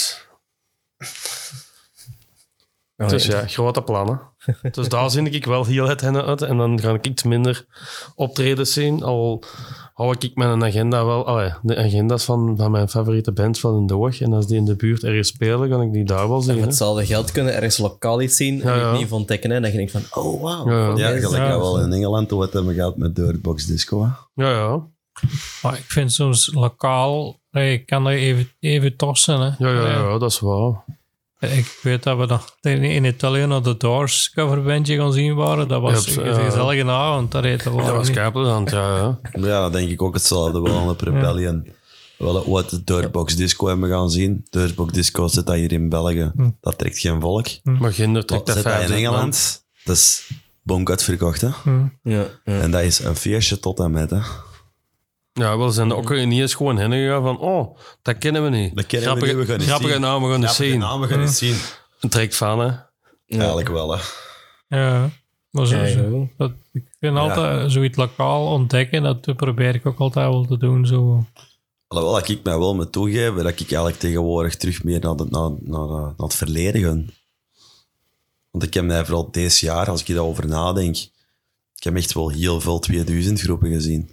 Oh, 2.96 3.08
dus 3.08 3.26
ja, 3.26 3.46
grote 3.46 3.82
plannen. 3.82 4.20
dus 4.72 4.88
daar 4.88 5.10
zie 5.10 5.30
ik 5.30 5.44
wel 5.44 5.64
heel 5.64 5.88
het 5.88 6.00
hennen 6.00 6.24
uit. 6.24 6.42
En 6.42 6.56
dan 6.56 6.80
ga 6.80 6.92
ik 6.92 7.06
iets 7.06 7.22
minder 7.22 7.66
optredens 8.14 8.72
zien. 8.72 9.02
Al 9.02 9.42
hou 9.94 10.16
ik 10.18 10.34
mijn 10.34 10.64
agenda 10.64 11.04
wel... 11.04 11.26
Allee, 11.26 11.52
de 11.62 11.76
agenda's 11.76 12.24
van, 12.24 12.54
van 12.56 12.70
mijn 12.70 12.88
favoriete 12.88 13.32
bands 13.32 13.60
wel 13.60 13.78
in 13.78 13.86
de 13.86 13.96
oog. 13.96 14.20
En 14.20 14.32
als 14.32 14.46
die 14.46 14.56
in 14.56 14.64
de 14.64 14.76
buurt 14.76 15.04
ergens 15.04 15.28
spelen, 15.28 15.68
kan 15.68 15.82
ik 15.82 15.92
die 15.92 16.04
daar 16.04 16.28
wel 16.28 16.40
zien. 16.40 16.54
Met 16.54 16.64
hetzelfde 16.64 17.06
geld 17.06 17.32
kunnen 17.32 17.54
ergens 17.54 17.78
lokaal 17.78 18.20
iets 18.20 18.36
zien 18.36 18.62
en 18.62 18.78
Ja, 18.78 18.92
niet 18.92 19.08
van 19.08 19.18
ontdekken. 19.18 19.52
En 19.52 19.62
dan 19.62 19.70
denk 19.70 19.82
ik 19.82 19.90
van, 19.90 20.22
oh 20.22 20.40
wow. 20.40 20.68
Ja, 20.68 21.08
Ja, 21.08 21.08
ja. 21.14 21.20
gelijk 21.20 21.42
Ja. 21.42 21.48
dat 21.48 21.60
wel 21.60 21.80
in 21.80 21.92
Engeland 21.92 22.30
het 22.30 22.52
hebben 22.52 22.74
gehad 22.74 22.96
met 22.96 23.16
Dirtbox 23.16 23.66
Disco. 23.66 24.02
Hè. 24.02 24.42
ja, 24.44 24.50
ja. 24.50 24.86
Maar 25.62 25.78
ik 25.78 25.84
vind 25.86 26.12
soms 26.12 26.52
lokaal, 26.54 27.40
hey, 27.58 27.78
kan 27.78 28.04
dat 28.04 28.12
even, 28.12 28.50
even 28.60 28.94
zijn. 29.12 29.40
Hè. 29.40 29.46
Ja, 29.58 29.72
ja, 29.72 29.88
ja, 29.88 30.18
dat 30.18 30.30
is 30.30 30.40
waar. 30.40 30.84
Ik 31.40 31.78
weet 31.82 32.02
dat 32.02 32.18
we 32.18 32.26
nog 32.26 32.56
in 32.60 33.04
Italië 33.04 33.46
naar 33.46 33.62
de 33.62 33.76
Doors 33.76 34.30
coverbandje 34.30 34.96
gaan 34.96 35.12
zien 35.12 35.34
waren. 35.34 35.68
Dat 35.68 35.80
was 35.80 36.14
Ja, 36.14 36.22
een 36.22 36.28
ja. 36.28 36.44
gezellige 36.44 36.84
avond. 36.90 37.32
Dat 37.32 37.44
heette 37.44 37.70
Dat 37.74 37.90
was 37.90 38.10
Kapeland, 38.10 38.70
ja, 38.70 38.96
ja. 38.96 39.18
Ja, 39.32 39.60
dan 39.60 39.72
denk 39.72 39.90
ik 39.90 40.02
ook 40.02 40.14
hetzelfde 40.14 40.60
wel 40.60 40.78
aan 40.78 40.96
de 40.98 41.04
Rebellion. 41.04 41.62
We 42.16 42.24
willen 42.24 42.46
ooit 42.46 42.70
de 42.70 42.84
Dirtbox 42.84 43.36
Disco 43.36 43.66
hebben 43.66 43.88
gaan 43.88 44.10
zien. 44.10 44.46
Dirtbox 44.50 44.92
Disco 44.92 45.28
zit 45.28 45.46
dat 45.46 45.54
hier 45.54 45.72
in 45.72 45.88
België. 45.88 46.32
Dat 46.60 46.78
trekt 46.78 46.98
geen 46.98 47.20
volk. 47.20 47.46
Maar 47.62 47.92
Ginder 47.92 48.24
trekt 48.26 48.46
dat 48.46 48.54
dat 48.54 48.64
in 48.64 48.70
50 48.70 48.88
man. 48.88 48.98
Engeland? 48.98 49.64
Dat 49.84 49.96
is 49.96 50.30
bonk 50.62 50.90
uitverkocht, 50.90 51.40
hè. 51.40 51.48
Ja, 52.02 52.26
ja. 52.44 52.60
En 52.60 52.70
dat 52.70 52.82
is 52.82 52.98
een 52.98 53.16
feestje 53.16 53.58
tot 53.58 53.78
en 53.78 53.90
met, 53.90 54.10
hè. 54.10 54.20
Ja, 55.38 55.58
we 55.58 55.70
zijn 55.70 55.92
ook 55.92 56.10
niet 56.10 56.40
eens 56.40 56.54
gewoon 56.54 56.78
heen 56.78 56.90
gegaan 56.92 57.22
van, 57.22 57.38
oh, 57.38 57.78
dat 58.02 58.18
kennen 58.18 58.42
we 58.44 58.48
niet. 58.50 58.76
Dat 58.76 58.86
kennen 58.86 59.14
we 59.14 59.26
niet, 59.26 59.34
we 59.36 59.44
gaan 59.46 59.54
eens 59.54 59.64
Grappige 59.66 59.92
zien. 59.92 60.00
naam, 60.00 60.22
we 60.22 60.30
gaan 60.30 60.40
Ja, 60.40 60.48
zien. 60.52 60.78
namen 60.78 61.08
gaan 61.08 61.20
eens 61.20 61.38
zien. 61.38 61.56
Een 62.00 62.08
trekt 62.08 62.36
van, 62.36 62.58
hè. 62.58 62.70
Eigenlijk 63.28 63.68
wel, 63.68 63.92
hè. 63.96 64.00
Ja, 64.68 65.10
maar 65.50 65.66
zo, 65.66 65.76
Ja, 65.76 65.82
ja. 65.84 65.92
zo- 65.92 66.28
dat, 66.36 66.52
ik 66.72 66.84
vind 67.00 67.16
altijd 67.16 67.72
zoiets 67.72 67.96
lokaal 67.96 68.46
ontdekken, 68.46 69.02
dat 69.02 69.36
probeer 69.36 69.74
ik 69.74 69.86
ook 69.86 69.98
altijd 69.98 70.28
wel 70.28 70.44
te 70.46 70.56
doen. 70.58 70.86
Zo. 70.86 71.24
Alhoewel, 71.86 72.14
dat 72.14 72.28
ik 72.28 72.42
mij 72.42 72.58
wel 72.58 72.74
moet 72.74 72.92
toegeven 72.92 73.36
dat 73.36 73.46
ik 73.60 73.60
eigenlijk 73.60 73.98
tegenwoordig 73.98 74.56
terug 74.56 74.84
meer 74.84 75.00
naar, 75.00 75.16
de, 75.16 75.26
naar, 75.30 75.50
naar, 75.60 75.88
naar 75.88 76.12
het 76.16 76.34
verleden 76.34 76.80
ga. 76.82 77.12
Want 78.50 78.64
ik 78.64 78.74
heb 78.74 78.84
mij 78.84 79.04
vooral 79.04 79.30
deze 79.30 79.64
jaar, 79.64 79.90
als 79.90 80.00
ik 80.00 80.06
daarover 80.06 80.46
nadenk, 80.46 80.96
ik 81.76 81.84
heb 81.84 81.96
echt 81.96 82.12
wel 82.14 82.28
heel 82.28 82.60
veel 82.60 82.78
2000 82.78 83.40
groepen 83.40 83.70
gezien. 83.72 84.10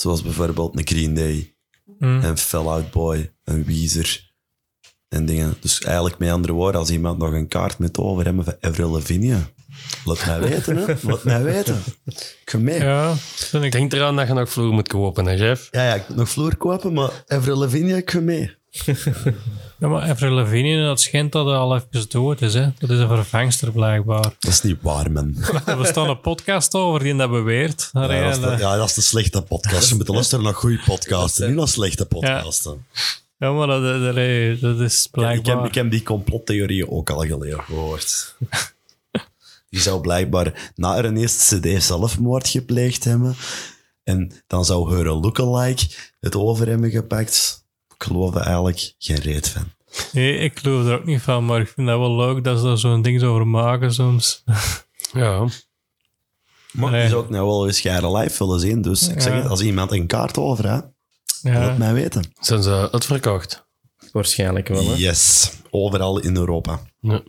Zoals 0.00 0.22
bijvoorbeeld 0.22 0.78
een 0.78 0.86
Green 0.86 1.14
Day, 1.14 1.54
Hm. 1.98 2.20
en 2.20 2.38
Fell 2.38 2.60
Out 2.60 2.90
Boy, 2.90 3.32
en 3.44 3.64
Weezer, 3.64 4.30
en 5.08 5.26
dingen. 5.26 5.54
Dus 5.60 5.80
eigenlijk 5.80 6.18
met 6.18 6.30
andere 6.30 6.52
woorden, 6.52 6.80
als 6.80 6.90
iemand 6.90 7.18
nog 7.18 7.32
een 7.32 7.48
kaart 7.48 7.78
met 7.78 7.98
over 7.98 8.24
hebben 8.24 8.44
van 8.44 8.56
Avril 8.60 8.90
Lavigne, 8.90 9.38
Laat 10.04 10.26
mij 10.26 10.40
weten, 10.40 10.76
hè. 10.76 10.94
Laat 11.08 11.24
mij 11.24 11.42
weten. 11.42 11.82
Ik 12.04 12.40
ga 12.44 12.58
mee. 12.58 12.78
Ja, 12.80 13.14
Ja, 13.52 13.62
ik. 13.62 13.72
Denk 13.72 13.92
eraan 13.92 14.16
dat 14.16 14.26
je 14.28 14.34
nog 14.34 14.50
vloer 14.50 14.72
moet 14.72 14.88
kopen, 14.88 15.26
hè, 15.26 15.32
Jeff? 15.32 15.68
ja, 15.70 15.94
ik 15.94 16.08
moet 16.08 16.16
nog 16.16 16.28
vloer 16.28 16.56
kopen, 16.56 16.92
maar 16.92 17.24
Avril 17.26 17.56
Lavigne, 17.56 17.96
ik 17.96 18.10
ga 18.10 18.20
mee. 18.20 18.56
Ja, 19.78 19.88
maar 19.88 20.02
Avril 20.10 20.30
Lavigne, 20.32 20.84
dat 20.84 21.00
schijnt 21.00 21.32
dat 21.32 21.46
hij 21.46 21.54
al 21.54 21.74
even 21.76 22.08
dood 22.08 22.40
is. 22.42 22.54
Hè? 22.54 22.68
Dat 22.78 22.90
is 22.90 22.98
een 22.98 23.08
vervangster 23.08 23.72
blijkbaar. 23.72 24.22
Dat 24.22 24.50
is 24.50 24.62
niet 24.62 24.78
waar, 24.82 25.12
man. 25.12 25.36
Er 25.66 25.76
bestaat 25.76 26.08
een 26.08 26.20
podcast 26.20 26.74
over 26.74 27.00
die 27.00 27.16
dat 27.16 27.30
beweert. 27.30 27.90
Ja, 27.92 28.06
dat, 28.06 28.36
is 28.36 28.40
de, 28.42 28.46
ja, 28.50 28.56
ja, 28.58 28.76
dat 28.76 28.88
is 28.88 28.94
de 28.94 29.00
slechte 29.00 29.42
podcast. 29.42 29.88
Je 29.88 29.94
moet 29.94 30.08
luisteren 30.08 30.44
naar 30.44 30.54
goede 30.54 30.80
podcasten, 30.86 31.46
niet 31.48 31.56
naar 31.56 31.68
slechte 31.68 32.06
podcasten. 32.06 32.86
ja, 33.38 33.52
maar 33.52 33.66
dat, 33.66 33.82
dat, 33.82 34.02
dat- 34.14 34.60
dat 34.60 34.80
is 34.80 34.96
Ik, 34.98 35.02
heb, 35.02 35.12
blijkbaar... 35.12 35.66
ik 35.66 35.74
heb 35.74 35.90
die 35.90 36.02
complottheorieën 36.02 36.90
ook 36.90 37.10
al 37.10 37.20
geleerd 37.26 37.60
gehoord. 37.64 38.36
Die 39.68 39.80
zou 39.80 40.00
blijkbaar 40.00 40.72
na 40.74 40.88
haar 40.94 41.12
eerste 41.12 41.60
cd 41.60 41.82
zelfmoord 41.82 42.48
gepleegd 42.48 43.04
hebben. 43.04 43.36
En 44.04 44.32
dan 44.46 44.64
zou 44.64 44.94
haar 44.96 45.04
lookalike 45.14 45.86
het 46.20 46.36
over 46.36 46.68
hebben 46.68 46.90
gepakt. 46.90 47.59
Ik 48.00 48.06
geloof 48.06 48.34
er 48.34 48.40
eigenlijk 48.40 48.94
geen 48.98 49.16
reet 49.18 49.48
van. 49.48 49.72
Nee, 50.12 50.36
ik 50.38 50.58
geloof 50.58 50.86
er 50.86 50.94
ook 50.98 51.04
niet 51.04 51.20
van, 51.22 51.44
maar 51.44 51.60
ik 51.60 51.68
vind 51.68 51.86
dat 51.86 51.98
wel 51.98 52.16
leuk 52.16 52.44
dat 52.44 52.58
ze 52.58 52.64
daar 52.64 52.78
zo'n 52.78 53.02
ding 53.02 53.22
over 53.22 53.46
maken 53.46 53.92
soms. 53.94 54.42
Ja. 55.12 55.46
Maar 56.72 56.90
Nee. 56.90 57.00
die 57.00 57.10
zou 57.10 57.22
ook 57.22 57.30
nou 57.30 57.46
wel 57.46 57.66
eens 57.66 57.80
jaren 57.80 58.16
live 58.16 58.44
willen 58.44 58.60
zien. 58.60 58.82
Dus 58.82 59.08
ik 59.08 59.20
zeg 59.20 59.32
Ja. 59.32 59.38
het, 59.40 59.48
als 59.50 59.60
iemand 59.60 59.92
een 59.92 60.06
kaart 60.06 60.38
over 60.38 60.70
heeft, 60.72 60.84
Ja. 61.42 61.52
laat 61.66 61.78
mij 61.78 61.92
weten. 61.92 62.32
Zijn 62.40 62.62
ze 62.62 62.88
uitverkocht? 62.92 63.66
Waarschijnlijk 64.12 64.68
wel, 64.68 64.86
hè. 64.88 64.94
Yes, 64.94 65.52
overal 65.70 66.18
in 66.18 66.36
Europa. 66.36 66.80
Ja. 67.00 67.22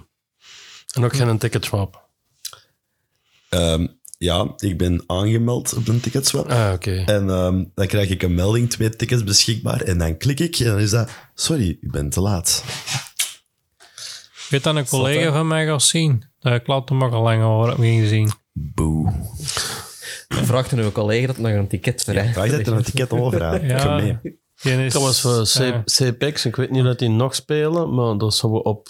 En 0.93 1.03
ook 1.05 1.15
geen 1.15 1.37
ticketswap. 1.37 2.09
Ehm, 3.49 3.87
ja, 4.21 4.53
ik 4.57 4.77
ben 4.77 5.03
aangemeld 5.07 5.73
op 5.73 5.87
een 5.87 5.99
ticketswap. 5.99 6.49
Ah, 6.49 6.71
oké. 6.73 7.03
En 7.05 7.29
ehm, 7.29 7.63
dan 7.75 7.87
krijg 7.87 8.09
ik 8.09 8.23
een 8.23 8.35
melding, 8.35 8.69
twee 8.69 8.89
tickets 8.89 9.23
beschikbaar. 9.23 9.81
En 9.81 9.97
dan 9.97 10.17
klik 10.17 10.39
ik 10.39 10.59
en 10.59 10.65
dan 10.65 10.79
is 10.79 10.89
dat... 10.89 11.09
Sorry, 11.33 11.77
ik 11.81 11.91
ben 11.91 12.09
te 12.09 12.21
laat. 12.21 12.63
Ik 13.77 14.47
weet 14.49 14.63
dat 14.63 14.75
een 14.75 14.87
collega 14.87 15.31
van 15.31 15.47
mij 15.47 15.65
gaat 15.65 15.81
zien. 15.81 16.23
Dat 16.39 16.61
klopt 16.61 16.89
hem 16.89 17.03
ook 17.03 17.13
al 17.13 17.21
lang 17.21 17.43
over, 17.43 17.69
heb 17.69 17.77
ik 17.77 17.83
niet 17.83 18.01
gezien. 18.01 18.31
Boe. 18.51 19.11
Vraagt 20.27 20.71
een 20.71 20.91
collega 20.91 21.27
dat 21.27 21.37
nog 21.37 21.51
een 21.51 21.67
ticket 21.67 22.03
vrij. 22.03 22.33
Vraag 22.33 22.49
dat 22.49 22.67
er 22.67 22.73
een 22.73 22.83
ticket 22.83 23.11
over 23.11 23.43
aan. 23.43 23.65
Ja. 23.65 24.21
Is, 24.63 24.91
Trouwens, 24.91 25.21
voor 25.21 25.63
ja. 25.63 25.81
C- 25.81 25.85
CPX, 25.85 26.45
ik 26.45 26.55
weet 26.55 26.69
niet 26.69 26.83
dat 26.83 26.99
die 26.99 27.09
nog 27.09 27.35
spelen, 27.35 27.93
maar 27.93 28.17
dat 28.17 28.33
zullen 28.35 28.55
we 28.55 28.63
op 28.63 28.87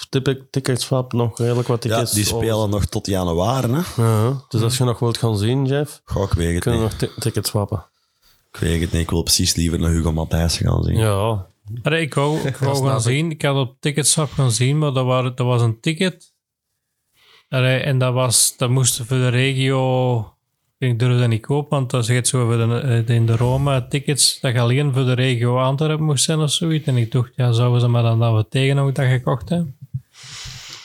Ticketswap 0.52 1.14
nog 1.14 1.38
redelijk 1.38 1.68
wat 1.68 1.84
Ja, 1.84 1.90
tickets... 1.90 2.12
die 2.14 2.26
spelen 2.26 2.70
nog 2.70 2.86
tot 2.86 3.06
januari, 3.08 3.72
hè. 3.72 4.04
Ja, 4.04 4.44
dus 4.50 4.62
als 4.62 4.78
je 4.78 4.84
nog 4.84 5.00
wilt 5.00 5.18
gaan 5.18 5.38
zien, 5.38 5.66
Jeff, 5.66 6.02
Ga 6.06 6.22
ik 6.24 6.34
weet 6.34 6.54
het 6.54 6.64
kunnen 6.64 6.80
we 6.82 6.86
nog 6.86 6.94
ti- 6.98 7.20
tickets 7.20 7.50
swappen. 7.50 7.86
Ik 8.52 8.60
weet 8.60 8.82
het 8.82 8.92
niet. 8.92 9.02
Ik 9.02 9.10
wil 9.10 9.22
precies 9.24 9.56
liever 9.56 9.80
naar 9.80 9.92
Hugo 9.92 10.12
Matthijs 10.12 10.58
gaan 10.58 10.84
zien. 10.84 10.98
Ja, 10.98 11.48
Allee, 11.84 12.02
ik 12.02 12.14
wou, 12.14 12.40
ik 12.40 12.56
wou 12.58 12.76
snap 12.76 12.90
gaan 12.90 13.02
zien. 13.02 13.32
Ik 13.32 13.42
had 13.42 13.56
op 13.56 13.76
Ticketswap 13.80 14.32
gaan 14.32 14.52
zien, 14.52 14.78
maar 14.78 14.94
dat, 14.94 15.06
waren, 15.06 15.36
dat 15.36 15.46
was 15.46 15.62
een 15.62 15.80
ticket. 15.80 16.34
Allee, 17.50 17.80
en 17.80 17.98
dat, 17.98 18.14
was, 18.14 18.54
dat 18.58 18.70
moest 18.70 18.96
voor 18.98 19.18
de 19.18 19.28
regio... 19.30 20.34
Ik 20.82 21.00
durfde 21.00 21.20
dat 21.20 21.28
niet 21.28 21.42
kopen, 21.42 21.78
want 21.78 21.90
dat 21.90 22.06
zegt 22.06 22.28
zo 22.28 22.46
voor 22.46 22.58
de, 22.58 23.04
eh, 23.08 23.16
in 23.16 23.26
de 23.26 23.36
Roma 23.36 23.82
tickets 23.82 24.40
dat 24.40 24.54
je 24.54 24.60
alleen 24.60 24.94
voor 24.94 25.06
de 25.06 25.14
regio 25.14 25.58
Antwerpen 25.58 26.06
moest 26.06 26.24
zijn 26.24 26.40
of 26.40 26.52
zoiets. 26.52 26.88
En 26.88 26.98
ik 26.98 27.12
dacht, 27.12 27.32
ja, 27.36 27.52
zouden 27.52 27.82
ze 27.82 27.88
maar 27.88 28.04
dan 28.04 28.20
dat 28.20 28.36
we 28.36 28.46
tegen 28.50 28.78
ook 28.78 28.96
dat 28.96 29.06
gekocht 29.06 29.50
hebben? 29.50 29.76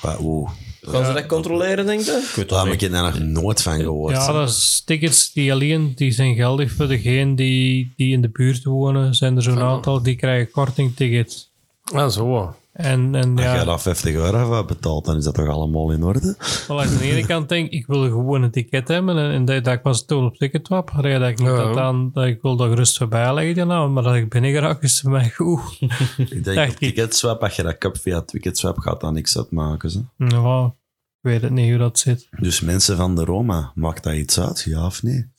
Maar, 0.02 0.16
oeh. 0.20 0.50
Gaan 0.80 1.04
ze 1.04 1.12
dat 1.12 1.26
controleren, 1.26 1.86
denk 1.86 2.00
je? 2.00 2.26
Ik 2.28 2.34
weet 2.36 2.48
Daar 2.48 2.64
heb 2.66 2.82
ik 2.82 2.90
daar 2.90 3.02
nog 3.02 3.18
nooit 3.18 3.62
van 3.62 3.80
gehoord. 3.80 4.14
Ja, 4.14 4.32
dat 4.32 4.48
is 4.48 4.82
tickets 4.84 5.32
die 5.32 5.52
alleen 5.52 5.92
die 5.94 6.10
zijn 6.10 6.34
geldig 6.34 6.72
voor 6.72 6.88
degene 6.88 7.34
die, 7.34 7.92
die 7.96 8.12
in 8.12 8.20
de 8.20 8.28
buurt 8.28 8.64
wonen. 8.64 9.14
Zijn 9.14 9.36
er 9.36 9.42
zo'n 9.42 9.60
aantal 9.62 10.02
die 10.02 10.16
krijgen 10.16 10.50
kortingtickets. 10.50 11.50
ah, 11.84 12.08
zo. 12.08 12.54
En, 12.76 13.14
en 13.14 13.30
Als 13.36 13.40
je 13.40 13.46
ja, 13.46 13.64
daar 13.64 13.80
50 13.80 14.14
euro 14.14 14.46
voor 14.46 14.64
betaalt, 14.64 15.04
dan 15.04 15.16
is 15.16 15.24
dat 15.24 15.34
toch 15.34 15.48
allemaal 15.48 15.90
in 15.92 16.02
orde? 16.02 16.36
wel 16.68 16.82
aan 16.82 16.96
de 16.96 17.02
ene 17.02 17.26
kant 17.26 17.48
denk 17.48 17.66
ik, 17.66 17.72
ik 17.72 17.86
wil 17.86 18.02
gewoon 18.02 18.42
een 18.42 18.50
ticket 18.50 18.88
hebben. 18.88 19.18
En, 19.18 19.30
en 19.30 19.44
dat, 19.44 19.64
dat 19.64 19.74
ik 19.74 19.82
was 19.82 20.04
toen 20.04 20.24
op 20.24 20.36
Ticketwap. 20.36 20.90
Dat 20.94 21.04
ik 21.04 21.38
niet 21.38 21.48
Ja. 21.48 21.56
dat, 21.56 21.76
aan, 21.76 22.10
dat 22.12 22.24
ik 22.24 22.42
wil 22.42 22.56
dat 22.56 22.68
gerust 22.68 22.96
voorbij 22.96 23.34
leggen. 23.34 23.66
naam, 23.66 23.92
maar 23.92 24.02
dat 24.02 24.14
ik 24.14 24.28
binnen 24.28 24.50
geraak 24.52 24.82
is 24.82 25.00
voor 25.00 25.10
mij 25.10 25.30
goed. 25.30 25.60
Ik 26.16 26.44
denk 26.44 26.56
Dacht 26.56 26.70
op. 26.70 26.76
Ticketswap, 26.76 27.42
als 27.42 27.56
je 27.56 27.62
dat 27.62 27.78
kup 27.78 27.98
via 27.98 28.20
Ticketswap 28.22 28.78
gaat, 28.78 29.00
dan 29.00 29.14
niks 29.14 29.36
uitmaken. 29.36 29.90
Ze. 29.90 30.04
Nou, 30.16 30.66
ik 30.66 30.72
weet 31.20 31.42
het 31.42 31.50
niet 31.50 31.68
hoe 31.68 31.78
dat 31.78 31.98
zit. 31.98 32.28
Dus 32.40 32.60
mensen 32.60 32.96
van 32.96 33.14
de 33.14 33.24
Roma, 33.24 33.72
maakt 33.74 34.02
dat 34.02 34.14
iets 34.14 34.40
uit, 34.40 34.62
ja 34.66 34.86
of 34.86 35.02
nee? 35.02 35.26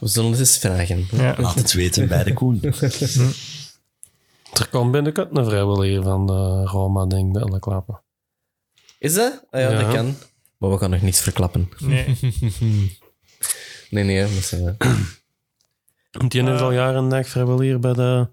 We 0.00 0.08
zullen 0.08 0.30
het 0.30 0.38
eens 0.40 0.58
vragen. 0.58 1.06
Ja. 1.10 1.34
Laat 1.38 1.54
het 1.54 1.72
weten 1.72 2.08
bij 2.08 2.24
de 2.24 2.32
Koen. 2.32 2.60
Er 4.52 4.68
komt 4.70 4.92
binnenkort 4.92 5.36
een 5.36 5.44
vrijwilliger 5.44 6.02
van 6.02 6.26
de 6.26 6.64
Roma, 6.64 7.06
denk 7.06 7.26
ik, 7.26 7.32
bij 7.32 7.42
alle 7.42 7.58
klappen. 7.58 8.02
Is 8.98 9.14
dat? 9.14 9.44
Ah 9.50 9.60
ja, 9.60 9.70
Ja. 9.70 9.82
dat 9.82 9.94
kan. 9.94 10.14
Maar 10.58 10.70
we 10.70 10.78
gaan 10.78 10.90
nog 10.90 11.00
niets 11.00 11.20
verklappen. 11.20 11.68
Nee. 11.78 12.16
Nee, 13.90 14.04
nee, 14.04 14.20
dat 14.20 14.30
is, 14.30 14.52
eh, 14.52 14.70
Want 16.10 16.30
die 16.32 16.42
is 16.50 16.60
al 16.60 16.72
jaren 16.72 17.02
en 17.02 17.08
dag 17.08 17.26
vrijwilliger 17.28 17.78
bij 17.78 17.92
de, 17.92 18.28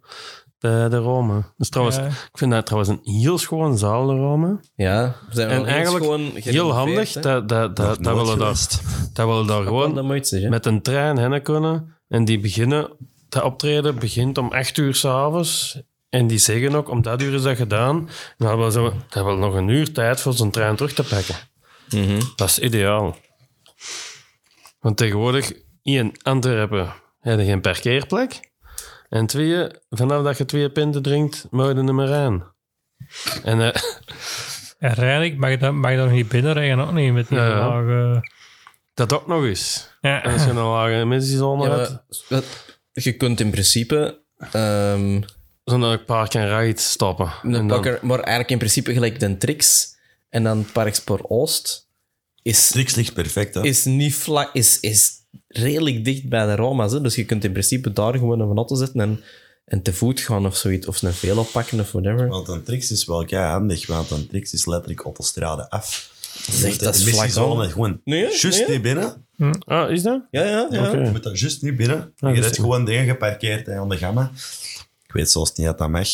bij 0.59 0.89
de 0.89 0.97
Roma. 0.97 1.53
Dus 1.57 1.69
trouwens, 1.69 1.97
Ja. 1.97 2.05
ik 2.07 2.29
vind 2.37 2.51
dat 2.51 2.65
trouwens 2.65 2.91
een 2.91 3.13
heel 3.21 3.37
schoon 3.37 3.77
zaal, 3.77 4.05
de 4.07 4.13
Roma. 4.13 4.59
ja, 4.75 5.15
we 5.29 5.35
zijn 5.35 5.49
En 5.49 5.55
wel 5.55 5.65
eens 5.65 5.73
eigenlijk 5.75 6.03
gewoon 6.03 6.21
Heel 6.21 6.41
gerenoveerd, 6.41 6.75
handig, 6.75 7.13
hè. 7.13 7.21
dat, 7.21 7.49
dat, 7.49 7.75
dat, 7.75 8.03
dat, 8.03 8.15
willen 8.15 8.37
daar, 8.37 8.67
dat 9.13 9.25
willen 9.27 9.47
daar 9.47 9.63
Gewoon 9.63 9.65
gewoon 9.81 9.93
dat 9.95 10.03
moet 10.03 10.15
je 10.17 10.25
zeggen. 10.25 10.49
met 10.49 10.65
een 10.65 10.81
trein 10.81 11.17
heen 11.17 11.41
kunnen. 11.41 11.95
En 12.07 12.25
die 12.25 12.39
beginnen, 12.39 12.89
dat 13.29 13.43
optreden 13.43 13.99
begint 13.99 14.37
om 14.37 14.51
8 14.51 14.77
uur 14.77 14.95
s'avonds. 14.95 15.81
En 16.09 16.27
die 16.27 16.37
zeggen 16.37 16.75
ook, 16.75 16.89
om 16.89 17.01
dat 17.01 17.21
uur 17.21 17.33
is 17.33 17.41
dat 17.41 17.57
gedaan. 17.57 18.09
Dan 18.37 18.47
hebben 18.47 18.71
ze 18.71 18.79
dat 18.81 19.13
hebben 19.13 19.39
nog 19.39 19.53
een 19.53 19.67
uur 19.67 19.91
tijd 19.91 20.21
voor 20.21 20.33
zijn 20.33 20.51
trein 20.51 20.75
terug 20.75 20.93
te 20.93 21.03
pakken. 21.03 21.35
Mhm. 21.89 22.21
Dat 22.35 22.49
is 22.49 22.59
ideaal. 22.59 23.17
Want 24.79 24.97
tegenwoordig, 24.97 25.51
in 25.81 26.15
Antwerpen, 26.21 26.93
heb 27.19 27.39
je 27.39 27.45
geen 27.45 27.61
parkeerplek. 27.61 28.39
En 29.09 29.25
twee, 29.25 29.67
vanaf 29.89 30.23
dat 30.23 30.37
je 30.37 30.45
twee 30.45 30.69
pinten 30.69 31.01
drinkt, 31.01 31.47
moet 31.49 31.65
je 31.65 31.73
er 31.73 31.95
meer 31.95 32.13
aan. 32.13 32.53
En 33.43 33.61
eh, 33.61 33.81
En 34.79 34.95
eigenlijk 34.95 35.37
mag 35.37 35.49
je, 35.49 35.57
dat, 35.57 35.73
mag 35.73 35.91
je 35.91 35.97
daar 35.97 36.11
niet 36.11 36.27
binnenrijden, 36.27 36.79
ook 36.79 36.91
niet 36.91 37.13
met 37.13 37.27
die 37.27 37.37
Ja, 37.37 37.67
lage... 37.67 38.29
dat 38.93 39.13
ook 39.13 39.27
nog 39.27 39.43
eens. 39.43 39.89
Ja. 40.01 40.19
Als 40.19 40.43
je 40.43 40.49
een 40.49 40.55
lage 40.55 40.93
emissiezone 40.93 41.69
Ja, 41.69 42.03
hebt, 42.27 42.79
je 42.91 43.13
kunt 43.13 43.39
in 43.39 43.49
principe... 43.49 44.21
ehm, 45.71 45.81
zo'n 45.81 46.05
park 46.05 46.33
en 46.33 46.57
ride 46.59 46.79
stoppen. 46.79 47.31
een 47.43 47.53
En 47.53 47.67
dan- 47.67 47.97
maar 48.01 48.19
eigenlijk 48.19 48.49
in 48.49 48.57
principe 48.57 48.93
gelijk 48.93 49.19
de 49.19 49.37
Trix 49.37 49.87
en 50.29 50.43
dan 50.43 50.65
Parkspoor 50.73 51.25
Oost 51.27 51.87
is, 52.41 52.67
Trix 52.67 52.95
ligt 52.95 53.13
perfect, 53.13 53.53
hè? 53.55 53.63
is 53.63 53.85
niet 53.85 54.15
vlak... 54.15 54.53
Is, 54.53 54.79
is 54.79 55.11
redelijk 55.47 56.05
dicht 56.05 56.29
bij 56.29 56.45
de 56.45 56.55
Roma's. 56.55 56.91
Hè? 56.91 57.01
Dus 57.01 57.15
je 57.15 57.25
kunt 57.25 57.43
in 57.43 57.51
principe 57.51 57.93
daar 57.93 58.13
gewoon 58.13 58.39
een 58.39 58.55
auto 58.57 58.75
zetten 58.75 59.01
en, 59.01 59.23
en 59.65 59.81
te 59.81 59.93
voet 59.93 60.19
gaan 60.19 60.45
of 60.45 60.55
zoiets. 60.57 60.87
Of 60.87 61.01
een 61.01 61.13
velo 61.13 61.43
pakken 61.43 61.79
of 61.79 61.91
whatever. 61.91 62.27
Want 62.27 62.47
een 62.47 62.63
Trix 62.63 62.91
is 62.91 63.05
wel 63.05 63.25
kei 63.25 63.45
handig, 63.45 63.87
want 63.87 64.11
een 64.11 64.27
Trix 64.27 64.53
is 64.53 64.65
letterlijk 64.65 65.05
op 65.05 65.17
de 65.17 65.23
strade 65.23 65.69
af. 65.69 66.11
Zeg, 66.51 66.77
dat 66.77 66.95
is 66.95 67.09
vlak 67.09 67.35
aan. 67.37 67.69
gewoon 67.69 68.01
Nee, 68.03 68.19
juist 68.21 68.43
nee. 68.43 68.69
niet 68.69 68.81
binnen. 68.81 69.25
Ah, 69.65 69.91
is 69.91 70.01
dat? 70.01 70.21
Ja, 70.31 70.43
ja, 70.43 70.67
ja. 70.71 70.87
Oké. 70.87 70.97
Je 70.97 71.09
moet 71.09 71.23
dat 71.23 71.39
juist 71.39 71.61
niet 71.61 71.75
binnen. 71.75 72.13
Ja, 72.15 72.29
je 72.29 72.35
dat 72.35 72.43
hebt 72.43 72.55
gewoon 72.55 72.85
dingen 72.85 73.05
geparkeerd 73.05 73.65
hè, 73.65 73.79
aan 73.79 73.89
de 73.89 73.97
gamma. 73.97 74.31
Ik 75.09 75.15
weet 75.15 75.31
zelfs 75.31 75.53
niet 75.53 75.65
dat 75.65 75.77
dat 75.77 75.89
mag. 75.89 76.07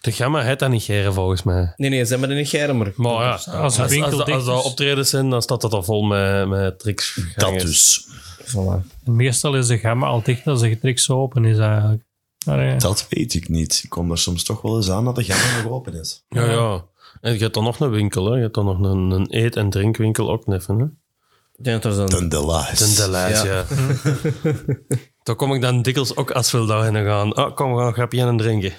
De 0.00 0.12
gamma 0.12 0.42
heet 0.42 0.58
dat 0.58 0.70
niet 0.70 0.82
geren, 0.82 1.14
volgens 1.14 1.42
mij. 1.42 1.72
Nee, 1.76 1.90
nee, 1.90 2.04
ze 2.04 2.10
hebben 2.10 2.30
er 2.30 2.36
niet 2.36 2.48
geren, 2.48 2.76
maar... 2.76 2.92
Maar 2.96 3.12
ja, 3.12 3.30
Als 3.30 3.46
een 3.46 3.52
als, 3.52 3.78
als, 3.78 3.90
winkel 3.90 4.24
als, 4.24 4.44
dat 4.44 4.64
optredens 4.64 5.10
zijn, 5.10 5.30
dan 5.30 5.42
staat 5.42 5.60
dat 5.60 5.72
al 5.72 5.82
vol 5.82 6.02
met, 6.02 6.48
met 6.48 6.78
tricks. 6.78 7.20
Dat 7.36 7.60
dus. 7.60 8.08
Voilà. 8.42 9.04
Meestal 9.04 9.56
is 9.56 9.66
de 9.66 9.78
gamma 9.78 10.06
al 10.06 10.22
dicht 10.22 10.46
als 10.46 10.60
de 10.60 10.78
Trix 10.78 11.10
open 11.10 11.44
is 11.44 11.58
eigenlijk. 11.58 12.02
Allee. 12.46 12.76
Dat 12.76 13.06
weet 13.08 13.34
ik 13.34 13.48
niet. 13.48 13.80
Ik 13.84 13.90
kom 13.90 14.10
er 14.10 14.18
soms 14.18 14.44
toch 14.44 14.62
wel 14.62 14.76
eens 14.76 14.90
aan 14.90 15.04
dat 15.04 15.16
de 15.16 15.24
gamma 15.24 15.62
nog 15.62 15.72
open 15.72 15.94
is. 15.94 16.24
Ja, 16.28 16.50
ja. 16.50 16.84
En 17.20 17.32
je 17.32 17.38
hebt 17.38 17.54
dan 17.54 17.64
nog 17.64 17.80
een 17.80 17.90
winkel, 17.90 18.30
hè. 18.30 18.36
Je 18.36 18.42
hebt 18.42 18.54
dan 18.54 18.64
nog 18.64 18.78
een, 18.78 19.10
een 19.10 19.26
eet- 19.30 19.56
en 19.56 19.70
drinkwinkel 19.70 20.30
ook 20.30 20.46
neffen, 20.46 20.78
hè. 20.78 20.84
Ik 21.56 21.64
denk 21.64 21.82
dat 21.82 21.92
er 21.92 21.98
zo'n... 21.98 22.06
Ten 22.06 22.28
de. 22.28 22.70
Ten 22.74 22.94
de 22.94 23.18
Ja. 23.18 23.44
ja. 23.44 23.64
Daar 25.22 25.36
kom 25.36 25.54
ik 25.54 25.60
dan 25.60 25.82
dikwijls 25.82 26.16
ook 26.16 26.30
als 26.30 26.50
we 26.50 26.66
daarheen 26.66 27.04
gaan. 27.04 27.32
Ah, 27.34 27.54
kom, 27.56 27.72
we 27.72 27.78
gaan 27.78 27.86
een 27.86 27.92
grapje 27.92 28.24
aan 28.24 28.36
drinken. 28.36 28.72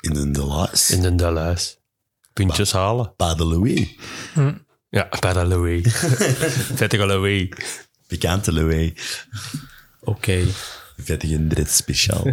In 0.00 0.12
de 0.12 0.30
de 0.30 0.44
laas. 0.44 0.90
In 0.90 1.02
de 1.02 1.14
Deleuze. 1.14 1.76
Puntjes 2.32 2.72
halen. 2.72 3.12
Pas 3.16 3.36
de 3.36 3.44
Louis. 3.44 3.94
Ja, 4.90 5.08
bij 5.20 5.32
de 5.32 5.44
Louis. 5.44 5.82
Vettige 6.80 7.06
Louis. 7.06 7.48
Pikante 8.06 8.52
Louis. 8.52 8.92
Oké. 10.00 10.44
Vettige 10.96 11.46
Drit 11.46 11.70
speciaal. 11.70 12.22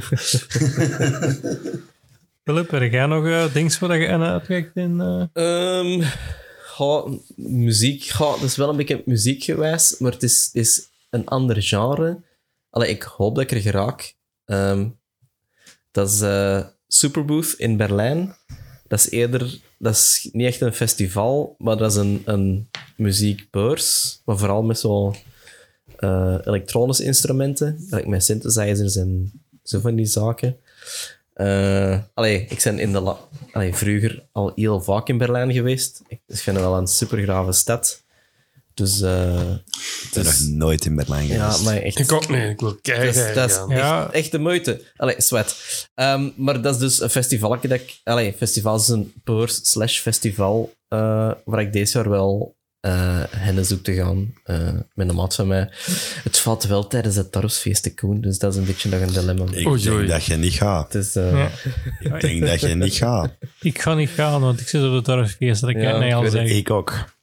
Philip, 2.43 2.69
heb 2.71 2.91
jij 2.91 3.05
nog 3.05 3.25
eh 3.25 3.53
dings 3.53 3.79
waar 3.79 3.97
je 3.97 4.09
aan 4.09 4.23
uitkijkt 4.23 4.75
in... 4.75 5.01
eh? 5.01 5.79
Ehm, 5.79 6.03
Goh, 6.67 7.11
muziek, 7.35 8.11
het 8.17 8.41
is 8.41 8.55
wel 8.55 8.69
een 8.69 8.75
beetje 8.77 9.01
muziekgewijs, 9.05 9.95
maar 9.99 10.11
het 10.11 10.23
is, 10.23 10.49
is 10.53 10.87
een 11.09 11.25
ander 11.27 11.61
genre. 11.63 12.21
Allee, 12.75 12.89
ik 12.89 13.03
hoop 13.03 13.35
dat 13.35 13.43
ik 13.43 13.51
er 13.51 13.61
geraak. 13.61 14.15
Ehm, 14.45 14.87
dat 15.91 16.09
is 16.09 16.21
eh, 16.21 16.65
Superbooth 16.87 17.53
in 17.57 17.77
Berlijn. 17.77 18.35
Dat 18.87 18.99
is 18.99 19.09
eerder, 19.09 19.59
dat 19.77 19.93
is 19.93 20.29
niet 20.31 20.47
echt 20.47 20.61
een 20.61 20.73
festival, 20.73 21.55
maar 21.57 21.77
dat 21.77 21.91
is 21.91 21.97
een, 21.97 22.21
een 22.25 22.69
muziekbeurs. 22.97 24.21
Maar 24.25 24.37
vooral 24.37 24.63
met 24.63 24.79
zo 24.79 25.15
eh, 25.97 26.37
elektronische 26.43 27.03
instrumenten, 27.03 27.85
like 27.89 28.09
met 28.09 28.23
synthesizers 28.23 28.95
en 28.95 29.41
zo 29.63 29.79
van 29.79 29.95
die 29.95 30.05
zaken. 30.05 30.57
Eh 31.33 31.99
allee, 32.13 32.45
ik 32.49 32.61
ben 32.63 32.79
in 32.79 32.91
de 32.91 33.15
allee, 33.51 33.75
vroeger 33.75 34.25
al 34.31 34.51
heel 34.55 34.81
vaak 34.81 35.09
in 35.09 35.17
Berlijn 35.17 35.53
geweest. 35.53 36.01
Ik 36.07 36.21
vind 36.27 36.57
het 36.57 36.65
wel 36.65 36.77
een 36.77 36.87
supergrave 36.87 37.51
stad. 37.51 38.03
Dus, 38.75 39.01
eh, 39.01 39.39
Ik 39.39 40.09
ben 40.13 40.23
nog 40.23 40.33
dus 40.37 40.39
nooit 40.47 40.85
in 40.85 40.95
Berlijn 40.95 41.27
ja, 41.27 41.43
geweest. 41.49 41.63
maar 41.65 41.77
echt. 41.81 41.99
Ik 41.99 42.11
ook 42.11 42.29
niet. 42.29 42.43
Ik 42.43 42.59
wil 42.59 42.69
Dat 42.69 42.81
kijken. 42.81 43.07
is, 43.07 43.33
dat 43.35 43.49
is 43.49 43.55
gaan. 43.55 43.71
echt, 43.71 43.79
Ja. 43.81 44.11
echt 44.11 44.31
de 44.31 44.39
moeite. 44.39 44.81
Allee, 44.97 45.15
sweat. 45.17 45.55
Ehm, 45.95 46.29
maar 46.35 46.61
dat 46.61 46.73
is 46.73 46.79
dus 46.79 47.01
een 47.01 47.09
festival 47.09 47.49
dat 47.49 47.71
ik... 47.71 47.99
Allee, 48.03 48.33
festival 48.37 48.75
is 48.75 48.87
een 48.87 49.13
beurs 49.23 49.59
slash 49.71 49.99
festival 49.99 50.73
eh, 50.87 51.31
waar 51.45 51.61
ik 51.61 51.73
deze 51.73 51.97
jaar 51.97 52.09
wel 52.09 52.55
eh 52.79 53.23
heen 53.29 53.65
zoek 53.65 53.83
te 53.83 53.93
gaan 53.93 54.33
eh, 54.43 54.69
met 54.93 55.09
een 55.09 55.15
maat 55.15 55.35
van 55.35 55.47
mij. 55.47 55.69
Het 56.23 56.37
valt 56.37 56.63
wel 56.63 56.87
tijdens 56.87 57.15
het 57.15 57.31
Tarosfeest 57.31 57.83
te 57.83 57.93
Koen, 57.93 58.21
dus 58.21 58.37
dat 58.39 58.53
is 58.53 58.59
een 58.59 58.65
beetje 58.65 58.89
nog 58.89 59.01
een 59.01 59.13
dilemma. 59.13 59.43
Ik 59.51 59.67
Oei, 59.67 59.83
denk 59.83 59.95
oei. 59.95 60.07
dat 60.07 60.25
je 60.25 60.35
niet 60.35 60.53
gaat. 60.53 60.93
Het 60.93 61.05
is, 61.05 61.13
Ja. 61.13 61.49
Ik 61.99 62.21
denk 62.21 62.45
dat 62.45 62.59
je 62.61 62.75
niet 62.75 62.93
gaat. 62.93 63.31
Ik 63.61 63.81
ga 63.81 63.93
niet 63.93 64.09
gaan, 64.09 64.41
want 64.41 64.59
ik 64.59 64.67
zit 64.67 64.83
op 64.83 64.91
de 64.93 65.01
Tarfeest. 65.01 65.61
Dat 65.61 65.71
kan 65.71 65.81
Ja, 65.81 65.89
ik 65.93 65.99
niet 65.99 66.07
ik 66.09 66.13
al 66.15 66.23
het. 66.23 66.31
zeggen. 66.31 66.55
Ik 66.55 66.69
ook. 66.69 67.13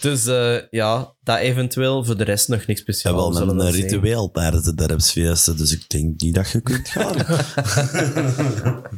Dus 0.00 0.26
eh, 0.26 0.56
ja, 0.70 1.14
dat 1.20 1.38
eventueel. 1.38 2.04
Voor 2.04 2.16
de 2.16 2.24
rest 2.24 2.48
nog 2.48 2.66
niks 2.66 2.80
speciaals. 2.80 3.16
wel 3.16 3.28
met 3.28 3.36
zullen 3.38 3.56
we 3.56 3.62
een 3.64 3.72
zien. 3.72 3.82
ritueel 3.82 4.30
tijdens 4.30 4.64
de 4.64 4.74
dorpsfeesten, 4.74 5.56
dus 5.56 5.72
ik 5.72 5.88
denk 5.90 6.20
niet 6.20 6.34
dat 6.34 6.50
je 6.50 6.60
kunt 6.60 6.88
gaan. 6.88 7.16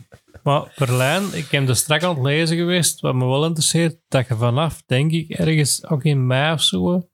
Maar 0.43 0.73
Berlijn, 0.79 1.23
ik 1.33 1.51
heb 1.51 1.69
er 1.69 1.77
strak 1.77 2.03
aan 2.03 2.15
het 2.15 2.25
lezen 2.25 2.57
geweest, 2.57 3.01
wat 3.01 3.15
me 3.15 3.25
wel 3.27 3.45
interesseert, 3.45 3.97
dat 4.09 4.29
je 4.29 4.35
vanaf, 4.37 4.83
denk 4.87 5.13
ik, 5.13 5.31
ergens 5.31 5.87
ook 5.89 6.05
in 6.05 6.27
mei 6.27 6.53
of 6.53 6.63
zo, 6.63 7.09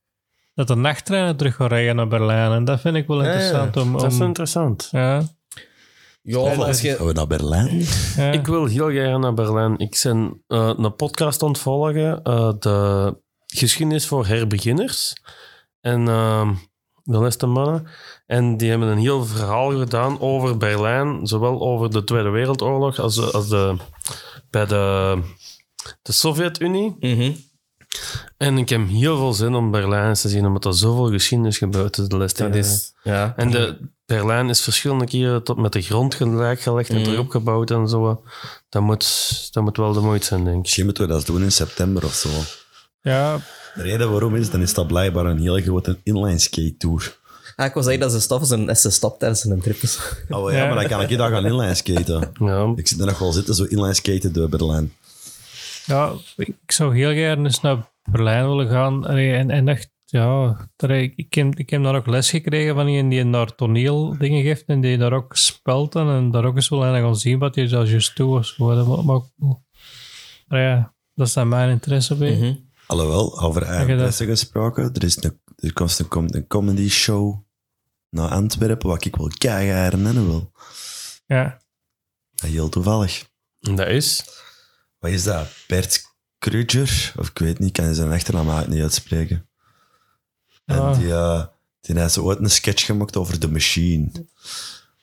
dat 0.54 0.68
de 0.68 0.74
nachttreinen 0.74 1.36
terug 1.36 1.54
gaan 1.54 1.66
rijden 1.68 1.96
naar 1.96 2.08
Berlijn. 2.08 2.52
En 2.52 2.64
dat 2.64 2.80
vind 2.80 2.96
ik 2.96 3.06
wel 3.06 3.22
Ja, 3.22 3.28
ja. 3.28 3.32
interessant 3.32 3.76
om... 3.76 3.92
Dat 3.92 4.12
is 4.12 4.18
om 4.20 4.26
interessant. 4.26 4.88
ja, 4.90 5.22
Ja, 6.22 6.54
maar 6.54 6.66
als 6.66 6.80
je... 6.80 6.94
Gaan 6.96 7.06
we 7.06 7.12
naar 7.12 7.26
Berlijn? 7.26 7.84
ja. 8.16 8.30
Ik 8.32 8.46
wil 8.46 8.66
heel 8.66 8.88
graag 8.90 9.18
naar 9.18 9.34
Berlijn. 9.34 9.78
Ik 9.78 10.00
ben 10.02 10.42
eh, 10.46 10.72
een 10.76 10.94
podcast 10.96 11.42
aan 11.42 11.48
het 11.48 11.58
volgen, 11.58 12.22
eh, 12.22 12.52
de 12.58 13.16
geschiedenis 13.54 14.06
voor 14.06 14.26
herbeginners. 14.26 15.12
En 15.80 16.08
ehm 16.08 16.54
de 17.02 17.18
beste 17.18 17.46
mannen. 17.46 17.86
En 18.26 18.56
die 18.56 18.70
hebben 18.70 18.88
een 18.88 18.98
heel 18.98 19.24
verhaal 19.24 19.78
gedaan 19.78 20.20
over 20.20 20.56
Berlijn, 20.56 21.26
zowel 21.26 21.60
over 21.60 21.90
de 21.90 22.04
Tweede 22.04 22.28
Wereldoorlog 22.28 22.98
als, 22.98 23.32
als 23.32 23.48
de, 23.48 23.76
bij 24.50 24.66
de, 24.66 25.18
de 26.02 26.12
Sovjet-Unie. 26.12 26.96
Mhm. 27.00 27.32
En 28.36 28.58
ik 28.58 28.68
heb 28.68 28.88
heel 28.88 29.16
veel 29.16 29.32
zin 29.32 29.54
om 29.54 29.70
Berlijn 29.70 30.08
eens 30.08 30.20
te 30.20 30.28
zien, 30.28 30.46
omdat 30.46 30.64
er 30.64 30.74
zoveel 30.74 31.10
geschiedenis 31.10 31.58
gebeurd 31.58 31.98
is 31.98 32.08
de 32.08 32.18
Dat 32.18 32.36
jaren. 32.36 32.54
is... 32.54 32.92
Ja. 33.02 33.32
En 33.36 33.50
de, 33.50 33.78
Berlijn 34.06 34.48
is 34.48 34.60
verschillende 34.60 35.06
keren 35.06 35.42
tot 35.44 35.56
met 35.56 35.72
de 35.72 35.82
grond 35.82 36.14
gelijk 36.14 36.60
gelegd 36.60 36.88
en 36.88 36.94
Mhm. 36.94 37.04
terug 37.04 37.18
opgebouwd 37.20 37.70
en 37.70 37.88
zo. 37.88 38.22
Dat 38.68 38.82
moet, 38.82 39.48
dat 39.52 39.62
moet 39.62 39.76
wel 39.76 39.92
de 39.92 40.00
moeite 40.00 40.26
zijn, 40.26 40.44
denk 40.44 40.56
ik. 40.56 40.62
Misschien 40.62 40.84
moeten 40.84 41.06
we 41.06 41.12
dat 41.12 41.26
doen 41.26 41.42
in 41.42 41.52
september 41.52 42.04
of 42.04 42.14
zo. 42.14 42.28
Ja, 43.02 43.36
De 43.74 43.82
reden 43.82 44.10
waarom 44.10 44.34
is, 44.36 44.50
dan 44.50 44.62
is 44.62 44.74
dat 44.74 44.86
blijkbaar 44.86 45.24
een 45.26 45.38
heel 45.40 45.60
grote 45.60 45.98
inline 46.02 46.38
skate 46.38 46.76
tour. 46.76 47.18
Ah, 47.56 47.66
ik 47.66 47.74
wil 47.74 47.82
zeggen 47.82 48.02
dat 48.02 48.12
ze 48.12 48.20
stap 48.20 48.40
is 48.42 48.50
en 48.50 48.76
ze 48.76 48.90
stapt 48.90 49.18
tijdens 49.18 49.44
een 49.44 49.60
trip 49.60 49.76
is. 49.82 49.98
Oh 50.28 50.50
ja, 50.50 50.56
Ja. 50.58 50.66
maar 50.66 50.74
dan 50.74 50.86
kan 50.88 51.00
ik 51.00 51.08
je 51.08 51.16
daar 51.16 51.30
gaan 51.30 51.46
inline 51.46 51.74
skaten. 51.74 52.32
Ja, 52.38 52.72
Ik 52.76 52.88
zit 52.88 53.00
er 53.00 53.06
nog 53.06 53.18
wel 53.18 53.32
zitten, 53.32 53.54
zo 53.54 53.64
inline 53.64 53.94
skaten 53.94 54.32
door 54.32 54.48
Berlijn. 54.48 54.92
ja, 55.86 56.12
ik 56.36 56.54
zou 56.66 56.96
heel 56.96 57.10
graag 57.12 57.36
eens 57.36 57.60
naar 57.60 57.88
Berlijn 58.10 58.46
willen 58.48 58.68
gaan. 58.68 59.06
En, 59.06 59.50
en 59.50 59.68
echt, 59.68 59.90
ja, 60.04 60.56
daar, 60.76 60.90
ik, 60.90 61.12
ik, 61.16 61.34
heb, 61.34 61.54
ik 61.58 61.70
heb 61.70 61.82
daar 61.82 61.94
ook 61.96 62.06
les 62.06 62.30
gekregen 62.30 62.74
van 62.74 62.88
iemand 62.88 63.10
die 63.10 63.30
daar 63.30 63.54
toneel 63.54 64.16
dingen 64.18 64.42
geeft 64.42 64.64
en 64.66 64.80
die 64.80 64.98
daar 64.98 65.12
ook 65.12 65.36
speelt 65.36 65.94
en, 65.94 66.08
en 66.08 66.30
daar 66.30 66.44
ook 66.44 66.56
eens 66.56 66.68
wil 66.68 66.80
gaan 66.80 67.16
zien 67.16 67.38
wat 67.38 67.54
hij 67.54 67.66
daar 67.68 67.86
juist. 67.86 68.16
Dat 68.16 68.26
moet- 68.26 68.54
maar 68.58 68.84
wel- 69.36 69.62
Maar 70.48 70.60
ja, 70.60 70.94
dat 71.14 71.26
is 71.26 71.32
dan 71.32 71.48
mijn 71.48 71.70
interesse 71.70 72.14
bij. 72.14 72.60
Alhoewel, 72.90 73.40
over 73.40 73.62
eigen 73.62 74.12
gesproken, 74.12 74.90
er, 74.94 75.04
is 75.04 75.22
een, 75.22 75.40
er 75.56 75.72
komt 75.72 75.98
een, 75.98 76.08
komt 76.08 76.34
een 76.34 76.46
comedy 76.46 76.88
show 76.88 77.44
naar 78.08 78.28
Antwerpen, 78.28 78.88
wat 78.88 79.04
ik 79.04 79.16
wel 79.16 79.30
keihard 79.38 79.92
herinneren 79.92 80.26
wil. 80.26 80.52
Ja. 81.26 81.60
Heel 82.34 82.68
toevallig. 82.68 83.28
en 83.60 83.74
dat 83.76 83.86
is... 83.88 84.24
Wat 84.98 85.10
is 85.10 85.22
dat? 85.22 85.48
Bert 85.66 86.02
Kruger? 86.38 87.12
Of 87.16 87.28
ik 87.28 87.38
weet 87.38 87.58
niet, 87.58 87.68
ik 87.78 87.84
kan 87.84 87.94
zijn 87.94 88.10
achternaam 88.12 88.44
eigenlijk 88.48 88.74
niet 88.74 88.82
uitspreken. 88.82 89.48
En 90.64 90.78
Ah. 90.78 90.98
die, 90.98 91.12
eh, 91.12 91.44
die 91.80 91.98
heeft 91.98 92.12
zo 92.12 92.22
ooit 92.22 92.38
een 92.38 92.50
sketch 92.50 92.84
gemaakt 92.84 93.16
over 93.16 93.38
The 93.38 93.50
Machine. 93.50 94.10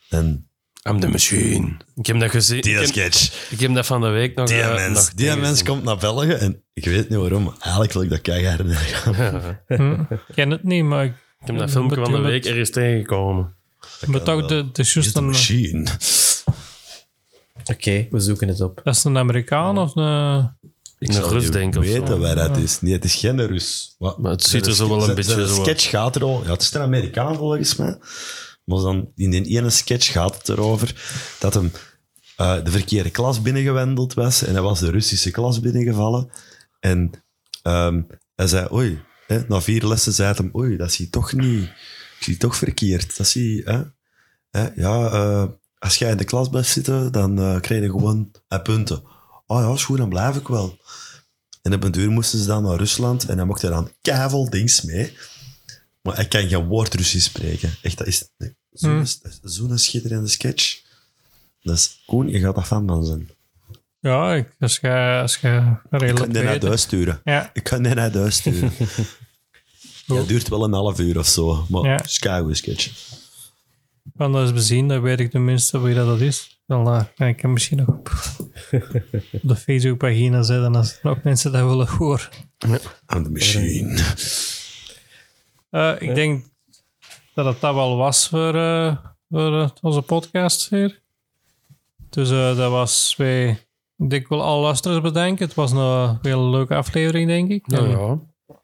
En 0.10 0.50
I'm 0.88 1.00
the 1.00 1.08
machine. 1.08 1.78
Ik 1.96 2.06
heb 2.06 2.20
dat 2.20 2.30
gezien. 2.30 2.62
die 2.62 2.72
ik, 2.74 2.80
heb, 2.80 2.88
sketch, 2.88 3.52
ik 3.52 3.60
heb 3.60 3.74
dat 3.74 3.86
van 3.86 4.02
de 4.02 4.08
week 4.08 4.36
nog... 4.36 4.48
die 4.48 4.62
eh, 4.62 4.74
mens, 4.74 4.94
nog 4.94 5.14
die 5.14 5.26
tegen 5.26 5.40
mens 5.40 5.50
gezien. 5.60 5.66
komt 5.66 5.84
naar 5.84 5.98
België 5.98 6.32
en 6.32 6.64
ik 6.74 6.86
weet 6.86 7.10
niet 7.10 7.20
waarom, 7.20 7.54
eigenlijk 7.60 7.94
wil 7.94 8.02
ik 8.02 8.10
dat 8.10 8.22
keihard 8.22 8.62
herinneren. 8.62 9.60
Hm, 9.68 10.14
ik 10.14 10.20
ken 10.36 10.50
het 10.50 10.64
niet, 10.64 10.84
maar 10.84 11.06
ik 11.06 11.12
Ik 11.42 11.48
heb 11.48 11.58
dat 11.58 11.70
filmpje 11.70 11.96
van 11.96 12.12
de 12.12 12.20
week 12.20 12.46
ergens 12.46 12.70
tegengekomen. 12.70 13.54
ook 14.08 14.24
wel. 14.26 14.48
de, 14.48 14.72
de 14.72 15.12
een, 15.14 15.26
Machine. 15.26 15.88
Oké, 17.66 18.08
we 18.12 18.20
zoeken 18.20 18.48
het 18.48 18.62
op. 18.62 18.82
dat 18.84 18.96
is 18.96 19.04
een 19.04 19.18
Amerikaan 19.18 19.78
of 19.78 19.96
een... 19.96 20.56
Ik 21.00 21.08
Een 21.14 21.30
Rus 21.30 21.48
of 21.50 21.54
zo. 21.74 21.80
weten 21.80 22.20
waar 22.20 22.36
dat 22.36 22.58
is. 22.58 22.82
Nee, 22.82 22.94
het 22.94 23.04
is 23.06 23.16
geen 23.16 23.48
Rus. 23.48 23.96
Maar 24.00 24.32
het 24.32 24.44
ziet 24.44 24.66
er 24.66 24.76
zo 24.76 24.90
wel 24.90 25.10
een 25.10 25.16
beetje 25.16 25.48
zo- 25.48 25.62
sketch 25.64 25.90
gaat 25.90 26.16
er 26.16 26.24
al... 26.24 26.42
Ja, 26.46 26.52
het 26.52 26.62
is 26.62 26.74
een 26.74 26.82
Amerikaan 26.82 27.36
volgens 27.36 27.76
mij. 27.76 27.98
Maar 28.68 28.80
dan, 28.80 29.12
in 29.16 29.30
die 29.30 29.58
ene 29.58 29.70
sketch 29.70 30.12
gaat 30.12 30.38
het 30.38 30.50
erover 30.50 30.96
dat 31.40 31.54
hem 31.54 31.72
eh, 32.36 32.64
de 32.64 32.72
verkeerde 32.72 33.10
klas 33.10 33.42
binnengewendeld 33.42 34.14
was 34.14 34.44
en 34.44 34.54
hij 34.54 34.62
was 34.62 34.80
de 34.80 34.92
Russische 34.92 35.32
klas 35.32 35.60
binnengevallen. 35.60 36.30
En 36.80 37.12
ehm, 37.62 38.02
hij 38.36 38.48
zei, 38.48 38.68
oei, 38.72 39.02
hè, 39.28 39.40
na 39.48 39.62
vier 39.62 39.88
lessen 39.88 40.14
zei 40.14 40.34
hij 40.34 40.38
hem, 40.38 40.56
oei, 40.56 40.78
dat 40.78 40.92
zie 40.92 41.06
je 41.06 41.12
toch 41.12 41.34
niet. 41.34 41.64
Ik 41.64 42.24
zie 42.24 42.38
toch 42.38 42.56
verkeerd. 42.56 43.18
Dat 43.18 43.28
zie 43.28 43.56
je, 43.56 43.64
hè. 44.52 44.70
Ja, 44.76 45.12
eh, 45.12 45.46
als 45.80 45.98
jij 45.98 46.12
in 46.12 46.18
de 46.18 46.24
klas 46.24 46.50
blijft 46.50 46.70
zitten, 46.70 47.12
dan 47.12 47.40
eh, 47.40 47.60
krijg 47.60 47.82
je 47.82 47.90
gewoon 47.90 48.32
punten. 48.64 49.04
Oh 49.46 49.62
ja, 49.62 49.74
is 49.74 49.98
dan 49.98 50.10
blijf 50.10 50.36
ik 50.36 50.48
wel. 50.48 50.78
En 51.62 51.74
op 51.74 51.84
een 51.84 51.92
duur 51.92 52.10
moesten 52.10 52.40
ze 52.40 52.46
dan 52.46 52.64
naar 52.64 52.78
Rusland 52.78 53.26
en 53.26 53.38
hij 53.38 53.46
mocht 53.46 53.62
er 53.62 53.70
dan 53.70 53.92
keiveel 54.02 54.50
dings 54.50 54.82
mee. 54.82 55.18
Maar 56.08 56.16
hij 56.16 56.28
kan 56.28 56.50
geen 56.50 56.66
woord 56.66 56.94
Russisch 56.94 57.26
spreken. 57.28 57.74
Echt, 57.82 57.98
dat 57.98 58.08
is 58.08 58.30
nee, 58.38 58.56
zo'n 58.72 58.90
Hmm. 58.92 59.00
dat 59.22 59.40
zo'n 59.42 59.78
schitterende 59.78 60.28
sketch. 60.30 60.82
Dat 61.62 61.76
is 61.76 62.04
Koen, 62.06 62.28
je 62.30 62.40
gaat 62.40 62.56
dat 62.56 62.66
fan 62.66 62.88
van 62.88 63.06
zijn. 63.06 63.30
Ja, 64.00 64.34
ik, 64.34 64.56
als 64.60 64.78
je, 64.82 65.20
als 65.22 65.38
je 65.38 65.48
Ik 65.84 65.90
redelijk 66.00 66.16
kan 66.16 66.30
die 66.34 66.44
naar 66.44 66.60
thuis 66.60 66.82
sturen. 66.82 67.22
Ja, 67.24 67.50
Ik 67.54 67.64
kan 67.64 67.84
die 67.84 67.94
naar 67.94 68.12
thuis 68.12 68.36
sturen. 68.36 68.72
ja, 70.06 70.16
het 70.16 70.28
duurt 70.28 70.48
wel 70.48 70.64
een 70.64 70.74
half 70.74 71.00
uur 71.00 71.18
of 71.20 71.28
zo, 71.28 71.66
maar 71.70 71.84
Ja. 71.84 72.00
sketch. 72.54 72.86
ik 74.04 74.12
kan 74.18 74.32
dat 74.32 74.42
eens 74.42 74.54
bezien, 74.54 74.88
dan 74.88 75.02
weet 75.02 75.20
ik 75.20 75.32
tenminste 75.32 75.80
wie 75.82 75.96
dat 75.96 76.22
is. 76.22 76.60
Dan 76.66 76.88
eh, 76.88 77.04
kan 77.16 77.28
ik 77.28 77.42
hem 77.42 77.54
misschien 77.54 77.78
nog 77.78 77.88
op, 77.88 78.12
op 78.40 78.52
de 79.42 79.56
Facebookpagina 79.56 80.42
zetten 80.44 80.76
als 80.76 81.00
er 81.02 81.10
ook 81.10 81.24
mensen 81.24 81.52
dat 81.52 81.68
willen 81.68 81.88
horen. 81.88 82.30
On 83.08 83.24
the 83.24 83.30
machine. 83.30 84.04
Eh, 85.78 85.94
ik 86.10 86.16
denk 86.16 86.46
dat 87.34 87.46
het 87.46 87.62
dat 87.62 87.74
wel 87.74 87.98
was 87.98 88.28
voor, 88.28 88.56
eh, 88.56 88.98
voor 89.30 89.60
eh, 89.62 89.70
onze 89.82 90.02
podcast 90.02 90.70
hier. 90.70 91.02
Dus 92.10 92.30
eh, 92.32 92.58
dat 92.58 92.72
was 92.72 93.14
weer... 93.18 93.50
Ik 93.98 94.10
denk 94.10 94.28
wel 94.28 94.44
alle 94.44 94.62
luisteraars 94.62 95.02
bedenken. 95.02 95.46
Het 95.46 95.56
was 95.56 95.72
een 95.72 96.18
hele 96.22 96.50
leuke 96.50 96.76
aflevering, 96.76 97.28
denk 97.28 97.52
ik. 97.52 97.64
Ja, 97.72 97.84
ja. 97.84 98.20
Dat 98.48 98.60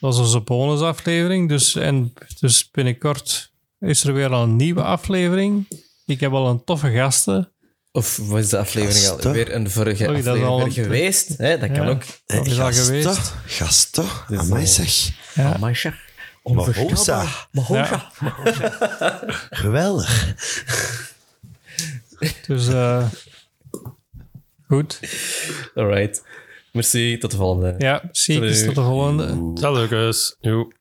was 0.00 0.18
onze 0.18 0.40
bonusaflevering. 0.40 1.48
Dus, 1.48 1.74
en 1.74 2.12
dus 2.40 2.70
binnenkort 2.70 3.52
is 3.80 4.04
er 4.04 4.12
weer 4.12 4.32
een 4.32 4.56
nieuwe 4.56 4.82
aflevering. 4.82 5.68
Ik 6.06 6.20
heb 6.20 6.32
al 6.32 6.48
een 6.48 6.64
toffe 6.64 6.90
gasten. 6.90 7.52
Of 7.92 8.16
was 8.16 8.48
de 8.48 8.58
aflevering 8.58 9.04
Gasten? 9.04 9.26
alweer 9.26 9.54
een 9.54 9.70
vorige 9.70 10.08
Oei, 10.08 10.22
dat 10.22 10.34
is 10.36 10.42
aflevering 10.42 10.60
al 10.60 10.66
een- 10.66 10.72
geweest? 10.72 11.38
Hè, 11.38 11.58
dat 11.58 11.70
kan 11.72 11.84
Ja. 11.86 11.90
ook. 11.90 12.02
Dat 12.26 12.46
is 12.46 12.58
al 12.60 12.72
geweest. 12.72 13.32
Gasten? 13.46 14.04
is 14.28 14.38
Amai 14.38 14.60
al- 14.60 14.66
zeg. 14.66 15.10
Ja. 15.34 15.52
Amai, 15.54 15.74
zeg. 15.74 16.03
Mahosa. 16.44 17.24
Mahosa. 17.50 18.10
Geweldig. 19.64 20.34
Dus 22.46 22.68
eh, 22.68 23.06
goed. 24.68 25.00
Alright. 25.74 26.22
Merci, 26.72 27.18
tot 27.18 27.30
de 27.30 27.36
volgende. 27.36 27.74
Ja, 27.78 28.02
zie 28.12 28.40
ik. 28.40 28.64
Tot 28.64 28.74
de 28.74 28.82
volgende. 28.82 29.50
Salut, 29.54 29.88
guys. 29.88 30.36
Joe. 30.40 30.72